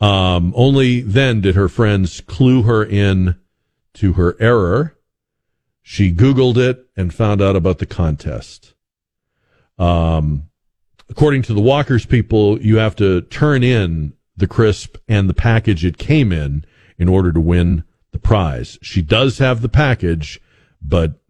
Um, 0.00 0.52
only 0.56 1.00
then 1.00 1.40
did 1.40 1.54
her 1.54 1.68
friends 1.68 2.20
clue 2.20 2.62
her 2.62 2.84
in 2.84 3.36
to 3.94 4.14
her 4.14 4.36
error. 4.40 4.96
She 5.82 6.12
Googled 6.12 6.56
it 6.56 6.86
and 6.96 7.14
found 7.14 7.40
out 7.40 7.56
about 7.56 7.78
the 7.78 7.86
contest. 7.86 8.74
Um, 9.78 10.44
according 11.08 11.42
to 11.42 11.54
the 11.54 11.60
Walkers 11.60 12.06
people, 12.06 12.60
you 12.60 12.76
have 12.76 12.94
to 12.96 13.22
turn 13.22 13.62
in 13.62 14.12
the 14.36 14.46
crisp 14.46 14.96
and 15.08 15.28
the 15.28 15.34
package 15.34 15.84
it 15.84 15.98
came 15.98 16.32
in 16.32 16.64
in 16.98 17.08
order 17.08 17.32
to 17.32 17.40
win 17.40 17.84
the 18.12 18.18
prize. 18.18 18.78
She 18.82 19.02
does 19.02 19.38
have 19.38 19.62
the 19.62 19.68
package, 19.68 20.40
but 20.82 21.20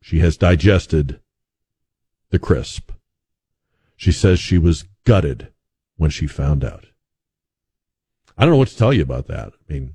she 0.00 0.20
has 0.20 0.36
digested 0.36 1.20
the 2.30 2.38
crisp. 2.38 2.92
She 3.96 4.12
says 4.12 4.38
she 4.38 4.58
was 4.58 4.84
gutted 5.04 5.48
when 5.96 6.10
she 6.10 6.26
found 6.26 6.64
out. 6.64 6.86
I 8.36 8.44
don't 8.44 8.52
know 8.52 8.58
what 8.58 8.68
to 8.68 8.76
tell 8.76 8.92
you 8.92 9.02
about 9.02 9.26
that. 9.28 9.48
I 9.48 9.72
mean, 9.72 9.94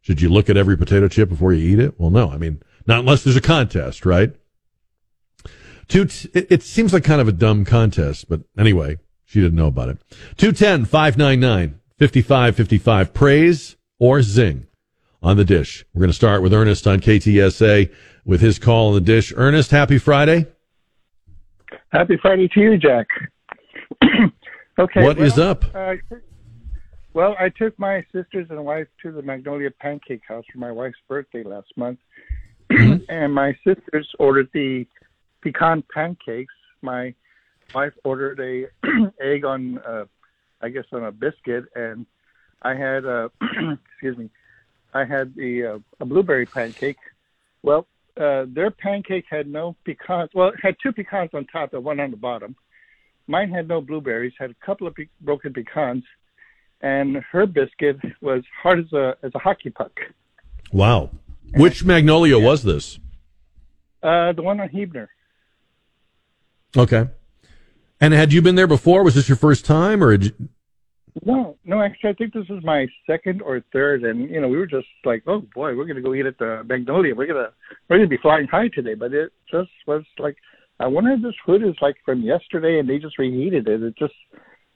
should 0.00 0.20
you 0.20 0.28
look 0.28 0.48
at 0.48 0.56
every 0.56 0.76
potato 0.76 1.08
chip 1.08 1.28
before 1.28 1.52
you 1.52 1.68
eat 1.68 1.80
it? 1.80 1.98
Well, 1.98 2.10
no. 2.10 2.30
I 2.30 2.38
mean, 2.38 2.62
not 2.86 3.00
unless 3.00 3.24
there's 3.24 3.36
a 3.36 3.40
contest, 3.40 4.06
right? 4.06 4.34
Two, 5.88 6.08
it, 6.32 6.62
seems 6.62 6.92
like 6.92 7.04
kind 7.04 7.20
of 7.20 7.28
a 7.28 7.32
dumb 7.32 7.64
contest, 7.64 8.28
but 8.28 8.40
anyway, 8.58 8.98
she 9.24 9.40
didn't 9.40 9.56
know 9.56 9.68
about 9.68 9.88
it. 9.88 9.98
210 10.36 10.84
599 10.84 11.80
5555. 11.98 13.14
Praise 13.14 13.75
or 13.98 14.22
zing 14.22 14.66
on 15.22 15.36
the 15.36 15.44
dish. 15.44 15.84
We're 15.94 16.00
going 16.00 16.10
to 16.10 16.14
start 16.14 16.42
with 16.42 16.52
Ernest 16.52 16.86
on 16.86 17.00
KTSA 17.00 17.92
with 18.24 18.40
his 18.40 18.58
call 18.58 18.88
on 18.88 18.94
the 18.94 19.00
dish. 19.00 19.32
Ernest, 19.36 19.70
happy 19.70 19.98
Friday. 19.98 20.46
Happy 21.90 22.16
Friday 22.20 22.48
to 22.48 22.60
you, 22.60 22.78
Jack. 22.78 23.06
okay. 24.78 25.02
What 25.02 25.16
well, 25.16 25.26
is 25.26 25.38
up? 25.38 25.64
Uh, 25.74 25.94
well, 27.14 27.34
I 27.40 27.48
took 27.48 27.78
my 27.78 28.04
sisters 28.12 28.48
and 28.50 28.62
wife 28.64 28.88
to 29.02 29.12
the 29.12 29.22
Magnolia 29.22 29.70
Pancake 29.70 30.20
Haus 30.28 30.44
for 30.52 30.58
my 30.58 30.70
wife's 30.70 30.98
birthday 31.08 31.42
last 31.42 31.68
month, 31.76 31.98
and 33.08 33.32
my 33.32 33.56
sisters 33.64 34.06
ordered 34.18 34.50
the 34.52 34.86
pecan 35.40 35.82
pancakes. 35.94 36.52
My 36.82 37.14
wife 37.74 37.94
ordered 38.04 38.38
a 38.40 38.66
egg 39.22 39.44
on, 39.44 39.78
uh, 39.78 40.04
I 40.60 40.68
guess, 40.68 40.84
on 40.92 41.04
a 41.04 41.12
biscuit, 41.12 41.64
and 41.74 42.04
I 42.62 42.74
had 42.74 43.04
a, 43.04 43.30
excuse 43.92 44.16
me, 44.16 44.30
I 44.94 45.04
had 45.04 45.34
the 45.34 45.64
uh, 45.64 45.78
a 46.00 46.04
blueberry 46.04 46.46
pancake. 46.46 46.96
Well, 47.62 47.86
uh, 48.16 48.46
their 48.48 48.70
pancake 48.70 49.26
had 49.28 49.46
no 49.46 49.76
pecans. 49.84 50.30
Well, 50.34 50.48
it 50.48 50.60
had 50.62 50.76
two 50.82 50.92
pecans 50.92 51.30
on 51.34 51.46
top 51.46 51.74
and 51.74 51.84
one 51.84 52.00
on 52.00 52.10
the 52.10 52.16
bottom. 52.16 52.56
Mine 53.26 53.50
had 53.50 53.68
no 53.68 53.80
blueberries. 53.80 54.32
Had 54.38 54.50
a 54.50 54.66
couple 54.66 54.86
of 54.86 54.94
pe- 54.94 55.08
broken 55.20 55.52
pecans, 55.52 56.04
and 56.80 57.16
her 57.32 57.46
biscuit 57.46 57.98
was 58.20 58.42
hard 58.62 58.80
as 58.80 58.92
a 58.92 59.16
as 59.22 59.32
a 59.34 59.38
hockey 59.38 59.70
puck. 59.70 59.92
Wow. 60.72 61.10
Which 61.54 61.84
Magnolia 61.84 62.38
was 62.38 62.62
this? 62.62 62.98
Uh, 64.02 64.32
the 64.32 64.42
one 64.42 64.60
on 64.60 64.68
Huebner. 64.68 65.08
Okay. 66.76 67.08
And 68.00 68.12
had 68.12 68.32
you 68.32 68.42
been 68.42 68.56
there 68.56 68.66
before? 68.66 69.02
Was 69.02 69.14
this 69.14 69.28
your 69.28 69.36
first 69.36 69.64
time, 69.64 70.02
or 70.02 70.12
had 70.12 70.24
you... 70.24 70.32
No, 71.24 71.56
no. 71.64 71.80
Actually, 71.80 72.10
I 72.10 72.12
think 72.14 72.34
this 72.34 72.44
is 72.50 72.62
my 72.62 72.86
second 73.08 73.40
or 73.42 73.62
third, 73.72 74.04
and 74.04 74.28
you 74.30 74.40
know, 74.40 74.48
we 74.48 74.58
were 74.58 74.66
just 74.66 74.86
like, 75.04 75.22
oh 75.26 75.42
boy, 75.54 75.74
we're 75.74 75.86
gonna 75.86 76.02
go 76.02 76.14
eat 76.14 76.26
at 76.26 76.38
the 76.38 76.62
Magnolia. 76.66 77.14
We're 77.14 77.26
gonna 77.26 77.50
we're 77.88 77.96
gonna 77.96 78.08
be 78.08 78.18
flying 78.18 78.46
high 78.46 78.68
today. 78.68 78.94
But 78.94 79.12
it 79.14 79.32
just 79.50 79.70
was 79.86 80.02
like, 80.18 80.36
I 80.78 80.86
wonder 80.86 81.12
if 81.12 81.22
this 81.22 81.34
food 81.44 81.62
is 81.62 81.74
like 81.80 81.96
from 82.04 82.20
yesterday, 82.22 82.78
and 82.78 82.88
they 82.88 82.98
just 82.98 83.18
reheated 83.18 83.66
it. 83.68 83.82
It 83.82 83.96
just 83.98 84.14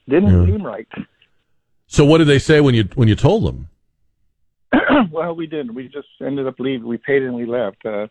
didn't 0.08 0.30
Yeah. 0.30 0.46
seem 0.56 0.64
right. 0.64 0.88
So 1.86 2.04
what 2.04 2.18
did 2.18 2.26
they 2.28 2.38
say 2.38 2.60
when 2.60 2.74
you 2.74 2.84
when 2.94 3.08
you 3.08 3.16
told 3.16 3.44
them? 3.44 3.68
well, 5.10 5.34
we 5.34 5.46
didn't. 5.46 5.74
We 5.74 5.88
just 5.88 6.08
ended 6.24 6.46
up 6.46 6.54
leaving. 6.58 6.86
We 6.86 6.96
paid 6.96 7.22
and 7.22 7.34
we 7.34 7.44
left. 7.44 7.84
Uh, 7.84 8.06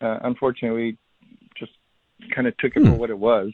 uh, 0.00 0.18
unfortunately, 0.22 0.78
we 0.80 0.98
just 1.58 1.72
kind 2.34 2.46
of 2.46 2.56
took 2.58 2.76
it 2.76 2.84
for 2.84 2.92
what 2.92 3.10
it 3.10 3.18
was. 3.18 3.52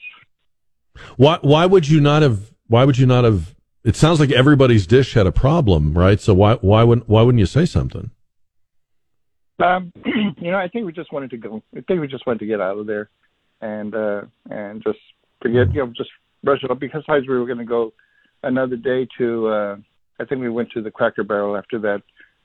Why 1.16 1.39
why 1.43 1.66
would 1.66 1.89
you 1.89 2.01
not 2.01 2.23
have 2.23 2.53
why 2.69 2.85
would 2.85 2.97
you 2.99 3.07
not 3.07 3.24
have 3.24 3.55
it 3.85 3.97
sounds 3.97 4.19
like 4.19 4.31
everybody's 4.31 4.86
dish 4.86 5.12
had 5.12 5.27
a 5.27 5.32
problem, 5.32 5.97
right? 5.97 6.20
So 6.20 6.35
why 6.35 6.55
why 6.55 6.82
wouldn't 6.82 7.09
why 7.09 7.23
wouldn't 7.23 7.40
you 7.40 7.47
say 7.47 7.66
something? 7.66 8.11
Um, 9.59 9.93
you 10.05 10.51
know, 10.51 10.59
I 10.59 10.69
think 10.69 10.86
we 10.86 10.93
just 10.93 11.12
wanted 11.12 11.31
to 11.31 11.36
go. 11.36 11.62
I 11.77 11.82
think 11.82 12.01
we 12.01 12.09
just 12.09 12.27
wanted 12.27 12.40
to 12.40 12.47
get 12.47 12.61
out 12.61 12.78
of 12.78 12.86
there, 12.86 13.11
and 13.61 13.94
uh, 13.94 14.23
and 14.51 14.82
just 14.82 14.98
forget. 15.43 15.73
You 15.74 15.85
know, 15.85 15.93
just 15.97 16.11
brush 16.43 16.65
it 16.65 16.70
up. 16.70 16.81
Because 16.81 17.02
besides, 17.06 17.28
we 17.28 17.39
were 17.39 17.47
going 17.47 17.59
to 17.59 17.65
go 17.65 17.93
another 18.43 18.77
day 18.77 19.06
to. 19.19 19.48
Uh, 19.48 19.77
I 20.19 20.24
think 20.24 20.40
we 20.40 20.48
went 20.48 20.70
to 20.73 20.81
the 20.81 20.90
Cracker 20.90 21.24
Barrel 21.24 21.56
after 21.56 21.78
that 21.81 22.02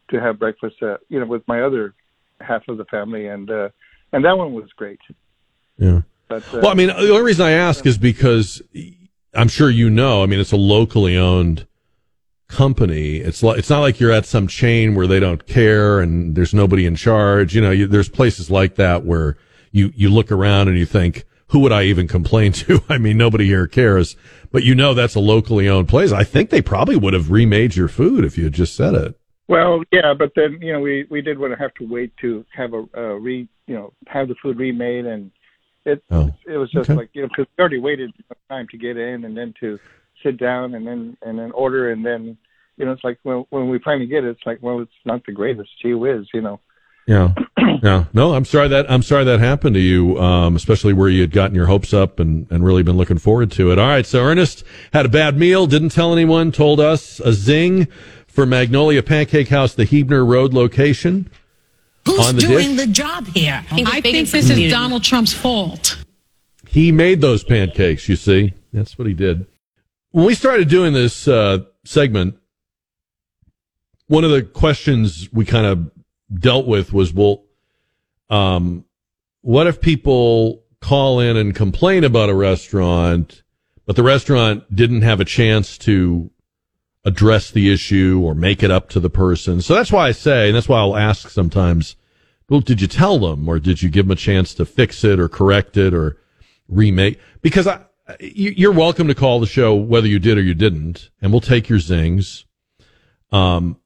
to 0.10 0.20
have 0.20 0.40
breakfast. 0.40 0.76
Uh, 0.82 0.98
you 1.08 1.20
know, 1.20 1.26
with 1.26 1.48
my 1.48 1.62
other 1.62 1.94
half 2.42 2.68
of 2.68 2.78
the 2.78 2.86
family, 2.86 3.28
and 3.28 3.50
uh, 3.50 3.70
and 4.12 4.26
that 4.26 4.38
one 4.38 4.54
was 4.54 4.70
great. 4.76 5.00
Yeah. 5.78 6.02
But, 6.28 6.44
uh, 6.54 6.60
Well, 6.62 6.72
I 6.72 6.74
mean, 6.76 6.88
the 6.88 7.10
only 7.10 7.24
reason 7.24 7.46
I 7.46 7.52
ask 7.52 7.86
is 7.86 7.98
because 7.98 8.62
I'm 9.34 9.48
sure 9.48 9.70
you 9.70 9.90
know. 9.90 10.24
I 10.24 10.26
mean, 10.26 10.40
it's 10.40 10.52
a 10.52 10.58
locally 10.58 11.18
owned 11.18 11.68
company. 12.48 13.18
It's 13.18 13.42
like 13.44 13.60
it's 13.60 13.70
not 13.70 13.80
like 13.80 14.00
you're 14.00 14.12
at 14.12 14.26
some 14.26 14.48
chain 14.48 14.96
where 14.96 15.08
they 15.08 15.20
don't 15.20 15.46
care 15.46 16.00
and 16.00 16.36
there's 16.36 16.54
nobody 16.54 16.86
in 16.86 16.96
charge. 16.96 17.56
You 17.56 17.62
know, 17.62 17.72
you, 17.72 17.88
there's 17.88 18.10
places 18.10 18.52
like 18.52 18.76
that 18.76 19.06
where 19.06 19.38
you 19.72 19.92
you 19.96 20.10
look 20.10 20.32
around 20.32 20.68
and 20.68 20.78
you 20.78 20.86
think, 20.86 21.26
who 21.48 21.60
would 21.60 21.72
I 21.72 21.84
even 21.84 22.08
complain 22.08 22.52
to? 22.54 22.82
I 22.90 22.98
mean, 22.98 23.18
nobody 23.18 23.46
here 23.46 23.68
cares. 23.68 24.16
But 24.52 24.64
you 24.64 24.76
know, 24.76 24.94
that's 24.94 25.16
a 25.16 25.20
locally 25.20 25.70
owned 25.70 25.88
place. 25.88 26.12
I 26.12 26.24
think 26.24 26.50
they 26.50 26.62
probably 26.62 26.96
would 26.96 27.14
have 27.14 27.32
remade 27.32 27.76
your 27.76 27.88
food 27.88 28.26
if 28.26 28.38
you 28.38 28.46
had 28.46 28.54
just 28.54 28.76
said 28.76 28.96
it. 28.96 29.16
Well, 29.48 29.84
yeah, 29.92 30.14
but 30.18 30.32
then 30.36 30.60
you 30.62 30.74
know 30.74 30.80
we 30.80 31.08
we 31.10 31.22
did 31.22 31.40
want 31.40 31.54
to 31.54 31.60
have 31.60 31.74
to 31.76 31.88
wait 31.88 32.14
to 32.22 32.46
have 32.54 32.74
a, 32.74 32.86
a 32.94 33.20
re 33.20 33.48
you 33.68 33.76
know 33.76 33.94
have 34.08 34.28
the 34.28 34.36
food 34.42 34.58
remade, 34.58 35.06
and 35.06 35.32
it 35.86 36.04
Oh, 36.12 36.32
it 36.48 36.58
was 36.58 36.72
just 36.72 36.90
okay. 36.90 36.98
like 36.98 37.10
you 37.14 37.22
know 37.24 37.28
because 37.30 37.46
we 37.58 37.62
already 37.62 37.80
waited 37.80 38.12
time 38.50 38.68
to 38.72 38.78
get 38.78 38.98
in 38.98 39.26
and 39.26 39.36
then 39.38 39.54
to 39.60 39.80
sit 40.24 40.38
down 40.38 40.74
and 40.76 40.86
then 40.86 41.18
and 41.22 41.40
then 41.40 41.52
order 41.52 41.92
and 41.92 42.06
then 42.06 42.38
you 42.78 42.86
know 42.86 42.92
it's 42.92 43.04
like 43.04 43.20
when 43.24 43.46
when 43.50 43.70
we 43.70 43.80
finally 43.80 44.08
get 44.08 44.24
it, 44.24 44.30
it's 44.32 44.46
like 44.46 44.60
well 44.62 44.82
it's 44.82 44.92
not 45.06 45.26
the 45.26 45.32
greatest. 45.32 45.70
Gee 45.82 45.94
whiz, 45.94 46.28
you 46.34 46.42
know. 46.42 46.60
Yeah. 47.08 47.34
Yeah. 47.82 48.06
No, 48.12 48.34
I'm 48.34 48.44
sorry 48.44 48.68
that 48.70 48.92
I'm 48.92 49.02
sorry 49.04 49.24
that 49.24 49.40
happened 49.40 49.76
to 49.76 49.80
you, 49.80 50.20
um, 50.20 50.58
especially 50.58 50.92
where 50.92 51.08
you 51.08 51.22
had 51.22 51.32
gotten 51.32 51.56
your 51.56 51.68
hopes 51.68 51.94
up 51.94 52.20
and, 52.20 52.46
and 52.52 52.66
really 52.66 52.84
been 52.84 52.98
looking 52.98 53.20
forward 53.20 53.52
to 53.52 53.72
it. 53.72 53.80
All 53.80 53.88
right. 53.88 54.06
So 54.06 54.22
Ernest 54.22 54.66
had 54.92 55.06
a 55.06 55.10
bad 55.10 55.38
meal, 55.38 55.66
didn't 55.66 55.90
tell 55.90 56.12
anyone, 56.12 56.52
told 56.52 56.82
us 56.82 57.22
a 57.22 57.32
zing 57.32 57.88
for 58.28 58.46
Magnolia 58.46 59.02
Pancake 59.02 59.48
Haus, 59.48 59.76
the 59.76 59.86
Huebner 59.86 60.26
Road 60.26 60.54
location. 60.54 61.30
Who's 62.10 62.28
on 62.28 62.36
the 62.36 62.42
doing 62.42 62.76
dish. 62.76 62.86
the 62.86 62.92
job 62.92 63.28
here? 63.28 63.64
I 63.72 64.02
think 64.02 64.30
this 64.30 64.50
is 64.50 64.72
Donald 64.72 65.04
Trump's 65.04 65.34
fault. 65.34 66.04
He 66.68 66.92
made 66.92 67.22
those 67.22 67.44
pancakes, 67.44 68.08
you 68.08 68.16
see. 68.16 68.54
That's 68.74 68.98
what 68.98 69.08
he 69.08 69.14
did. 69.14 69.48
When 70.12 70.26
we 70.26 70.36
started 70.36 70.70
doing 70.70 70.94
this 70.94 71.28
uh, 71.28 71.60
segment, 71.84 72.38
one 74.08 74.24
of 74.24 74.32
the 74.32 74.42
questions 74.44 75.30
we 75.32 75.46
kind 75.46 75.66
of 75.66 75.92
dealt 76.34 76.68
with 76.68 76.94
was, 76.94 77.14
well, 77.14 77.44
um, 78.30 78.86
what 79.42 79.68
if 79.68 79.82
people 79.82 80.64
call 80.82 81.20
in 81.20 81.38
and 81.38 81.56
complain 81.56 82.04
about 82.04 82.30
a 82.30 82.36
restaurant, 82.36 83.44
but 83.86 83.96
the 83.96 84.04
restaurant 84.04 84.64
didn't 84.76 85.02
have 85.02 85.20
a 85.20 85.26
chance 85.26 85.78
to 85.80 86.32
address 87.06 87.52
the 87.52 87.72
issue 87.72 88.22
or 88.24 88.36
make 88.36 88.62
it 88.62 88.72
up 88.72 88.90
to 88.90 89.00
the 89.00 89.10
person? 89.10 89.62
So 89.62 89.76
that's 89.76 89.92
why 89.92 90.08
I 90.08 90.12
say, 90.12 90.48
and 90.48 90.56
that's 90.56 90.70
why 90.70 90.80
I'll 90.80 90.98
ask 90.98 91.30
sometimes, 91.30 91.96
well, 92.50 92.60
did 92.62 92.82
you 92.82 92.88
tell 92.88 93.20
them 93.20 93.48
or 93.48 93.60
did 93.60 93.82
you 93.82 93.90
give 93.90 94.06
them 94.08 94.12
a 94.12 94.16
chance 94.16 94.54
to 94.56 94.66
fix 94.66 95.04
it 95.04 95.20
or 95.20 95.30
correct 95.30 95.78
it 95.78 95.94
or 95.94 96.18
remake? 96.68 97.20
Because 97.42 97.68
I, 97.68 97.86
you- 98.20 98.54
you're 98.58 98.72
welcome 98.72 99.08
to 99.08 99.16
call 99.16 99.40
the 99.40 99.46
show 99.48 99.76
whether 99.76 100.08
you 100.08 100.20
did 100.20 100.38
or 100.38 100.42
you 100.42 100.54
didn't, 100.56 101.10
and 101.22 101.32
we'll 101.32 101.42
take 101.42 101.70
your 101.70 101.80
zings. 101.80 102.46
Um, 103.32 103.78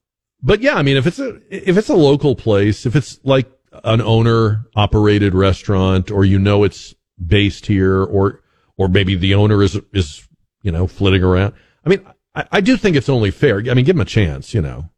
but 0.42 0.62
yeah, 0.62 0.76
I 0.76 0.82
mean, 0.82 0.98
if 0.98 1.08
it's 1.08 1.20
a 1.20 1.40
if 1.50 1.78
it's 1.78 1.90
a 1.90 1.96
local 1.96 2.36
place, 2.36 2.86
if 2.86 2.96
it's 2.96 3.20
like 3.24 3.50
an 3.84 4.02
owner 4.02 4.66
operated 4.76 5.34
restaurant, 5.34 6.12
or 6.12 6.26
you 6.26 6.40
know 6.40 6.64
it's 6.64 6.94
based 7.26 7.66
here, 7.66 8.02
or 8.04 8.42
or 8.78 8.88
maybe 8.88 9.16
the 9.16 9.36
owner 9.36 9.62
is 9.64 9.80
is 9.94 10.28
you 10.62 10.72
know 10.72 10.88
flitting 10.88 11.24
around. 11.24 11.54
I 11.86 11.90
mean, 11.90 12.06
I, 12.36 12.46
I 12.54 12.62
do 12.62 12.78
think 12.78 12.96
it's 12.96 13.10
only 13.10 13.32
fair. 13.32 13.60
I 13.60 13.74
mean, 13.74 13.86
give 13.86 13.96
them 13.96 14.02
a 14.02 14.06
chance. 14.06 14.54
You 14.54 14.62
know, 14.62 14.90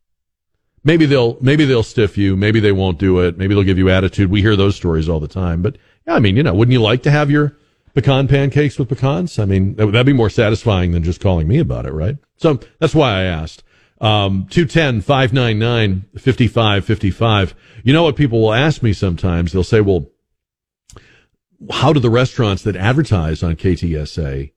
maybe 0.85 1.05
they'll 1.05 1.37
maybe 1.41 1.65
they'll 1.65 1.83
stiff 1.83 2.17
you, 2.17 2.37
maybe 2.37 2.61
they 2.61 2.71
won't 2.71 2.97
do 2.97 3.19
it, 3.19 3.37
maybe 3.37 3.53
they'll 3.53 3.63
give 3.63 3.77
you 3.77 3.89
attitude. 3.89 4.29
We 4.29 4.41
hear 4.41 4.55
those 4.55 4.77
stories 4.77 5.09
all 5.09 5.19
the 5.19 5.27
time. 5.27 5.61
But 5.61 5.77
yeah, 6.07 6.13
I 6.13 6.19
mean, 6.19 6.37
you 6.37 6.43
know, 6.43 6.53
wouldn't 6.53 6.71
you 6.71 6.81
like 6.81 7.03
to 7.03 7.11
have 7.11 7.29
your 7.29 7.57
pecan 7.93 8.29
pancakes 8.29 8.79
with 8.79 8.87
pecans? 8.87 9.37
I 9.37 9.45
mean, 9.45 9.75
that, 9.75 9.87
that'd 9.87 10.05
be 10.05 10.13
more 10.13 10.29
satisfying 10.29 10.91
than 10.91 11.03
just 11.03 11.19
calling 11.19 11.47
me 11.47 11.59
about 11.59 11.85
it, 11.85 11.91
right? 11.91 12.17
So 12.37 12.59
that's 12.79 12.95
why 12.95 13.19
I 13.19 13.23
asked. 13.23 13.63
Um, 13.99 14.47
210 14.49 15.01
599 15.01 16.05
5555. 16.17 17.55
You 17.83 17.93
know 17.93 18.03
what 18.03 18.15
people 18.15 18.41
will 18.41 18.53
ask 18.53 18.83
me 18.83 18.93
sometimes? 18.93 19.51
They'll 19.51 19.63
say, 19.63 19.81
well, 19.81 20.09
how 21.71 21.93
do 21.93 21.99
the 21.99 22.09
restaurants 22.09 22.61
that 22.63 22.75
advertise 22.75 23.41
on 23.41 23.55
KTSA 23.55 24.51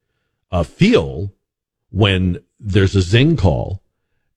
uh, 0.50 0.62
feel 0.64 1.32
when 1.90 2.42
there's 2.58 2.96
a 2.96 3.00
zing 3.00 3.36
call? 3.36 3.82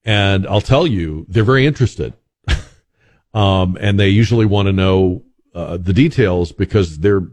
And 0.04 0.48
I'll 0.48 0.62
tell 0.62 0.88
you, 0.88 1.26
they're 1.30 1.44
very 1.44 1.66
interested. 1.66 2.14
um, 3.34 3.78
and 3.80 4.00
they 4.00 4.10
usually 4.10 4.46
want 4.46 4.68
to 4.68 4.74
know 4.74 5.24
uh, 5.54 5.78
the 5.78 5.94
details 5.94 6.52
because 6.52 7.00
they're 7.00 7.28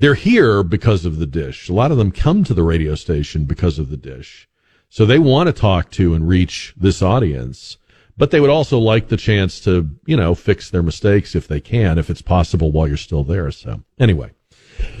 they're 0.00 0.14
here 0.14 0.62
because 0.62 1.04
of 1.04 1.18
the 1.18 1.26
dish. 1.26 1.68
A 1.68 1.72
lot 1.72 1.90
of 1.90 1.98
them 1.98 2.12
come 2.12 2.44
to 2.44 2.54
the 2.54 2.62
radio 2.62 2.94
station 2.94 3.44
because 3.44 3.78
of 3.78 3.90
the 3.90 3.96
dish. 3.96 4.48
So 4.88 5.04
they 5.04 5.18
want 5.18 5.48
to 5.48 5.52
talk 5.52 5.90
to 5.92 6.14
and 6.14 6.26
reach 6.26 6.72
this 6.76 7.02
audience, 7.02 7.78
but 8.16 8.30
they 8.30 8.40
would 8.40 8.48
also 8.48 8.78
like 8.78 9.08
the 9.08 9.16
chance 9.16 9.60
to, 9.60 9.90
you 10.06 10.16
know, 10.16 10.34
fix 10.34 10.70
their 10.70 10.82
mistakes 10.82 11.34
if 11.34 11.48
they 11.48 11.60
can, 11.60 11.98
if 11.98 12.08
it's 12.10 12.22
possible 12.22 12.70
while 12.70 12.86
you're 12.86 12.96
still 12.96 13.24
there. 13.24 13.50
So 13.50 13.82
anyway, 13.98 14.30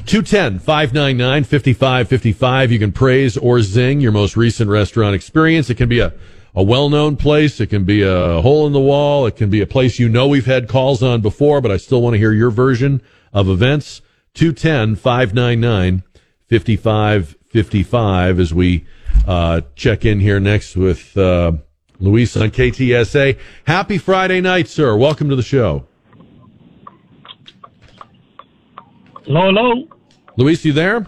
210 0.06 0.58
599 0.58 1.44
5555. 1.44 2.72
You 2.72 2.78
can 2.78 2.92
praise 2.92 3.36
or 3.36 3.62
zing 3.62 4.00
your 4.00 4.12
most 4.12 4.36
recent 4.36 4.68
restaurant 4.68 5.14
experience. 5.14 5.70
It 5.70 5.76
can 5.76 5.88
be 5.88 6.00
a, 6.00 6.12
a 6.54 6.62
well 6.62 6.88
known 6.88 7.16
place. 7.16 7.60
It 7.60 7.68
can 7.68 7.84
be 7.84 8.02
a 8.02 8.40
hole 8.40 8.66
in 8.66 8.72
the 8.72 8.80
wall. 8.80 9.26
It 9.26 9.36
can 9.36 9.50
be 9.50 9.60
a 9.60 9.66
place 9.66 9.98
you 9.98 10.08
know 10.08 10.28
we've 10.28 10.46
had 10.46 10.68
calls 10.68 11.02
on 11.02 11.20
before, 11.20 11.60
but 11.60 11.70
I 11.70 11.76
still 11.76 12.02
want 12.02 12.14
to 12.14 12.18
hear 12.18 12.32
your 12.32 12.50
version 12.50 13.02
of 13.32 13.48
events. 13.48 14.00
210 14.34 14.96
599 14.96 16.02
5555 16.48 18.40
as 18.40 18.54
we 18.54 18.86
uh, 19.26 19.62
check 19.74 20.04
in 20.04 20.20
here 20.20 20.40
next 20.40 20.76
with 20.76 21.16
uh, 21.16 21.52
Luis 21.98 22.36
on 22.36 22.50
KTSA. 22.50 23.38
Happy 23.66 23.98
Friday 23.98 24.40
night, 24.40 24.68
sir. 24.68 24.96
Welcome 24.96 25.28
to 25.28 25.36
the 25.36 25.42
show. 25.42 25.86
Hello, 29.24 29.42
hello. 29.52 29.88
Luis, 30.36 30.64
you 30.64 30.72
there? 30.72 31.06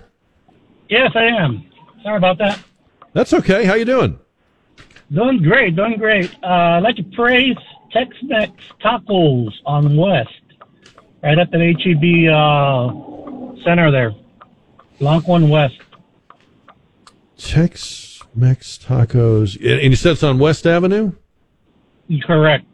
Yes, 0.89 1.13
I 1.15 1.25
am. 1.25 1.65
Sorry 2.03 2.17
about 2.17 2.39
that. 2.39 2.59
That's 3.13 3.33
okay. 3.33 3.65
How 3.65 3.75
you 3.75 3.85
doing? 3.85 4.19
Doing 5.13 5.43
great, 5.43 5.75
doing 5.75 5.97
great. 5.99 6.33
Uh, 6.43 6.47
I'd 6.47 6.83
like 6.85 6.97
to 6.97 7.03
praise 7.03 7.57
Tex-Mex 7.93 8.53
Tacos 8.83 9.51
on 9.67 9.97
West, 9.97 10.31
right 11.23 11.37
at 11.37 11.51
the 11.51 11.59
HEB 11.59 12.31
uh, 12.33 13.65
center 13.65 13.91
there, 13.91 14.15
Longhorn 15.01 15.49
West. 15.49 15.75
Tex 17.37 18.23
Mex 18.35 18.79
Tacos. 18.79 19.57
And 19.57 19.91
you 19.91 19.97
said 19.97 20.13
it's 20.13 20.23
on 20.23 20.39
West 20.39 20.67
Avenue? 20.67 21.13
Correct. 22.25 22.65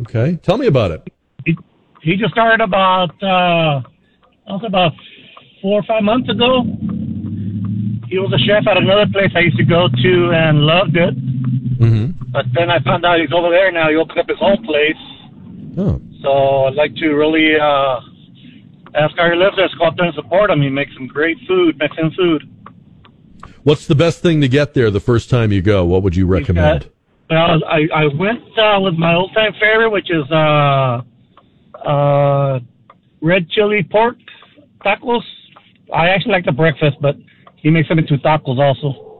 Okay. 0.00 0.36
Tell 0.42 0.58
me 0.58 0.66
about 0.66 0.90
it. 0.90 1.12
He 2.02 2.16
just 2.16 2.32
started 2.32 2.60
about, 2.60 3.10
uh, 3.22 3.80
I 4.48 4.52
was 4.52 4.64
about 4.66 4.92
four 5.60 5.78
or 5.78 5.82
five 5.84 6.02
months 6.02 6.28
ago. 6.28 6.62
He 8.08 8.18
was 8.18 8.32
a 8.34 8.38
chef 8.38 8.66
at 8.66 8.76
another 8.76 9.06
place 9.12 9.30
I 9.36 9.40
used 9.40 9.56
to 9.58 9.64
go 9.64 9.88
to 9.88 10.30
and 10.32 10.58
loved 10.58 10.96
it. 10.96 11.14
Mm-hmm. 11.78 12.32
But 12.32 12.46
then 12.54 12.70
I 12.70 12.80
found 12.82 13.04
out 13.04 13.20
he's 13.20 13.32
over 13.32 13.50
there 13.50 13.70
now. 13.72 13.88
He 13.90 13.96
opened 13.96 14.18
up 14.18 14.28
his 14.28 14.38
own 14.40 14.64
place. 14.64 14.96
Oh. 15.78 16.00
So 16.22 16.66
I'd 16.66 16.74
like 16.74 16.94
to 16.96 17.08
really 17.14 17.56
uh, 17.60 18.00
ask 18.94 19.16
lives 19.16 19.56
there. 19.56 19.68
to 19.68 19.76
go 19.78 19.86
out 19.86 19.96
there 19.96 20.06
and 20.06 20.14
support 20.14 20.50
him. 20.50 20.62
He 20.62 20.68
makes 20.68 20.92
some 20.94 21.06
great 21.06 21.36
food, 21.46 21.78
Mexican 21.78 22.12
food. 22.12 22.48
What's 23.64 23.86
the 23.86 23.94
best 23.94 24.22
thing 24.22 24.40
to 24.40 24.48
get 24.48 24.74
there 24.74 24.90
the 24.90 25.00
first 25.00 25.30
time 25.30 25.52
you 25.52 25.62
go? 25.62 25.84
What 25.84 26.02
would 26.02 26.16
you 26.16 26.26
recommend? 26.26 26.90
Well, 27.30 27.64
I, 27.64 27.88
I 27.94 28.04
went 28.18 28.42
uh, 28.58 28.80
with 28.80 28.94
my 28.94 29.14
old 29.14 29.32
time 29.34 29.52
favorite, 29.54 29.90
which 29.90 30.10
is 30.10 30.30
uh, 30.30 31.02
uh, 31.86 32.60
red 33.20 33.48
chili 33.50 33.86
pork 33.90 34.16
tacos. 34.84 35.22
I 35.94 36.08
actually 36.08 36.32
like 36.32 36.44
the 36.44 36.52
breakfast, 36.52 36.96
but 37.00 37.16
he 37.56 37.70
makes 37.70 37.88
them 37.88 37.98
into 37.98 38.16
tacos 38.18 38.58
also. 38.58 39.11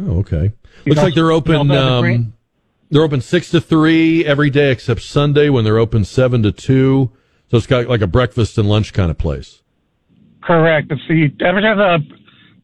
Oh, 0.00 0.18
okay. 0.20 0.52
Looks 0.86 1.02
like 1.02 1.14
they're 1.14 1.32
open. 1.32 1.70
Um, 1.70 2.34
They're 2.90 3.02
open 3.02 3.20
six 3.20 3.50
to 3.50 3.60
three 3.60 4.24
every 4.24 4.48
day 4.48 4.70
except 4.70 5.02
Sunday 5.02 5.50
when 5.50 5.64
they're 5.64 5.78
open 5.78 6.04
seven 6.04 6.42
to 6.44 6.52
two. 6.52 7.10
So 7.50 7.56
it's 7.56 7.66
got 7.66 7.86
like 7.86 8.00
a 8.00 8.06
breakfast 8.06 8.56
and 8.58 8.68
lunch 8.68 8.92
kind 8.92 9.10
of 9.10 9.18
place. 9.18 9.62
Correct. 10.42 10.90
If 10.90 10.98
he 11.08 11.34
ever 11.44 11.60
has 11.60 11.78
a 11.78 11.98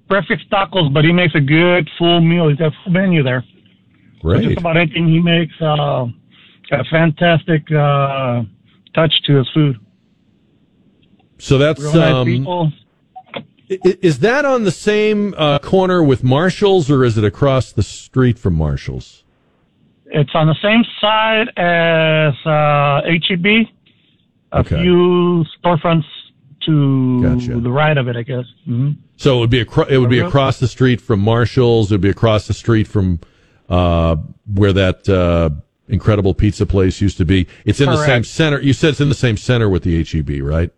breakfast 0.08 0.48
tacos, 0.50 0.92
but 0.92 1.04
he 1.04 1.12
makes 1.12 1.34
a 1.34 1.40
good 1.40 1.90
full 1.98 2.20
meal. 2.20 2.48
He's 2.48 2.58
got 2.58 2.68
a 2.68 2.76
full 2.84 2.92
menu 2.92 3.22
there. 3.22 3.42
So 3.42 4.20
Great. 4.22 4.44
just 4.44 4.58
about 4.58 4.76
anything 4.76 5.08
he 5.08 5.20
makes, 5.20 5.52
uh, 5.60 6.06
a 6.72 6.84
fantastic 6.90 7.70
uh, 7.70 8.42
touch 8.94 9.12
to 9.26 9.36
his 9.36 9.48
food. 9.52 9.76
So 11.38 11.58
that's 11.58 11.82
Real 11.82 11.94
nice 11.94 12.14
um, 12.14 12.26
people. 12.26 12.72
Is 13.82 14.20
that 14.20 14.44
on 14.44 14.64
the 14.64 14.70
same 14.70 15.34
uh, 15.36 15.58
corner 15.58 16.02
with 16.02 16.22
Marshalls, 16.24 16.90
or 16.90 17.04
is 17.04 17.16
it 17.18 17.24
across 17.24 17.72
the 17.72 17.82
street 17.82 18.38
from 18.38 18.54
Marshalls? 18.54 19.24
It's 20.06 20.30
on 20.34 20.46
the 20.46 20.54
same 20.62 20.84
side 21.00 21.48
as 21.56 22.34
uh, 22.46 23.00
HEB. 23.28 23.46
A 24.52 24.58
Okay. 24.60 24.82
few 24.82 25.44
storefronts 25.62 26.04
to 26.66 27.22
Gotcha. 27.22 27.58
the 27.60 27.70
right 27.72 27.98
of 27.98 28.06
it, 28.08 28.16
I 28.16 28.22
guess. 28.22 28.44
hmm 28.64 28.92
So 29.16 29.38
it 29.38 29.40
would 29.40 29.50
be 29.50 29.60
acro- 29.60 29.86
it 29.86 29.98
would 29.98 30.10
be 30.10 30.20
across 30.20 30.60
the 30.60 30.68
street 30.68 31.00
from 31.00 31.18
Marshalls. 31.20 31.90
It 31.90 31.94
would 31.94 32.00
be 32.00 32.08
across 32.10 32.46
the 32.46 32.54
street 32.54 32.86
from 32.86 33.18
uh, 33.68 34.16
where 34.46 34.72
that 34.72 35.08
uh, 35.08 35.50
incredible 35.88 36.34
pizza 36.34 36.64
place 36.66 37.00
used 37.00 37.16
to 37.18 37.24
be. 37.24 37.46
It's 37.64 37.80
in 37.80 37.86
the 37.90 38.06
same 38.06 38.22
center. 38.24 38.60
You 38.60 38.72
said 38.72 38.90
it's 38.90 39.00
in 39.00 39.08
the 39.08 39.14
same 39.16 39.36
center 39.36 39.68
with 39.68 39.82
the 39.82 40.04
HEB, 40.04 40.40
right? 40.42 40.70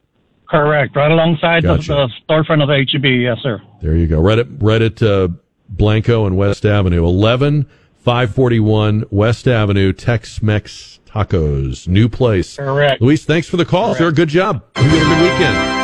Correct. 0.48 0.94
Right 0.94 1.10
alongside 1.10 1.62
Gotcha. 1.62 1.88
the, 1.88 2.08
the 2.08 2.34
storefront 2.34 2.62
of 2.62 2.68
HEB. 2.68 3.04
Yes, 3.04 3.38
sir. 3.42 3.60
There 3.82 3.96
you 3.96 4.06
go. 4.06 4.20
Right 4.20 4.38
at 4.38 4.46
right 4.62 4.82
at 4.82 5.02
uh, 5.02 5.28
Blanco 5.68 6.26
and 6.26 6.36
West 6.36 6.64
Avenue, 6.64 7.04
eleven 7.04 7.66
five 7.96 8.34
forty 8.34 8.60
one 8.60 9.04
West 9.10 9.48
Avenue, 9.48 9.92
Tex 9.92 10.42
Mex 10.42 11.00
Tacos, 11.06 11.88
new 11.88 12.08
place. 12.08 12.56
Correct. 12.56 13.00
Luis, 13.00 13.24
thanks 13.24 13.48
for 13.48 13.56
the 13.56 13.64
call, 13.64 13.94
sir. 13.94 14.12
Good 14.12 14.28
job. 14.28 14.64
You 14.76 14.82
had 14.82 15.02
a 15.02 15.04
good 15.04 15.22
weekend. 15.22 15.76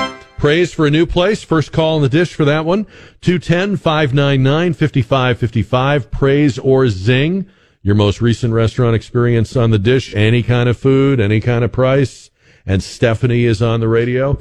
Praise 0.42 0.74
for 0.74 0.86
a 0.86 0.90
new 0.90 1.06
place. 1.06 1.44
First 1.44 1.70
call 1.70 1.96
in 1.96 2.02
the 2.02 2.08
dish 2.08 2.34
for 2.34 2.44
that 2.44 2.64
one. 2.64 2.84
210 3.20 3.76
599 3.76 4.72
5555. 4.72 6.10
Praise 6.10 6.58
or 6.58 6.88
zing. 6.88 7.46
Your 7.80 7.94
most 7.94 8.20
recent 8.20 8.52
restaurant 8.52 8.96
experience 8.96 9.56
on 9.56 9.70
the 9.70 9.78
dish. 9.78 10.14
Any 10.14 10.42
kind 10.42 10.68
of 10.68 10.76
food, 10.76 11.20
any 11.20 11.40
kind 11.40 11.64
of 11.64 11.70
price. 11.70 12.30
And 12.66 12.82
Stephanie 12.82 13.44
is 13.44 13.60
on 13.60 13.80
the 13.80 13.88
radio. 13.88 14.38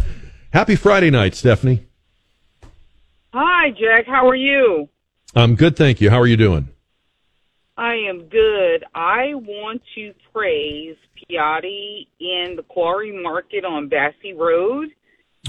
Happy 0.53 0.75
Friday 0.75 1.09
night, 1.09 1.35
Stephanie. 1.35 1.85
Hi, 3.33 3.71
Jack. 3.71 4.05
How 4.05 4.27
are 4.27 4.35
you? 4.35 4.89
I'm 5.35 5.55
good, 5.55 5.75
thank 5.77 6.01
you. 6.01 6.09
How 6.09 6.19
are 6.19 6.27
you 6.27 6.37
doing? 6.37 6.67
I 7.77 7.95
am 7.95 8.25
good. 8.25 8.83
I 8.93 9.33
want 9.33 9.81
to 9.95 10.13
praise 10.33 10.97
Piatti 11.17 12.07
in 12.19 12.55
the 12.55 12.63
Quarry 12.63 13.11
Market 13.23 13.63
on 13.65 13.87
Basse 13.87 14.35
Road. 14.35 14.89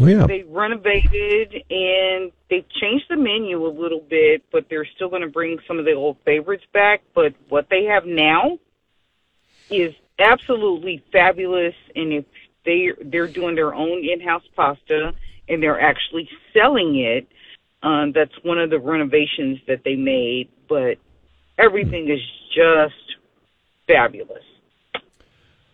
Oh, 0.00 0.06
yeah. 0.06 0.26
They 0.26 0.44
renovated 0.44 1.52
and 1.68 2.32
they've 2.48 2.68
changed 2.80 3.06
the 3.10 3.16
menu 3.16 3.66
a 3.66 3.68
little 3.68 4.00
bit, 4.00 4.44
but 4.50 4.66
they're 4.70 4.86
still 4.94 5.10
going 5.10 5.22
to 5.22 5.28
bring 5.28 5.58
some 5.68 5.78
of 5.78 5.84
the 5.84 5.92
old 5.92 6.16
favorites 6.24 6.64
back. 6.72 7.02
But 7.14 7.34
what 7.48 7.66
they 7.68 7.84
have 7.84 8.06
now 8.06 8.58
is 9.68 9.92
absolutely 10.18 11.04
fabulous. 11.12 11.74
And 11.94 12.12
if 12.12 12.24
they 12.64 12.90
they're 13.04 13.28
doing 13.28 13.54
their 13.54 13.74
own 13.74 14.04
in-house 14.04 14.44
pasta 14.54 15.12
and 15.48 15.62
they're 15.62 15.80
actually 15.80 16.28
selling 16.52 16.96
it, 16.96 17.26
um, 17.82 18.12
that's 18.12 18.32
one 18.42 18.58
of 18.58 18.70
the 18.70 18.78
renovations 18.78 19.58
that 19.66 19.82
they 19.84 19.96
made. 19.96 20.48
But 20.68 20.98
everything 21.58 22.08
is 22.08 22.20
just 22.54 22.94
fabulous. 23.86 24.44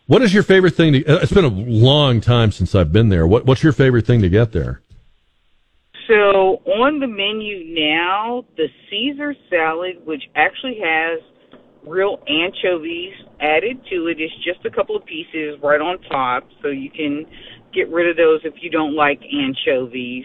What 0.07 0.23
is 0.23 0.33
your 0.33 0.43
favorite 0.43 0.75
thing 0.75 0.95
to? 0.95 1.05
uh, 1.05 1.19
It's 1.19 1.33
been 1.33 1.45
a 1.45 1.49
long 1.49 2.21
time 2.21 2.51
since 2.51 2.75
I've 2.75 2.93
been 2.93 3.11
there. 3.11 3.27
What 3.27 3.45
What's 3.45 3.63
your 3.63 3.75
favorite 3.75 4.07
thing 4.07 4.23
to 4.23 4.29
get 4.29 4.53
there? 4.53 4.81
So 6.07 6.63
on 6.65 7.01
the 7.01 7.07
menu 7.07 7.75
now, 7.79 8.47
the 8.57 8.69
Caesar 8.89 9.35
salad, 9.51 10.07
which 10.07 10.23
actually 10.35 10.81
has 10.83 11.21
real 11.85 12.23
anchovies 12.27 13.13
added 13.41 13.81
to 13.91 14.07
it, 14.09 14.21
is 14.21 14.31
just 14.45 14.65
a 14.65 14.71
couple 14.71 14.97
of 14.97 15.05
pieces 15.05 15.59
right 15.63 15.81
on 15.81 16.01
top, 16.03 16.49
so 16.63 16.69
you 16.69 16.91
can 16.91 17.27
get 17.73 17.89
rid 17.91 18.09
of 18.09 18.17
those 18.17 18.41
if 18.45 18.55
you 18.61 18.71
don't 18.71 18.95
like 18.95 19.21
anchovies. 19.23 20.25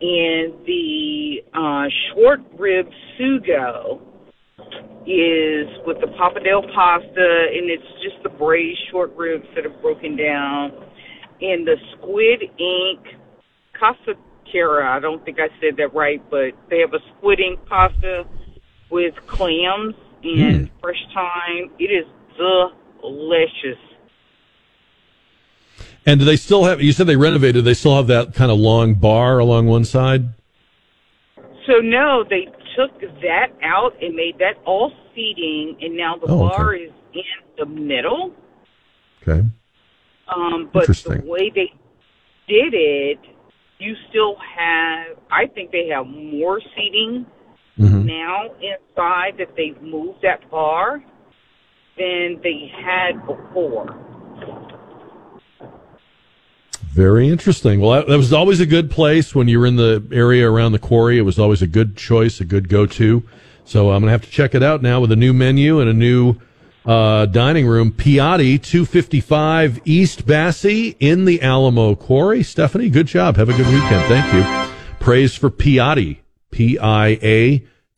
And 0.00 0.54
the 0.64 1.42
uh, 1.52 1.86
short 2.12 2.40
rib 2.56 2.88
sugo 3.18 4.00
is 5.06 5.66
with 5.86 6.00
the 6.00 6.06
pappardelle 6.18 6.72
pasta, 6.74 7.46
and 7.52 7.70
it's 7.70 7.82
just 8.02 8.22
the 8.22 8.28
braised 8.28 8.78
short 8.90 9.14
ribs 9.16 9.46
that 9.54 9.66
are 9.66 9.80
broken 9.80 10.16
down. 10.16 10.72
And 11.40 11.66
the 11.66 11.76
squid 11.96 12.42
ink 12.58 13.00
casa 13.78 14.14
cara, 14.50 14.96
I 14.96 15.00
don't 15.00 15.24
think 15.24 15.38
I 15.40 15.48
said 15.60 15.76
that 15.78 15.94
right, 15.94 16.22
but 16.30 16.52
they 16.70 16.80
have 16.80 16.94
a 16.94 17.00
squid 17.16 17.40
ink 17.40 17.60
pasta 17.66 18.24
with 18.90 19.14
clams 19.26 19.94
and 20.22 20.70
fresh 20.80 21.02
thyme. 21.14 21.70
It 21.78 21.90
is 21.90 22.06
delicious. 22.38 23.78
And 26.06 26.20
do 26.20 26.24
they 26.24 26.36
still 26.36 26.64
have? 26.64 26.80
You 26.80 26.92
said 26.92 27.06
they 27.06 27.16
renovated. 27.16 27.64
They 27.64 27.74
still 27.74 27.96
have 27.96 28.06
that 28.06 28.34
kind 28.34 28.50
of 28.50 28.58
long 28.58 28.94
bar 28.94 29.38
along 29.38 29.66
one 29.66 29.84
side. 29.84 30.24
So 31.66 31.80
no, 31.82 32.24
they 32.28 32.46
took 32.76 32.98
that 33.20 33.48
out 33.62 33.92
and 34.02 34.14
made 34.14 34.38
that 34.38 34.54
all 34.64 34.92
seating, 35.14 35.76
and 35.82 35.96
now 35.96 36.16
the 36.16 36.26
Oh, 36.28 36.46
okay. 36.46 36.56
bar 36.56 36.74
is 36.74 36.90
in 37.12 37.22
the 37.58 37.66
middle. 37.66 38.32
Okay. 39.22 39.42
Um, 40.34 40.70
but 40.72 40.86
the 40.86 41.22
way 41.26 41.50
they 41.54 41.72
did 42.46 42.72
it, 42.72 43.18
you 43.78 43.94
still 44.08 44.36
have. 44.36 45.18
I 45.30 45.46
think 45.46 45.72
they 45.72 45.88
have 45.88 46.06
more 46.06 46.60
seating 46.74 47.26
Mhm. 47.78 48.04
now 48.04 48.44
inside 48.62 49.36
that 49.38 49.54
they've 49.56 49.80
moved 49.82 50.22
that 50.22 50.48
bar 50.50 51.02
than 51.98 52.40
they 52.42 52.70
had 52.74 53.26
before. 53.26 53.94
Very 56.92 57.28
interesting. 57.28 57.80
Well, 57.80 58.06
that, 58.06 58.16
was 58.16 58.32
always 58.32 58.60
a 58.60 58.66
good 58.66 58.90
place 58.90 59.34
when 59.34 59.46
you 59.46 59.60
were 59.60 59.66
in 59.66 59.76
the 59.76 60.04
area 60.10 60.50
around 60.50 60.72
the 60.72 60.78
quarry. 60.78 61.18
It 61.18 61.22
was 61.22 61.38
always 61.38 61.62
a 61.62 61.66
good 61.66 61.96
choice, 61.96 62.40
a 62.40 62.44
good 62.44 62.68
go-to. 62.68 63.22
So 63.64 63.90
I'm 63.90 64.00
going 64.00 64.06
to 64.06 64.12
have 64.12 64.22
to 64.22 64.30
check 64.30 64.54
it 64.54 64.62
out 64.62 64.82
now 64.82 65.00
with 65.00 65.12
a 65.12 65.16
new 65.16 65.32
menu 65.32 65.78
and 65.78 65.90
a 65.90 65.92
new 65.92 66.36
uh, 66.86 67.26
dining 67.26 67.66
room. 67.66 67.92
Piatti, 67.92 68.60
255 68.60 69.82
East 69.84 70.26
Basse 70.26 70.64
in 70.98 71.24
the 71.24 71.42
Alamo 71.42 71.94
Quarry. 71.94 72.42
Stephanie, 72.42 72.88
good 72.88 73.06
job. 73.06 73.36
Have 73.36 73.50
a 73.50 73.56
good 73.56 73.66
weekend. 73.66 74.04
Thank 74.06 74.32
you. 74.34 74.74
Praise 74.98 75.36
for 75.36 75.50
Piatti. 75.50 76.18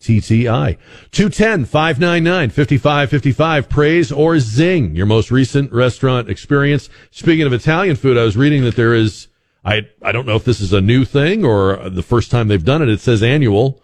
P-I-A-T-T-I. 0.00 0.76
210-599-5555. 1.12 3.68
Praise 3.68 4.10
or 4.12 4.38
zing. 4.38 4.94
Your 4.96 5.06
most 5.06 5.30
recent 5.30 5.70
restaurant 5.72 6.28
experience. 6.30 6.88
Speaking 7.10 7.46
of 7.46 7.52
Italian 7.52 7.96
food, 7.96 8.16
I 8.16 8.24
was 8.24 8.34
reading 8.36 8.64
that 8.64 8.76
there 8.76 8.94
is, 8.94 9.26
I, 9.64 9.88
I 10.02 10.12
don't 10.12 10.26
know 10.26 10.36
if 10.36 10.44
this 10.44 10.60
is 10.60 10.72
a 10.72 10.80
new 10.80 11.04
thing 11.04 11.44
or 11.44 11.90
the 11.90 12.02
first 12.02 12.30
time 12.30 12.48
they've 12.48 12.64
done 12.64 12.80
it. 12.82 12.88
It 12.88 13.00
says 13.00 13.22
annual. 13.22 13.82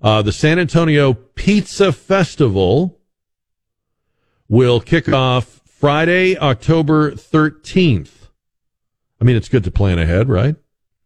Uh, 0.00 0.22
the 0.22 0.32
San 0.32 0.58
Antonio 0.58 1.12
Pizza 1.12 1.92
Festival 1.92 2.98
will 4.48 4.80
kick 4.80 5.12
off 5.12 5.60
Friday, 5.66 6.38
October 6.38 7.12
13th. 7.12 8.28
I 9.20 9.24
mean, 9.24 9.34
it's 9.36 9.48
good 9.48 9.64
to 9.64 9.72
plan 9.72 9.98
ahead, 9.98 10.28
right? 10.28 10.54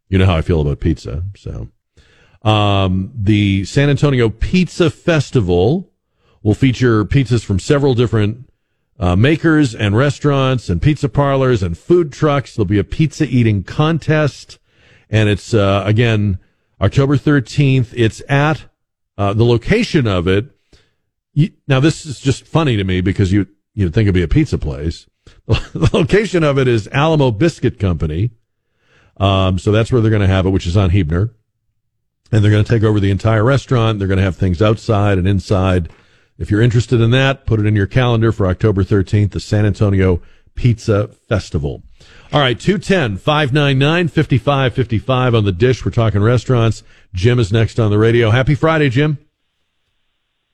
You 0.07 0.19
know 0.19 0.27
how 0.27 0.37
I 0.37 0.41
feel 0.41 0.61
about 0.61 0.79
pizza, 0.79 1.23
so. 1.35 1.69
Um, 2.43 3.11
the 3.15 3.63
San 3.65 3.89
Antonio 3.89 4.29
Pizza 4.29 4.89
Festival 4.89 5.91
will 6.41 6.53
feature 6.53 7.05
pizzas 7.05 7.43
from 7.43 7.59
several 7.59 7.93
different 7.93 8.49
uh, 8.99 9.15
makers 9.15 9.73
and 9.73 9.95
restaurants 9.95 10.69
and 10.69 10.81
pizza 10.81 11.09
parlors 11.09 11.63
and 11.63 11.77
food 11.77 12.11
trucks. 12.11 12.55
There'll 12.55 12.65
be 12.65 12.79
a 12.79 12.83
pizza 12.83 13.25
eating 13.25 13.63
contest, 13.63 14.59
and 15.09 15.29
it's 15.29 15.53
uh, 15.53 15.83
again 15.85 16.37
October 16.81 17.17
13th. 17.17 17.93
It's 17.95 18.21
at 18.27 18.65
uh, 19.17 19.33
the 19.33 19.45
location 19.45 20.05
of 20.07 20.27
it. 20.27 20.45
You, 21.33 21.51
now, 21.67 21.79
this 21.79 22.05
is 22.05 22.19
just 22.19 22.45
funny 22.45 22.77
to 22.77 22.83
me 22.83 23.01
because 23.01 23.31
you 23.31 23.47
you'd 23.73 23.93
think 23.93 24.05
it'd 24.05 24.13
be 24.13 24.21
a 24.21 24.27
pizza 24.27 24.57
place. 24.57 25.07
the 25.47 25.89
location 25.93 26.43
of 26.43 26.59
it 26.59 26.67
is 26.67 26.87
Alamo 26.89 27.31
Biscuit 27.31 27.79
Company. 27.79 28.31
Um, 29.17 29.57
so 29.59 29.71
that's 29.71 29.91
where 29.91 30.01
they're 30.01 30.11
going 30.11 30.21
to 30.21 30.27
have 30.27 30.45
it, 30.45 30.49
which 30.49 30.67
is 30.67 30.77
on 30.77 30.89
Huebner. 30.89 31.33
And 32.33 32.43
they're 32.43 32.49
going 32.49 32.63
to 32.63 32.69
take 32.69 32.81
over 32.81 32.99
the 32.99 33.11
entire 33.11 33.43
restaurant. 33.43 33.99
They're 33.99 34.07
going 34.07 34.17
to 34.17 34.23
have 34.23 34.35
things 34.35 34.59
outside 34.59 35.19
and 35.19 35.27
inside. 35.27 35.91
If 36.39 36.49
you're 36.49 36.63
interested 36.63 36.99
in 36.99 37.11
that, 37.11 37.45
put 37.45 37.59
it 37.59 37.67
in 37.67 37.75
your 37.75 37.85
calendar 37.85 38.31
for 38.31 38.47
October 38.47 38.83
13th, 38.83 39.31
the 39.31 39.39
San 39.39 39.67
Antonio 39.67 40.19
Pizza 40.55 41.09
Festival. 41.09 41.83
All 42.31 42.39
right, 42.39 42.59
210 42.59 43.17
599 43.17 44.07
5555 44.07 45.35
on 45.35 45.45
the 45.45 45.51
dish. 45.51 45.85
We're 45.85 45.91
talking 45.91 46.23
restaurants. 46.23 46.81
Jim 47.13 47.37
is 47.37 47.53
next 47.53 47.79
on 47.79 47.91
the 47.91 47.99
radio. 47.99 48.31
Happy 48.31 48.55
Friday, 48.55 48.89
Jim. 48.89 49.19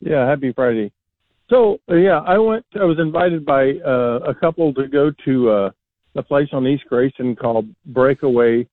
Yeah, 0.02 0.28
happy 0.28 0.52
Friday. 0.52 0.92
So 1.50 1.80
yeah, 1.88 2.20
I 2.28 2.38
went. 2.40 2.66
I 2.76 2.84
was 2.84 3.00
invited 3.00 3.46
by 3.46 3.72
uh, 3.86 4.20
a 4.28 4.36
couple 4.36 4.74
to 4.74 4.86
go 4.90 5.12
to 5.24 5.50
uh, 5.50 5.72
a 6.16 6.24
place 6.24 6.50
on 6.52 6.68
East 6.68 6.84
Grayson 6.90 7.38
called 7.38 7.74
Breakaway 7.86 8.68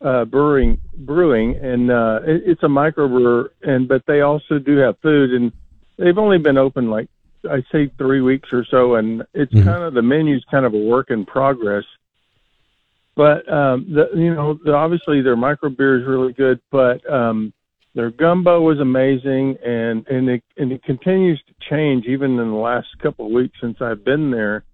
uh, 0.00 0.24
Brewing. 0.24 0.78
Brewing, 0.98 1.56
and 1.56 1.90
uh, 1.90 2.20
it, 2.24 2.42
it's 2.46 2.62
a 2.62 2.66
microbrewer, 2.66 3.48
and 3.62 3.88
but 3.88 4.04
they 4.06 4.20
also 4.20 4.58
do 4.58 4.76
have 4.76 4.98
food, 5.00 5.32
and 5.32 5.52
they've 5.98 6.18
only 6.18 6.38
been 6.38 6.58
open 6.58 6.90
like 6.90 7.08
I 7.48 7.62
say 7.72 7.90
three 7.98 8.20
weeks 8.20 8.48
or 8.52 8.64
so, 8.64 8.96
and 8.96 9.24
it's 9.34 9.52
Mhm. 9.52 9.64
kind 9.64 9.82
of 9.82 9.94
the 9.94 10.02
menu's 10.02 10.44
kind 10.50 10.66
of 10.66 10.74
a 10.74 10.78
work 10.78 11.10
in 11.10 11.24
progress. 11.24 11.84
But 13.14 13.50
um, 13.50 13.86
the, 13.88 14.10
you 14.14 14.34
know, 14.34 14.58
the, 14.62 14.74
obviously 14.74 15.22
their 15.22 15.36
micro 15.36 15.70
beer 15.70 15.98
is 15.98 16.06
really 16.06 16.34
good, 16.34 16.60
but 16.70 17.08
um, 17.10 17.52
their 17.94 18.10
gumbo 18.10 18.60
was 18.60 18.78
amazing, 18.78 19.56
and 19.64 20.06
and 20.08 20.28
it 20.28 20.42
and 20.58 20.72
it 20.72 20.82
continues 20.82 21.40
to 21.46 21.54
change 21.70 22.04
even 22.06 22.32
in 22.32 22.50
the 22.50 22.56
last 22.56 22.88
couple 22.98 23.26
of 23.26 23.32
weeks 23.32 23.56
since 23.60 23.80
I've 23.80 24.04
been 24.04 24.30
there. 24.30 24.64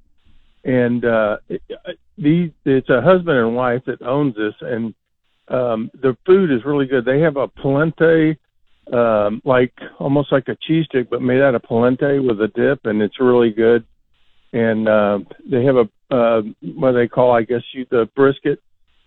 And 0.65 1.05
uh, 1.05 1.37
it, 1.49 1.63
the 2.19 2.51
it's 2.65 2.89
a 2.89 3.01
husband 3.01 3.39
and 3.39 3.55
wife 3.55 3.85
that 3.87 4.03
owns 4.03 4.35
this, 4.35 4.55
and 4.61 4.95
um, 5.53 5.91
the 5.95 6.17
food 6.25 6.51
is 6.51 6.65
really 6.65 6.87
good. 6.87 7.05
They 7.05 7.21
have 7.21 7.37
a 7.37 7.47
polenta, 7.47 8.37
um, 8.93 9.43
like 9.45 9.73
almost 9.99 10.33
like 10.33 10.49
a 10.49 10.57
cheese 10.67 10.87
stick, 10.87 11.11
but 11.11 11.23
made 11.23 11.43
out 11.43 11.55
of 11.55 11.63
polenta 11.63 12.21
with 12.23 12.41
a 12.41 12.49
dip, 12.49 12.87
and 12.87 13.03
it's 13.03 13.21
really 13.21 13.51
good. 13.51 13.85
And 14.53 14.89
uh, 14.89 15.21
they 15.49 15.65
have 15.65 15.77
a 15.77 15.89
uh, 16.15 16.43
what 16.75 16.93
they 16.93 17.09
call, 17.09 17.33
I 17.33 17.43
guess, 17.43 17.63
you 17.73 17.87
the 17.91 18.09
brisket 18.15 18.61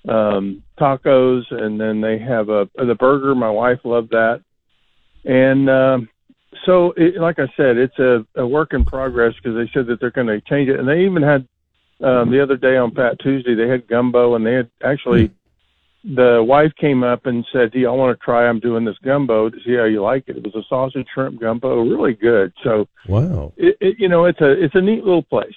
um, 0.07 0.63
tacos, 0.79 1.43
and 1.51 1.79
then 1.79 2.01
they 2.01 2.17
have 2.19 2.49
a 2.49 2.69
the 2.75 2.95
burger. 2.95 3.35
My 3.35 3.49
wife 3.49 3.79
loved 3.83 4.11
that, 4.11 4.41
and 5.23 5.69
um, 5.69 6.09
so 6.65 6.93
it, 6.97 7.17
like 7.19 7.39
I 7.39 7.47
said, 7.57 7.77
it's 7.77 7.97
a, 7.99 8.25
a 8.35 8.45
work 8.45 8.73
in 8.73 8.85
progress 8.85 9.33
because 9.35 9.55
they 9.55 9.69
said 9.73 9.87
that 9.87 9.99
they're 9.99 10.11
going 10.11 10.27
to 10.27 10.41
change 10.41 10.69
it, 10.69 10.79
and 10.79 10.87
they 10.87 11.01
even 11.01 11.23
had 11.23 11.47
um, 12.01 12.31
the 12.31 12.41
other 12.41 12.57
day 12.57 12.77
on 12.77 12.93
Fat 12.93 13.19
Tuesday 13.19 13.55
they 13.55 13.67
had 13.67 13.87
gumbo, 13.87 14.35
and 14.35 14.45
they 14.45 14.53
had 14.53 14.69
actually 14.83 15.31
the 16.13 16.43
wife 16.47 16.71
came 16.79 17.03
up 17.03 17.25
and 17.25 17.45
said, 17.51 17.71
"Do 17.71 17.79
y'all 17.79 17.97
want 17.97 18.17
to 18.17 18.23
try? 18.23 18.47
I'm 18.47 18.59
doing 18.59 18.85
this 18.85 18.97
gumbo 19.03 19.49
to 19.49 19.57
see 19.65 19.75
how 19.75 19.85
you 19.85 20.01
like 20.01 20.25
it." 20.27 20.37
It 20.37 20.43
was 20.43 20.53
a 20.55 20.63
sausage 20.69 21.07
shrimp 21.13 21.39
gumbo, 21.41 21.81
really 21.81 22.13
good. 22.13 22.53
So 22.63 22.87
Wow. 23.07 23.53
it, 23.57 23.75
it 23.81 23.95
you 23.99 24.07
know 24.07 24.25
it's 24.25 24.39
a 24.41 24.51
it's 24.51 24.75
a 24.75 24.81
neat 24.81 25.03
little 25.03 25.23
place. 25.23 25.55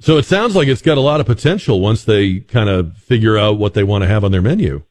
So 0.00 0.16
it 0.16 0.24
sounds 0.24 0.56
like 0.56 0.66
it's 0.66 0.82
got 0.82 0.96
a 0.98 1.02
lot 1.02 1.20
of 1.20 1.26
potential 1.26 1.80
once 1.80 2.04
they 2.04 2.40
kind 2.40 2.68
of 2.70 2.96
figure 2.96 3.36
out 3.38 3.58
what 3.58 3.74
they 3.74 3.84
want 3.84 4.02
to 4.02 4.08
have 4.08 4.24
on 4.24 4.32
their 4.32 4.40
menu. 4.42 4.82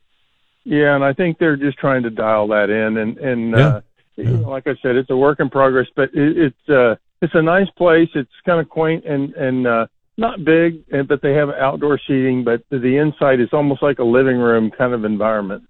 Yeah, 0.63 0.93
and 0.95 1.03
I 1.03 1.13
think 1.13 1.39
they're 1.39 1.55
just 1.57 1.77
trying 1.79 2.03
to 2.03 2.09
dial 2.11 2.47
that 2.49 2.69
in, 2.69 2.97
and 2.97 3.17
and 3.17 3.51
Yeah. 3.51 3.67
uh, 3.67 3.81
you 4.17 4.23
know, 4.25 4.49
like 4.49 4.67
I 4.67 4.75
said, 4.81 4.95
it's 4.95 5.09
a 5.09 5.17
work 5.17 5.39
in 5.39 5.49
progress, 5.49 5.87
but 5.95 6.09
it, 6.13 6.37
it's 6.37 6.69
uh, 6.69 6.95
it's 7.21 7.33
a 7.35 7.41
nice 7.41 7.69
place. 7.71 8.09
It's 8.15 8.29
kind 8.45 8.59
of 8.59 8.69
quaint 8.69 9.03
and 9.05 9.33
and 9.33 9.65
uh, 9.67 9.87
not 10.19 10.43
big, 10.43 10.83
uh, 10.93 11.03
but 11.03 11.21
they 11.21 11.33
have 11.33 11.49
outdoor 11.49 11.99
seating, 12.07 12.43
but 12.43 12.61
the 12.69 12.97
inside 12.97 13.39
is 13.39 13.49
almost 13.53 13.81
like 13.81 13.99
a 13.99 14.03
living 14.03 14.37
room 14.37 14.71
kind 14.71 14.93
of 14.93 15.05
environment. 15.05 15.63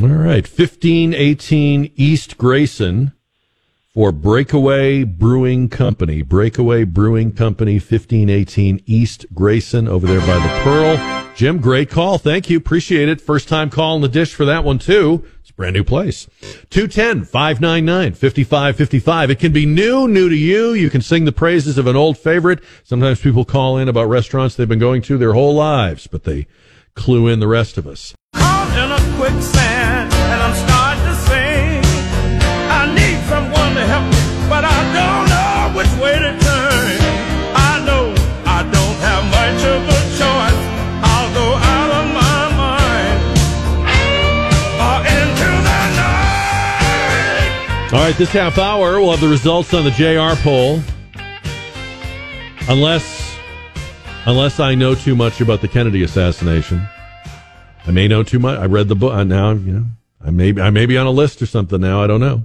All 0.00 0.08
right. 0.08 0.46
1518 0.46 1.92
East 1.96 2.38
Grayson 2.38 3.12
for 3.92 4.12
Breakaway 4.12 5.02
Brewing 5.02 5.68
Company. 5.68 6.22
Breakaway 6.22 6.84
Brewing 6.84 7.32
Company, 7.32 7.74
1518 7.74 8.82
East 8.86 9.26
Grayson 9.34 9.88
over 9.88 10.06
there 10.06 10.20
by 10.20 10.38
the 10.38 10.60
Pearl. 10.62 11.34
Jim, 11.34 11.58
great 11.58 11.90
call. 11.90 12.18
Thank 12.18 12.48
you. 12.48 12.56
Appreciate 12.56 13.08
it. 13.08 13.20
First 13.20 13.48
time 13.48 13.68
calling 13.68 14.02
the 14.02 14.08
dish 14.08 14.34
for 14.34 14.44
that 14.44 14.62
one, 14.62 14.78
too. 14.78 15.24
Brand 15.60 15.76
new 15.76 15.84
place. 15.84 16.26
210 16.70 17.26
599 17.26 18.14
5555. 18.14 19.30
It 19.30 19.38
can 19.38 19.52
be 19.52 19.66
new, 19.66 20.08
new 20.08 20.30
to 20.30 20.34
you. 20.34 20.72
You 20.72 20.88
can 20.88 21.02
sing 21.02 21.26
the 21.26 21.32
praises 21.32 21.76
of 21.76 21.86
an 21.86 21.96
old 21.96 22.16
favorite. 22.16 22.60
Sometimes 22.82 23.20
people 23.20 23.44
call 23.44 23.76
in 23.76 23.86
about 23.86 24.08
restaurants 24.08 24.56
they've 24.56 24.66
been 24.66 24.78
going 24.78 25.02
to 25.02 25.18
their 25.18 25.34
whole 25.34 25.54
lives, 25.54 26.06
but 26.06 26.24
they 26.24 26.46
clue 26.94 27.28
in 27.28 27.40
the 27.40 27.46
rest 27.46 27.76
of 27.76 27.86
us. 27.86 28.14
All 47.92 47.98
right, 47.98 48.14
this 48.14 48.30
half 48.30 48.56
hour 48.56 49.00
we'll 49.00 49.10
have 49.10 49.20
the 49.20 49.26
results 49.26 49.74
on 49.74 49.82
the 49.82 49.90
JR 49.90 50.40
poll. 50.44 50.80
Unless 52.68 53.36
unless 54.26 54.60
I 54.60 54.76
know 54.76 54.94
too 54.94 55.16
much 55.16 55.40
about 55.40 55.60
the 55.60 55.66
Kennedy 55.66 56.04
assassination. 56.04 56.86
I 57.84 57.90
may 57.90 58.06
know 58.06 58.22
too 58.22 58.38
much. 58.38 58.60
I 58.60 58.66
read 58.66 58.86
the 58.86 58.94
book 58.94 59.12
uh, 59.12 59.24
now, 59.24 59.50
you 59.50 59.72
know. 59.72 59.86
I 60.24 60.30
may 60.30 60.56
I 60.60 60.70
may 60.70 60.86
be 60.86 60.96
on 60.96 61.08
a 61.08 61.10
list 61.10 61.42
or 61.42 61.46
something 61.46 61.80
now, 61.80 62.00
I 62.00 62.06
don't 62.06 62.20
know. 62.20 62.44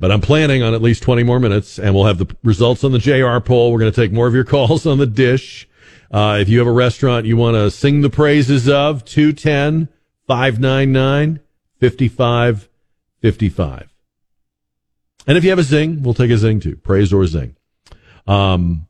But 0.00 0.10
I'm 0.10 0.22
planning 0.22 0.62
on 0.62 0.72
at 0.72 0.80
least 0.80 1.02
20 1.02 1.24
more 1.24 1.38
minutes 1.38 1.78
and 1.78 1.94
we'll 1.94 2.06
have 2.06 2.16
the 2.16 2.34
results 2.42 2.84
on 2.84 2.92
the 2.92 2.98
JR 2.98 3.40
poll. 3.40 3.70
We're 3.70 3.80
going 3.80 3.92
to 3.92 4.00
take 4.00 4.12
more 4.12 4.26
of 4.26 4.34
your 4.34 4.44
calls 4.44 4.86
on 4.86 4.96
the 4.96 5.06
dish. 5.06 5.68
Uh, 6.10 6.38
if 6.40 6.48
you 6.48 6.58
have 6.60 6.68
a 6.68 6.72
restaurant 6.72 7.26
you 7.26 7.36
want 7.36 7.54
to 7.54 7.70
sing 7.70 8.00
the 8.00 8.08
praises 8.08 8.66
of, 8.66 9.04
210 9.04 9.90
599 10.26 11.40
5555. 11.82 13.93
And 15.26 15.38
if 15.38 15.44
you 15.44 15.50
have 15.50 15.58
a 15.58 15.64
zing, 15.64 16.02
we'll 16.02 16.14
take 16.14 16.30
a 16.30 16.38
zing 16.38 16.60
too. 16.60 16.76
Praise 16.76 17.12
or 17.12 17.26
zing. 17.26 17.56
Um, 18.26 18.86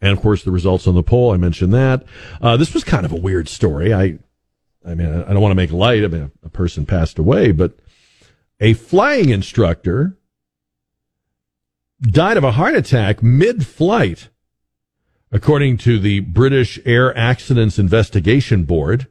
and 0.00 0.12
of 0.12 0.20
course, 0.20 0.44
the 0.44 0.50
results 0.50 0.86
on 0.86 0.94
the 0.94 1.02
poll, 1.02 1.32
I 1.32 1.36
mentioned 1.36 1.72
that. 1.74 2.04
Uh, 2.40 2.56
this 2.56 2.74
was 2.74 2.84
kind 2.84 3.06
of 3.06 3.12
a 3.12 3.16
weird 3.16 3.48
story. 3.48 3.92
I, 3.94 4.18
I 4.86 4.94
mean, 4.94 5.06
I 5.06 5.32
don't 5.32 5.40
want 5.40 5.52
to 5.52 5.56
make 5.56 5.72
light. 5.72 6.04
I 6.04 6.08
mean, 6.08 6.30
a 6.44 6.48
person 6.48 6.84
passed 6.84 7.18
away, 7.18 7.52
but 7.52 7.78
a 8.60 8.74
flying 8.74 9.30
instructor 9.30 10.16
died 12.02 12.36
of 12.36 12.44
a 12.44 12.52
heart 12.52 12.74
attack 12.74 13.22
mid 13.22 13.66
flight, 13.66 14.28
according 15.32 15.78
to 15.78 15.98
the 15.98 16.20
British 16.20 16.78
Air 16.84 17.16
Accidents 17.16 17.78
Investigation 17.78 18.64
Board. 18.64 19.08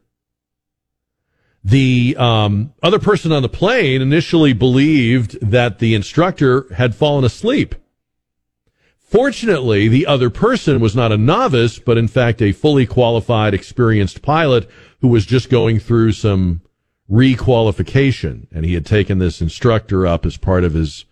The 1.64 2.14
um, 2.18 2.74
other 2.82 2.98
person 2.98 3.32
on 3.32 3.42
the 3.42 3.48
plane 3.48 4.02
initially 4.02 4.52
believed 4.52 5.40
that 5.40 5.78
the 5.78 5.94
instructor 5.94 6.66
had 6.74 6.94
fallen 6.94 7.24
asleep. 7.24 7.74
Fortunately, 8.98 9.88
the 9.88 10.06
other 10.06 10.28
person 10.28 10.80
was 10.80 10.94
not 10.94 11.12
a 11.12 11.16
novice, 11.16 11.78
but 11.78 11.96
in 11.96 12.06
fact 12.06 12.42
a 12.42 12.52
fully 12.52 12.84
qualified, 12.84 13.54
experienced 13.54 14.20
pilot 14.20 14.68
who 15.00 15.08
was 15.08 15.24
just 15.24 15.48
going 15.48 15.78
through 15.78 16.12
some 16.12 16.60
requalification. 17.10 18.46
And 18.52 18.66
he 18.66 18.74
had 18.74 18.84
taken 18.84 19.18
this 19.18 19.40
instructor 19.40 20.06
up 20.06 20.26
as 20.26 20.36
part 20.36 20.64
of 20.64 20.74
his, 20.74 21.06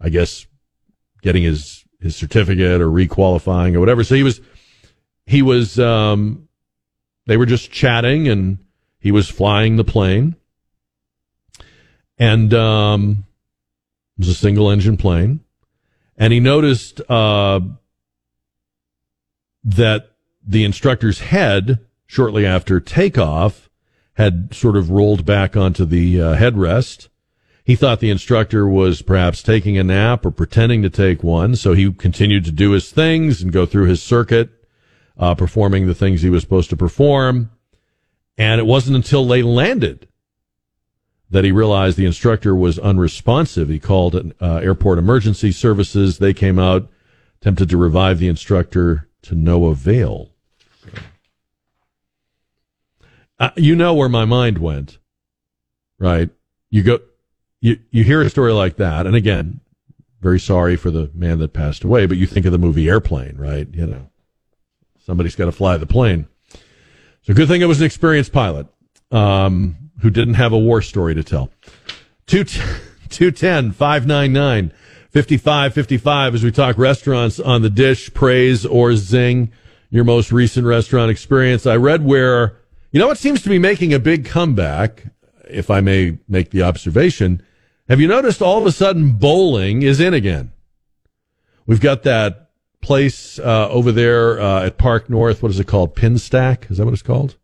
I 0.00 0.10
guess, 0.10 0.46
getting 1.22 1.44
his, 1.44 1.84
his 2.00 2.14
certificate 2.14 2.82
or 2.82 2.88
requalifying 2.88 3.74
or 3.74 3.80
whatever. 3.80 4.04
So 4.04 4.16
he 4.16 4.22
was, 4.22 4.40
he 5.24 5.40
was, 5.40 5.78
um, 5.78 6.48
they 7.26 7.38
were 7.38 7.46
just 7.46 7.70
chatting 7.70 8.28
and 8.28 8.58
he 9.04 9.12
was 9.12 9.30
flying 9.30 9.76
the 9.76 9.84
plane. 9.84 10.34
And, 12.18 12.52
um, 12.52 13.24
it 14.18 14.20
was 14.20 14.28
a 14.28 14.34
single 14.34 14.68
engine 14.70 14.96
plane 14.96 15.44
and 16.16 16.32
he 16.32 16.40
noticed 16.40 17.00
uh, 17.10 17.60
that 19.64 20.10
the 20.46 20.64
instructor's 20.64 21.20
head, 21.20 21.80
shortly 22.06 22.46
after 22.46 22.80
takeoff, 22.80 23.68
had 24.14 24.54
sort 24.54 24.76
of 24.76 24.90
rolled 24.90 25.24
back 25.24 25.56
onto 25.56 25.84
the 25.84 26.20
uh, 26.20 26.36
headrest. 26.36 27.08
He 27.64 27.74
thought 27.74 28.00
the 28.00 28.10
instructor 28.10 28.68
was 28.68 29.02
perhaps 29.02 29.42
taking 29.42 29.78
a 29.78 29.84
nap 29.84 30.24
or 30.24 30.30
pretending 30.30 30.82
to 30.82 30.90
take 30.90 31.24
one, 31.24 31.56
so 31.56 31.72
he 31.72 31.90
continued 31.92 32.44
to 32.44 32.52
do 32.52 32.72
his 32.72 32.92
things 32.92 33.42
and 33.42 33.52
go 33.52 33.64
through 33.66 33.86
his 33.86 34.02
circuit, 34.02 34.50
uh, 35.18 35.34
performing 35.34 35.86
the 35.86 35.94
things 35.94 36.22
he 36.22 36.30
was 36.30 36.42
supposed 36.42 36.70
to 36.70 36.76
perform. 36.76 37.50
And 38.36 38.60
it 38.60 38.66
wasn't 38.66 38.96
until 38.96 39.26
they 39.26 39.42
landed 39.42 40.08
that 41.30 41.44
he 41.44 41.52
realized 41.52 41.96
the 41.96 42.06
instructor 42.06 42.54
was 42.54 42.78
unresponsive. 42.78 43.68
He 43.68 43.78
called 43.78 44.32
uh, 44.40 44.56
airport 44.56 44.98
emergency 44.98 45.52
services. 45.52 46.18
They 46.18 46.34
came 46.34 46.58
out, 46.58 46.88
attempted 47.40 47.70
to 47.70 47.76
revive 47.76 48.18
the 48.18 48.28
instructor 48.28 49.08
to 49.22 49.34
no 49.34 49.66
avail. 49.66 50.30
Uh, 53.38 53.50
you 53.56 53.74
know 53.74 53.94
where 53.94 54.08
my 54.08 54.24
mind 54.24 54.58
went, 54.58 54.98
right? 55.98 56.30
You 56.70 56.82
go, 56.82 57.00
you 57.60 57.78
you 57.90 58.04
hear 58.04 58.22
a 58.22 58.30
story 58.30 58.52
like 58.52 58.76
that, 58.76 59.06
and 59.06 59.16
again, 59.16 59.60
very 60.20 60.38
sorry 60.38 60.76
for 60.76 60.90
the 60.90 61.10
man 61.14 61.38
that 61.40 61.52
passed 61.52 61.82
away, 61.82 62.06
but 62.06 62.16
you 62.16 62.26
think 62.26 62.46
of 62.46 62.52
the 62.52 62.58
movie 62.58 62.88
Airplane, 62.88 63.36
right? 63.36 63.66
You 63.72 63.86
know, 63.86 64.10
somebody's 65.04 65.34
got 65.34 65.46
to 65.46 65.52
fly 65.52 65.76
the 65.76 65.86
plane. 65.86 66.26
So 67.24 67.34
good 67.34 67.48
thing 67.48 67.62
it 67.62 67.66
was 67.66 67.80
an 67.80 67.86
experienced 67.86 68.32
pilot. 68.32 68.66
Um, 69.10 69.84
who 70.00 70.10
didn't 70.10 70.34
have 70.34 70.52
a 70.52 70.58
war 70.58 70.82
story 70.82 71.14
to 71.14 71.24
tell. 71.24 71.50
210 72.26 73.72
599 73.72 74.72
5555 75.10 76.34
as 76.34 76.42
we 76.42 76.50
talk 76.50 76.76
restaurants 76.76 77.40
on 77.40 77.62
the 77.62 77.70
dish, 77.70 78.12
praise 78.12 78.66
or 78.66 78.96
zing 78.96 79.52
your 79.88 80.04
most 80.04 80.32
recent 80.32 80.66
restaurant 80.66 81.10
experience. 81.10 81.66
I 81.66 81.76
read 81.76 82.04
where, 82.04 82.58
you 82.90 83.00
know 83.00 83.06
what 83.06 83.16
seems 83.18 83.40
to 83.42 83.48
be 83.48 83.58
making 83.58 83.94
a 83.94 83.98
big 83.98 84.26
comeback, 84.26 85.04
if 85.48 85.70
I 85.70 85.80
may 85.80 86.18
make 86.28 86.50
the 86.50 86.62
observation. 86.62 87.42
Have 87.88 88.00
you 88.00 88.08
noticed 88.08 88.42
all 88.42 88.58
of 88.58 88.66
a 88.66 88.72
sudden 88.72 89.12
bowling 89.12 89.82
is 89.82 90.00
in 90.00 90.12
again? 90.12 90.52
We've 91.64 91.80
got 91.80 92.02
that 92.02 92.43
place 92.84 93.38
uh, 93.38 93.68
over 93.70 93.90
there 93.90 94.40
uh, 94.40 94.66
at 94.66 94.78
Park 94.78 95.10
North. 95.10 95.42
What 95.42 95.50
is 95.50 95.58
it 95.58 95.66
called? 95.66 95.96
Pinstack? 95.96 96.70
Is 96.70 96.78
that 96.78 96.84
what 96.84 96.94
it's 96.94 97.02
called? 97.02 97.36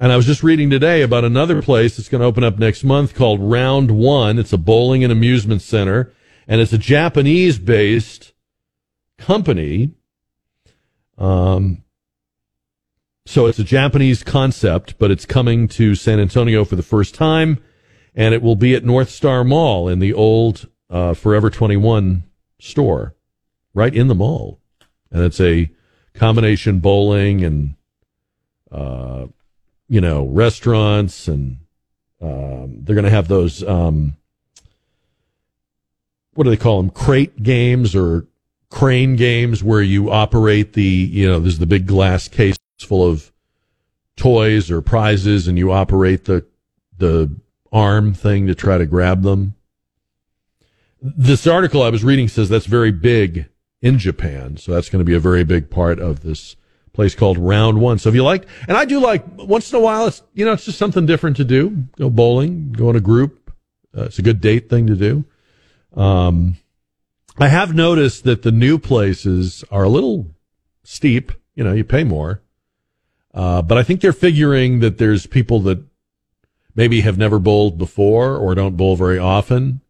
And 0.00 0.10
I 0.10 0.16
was 0.16 0.24
just 0.24 0.42
reading 0.42 0.70
today 0.70 1.02
about 1.02 1.24
another 1.24 1.60
place 1.60 1.96
that's 1.96 2.08
going 2.08 2.22
to 2.22 2.26
open 2.26 2.42
up 2.42 2.58
next 2.58 2.82
month 2.82 3.14
called 3.14 3.38
Round 3.38 3.90
One. 3.90 4.38
It's 4.38 4.52
a 4.52 4.58
bowling 4.58 5.04
and 5.04 5.12
amusement 5.12 5.60
center, 5.60 6.10
and 6.48 6.60
it's 6.60 6.72
a 6.72 6.78
Japanese 6.78 7.58
based 7.58 8.32
company. 9.18 9.90
Um, 11.18 11.84
so 13.26 13.44
it's 13.44 13.58
a 13.58 13.64
Japanese 13.64 14.22
concept, 14.22 14.98
but 14.98 15.10
it's 15.10 15.26
coming 15.26 15.68
to 15.68 15.94
San 15.94 16.18
Antonio 16.18 16.64
for 16.64 16.76
the 16.76 16.82
first 16.82 17.14
time, 17.14 17.62
and 18.14 18.34
it 18.34 18.42
will 18.42 18.56
be 18.56 18.74
at 18.74 18.84
North 18.84 19.10
Star 19.10 19.44
Mall 19.44 19.86
in 19.86 19.98
the 19.98 20.14
old 20.14 20.66
uh, 20.88 21.12
Forever 21.12 21.50
21 21.50 22.24
store, 22.58 23.14
right 23.74 23.94
in 23.94 24.08
the 24.08 24.14
mall. 24.14 24.60
And 25.10 25.24
it's 25.24 25.40
a 25.40 25.70
combination 26.14 26.80
bowling 26.80 27.44
and, 27.44 27.74
uh, 28.70 29.26
you 29.88 30.00
know, 30.00 30.24
restaurants, 30.26 31.26
and 31.28 31.58
um, 32.20 32.82
they're 32.82 32.94
going 32.94 33.04
to 33.04 33.10
have 33.10 33.28
those, 33.28 33.64
um, 33.64 34.16
what 36.34 36.44
do 36.44 36.50
they 36.50 36.56
call 36.56 36.80
them? 36.80 36.90
Crate 36.90 37.42
games 37.42 37.94
or 37.96 38.26
crane 38.70 39.16
games 39.16 39.64
where 39.64 39.82
you 39.82 40.10
operate 40.10 40.74
the, 40.74 40.82
you 40.82 41.28
know, 41.28 41.40
there's 41.40 41.58
the 41.58 41.66
big 41.66 41.86
glass 41.86 42.28
case 42.28 42.56
full 42.78 43.06
of 43.06 43.32
toys 44.16 44.70
or 44.70 44.80
prizes 44.80 45.48
and 45.48 45.58
you 45.58 45.72
operate 45.72 46.24
the, 46.26 46.46
the 46.98 47.34
arm 47.72 48.14
thing 48.14 48.46
to 48.46 48.54
try 48.54 48.78
to 48.78 48.86
grab 48.86 49.22
them. 49.22 49.54
This 51.02 51.46
article 51.46 51.82
I 51.82 51.88
was 51.88 52.04
reading 52.04 52.28
says 52.28 52.48
that's 52.48 52.66
very 52.66 52.92
big 52.92 53.49
in 53.82 53.98
Japan. 53.98 54.56
So 54.56 54.72
that's 54.72 54.88
going 54.88 55.00
to 55.00 55.08
be 55.08 55.14
a 55.14 55.20
very 55.20 55.44
big 55.44 55.70
part 55.70 55.98
of 55.98 56.20
this 56.20 56.56
place 56.92 57.14
called 57.14 57.38
Round 57.38 57.80
One. 57.80 57.98
So 57.98 58.08
if 58.08 58.14
you 58.14 58.24
like, 58.24 58.46
and 58.68 58.76
I 58.76 58.84
do 58.84 59.00
like 59.00 59.24
once 59.36 59.72
in 59.72 59.78
a 59.78 59.80
while, 59.80 60.06
it's, 60.06 60.22
you 60.34 60.44
know, 60.44 60.52
it's 60.52 60.64
just 60.64 60.78
something 60.78 61.06
different 61.06 61.36
to 61.38 61.44
do. 61.44 61.84
Go 61.96 62.10
bowling, 62.10 62.72
go 62.72 62.90
in 62.90 62.96
a 62.96 63.00
group. 63.00 63.52
Uh, 63.96 64.04
it's 64.04 64.18
a 64.18 64.22
good 64.22 64.40
date 64.40 64.68
thing 64.68 64.86
to 64.86 64.96
do. 64.96 65.24
Um, 65.94 66.56
I 67.38 67.48
have 67.48 67.74
noticed 67.74 68.24
that 68.24 68.42
the 68.42 68.52
new 68.52 68.78
places 68.78 69.64
are 69.70 69.84
a 69.84 69.88
little 69.88 70.34
steep. 70.84 71.32
You 71.54 71.64
know, 71.64 71.72
you 71.72 71.84
pay 71.84 72.04
more. 72.04 72.42
Uh, 73.32 73.62
but 73.62 73.78
I 73.78 73.82
think 73.82 74.00
they're 74.00 74.12
figuring 74.12 74.80
that 74.80 74.98
there's 74.98 75.26
people 75.26 75.60
that 75.60 75.82
maybe 76.74 77.00
have 77.00 77.18
never 77.18 77.38
bowled 77.38 77.78
before 77.78 78.36
or 78.36 78.54
don't 78.54 78.76
bowl 78.76 78.96
very 78.96 79.18
often, 79.18 79.80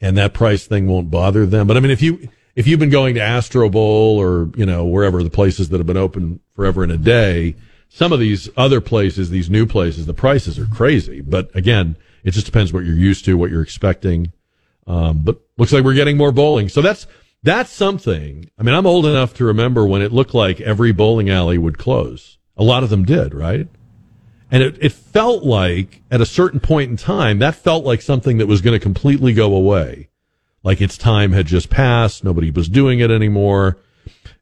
and 0.00 0.16
that 0.16 0.32
price 0.32 0.66
thing 0.66 0.86
won't 0.86 1.10
bother 1.10 1.44
them. 1.46 1.66
But 1.66 1.76
I 1.76 1.80
mean, 1.80 1.90
if 1.90 2.02
you 2.02 2.28
if 2.54 2.66
you've 2.66 2.80
been 2.80 2.90
going 2.90 3.14
to 3.14 3.20
Astro 3.20 3.68
Bowl 3.68 4.20
or 4.20 4.50
you 4.56 4.66
know 4.66 4.84
wherever 4.84 5.22
the 5.22 5.30
places 5.30 5.68
that 5.70 5.78
have 5.78 5.86
been 5.86 5.96
open 5.96 6.40
forever 6.54 6.82
and 6.82 6.92
a 6.92 6.98
day, 6.98 7.54
some 7.88 8.12
of 8.12 8.20
these 8.20 8.48
other 8.56 8.80
places, 8.80 9.30
these 9.30 9.50
new 9.50 9.66
places, 9.66 10.06
the 10.06 10.14
prices 10.14 10.58
are 10.58 10.66
crazy. 10.66 11.20
But 11.20 11.54
again, 11.54 11.96
it 12.24 12.32
just 12.32 12.46
depends 12.46 12.72
what 12.72 12.84
you're 12.84 12.96
used 12.96 13.24
to, 13.26 13.36
what 13.36 13.50
you're 13.50 13.62
expecting. 13.62 14.32
Um, 14.86 15.20
but 15.22 15.40
looks 15.58 15.72
like 15.72 15.84
we're 15.84 15.94
getting 15.94 16.16
more 16.16 16.32
bowling, 16.32 16.68
so 16.68 16.82
that's 16.82 17.06
that's 17.42 17.70
something. 17.70 18.48
I 18.58 18.62
mean, 18.62 18.74
I'm 18.74 18.86
old 18.86 19.06
enough 19.06 19.34
to 19.34 19.44
remember 19.44 19.86
when 19.86 20.02
it 20.02 20.12
looked 20.12 20.34
like 20.34 20.60
every 20.60 20.92
bowling 20.92 21.30
alley 21.30 21.58
would 21.58 21.78
close. 21.78 22.38
A 22.56 22.62
lot 22.62 22.82
of 22.82 22.90
them 22.90 23.04
did, 23.04 23.34
right? 23.34 23.68
And 24.50 24.62
it, 24.62 24.76
it 24.80 24.92
felt 24.92 25.42
like 25.44 26.02
at 26.10 26.20
a 26.20 26.26
certain 26.26 26.60
point 26.60 26.90
in 26.90 26.96
time, 26.96 27.38
that 27.38 27.54
felt 27.54 27.84
like 27.84 28.02
something 28.02 28.38
that 28.38 28.46
was 28.46 28.60
going 28.60 28.78
to 28.78 28.82
completely 28.82 29.32
go 29.32 29.54
away. 29.54 30.10
Like 30.64 30.80
its 30.80 30.96
time 30.96 31.32
had 31.32 31.46
just 31.46 31.70
passed. 31.70 32.22
Nobody 32.24 32.50
was 32.50 32.68
doing 32.68 33.00
it 33.00 33.10
anymore. 33.10 33.78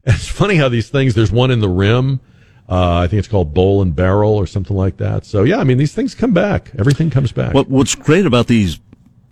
It's 0.03 0.27
funny 0.27 0.55
how 0.55 0.67
these 0.67 0.89
things, 0.89 1.13
there's 1.13 1.31
one 1.31 1.51
in 1.51 1.59
the 1.59 1.69
rim. 1.69 2.21
Uh, 2.67 2.97
I 3.01 3.07
think 3.07 3.19
it's 3.19 3.27
called 3.27 3.53
Bowl 3.53 3.83
and 3.83 3.95
Barrel 3.95 4.33
or 4.33 4.47
something 4.47 4.75
like 4.75 4.97
that. 4.97 5.25
So 5.25 5.43
yeah, 5.43 5.57
I 5.59 5.63
mean, 5.63 5.77
these 5.77 5.93
things 5.93 6.15
come 6.15 6.31
back. 6.33 6.71
Everything 6.79 7.11
comes 7.11 7.31
back. 7.31 7.53
What, 7.53 7.69
what's 7.69 7.93
great 7.93 8.25
about 8.25 8.47
these, 8.47 8.79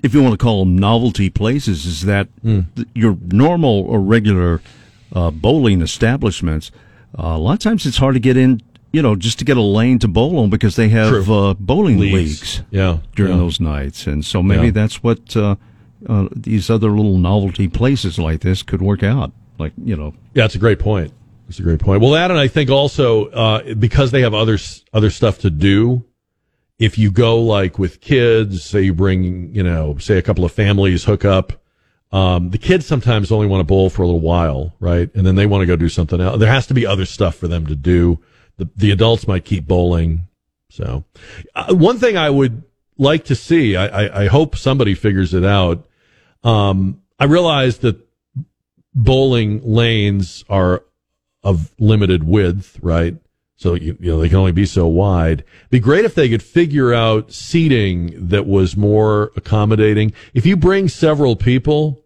if 0.04 0.14
you 0.14 0.22
want 0.22 0.34
to 0.34 0.38
call 0.38 0.60
them 0.64 0.78
novelty 0.78 1.32
places, 1.32 1.88
is 1.88 2.06
that 2.06 2.28
Hmm. 2.44 2.60
th- 2.76 2.88
your 2.94 3.18
normal 3.32 3.82
or 3.88 4.00
regular 4.00 4.62
uh, 5.12 5.32
bowling 5.32 5.82
establishments, 5.82 6.70
uh, 7.18 7.24
a 7.24 7.38
lot 7.40 7.54
of 7.54 7.60
times 7.60 7.88
it's 7.88 7.98
hard 7.98 8.14
to 8.14 8.20
get 8.20 8.38
in, 8.38 8.62
you 8.92 9.02
know, 9.02 9.16
just 9.16 9.40
to 9.40 9.46
get 9.46 9.58
a 9.58 9.62
lane 9.62 9.98
to 10.00 10.08
bowl 10.08 10.38
on 10.38 10.52
because 10.52 10.76
they 10.76 10.90
have 10.90 11.32
uh, 11.32 11.56
bowling 11.60 11.98
Leagues. 11.98 12.14
leagues, 12.14 12.62
Yeah, 12.70 13.00
during 13.16 13.32
yeah. 13.32 13.40
those 13.40 13.60
nights. 13.60 14.06
And 14.06 14.24
so 14.24 14.44
maybe 14.44 14.66
Yeah. 14.66 14.72
that's 14.72 15.02
what 15.02 15.36
uh, 15.36 15.56
uh, 16.08 16.28
these 16.36 16.70
other 16.70 16.90
little 16.90 17.18
novelty 17.18 17.68
places 17.68 18.20
like 18.20 18.42
this 18.42 18.64
could 18.64 18.82
work 18.82 19.04
out. 19.04 19.32
Like, 19.58 19.74
you 19.84 19.96
know, 19.96 20.14
Yeah, 20.34 20.44
that's 20.44 20.56
a 20.56 20.60
great 20.60 20.80
point. 20.80 21.14
That's 21.48 21.60
a 21.60 21.64
great 21.64 21.80
point. 21.80 22.02
Well, 22.02 22.12
that 22.12 22.30
and 22.32 22.40
I 22.40 22.48
think 22.48 22.70
also 22.70 23.28
uh, 23.30 23.74
because 23.74 24.12
they 24.12 24.22
have 24.22 24.34
other 24.34 24.58
other 24.94 25.10
stuff 25.10 25.40
to 25.40 25.50
do. 25.50 26.06
If 26.78 26.98
you 26.98 27.12
go 27.12 27.42
like 27.42 27.78
with 27.78 28.00
kids, 28.00 28.64
say 28.64 28.84
you 28.84 28.94
bring, 28.94 29.54
you 29.54 29.64
know, 29.64 29.98
say 29.98 30.18
a 30.18 30.22
couple 30.22 30.46
of 30.46 30.52
families 30.52 31.04
hook 31.04 31.26
up. 31.26 31.54
Um, 32.12 32.52
the 32.52 32.58
kids 32.58 32.86
sometimes 32.86 33.32
only 33.32 33.48
want 33.48 33.60
to 33.60 33.66
bowl 33.66 33.90
for 33.90 34.04
a 34.04 34.06
little 34.06 34.22
while, 34.22 34.76
right? 34.80 35.14
And 35.14 35.26
then 35.26 35.36
they 35.36 35.46
want 35.46 35.62
to 35.62 35.66
go 35.66 35.76
do 35.76 35.90
something 35.90 36.22
else. 36.22 36.40
There 36.40 36.52
has 36.52 36.68
to 36.68 36.74
be 36.74 36.86
other 36.86 37.06
stuff 37.06 37.36
for 37.36 37.48
them 37.48 37.66
to 37.68 37.76
do. 37.76 38.20
The 38.58 38.70
the 38.76 38.92
adults 38.92 39.28
might 39.28 39.44
keep 39.44 39.68
bowling. 39.68 40.28
So, 40.70 41.04
uh, 41.56 41.74
one 41.74 41.98
thing 41.98 42.16
I 42.16 42.30
would 42.30 42.64
like 43.00 43.26
to 43.26 43.36
see, 43.36 43.76
I, 43.76 43.88
I, 43.88 44.24
I 44.24 44.28
hope 44.28 44.56
somebody 44.56 44.94
figures 44.94 45.34
it 45.34 45.44
out. 45.44 45.88
Um, 46.44 47.02
I 47.20 47.26
realize 47.26 47.80
that 47.80 48.00
bowling 48.94 49.62
lanes 49.64 50.44
are 50.50 50.84
of 51.44 51.72
limited 51.80 52.24
width, 52.24 52.78
right? 52.82 53.16
So 53.56 53.74
you, 53.74 53.98
you 54.00 54.12
know 54.12 54.22
they 54.22 54.30
can 54.30 54.38
only 54.38 54.54
be 54.54 54.66
so 54.66 54.88
wide. 54.88 55.44
Be 55.70 55.80
great 55.80 56.06
if 56.06 56.16
they 56.16 56.30
could 56.30 56.42
figure 56.42 56.94
out 56.94 57.34
seating 57.34 58.30
that 58.30 58.46
was 58.46 58.78
more 58.78 59.32
accommodating. 59.36 60.14
If 60.34 60.46
you 60.46 60.56
bring 60.56 60.88
several 60.88 61.36
people, 61.36 62.02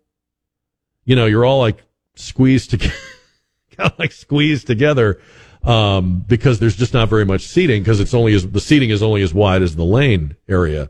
you 1.06 1.16
know 1.16 1.28
you're 1.28 1.46
all 1.46 1.60
like 1.60 1.84
squeezed 2.16 2.72
together, 2.72 2.96
kind 3.78 3.92
of 3.92 4.00
like 4.00 4.12
squeezed 4.12 4.66
together, 4.66 5.22
um, 5.64 6.26
because 6.28 6.60
there's 6.60 6.76
just 6.76 6.94
not 6.94 7.08
very 7.08 7.26
much 7.26 7.46
seating 7.46 7.84
because 7.84 8.00
it's 8.00 8.16
only 8.16 8.34
as 8.34 8.50
the 8.50 8.60
seating 8.60 8.90
is 8.90 9.04
only 9.04 9.22
as 9.22 9.32
wide 9.32 9.62
as 9.62 9.76
the 9.76 9.86
lane 9.86 10.36
area. 10.50 10.90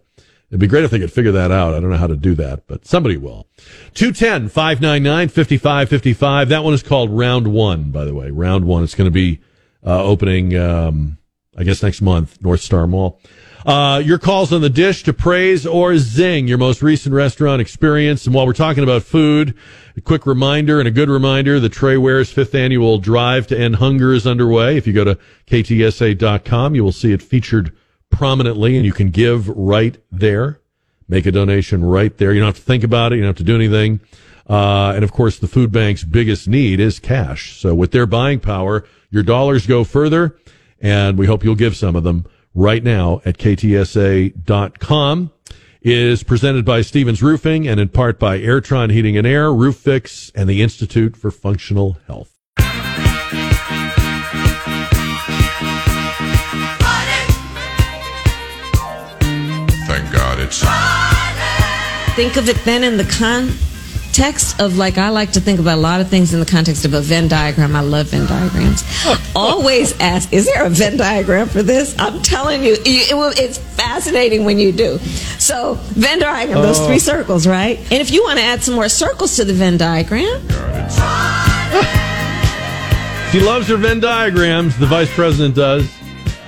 It'd 0.54 0.60
be 0.60 0.68
great 0.68 0.84
if 0.84 0.92
they 0.92 1.00
could 1.00 1.12
figure 1.12 1.32
that 1.32 1.50
out. 1.50 1.74
I 1.74 1.80
don't 1.80 1.90
know 1.90 1.98
how 1.98 2.06
to 2.06 2.16
do 2.16 2.36
that, 2.36 2.68
but 2.68 2.86
somebody 2.86 3.18
will. 3.18 3.48
210 3.96 4.50
599 4.50 5.30
5555. 5.30 6.50
That 6.50 6.64
one 6.64 6.76
is 6.76 6.84
called 6.84 7.10
Round 7.10 7.48
One, 7.48 7.90
by 7.90 8.06
the 8.06 8.14
way. 8.14 8.30
Round 8.30 8.66
One. 8.66 8.84
It's 8.84 8.94
going 8.94 9.08
to 9.08 9.12
be 9.12 9.40
uh, 9.84 10.04
opening, 10.04 10.56
um, 10.56 11.18
I 11.58 11.64
guess, 11.64 11.82
next 11.82 12.04
month, 12.04 12.40
North 12.44 12.62
Star 12.62 12.86
Mall. 12.86 13.20
Uh, 13.66 14.00
your 14.06 14.20
calls 14.20 14.54
on 14.54 14.62
the 14.62 14.70
dish 14.70 15.02
to 15.06 15.14
praise 15.14 15.66
or 15.66 15.98
zing 15.98 16.48
your 16.48 16.60
most 16.60 16.84
recent 16.84 17.16
restaurant 17.16 17.60
experience. 17.60 18.28
And 18.28 18.36
while 18.36 18.46
we're 18.46 18.54
talking 18.54 18.84
about 18.84 19.02
food, 19.02 19.58
a 19.98 20.02
quick 20.02 20.28
reminder 20.28 20.78
and 20.78 20.88
a 20.88 20.92
good 20.92 21.10
reminder 21.10 21.60
the 21.60 21.68
Trey 21.68 21.98
Ware's 21.98 22.32
fifth 22.32 22.54
annual 22.54 23.00
Drive 23.00 23.48
to 23.48 23.60
End 23.60 23.78
Hunger 23.78 24.14
is 24.14 24.28
underway. 24.28 24.78
If 24.78 24.86
you 24.86 24.94
go 24.94 25.04
to 25.04 25.18
ktsa.com, 25.48 26.76
you 26.76 26.84
will 26.84 26.92
see 26.92 27.12
it 27.12 27.24
featured 27.24 27.76
prominently 28.14 28.78
and 28.78 28.86
you 28.86 28.94
can 28.94 29.10
give 29.10 29.48
right 29.50 29.98
there. 30.12 30.60
Make 31.08 31.26
a 31.26 31.32
donation 31.32 31.84
right 31.84 32.16
there. 32.18 32.32
You 32.34 32.40
don't 32.40 32.48
have 32.48 32.56
to 32.56 32.62
think 32.62 32.84
about 32.84 33.12
it. 33.12 33.18
You 33.18 33.22
don't 33.22 33.30
have 33.30 33.38
to 33.38 33.44
do 33.44 33.56
anything. 33.56 34.00
Uh, 34.50 34.94
and 34.96 35.04
of 35.04 35.12
course, 35.12 35.40
the 35.40 35.48
food 35.48 35.72
bank's 35.72 36.04
biggest 36.04 36.48
need 36.48 36.80
is 36.80 37.00
cash. 37.00 37.60
So 37.60 37.74
with 37.74 37.92
their 37.92 38.06
buying 38.06 38.40
power, 38.40 38.86
your 39.10 39.24
dollars 39.24 39.68
go 39.68 39.84
further 39.84 40.38
and 40.82 41.18
we 41.18 41.26
hope 41.26 41.44
you'll 41.44 41.56
give 41.56 41.76
some 41.76 41.96
of 41.96 42.04
them 42.04 42.26
right 42.54 42.84
now 42.84 43.22
at 43.26 43.38
ktsa.com 43.38 45.32
is 45.82 46.24
presented 46.24 46.64
by 46.64 46.82
Stevens 46.82 47.22
Roofing 47.22 47.68
and 47.68 47.80
in 47.80 47.90
part 47.90 48.18
by 48.18 48.40
Airtron 48.40 48.92
Heating 48.92 49.18
and 49.18 49.28
Air, 49.28 49.54
Roof 49.54 49.76
Fix, 49.76 50.32
and 50.34 50.48
the 50.48 50.62
Institute 50.62 51.18
for 51.18 51.30
Functional 51.30 51.98
Health. 52.08 52.33
Think 62.16 62.38
of 62.38 62.48
it 62.48 62.58
then 62.64 62.84
in 62.84 62.98
the 62.98 63.06
context 63.06 64.60
of 64.62 64.78
like 64.78 65.00
I 65.00 65.10
like 65.10 65.32
to 65.32 65.40
think 65.42 65.60
about 65.60 65.80
a 65.80 65.82
lot 65.82 66.00
of 66.00 66.10
things 66.10 66.32
in 66.32 66.40
the 66.40 66.46
context 66.46 66.86
of 66.86 66.94
a 66.94 67.02
Venn 67.02 67.28
diagram. 67.28 67.76
I 67.76 67.82
love 67.82 68.08
Venn 68.10 68.28
diagrams. 68.28 68.84
Always 69.36 70.00
ask, 70.00 70.32
is 70.32 70.46
there 70.46 70.64
a 70.64 70.70
Venn 70.70 70.96
diagram 70.98 71.48
for 71.50 71.64
this? 71.64 71.96
I'm 71.98 72.22
telling 72.22 72.64
you, 72.64 72.74
you- 72.86 73.06
it 73.10 73.16
will, 73.16 73.34
it's 73.36 73.58
fascinating 73.58 74.46
when 74.46 74.60
you 74.60 74.72
do. 74.72 75.00
So 75.40 75.74
Venn 75.96 76.20
diagram, 76.20 76.62
those 76.62 76.80
Oh. 76.80 76.86
three 76.88 77.00
circles, 77.00 77.48
right? 77.48 77.80
And 77.92 77.94
if 78.00 78.12
you 78.12 78.22
want 78.24 78.38
to 78.38 78.46
add 78.46 78.62
some 78.62 78.76
more 78.76 78.90
circles 78.90 79.36
to 79.38 79.46
the 79.46 79.54
Venn 79.54 79.78
diagram, 79.78 80.40
She 83.32 83.40
loves 83.40 83.68
her 83.70 83.78
Venn 83.78 84.00
diagrams. 84.00 84.78
The 84.78 84.86
vice 84.86 85.12
president 85.16 85.56
does. 85.56 85.90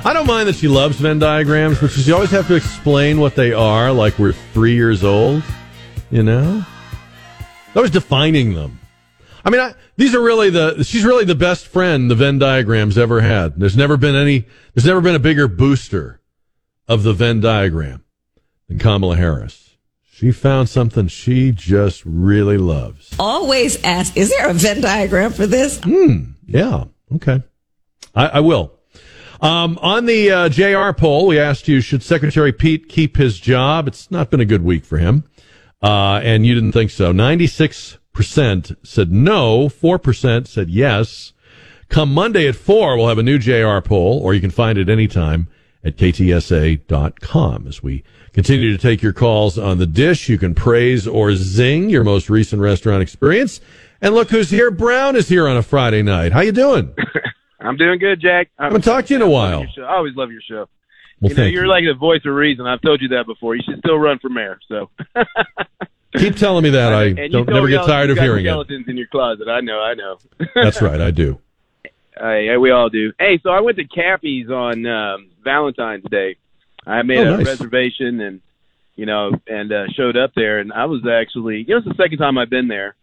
I 0.06 0.14
don't 0.14 0.28
mind 0.28 0.48
that 0.48 0.56
she 0.56 0.68
loves 0.68 0.98
Venn 0.98 1.18
diagrams, 1.18 1.82
but 1.82 1.90
she 1.90 2.12
always 2.12 2.30
have 2.30 2.48
to 2.50 2.54
explain 2.54 3.20
what 3.20 3.36
they 3.36 3.54
are, 3.54 3.92
like 3.92 4.20
we're 4.20 4.34
three 4.54 4.76
years 4.76 5.04
old. 5.04 5.42
You 6.12 6.22
know, 6.22 6.64
always 7.76 7.90
defining 7.90 8.54
them. 8.54 8.80
I 9.44 9.50
mean, 9.50 9.62
I, 9.62 9.74
these 9.98 10.14
are 10.14 10.22
really 10.22 10.52
the. 10.52 10.84
She's 10.84 11.04
really 11.04 11.26
the 11.26 11.34
best 11.34 11.66
friend 11.66 12.12
the 12.12 12.14
Venn 12.14 12.38
diagrams 12.38 13.00
ever 13.00 13.22
had. 13.22 13.60
There's 13.60 13.76
never 13.76 13.98
been 13.98 14.16
any. 14.16 14.46
There's 14.76 14.86
never 14.86 15.02
been 15.02 15.16
a 15.16 15.20
bigger 15.20 15.48
booster 15.48 16.22
of 16.88 17.02
the 17.02 17.14
Venn 17.14 17.40
diagram 17.42 18.06
than 18.68 18.78
Kamala 18.78 19.16
Harris. 19.16 19.76
She 20.12 20.32
found 20.32 20.70
something 20.70 21.08
she 21.08 21.52
just 21.52 22.04
really 22.06 22.58
loves. 22.60 23.16
always 23.18 23.84
ask, 23.84 24.16
is 24.16 24.30
there 24.30 24.50
a 24.50 24.54
Venn 24.54 24.82
diagram 24.82 25.34
for 25.34 25.48
this? 25.48 25.80
Hmm. 25.84 26.34
Yeah. 26.46 26.86
Okay. 27.16 27.42
I, 28.14 28.28
I 28.28 28.40
will. 28.42 28.72
Um, 29.42 29.78
on 29.82 30.06
the 30.06 30.32
uh, 30.32 30.50
JR 30.50 30.92
poll, 30.98 31.28
we 31.28 31.40
asked 31.40 31.68
you, 31.68 31.82
should 31.82 32.04
Secretary 32.04 32.52
Pete 32.52 32.88
keep 32.90 33.18
his 33.18 33.40
job? 33.40 33.88
It's 33.88 34.10
not 34.10 34.30
been 34.30 34.40
a 34.40 34.46
good 34.46 34.64
week 34.64 34.86
for 34.86 34.98
him. 34.98 35.24
Uh, 35.82 36.20
and 36.24 36.46
you 36.46 36.56
didn't 36.56 36.72
think 36.72 36.92
so. 36.92 37.14
96% 37.14 38.78
said 38.84 39.12
no. 39.12 39.70
4% 39.70 40.48
said 40.48 40.70
yes. 40.70 41.34
Come 41.90 42.14
Monday 42.14 42.48
at 42.48 42.56
4, 42.56 42.98
we'll 42.98 43.08
have 43.08 43.20
a 43.20 43.24
new 43.24 43.38
JR 43.38 43.80
poll, 43.80 44.20
or 44.20 44.34
you 44.34 44.42
can 44.42 44.50
find 44.50 44.78
it 44.78 44.90
anytime 44.90 45.48
at 45.84 45.98
ktsa.com. 45.98 47.68
As 47.68 47.84
we 47.84 48.04
continue 48.34 48.72
to 48.72 48.78
take 48.78 49.04
your 49.04 49.14
calls 49.14 49.60
on 49.60 49.78
the 49.78 49.86
dish, 49.86 50.28
you 50.28 50.40
can 50.40 50.56
praise 50.56 51.08
or 51.08 51.36
zing 51.36 51.92
your 51.92 52.04
most 52.04 52.30
recent 52.30 52.62
restaurant 52.62 53.04
experience. 53.04 53.62
And 54.02 54.16
look 54.16 54.32
who's 54.32 54.50
here. 54.50 54.72
Brown 54.72 55.16
is 55.16 55.30
here 55.30 55.48
on 55.48 55.58
a 55.58 55.64
Friday 55.64 56.02
night. 56.02 56.32
How 56.32 56.42
you 56.42 56.52
doing? 56.52 56.96
I'm 57.66 57.78
doing 57.78 58.00
good, 58.00 58.20
Jack. 58.22 58.50
I'm 58.58 58.66
haven't 58.66 58.82
talked 58.84 59.08
to 59.10 59.14
you 59.14 59.18
in 59.18 59.22
a 59.22 59.30
while. 59.30 59.66
I 59.78 59.96
always 59.96 60.16
love 60.16 60.32
your 60.32 60.42
show. 60.42 60.68
Well, 61.22 61.32
you 61.32 61.38
know, 61.38 61.46
you're 61.46 61.64
you. 61.66 61.70
like 61.70 61.84
the 61.86 61.94
voice 61.98 62.22
of 62.26 62.34
reason. 62.34 62.66
I've 62.68 62.82
told 62.82 63.02
you 63.02 63.08
that 63.10 63.26
before. 63.26 63.56
You 63.56 63.62
should 63.68 63.80
still 63.80 63.98
run 63.98 64.20
for 64.20 64.30
mayor. 64.30 64.60
So 64.68 64.90
Keep 66.18 66.36
telling 66.38 66.64
me 66.64 66.70
that. 66.72 66.94
I 66.94 67.28
don't 67.28 67.48
never 67.50 67.68
get 67.68 67.86
tired 67.86 68.10
of 68.10 68.18
hearing 68.18 68.46
it. 68.46 68.50
skeletons 68.50 68.86
in 68.88 68.96
your 68.98 69.08
closet. 69.08 69.48
I 69.50 69.60
know. 69.62 69.80
I 69.82 69.94
know. 69.96 70.18
That's 70.56 70.82
right. 70.82 71.00
I 71.02 71.12
do. 71.12 71.40
Yeah, 72.18 72.58
we 72.58 72.72
all 72.72 72.90
do. 72.90 73.12
Hey, 73.20 73.40
so 73.44 73.50
I 73.50 73.60
went 73.60 73.78
to 73.78 73.86
Cappy's 73.86 74.50
on 74.50 74.86
um, 74.86 75.30
Valentine's 75.44 76.06
Day. 76.10 76.38
I 76.88 77.02
made 77.02 77.18
Oh, 77.28 77.34
a 77.34 77.38
nice. 77.38 77.48
reservation 77.48 78.22
and 78.22 78.42
you 78.96 79.06
know 79.06 79.32
and 79.48 79.72
uh, 79.74 79.88
showed 79.94 80.16
up 80.16 80.32
there, 80.36 80.60
and 80.60 80.72
I 80.72 80.86
was 80.86 81.02
actually 81.06 81.60
you 81.68 81.74
know 81.74 81.78
it's 81.78 81.88
the 81.88 81.96
second 82.02 82.20
time 82.20 82.38
I've 82.38 82.50
been 82.50 82.68
there, 82.70 82.96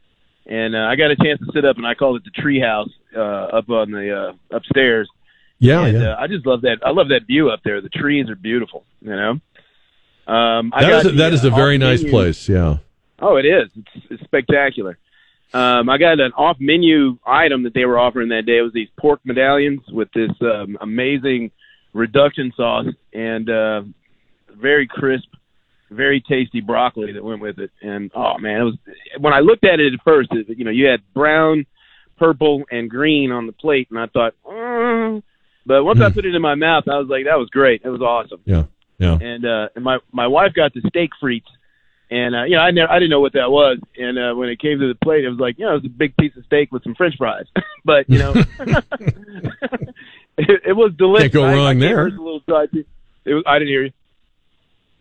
and 0.47 0.75
uh, 0.75 0.81
I 0.81 0.97
got 0.97 1.11
a 1.11 1.17
chance 1.17 1.41
to 1.41 1.53
sit 1.53 1.65
up, 1.65 1.77
and 1.77 1.87
I 1.87 1.95
called 1.95 2.17
it 2.17 2.25
the 2.25 2.43
treehouse 2.43 2.91
uh, 3.17 3.57
up 3.57 3.69
on 3.71 3.91
the 3.91 4.35
uh, 4.51 4.57
upstairs. 4.57 5.09
Yeah, 5.59 5.85
and, 5.85 6.01
yeah. 6.01 6.09
Uh, 6.13 6.21
I 6.21 6.27
just 6.27 6.45
love 6.47 6.63
that. 6.63 6.79
I 6.85 6.91
love 6.91 7.09
that 7.09 7.27
view 7.27 7.51
up 7.51 7.61
there. 7.65 7.81
The 7.81 7.89
trees 7.89 8.29
are 8.29 8.37
beautiful. 8.37 8.85
You 9.01 9.17
know. 9.17 9.41
Um, 10.27 10.73
I 10.75 10.83
That 10.83 10.93
is 10.93 11.05
a, 11.05 11.09
the, 11.11 11.17
that 11.17 11.33
is 11.33 11.45
a 11.45 11.53
uh, 11.53 11.57
very 11.57 11.79
nice 11.79 12.01
menu- 12.01 12.11
place. 12.11 12.49
Yeah. 12.49 12.79
Oh, 13.21 13.37
it 13.37 13.45
is. 13.45 13.71
It's, 13.77 14.07
it's 14.11 14.25
spectacular. 14.25 14.99
Um, 15.55 15.89
I 15.89 15.99
got 15.99 16.19
an 16.19 16.33
off-menu 16.33 17.19
item 17.27 17.65
that 17.65 17.75
they 17.75 17.85
were 17.85 17.99
offering 17.99 18.31
that 18.31 18.47
day. 18.47 18.59
It 18.59 18.63
was 18.63 18.73
these 18.73 18.89
pork 18.99 19.21
medallions 19.25 19.83
with 19.91 20.11
this 20.13 20.31
um, 20.41 20.79
amazing 20.81 21.51
reduction 21.93 22.53
sauce 22.57 22.87
and 23.13 23.51
uh, 23.51 23.83
very 24.49 24.87
crisp, 24.87 25.29
very 25.93 26.21
tasty 26.21 26.61
broccoli 26.61 27.13
that 27.13 27.25
went 27.25 27.41
with 27.41 27.59
it. 27.59 27.71
And 27.81 28.11
oh 28.15 28.39
man, 28.39 28.61
it 28.61 28.65
was 28.65 28.79
when 29.19 29.33
I 29.33 29.41
looked 29.41 29.65
at 29.65 29.81
it 29.81 29.95
at 29.95 30.01
first. 30.05 30.31
It, 30.33 30.59
you 30.59 30.65
know, 30.65 30.71
you 30.71 30.87
had 30.87 31.01
brown, 31.15 31.67
purple, 32.19 32.65
and 32.71 32.91
green 32.91 33.31
on 33.31 33.47
the 33.47 33.53
plate, 33.53 33.89
and 33.91 33.99
I 33.99 34.07
thought, 34.07 34.35
mm. 34.45 35.23
but 35.67 35.85
once 35.85 36.01
I 36.01 36.11
put 36.11 36.25
it 36.25 36.35
in 36.35 36.43
my 36.43 36.55
mouth, 36.55 36.85
I 36.89 36.99
was 36.99 37.09
like, 37.09 37.25
that 37.25 37.39
was 37.39 37.49
great. 37.51 37.83
It 37.85 37.91
was 37.91 38.01
awesome. 38.01 38.41
Yeah. 38.45 38.65
Yeah. 38.99 39.19
And 39.21 39.45
uh, 39.45 39.69
and 39.75 39.85
my 39.85 39.99
my 40.13 40.29
wife 40.29 40.53
got 40.55 40.73
the 40.75 40.81
steak 40.89 41.11
frites, 41.21 41.43
and 42.11 42.37
uh, 42.37 42.45
you 42.45 42.57
know 42.57 42.63
I 42.63 42.71
never 42.71 42.93
I 42.93 43.01
didn't 43.01 43.11
know 43.11 43.21
what 43.21 43.33
that 43.33 43.51
was, 43.51 43.79
and 43.97 44.19
uh, 44.19 44.35
when 44.35 44.49
it 44.49 44.61
came 44.61 44.79
to 44.79 44.87
the 44.87 44.95
plate, 44.95 45.25
it 45.25 45.29
was 45.29 45.41
like 45.41 45.59
you 45.59 45.65
know 45.65 45.73
it 45.73 45.83
was 45.83 45.87
a 45.87 45.89
big 45.89 46.17
piece 46.17 46.37
of 46.37 46.45
steak 46.45 46.71
with 46.71 46.85
some 46.85 46.95
French 46.95 47.17
fries, 47.19 47.47
but 47.85 48.09
you 48.09 48.19
know 48.19 48.33
it, 50.39 50.61
it 50.67 50.77
was 50.77 50.93
delicious. 50.97 51.33
Can't 51.33 51.33
go 51.33 51.45
I- 51.45 51.53
I 51.53 51.55
wrong 51.55 51.67
can't 51.73 51.81
there. 51.81 52.11
the 52.11 52.17
little 52.17 52.43
side. 52.49 52.69
It 53.25 53.35
was, 53.35 53.43
I 53.47 53.59
didn't 53.59 53.69
hear 53.69 53.85
you. 53.85 53.93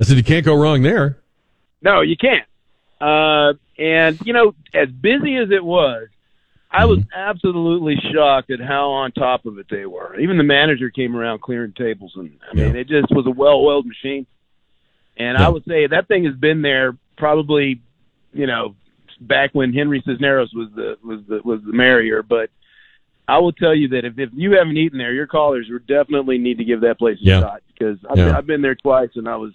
I 0.01 0.05
said 0.05 0.17
you 0.17 0.23
can't 0.23 0.45
go 0.45 0.55
wrong 0.59 0.81
there. 0.81 1.19
No, 1.81 2.01
you 2.01 2.17
can't. 2.17 2.47
Uh, 2.99 3.53
and 3.77 4.19
you 4.25 4.33
know, 4.33 4.53
as 4.73 4.89
busy 4.89 5.37
as 5.37 5.49
it 5.51 5.63
was, 5.63 6.07
I 6.71 6.85
was 6.85 6.99
Mm-hmm. 6.99 7.09
absolutely 7.19 7.97
shocked 8.13 8.49
at 8.51 8.59
how 8.61 8.89
on 8.91 9.11
top 9.11 9.45
of 9.45 9.57
it 9.59 9.67
they 9.69 9.85
were. 9.85 10.17
Even 10.19 10.37
the 10.37 10.43
manager 10.43 10.89
came 10.89 11.15
around 11.15 11.41
clearing 11.41 11.73
tables, 11.73 12.13
and 12.15 12.31
I 12.49 12.53
mean, 12.55 12.75
it 12.75 12.87
just 12.87 13.11
was 13.11 13.25
a 13.27 13.31
well-oiled 13.31 13.85
machine. 13.85 14.25
And 15.17 15.37
I 15.37 15.49
would 15.49 15.63
say 15.67 15.87
that 15.87 16.07
thing 16.07 16.23
has 16.25 16.35
been 16.35 16.61
there 16.61 16.97
probably, 17.17 17.81
you 18.33 18.47
know, 18.47 18.75
back 19.19 19.49
when 19.53 19.73
Henry 19.73 20.01
Cisneros 20.05 20.51
was 20.53 20.69
the 20.75 20.97
was 21.03 21.19
the 21.27 21.41
was 21.43 21.59
the 21.65 21.73
mayor. 21.73 22.23
But 22.23 22.49
I 23.27 23.37
will 23.39 23.51
tell 23.51 23.75
you 23.75 23.89
that 23.89 24.05
if, 24.05 24.17
if 24.17 24.29
you 24.33 24.53
haven't 24.53 24.77
eaten 24.77 24.97
there, 24.97 25.13
your 25.13 25.27
callers 25.27 25.67
would 25.69 25.85
definitely 25.85 26.37
need 26.37 26.57
to 26.59 26.63
give 26.63 26.81
that 26.81 26.97
place 26.97 27.17
a 27.21 27.23
Yeah. 27.25 27.39
shot 27.41 27.61
because 27.67 27.97
I've, 28.09 28.17
Yeah. 28.17 28.37
I've 28.37 28.47
been 28.47 28.61
there 28.61 28.75
twice 28.75 29.09
and 29.15 29.27
I 29.27 29.35
was 29.35 29.51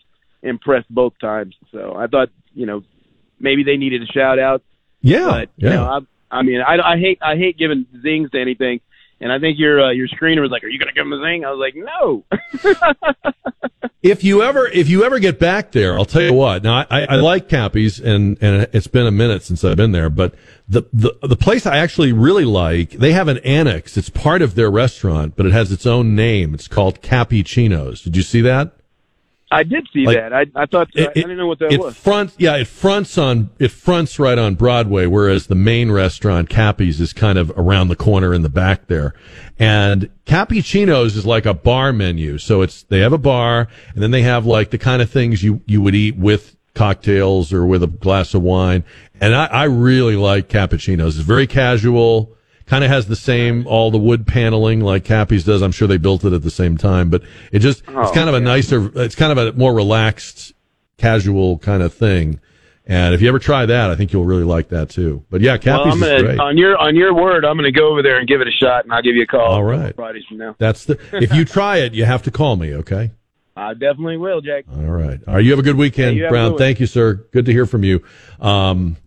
impressed 0.47 0.89
both 0.89 1.14
times. 1.20 1.55
So 1.73 1.94
I 1.97 2.06
thought, 2.06 2.28
you 2.55 2.66
know, 2.66 2.82
maybe 3.39 3.62
they 3.64 3.77
needed 3.77 4.02
a 4.02 4.06
shout 4.06 4.39
out. 4.39 4.62
Yeah, 5.01 5.27
But 5.27 5.51
you 5.56 5.68
yeah. 5.68 5.74
know, 5.77 6.06
I, 6.31 6.39
I 6.39 6.43
mean, 6.43 6.60
I, 6.60 6.94
I 6.94 6.98
hate 6.98 7.18
I 7.23 7.36
hate 7.36 7.56
giving 7.59 7.86
zings 8.02 8.31
to 8.32 8.40
anything. 8.40 8.81
And 9.20 9.32
I 9.32 9.39
think 9.39 9.59
your 9.59 9.82
uh, 9.82 9.90
your 9.93 10.09
screener 10.09 10.43
was 10.43 10.51
like, 10.51 10.62
"Are 10.62 10.68
you 10.68 10.78
going 10.78 10.89
to 10.89 10.94
give 10.94 11.06
him 11.06 11.12
a 11.12 11.23
zing?" 11.24 11.44
I 11.44 11.51
was 11.51 11.59
like, 11.59 11.74
"No." 11.74 12.24
If 14.02 14.23
you 14.23 14.43
ever 14.43 14.68
if 14.68 14.89
you 14.89 15.02
ever 15.05 15.18
get 15.18 15.40
back 15.40 15.73
there, 15.73 15.98
I'll 15.98 16.05
tell 16.05 16.23
you 16.23 16.32
what. 16.32 16.62
Now 16.62 16.77
I, 16.77 16.86
I, 16.90 17.06
I 17.10 17.14
like 17.16 17.48
Cappy's 17.48 17.98
and 17.98 18.39
and 18.40 18.68
it's 18.73 18.86
been 18.86 19.06
a 19.06 19.10
minute 19.10 19.43
since 19.43 19.64
I've 19.64 19.77
been 19.77 19.90
there, 19.90 20.09
but 20.10 20.35
the, 20.68 20.82
the 20.93 21.18
the 21.23 21.35
place 21.35 21.66
I 21.66 21.78
actually 21.78 22.12
really 22.12 22.44
like, 22.44 22.90
they 22.90 23.12
have 23.12 23.27
an 23.27 23.39
annex. 23.39 23.97
It's 23.97 24.09
part 24.09 24.43
of 24.43 24.55
their 24.55 24.70
restaurant, 24.70 25.35
but 25.35 25.44
it 25.44 25.52
has 25.52 25.73
its 25.73 25.86
own 25.86 26.14
name. 26.14 26.55
It's 26.55 26.68
called 26.68 27.02
Cappuccinos. 27.02 28.05
Did 28.05 28.14
you 28.16 28.23
see 28.23 28.43
that? 28.43 28.75
I 29.51 29.62
did 29.62 29.86
see 29.93 30.05
Like, 30.06 30.16
that. 30.16 30.32
I 30.32 30.47
I 30.56 30.66
thought 30.66 30.89
I, 30.97 31.06
I 31.09 31.12
didn't 31.12 31.36
know 31.36 31.47
what 31.47 31.60
that 31.60 31.73
it 31.73 31.78
was. 31.81 31.97
fronts 31.97 32.35
yeah 32.39 32.56
it 32.56 32.66
fronts 32.66 33.16
on 33.16 33.51
it 33.60 33.70
fronts 33.70 34.18
right 34.18 34.39
on 34.39 34.56
broadway 34.56 35.06
whereas 35.06 35.47
the 35.47 35.55
main 35.55 35.90
restaurant 35.93 36.48
cappy's 36.48 37.01
is 37.01 37.12
kind 37.12 37.39
of 37.39 37.52
around 37.56 37.89
the 37.89 37.97
corner 37.97 38.35
in 38.35 38.43
the 38.43 38.48
back 38.48 38.89
there. 38.89 39.14
And 39.59 40.10
cappuccinos 40.27 41.16
is 41.16 41.24
like 41.24 41.47
a 41.47 41.55
bar 41.55 41.93
menu. 41.93 42.39
So 42.39 42.62
it's 42.62 42.82
they 42.85 42.98
have 43.01 43.12
a 43.12 43.18
bar 43.18 43.68
and 43.94 44.02
then 44.02 44.10
they 44.10 44.23
have 44.23 44.47
like 44.47 44.70
the 44.70 44.78
kind 44.78 45.01
of 45.01 45.10
things 45.10 45.43
you 45.43 45.62
you 45.66 45.81
would 45.81 45.94
eat 45.94 46.16
with 46.16 46.56
cocktails 46.74 47.52
or 47.52 47.64
with 47.66 47.82
a 47.82 47.86
glass 47.86 48.35
of 48.35 48.43
wine. 48.43 48.85
And 49.20 49.35
i, 49.35 49.47
I 49.47 49.64
really 49.64 50.16
like 50.16 50.48
cappuccinos. 50.48 51.06
It's 51.09 51.16
very 51.18 51.47
casual 51.47 52.35
kind 52.66 52.82
of 52.84 52.90
has 52.90 53.06
the 53.06 53.16
same 53.16 53.66
all 53.66 53.90
the 53.90 53.98
wood 53.98 54.26
paneling 54.26 54.80
like 54.80 55.05
Cappy's 55.05 55.44
does. 55.44 55.62
I'm 55.62 55.72
sure 55.72 55.86
they 55.88 55.98
built 55.98 56.24
it 56.24 56.32
at 56.32 56.43
the 56.43 56.51
same 56.51 56.76
time, 56.76 57.10
but 57.10 57.22
it 57.52 57.60
just 57.60 57.80
it's 57.80 57.88
Oh, 57.94 58.12
kind 58.12 58.28
of 58.28 58.34
a 58.34 58.40
nicer, 58.40 58.90
it's 58.97 59.14
kind 59.14 59.36
of 59.36 59.38
a 59.38 59.52
more 59.59 59.74
relaxed, 59.74 60.52
casual 60.98 61.59
kind 61.59 61.82
of 61.82 61.93
thing. 61.94 62.40
And 62.88 63.14
if 63.14 63.20
you 63.20 63.28
ever 63.28 63.40
try 63.40 63.66
that, 63.66 63.90
I 63.90 63.97
think 63.97 64.12
you'll 64.12 64.24
really 64.24 64.44
like 64.44 64.68
that 64.68 64.90
too. 64.90 65.24
But 65.28 65.40
yeah, 65.40 65.52
well, 65.52 65.59
Cappy's 65.84 66.01
gonna 66.01 66.22
great. 66.22 66.38
on 66.38 66.56
your 66.56 66.76
on 66.78 66.94
your 66.94 67.12
word, 67.14 67.44
I'm 67.44 67.56
going 67.56 67.64
to 67.72 67.76
go 67.76 67.88
over 67.90 68.01
there 68.01 68.18
and 68.18 68.28
give 68.28 68.40
it 68.40 68.47
a 68.47 68.52
shot, 68.52 68.84
and 68.84 68.93
I'll 68.93 69.02
give 69.02 69.16
you 69.16 69.22
a 69.22 69.26
call. 69.26 69.40
All 69.55 69.64
right. 69.64 69.93
Fridays 69.97 70.24
from 70.28 70.38
now. 70.38 70.55
That's 70.59 70.84
the 70.84 70.97
if 71.12 71.34
you 71.34 71.44
try 71.44 71.78
it, 71.78 71.94
you 71.94 72.05
have 72.05 72.22
to 72.22 72.30
call 72.30 72.55
me. 72.55 72.74
Okay. 72.76 73.10
I 73.56 73.72
definitely 73.74 74.18
will, 74.18 74.40
Jack. 74.40 74.66
All 74.72 74.82
right. 74.84 75.18
All 75.26 75.34
right. 75.34 75.44
You 75.44 75.51
have 75.51 75.59
a 75.59 75.62
good 75.62 75.76
weekend, 75.76 76.16
Yeah, 76.16 76.18
you 76.18 76.22
have 76.24 76.30
a 76.30 76.34
Brown. 76.34 76.51
good. 76.52 76.59
Thank 76.59 76.78
you, 76.78 76.86
sir. 76.86 77.14
Good 77.32 77.47
to 77.47 77.52
hear 77.52 77.66
from 77.66 77.82
you. 77.82 78.05
Um, 78.38 78.98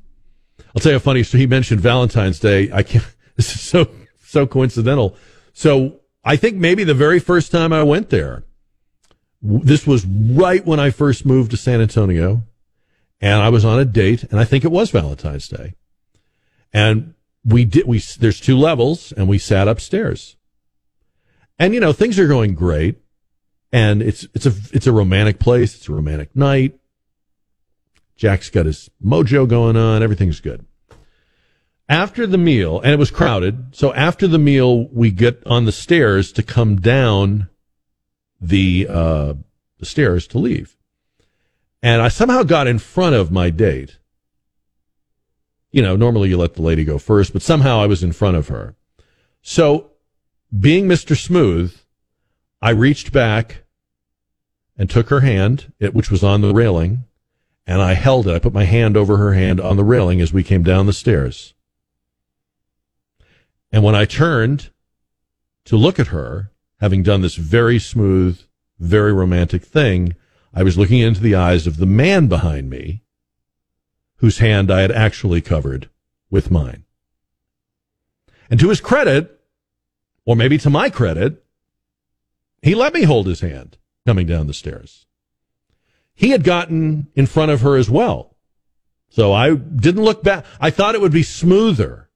I'll 0.76 0.82
tell 0.82 0.92
you 0.92 0.98
a 0.98 1.00
funny 1.00 1.24
story. 1.24 1.42
He 1.42 1.48
mentioned 1.48 1.80
Valentine's 1.80 2.40
Day. 2.40 2.70
I 2.74 2.84
can't, 2.84 3.06
this 3.40 3.56
is 3.56 3.62
so, 3.62 3.88
so 4.22 4.46
coincidental. 4.46 5.16
So 5.54 6.02
I 6.26 6.36
think 6.36 6.58
maybe 6.58 6.84
the 6.84 6.94
very 6.94 7.20
first 7.20 7.54
time 7.54 7.72
I 7.72 7.84
went 7.84 8.10
there, 8.10 8.44
this 9.42 9.88
was 9.88 10.06
right 10.06 10.66
when 10.66 10.80
I 10.80 10.90
first 10.90 11.26
moved 11.26 11.52
to 11.52 11.58
San 11.58 11.80
Antonio 11.80 12.44
and 13.22 13.42
I 13.42 13.48
was 13.48 13.64
on 13.64 13.80
a 13.80 13.86
date 13.86 14.24
and 14.24 14.38
I 14.38 14.44
think 14.44 14.66
it 14.66 14.72
was 14.72 14.92
Valentine's 14.92 15.48
Day. 15.48 15.76
And 16.74 17.14
we 17.46 17.64
did, 17.64 17.88
we, 17.88 18.00
there's 18.20 18.42
two 18.42 18.58
levels 18.58 19.14
and 19.14 19.30
we 19.30 19.38
sat 19.38 19.70
upstairs. 19.70 20.36
And 21.58 21.74
you 21.74 21.80
know, 21.80 21.94
things 21.94 22.20
are 22.20 22.28
going 22.28 22.56
great 22.56 22.98
and 23.72 24.02
it's 24.02 24.28
it's 24.34 24.46
a 24.46 24.54
it's 24.74 24.88
a 24.88 24.92
romantic 24.92 25.40
place. 25.40 25.76
It's 25.76 25.88
a 25.88 25.94
romantic 25.94 26.36
night. 26.36 26.78
Jack's 28.18 28.50
got 28.50 28.66
his 28.66 28.90
mojo 29.02 29.48
going 29.48 29.78
on. 29.78 30.04
Everything's 30.04 30.42
good. 30.42 30.66
After 31.90 32.28
the 32.28 32.38
meal, 32.38 32.80
and 32.80 32.94
it 32.94 33.00
was 33.00 33.10
crowded. 33.10 33.76
So 33.76 33.92
after 33.94 34.28
the 34.28 34.38
meal, 34.38 34.88
we 34.90 35.10
get 35.10 35.42
on 35.48 35.66
the 35.66 35.72
stairs 35.72 36.32
to 36.34 36.44
come 36.44 36.78
down 36.78 37.50
the 38.40 38.88
uh, 38.88 39.34
the 39.80 39.86
stairs 39.86 40.28
to 40.28 40.38
leave, 40.38 40.78
and 41.82 42.02
I 42.02 42.08
somehow 42.08 42.44
got 42.44 42.68
in 42.68 42.80
front 42.80 43.16
of 43.16 43.32
my 43.32 43.50
date. 43.50 43.98
You 45.72 45.82
know, 45.82 45.96
normally 45.96 46.30
you 46.30 46.38
let 46.38 46.54
the 46.54 46.62
lady 46.62 46.86
go 46.86 46.98
first, 46.98 47.34
but 47.34 47.42
somehow 47.42 47.80
I 47.80 47.88
was 47.88 48.04
in 48.04 48.12
front 48.12 48.38
of 48.38 48.48
her. 48.48 48.76
So, 49.42 49.92
being 50.58 50.88
Mr. 50.88 51.16
Smooth, 51.16 51.76
I 52.62 52.72
reached 52.72 53.12
back 53.12 53.64
and 54.78 54.90
took 54.90 55.10
her 55.10 55.20
hand, 55.20 55.74
which 55.92 56.10
was 56.10 56.24
on 56.24 56.42
the 56.42 56.54
railing, 56.54 57.06
and 57.68 57.82
I 57.82 57.94
held 57.94 58.28
it. 58.28 58.34
I 58.34 58.40
put 58.40 58.54
my 58.54 58.64
hand 58.64 58.98
over 58.98 59.18
her 59.18 59.34
hand 59.34 59.60
on 59.60 59.78
the 59.78 59.84
railing 59.84 60.22
as 60.22 60.34
we 60.34 60.44
came 60.44 60.64
down 60.64 60.86
the 60.86 60.94
stairs. 60.94 61.54
And 63.72 63.84
when 63.84 63.96
I 63.96 64.06
turned 64.06 64.72
to 65.66 65.78
look 65.78 66.00
at 66.00 66.08
her, 66.08 66.52
having 66.80 67.04
done 67.04 67.22
this 67.22 67.36
very 67.36 67.80
smooth, 67.80 68.42
very 68.80 69.14
romantic 69.14 69.64
thing, 69.64 70.16
I 70.54 70.64
was 70.64 70.78
looking 70.78 71.00
into 71.00 71.22
the 71.22 71.36
eyes 71.36 71.68
of 71.68 71.78
the 71.78 71.86
man 71.86 72.28
behind 72.28 72.70
me, 72.70 73.04
whose 74.18 74.40
hand 74.40 74.72
I 74.72 74.82
had 74.82 74.92
actually 74.92 75.42
covered 75.42 75.90
with 76.30 76.50
mine. 76.50 76.86
And 78.50 78.60
to 78.60 78.70
his 78.70 78.82
credit, 78.82 79.40
or 80.26 80.36
maybe 80.36 80.58
to 80.60 80.70
my 80.70 80.90
credit, 80.90 81.44
he 82.62 82.76
let 82.76 82.94
me 82.94 83.04
hold 83.04 83.28
his 83.28 83.42
hand 83.42 83.78
coming 84.06 84.26
down 84.26 84.48
the 84.48 84.54
stairs. 84.54 85.06
He 86.14 86.32
had 86.32 86.44
gotten 86.44 87.08
in 87.16 87.28
front 87.28 87.52
of 87.52 87.62
her 87.62 87.78
as 87.78 87.90
well. 87.90 88.36
So 89.10 89.34
I 89.34 89.56
didn't 89.56 90.04
look 90.04 90.24
back. 90.24 90.46
I 90.60 90.70
thought 90.70 90.96
it 90.96 91.02
would 91.02 91.12
be 91.12 91.24
smoother. 91.24 92.09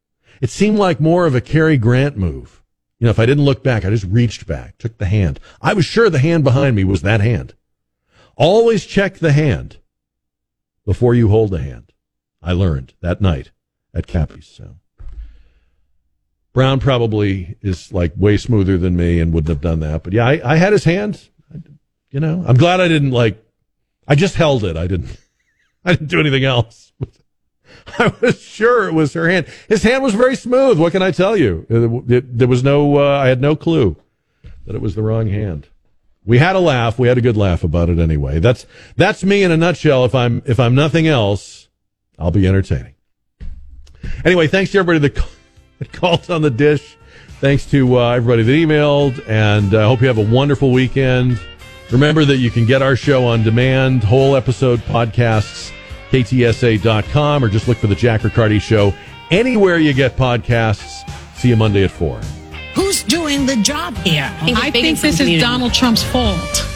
It 0.43 0.49
seemed 0.49 0.77
like 0.77 0.99
more 0.99 1.25
of 1.25 1.35
a 1.35 1.39
Cary 1.39 1.77
Grant 1.77 2.17
move. 2.17 2.61
You 2.99 3.05
know, 3.05 3.11
if 3.11 3.17
I 3.17 3.25
didn't 3.25 3.45
look 3.45 3.63
back, 3.63 3.85
I 3.85 3.89
just 3.91 4.03
reached 4.03 4.45
back, 4.45 4.77
took 4.77 4.97
the 4.97 5.05
hand. 5.05 5.39
I 5.61 5.73
was 5.73 5.85
sure 5.85 6.09
the 6.09 6.19
hand 6.19 6.43
behind 6.43 6.75
me 6.75 6.83
was 6.83 7.01
that 7.01 7.21
hand. 7.21 7.53
Always 8.35 8.85
check 8.85 9.19
the 9.19 9.31
hand 9.31 9.77
before 10.85 11.15
you 11.15 11.29
hold 11.29 11.51
the 11.51 11.61
hand. 11.61 11.93
I 12.41 12.51
learned 12.51 12.93
that 12.99 13.21
night 13.21 13.51
at 13.93 14.05
Cappy's. 14.05 14.45
So 14.45 14.75
Brown 16.51 16.81
probably 16.81 17.55
is 17.61 17.93
like 17.93 18.11
way 18.17 18.35
smoother 18.35 18.77
than 18.77 18.97
me 18.97 19.21
and 19.21 19.33
wouldn't 19.33 19.47
have 19.47 19.61
done 19.61 19.79
that. 19.79 20.03
But 20.03 20.11
yeah, 20.11 20.27
I, 20.27 20.55
I 20.55 20.55
had 20.57 20.73
his 20.73 20.83
hand. 20.83 21.29
You 22.11 22.19
know, 22.19 22.43
I'm 22.45 22.57
glad 22.57 22.81
I 22.81 22.89
didn't 22.89 23.11
like. 23.11 23.41
I 24.09 24.15
just 24.15 24.35
held 24.35 24.65
it. 24.65 24.75
I 24.75 24.87
didn't. 24.87 25.15
I 25.85 25.93
didn't 25.93 26.09
do 26.09 26.19
anything 26.19 26.43
else. 26.43 26.91
I 27.99 28.13
was 28.21 28.41
sure 28.41 28.87
it 28.87 28.93
was 28.93 29.13
her 29.13 29.29
hand. 29.29 29.47
His 29.67 29.83
hand 29.83 30.03
was 30.03 30.13
very 30.13 30.35
smooth. 30.35 30.79
What 30.79 30.91
can 30.91 31.01
I 31.01 31.11
tell 31.11 31.35
you? 31.35 31.65
It, 31.69 32.11
it, 32.11 32.37
there 32.37 32.47
was 32.47 32.63
no. 32.63 32.97
Uh, 32.97 33.19
I 33.19 33.27
had 33.27 33.41
no 33.41 33.55
clue 33.55 33.95
that 34.65 34.75
it 34.75 34.81
was 34.81 34.95
the 34.95 35.03
wrong 35.03 35.27
hand. 35.27 35.67
We 36.25 36.37
had 36.37 36.55
a 36.55 36.59
laugh. 36.59 36.97
We 36.97 37.07
had 37.07 37.17
a 37.17 37.21
good 37.21 37.35
laugh 37.35 37.63
about 37.63 37.89
it 37.89 37.99
anyway. 37.99 38.39
That's 38.39 38.65
that's 38.95 39.23
me 39.23 39.43
in 39.43 39.51
a 39.51 39.57
nutshell. 39.57 40.05
If 40.05 40.15
I'm 40.15 40.41
if 40.45 40.59
I'm 40.59 40.75
nothing 40.75 41.07
else, 41.07 41.67
I'll 42.17 42.31
be 42.31 42.47
entertaining. 42.47 42.95
Anyway, 44.23 44.47
thanks 44.47 44.71
to 44.71 44.79
everybody 44.79 45.13
that, 45.79 45.91
called 45.91 46.29
on 46.29 46.41
the 46.41 46.49
dish. 46.49 46.97
Thanks 47.39 47.65
to 47.71 47.99
uh, 47.99 48.11
everybody 48.11 48.43
that 48.43 48.51
emailed, 48.51 49.21
and 49.27 49.75
I 49.75 49.83
uh, 49.83 49.87
hope 49.87 50.01
you 50.01 50.07
have 50.07 50.17
a 50.17 50.25
wonderful 50.25 50.71
weekend. 50.71 51.41
Remember 51.91 52.23
that 52.23 52.37
you 52.37 52.49
can 52.49 52.65
get 52.65 52.81
our 52.81 52.95
show 52.95 53.25
on 53.27 53.43
demand, 53.43 54.03
whole 54.03 54.37
episode 54.37 54.79
podcasts, 54.81 55.73
ktsa.com, 56.13 57.43
or 57.43 57.49
just 57.49 57.67
look 57.67 57.77
for 57.77 57.87
the 57.87 57.95
Jack 57.95 58.23
Riccardi 58.23 58.59
Show 58.59 58.93
anywhere 59.31 59.79
you 59.79 59.93
get 59.93 60.15
podcasts. 60.15 61.09
See 61.35 61.49
you 61.49 61.55
Monday 61.55 61.83
at 61.83 61.91
4. 61.91 62.19
Who's 62.75 63.03
doing 63.03 63.45
the 63.45 63.55
job 63.57 63.95
here? 63.97 64.31
I 64.41 64.69
think 64.71 64.99
this 64.99 65.19
is 65.19 65.41
Donald 65.41 65.73
Trump's 65.73 66.03
fault. 66.03 66.72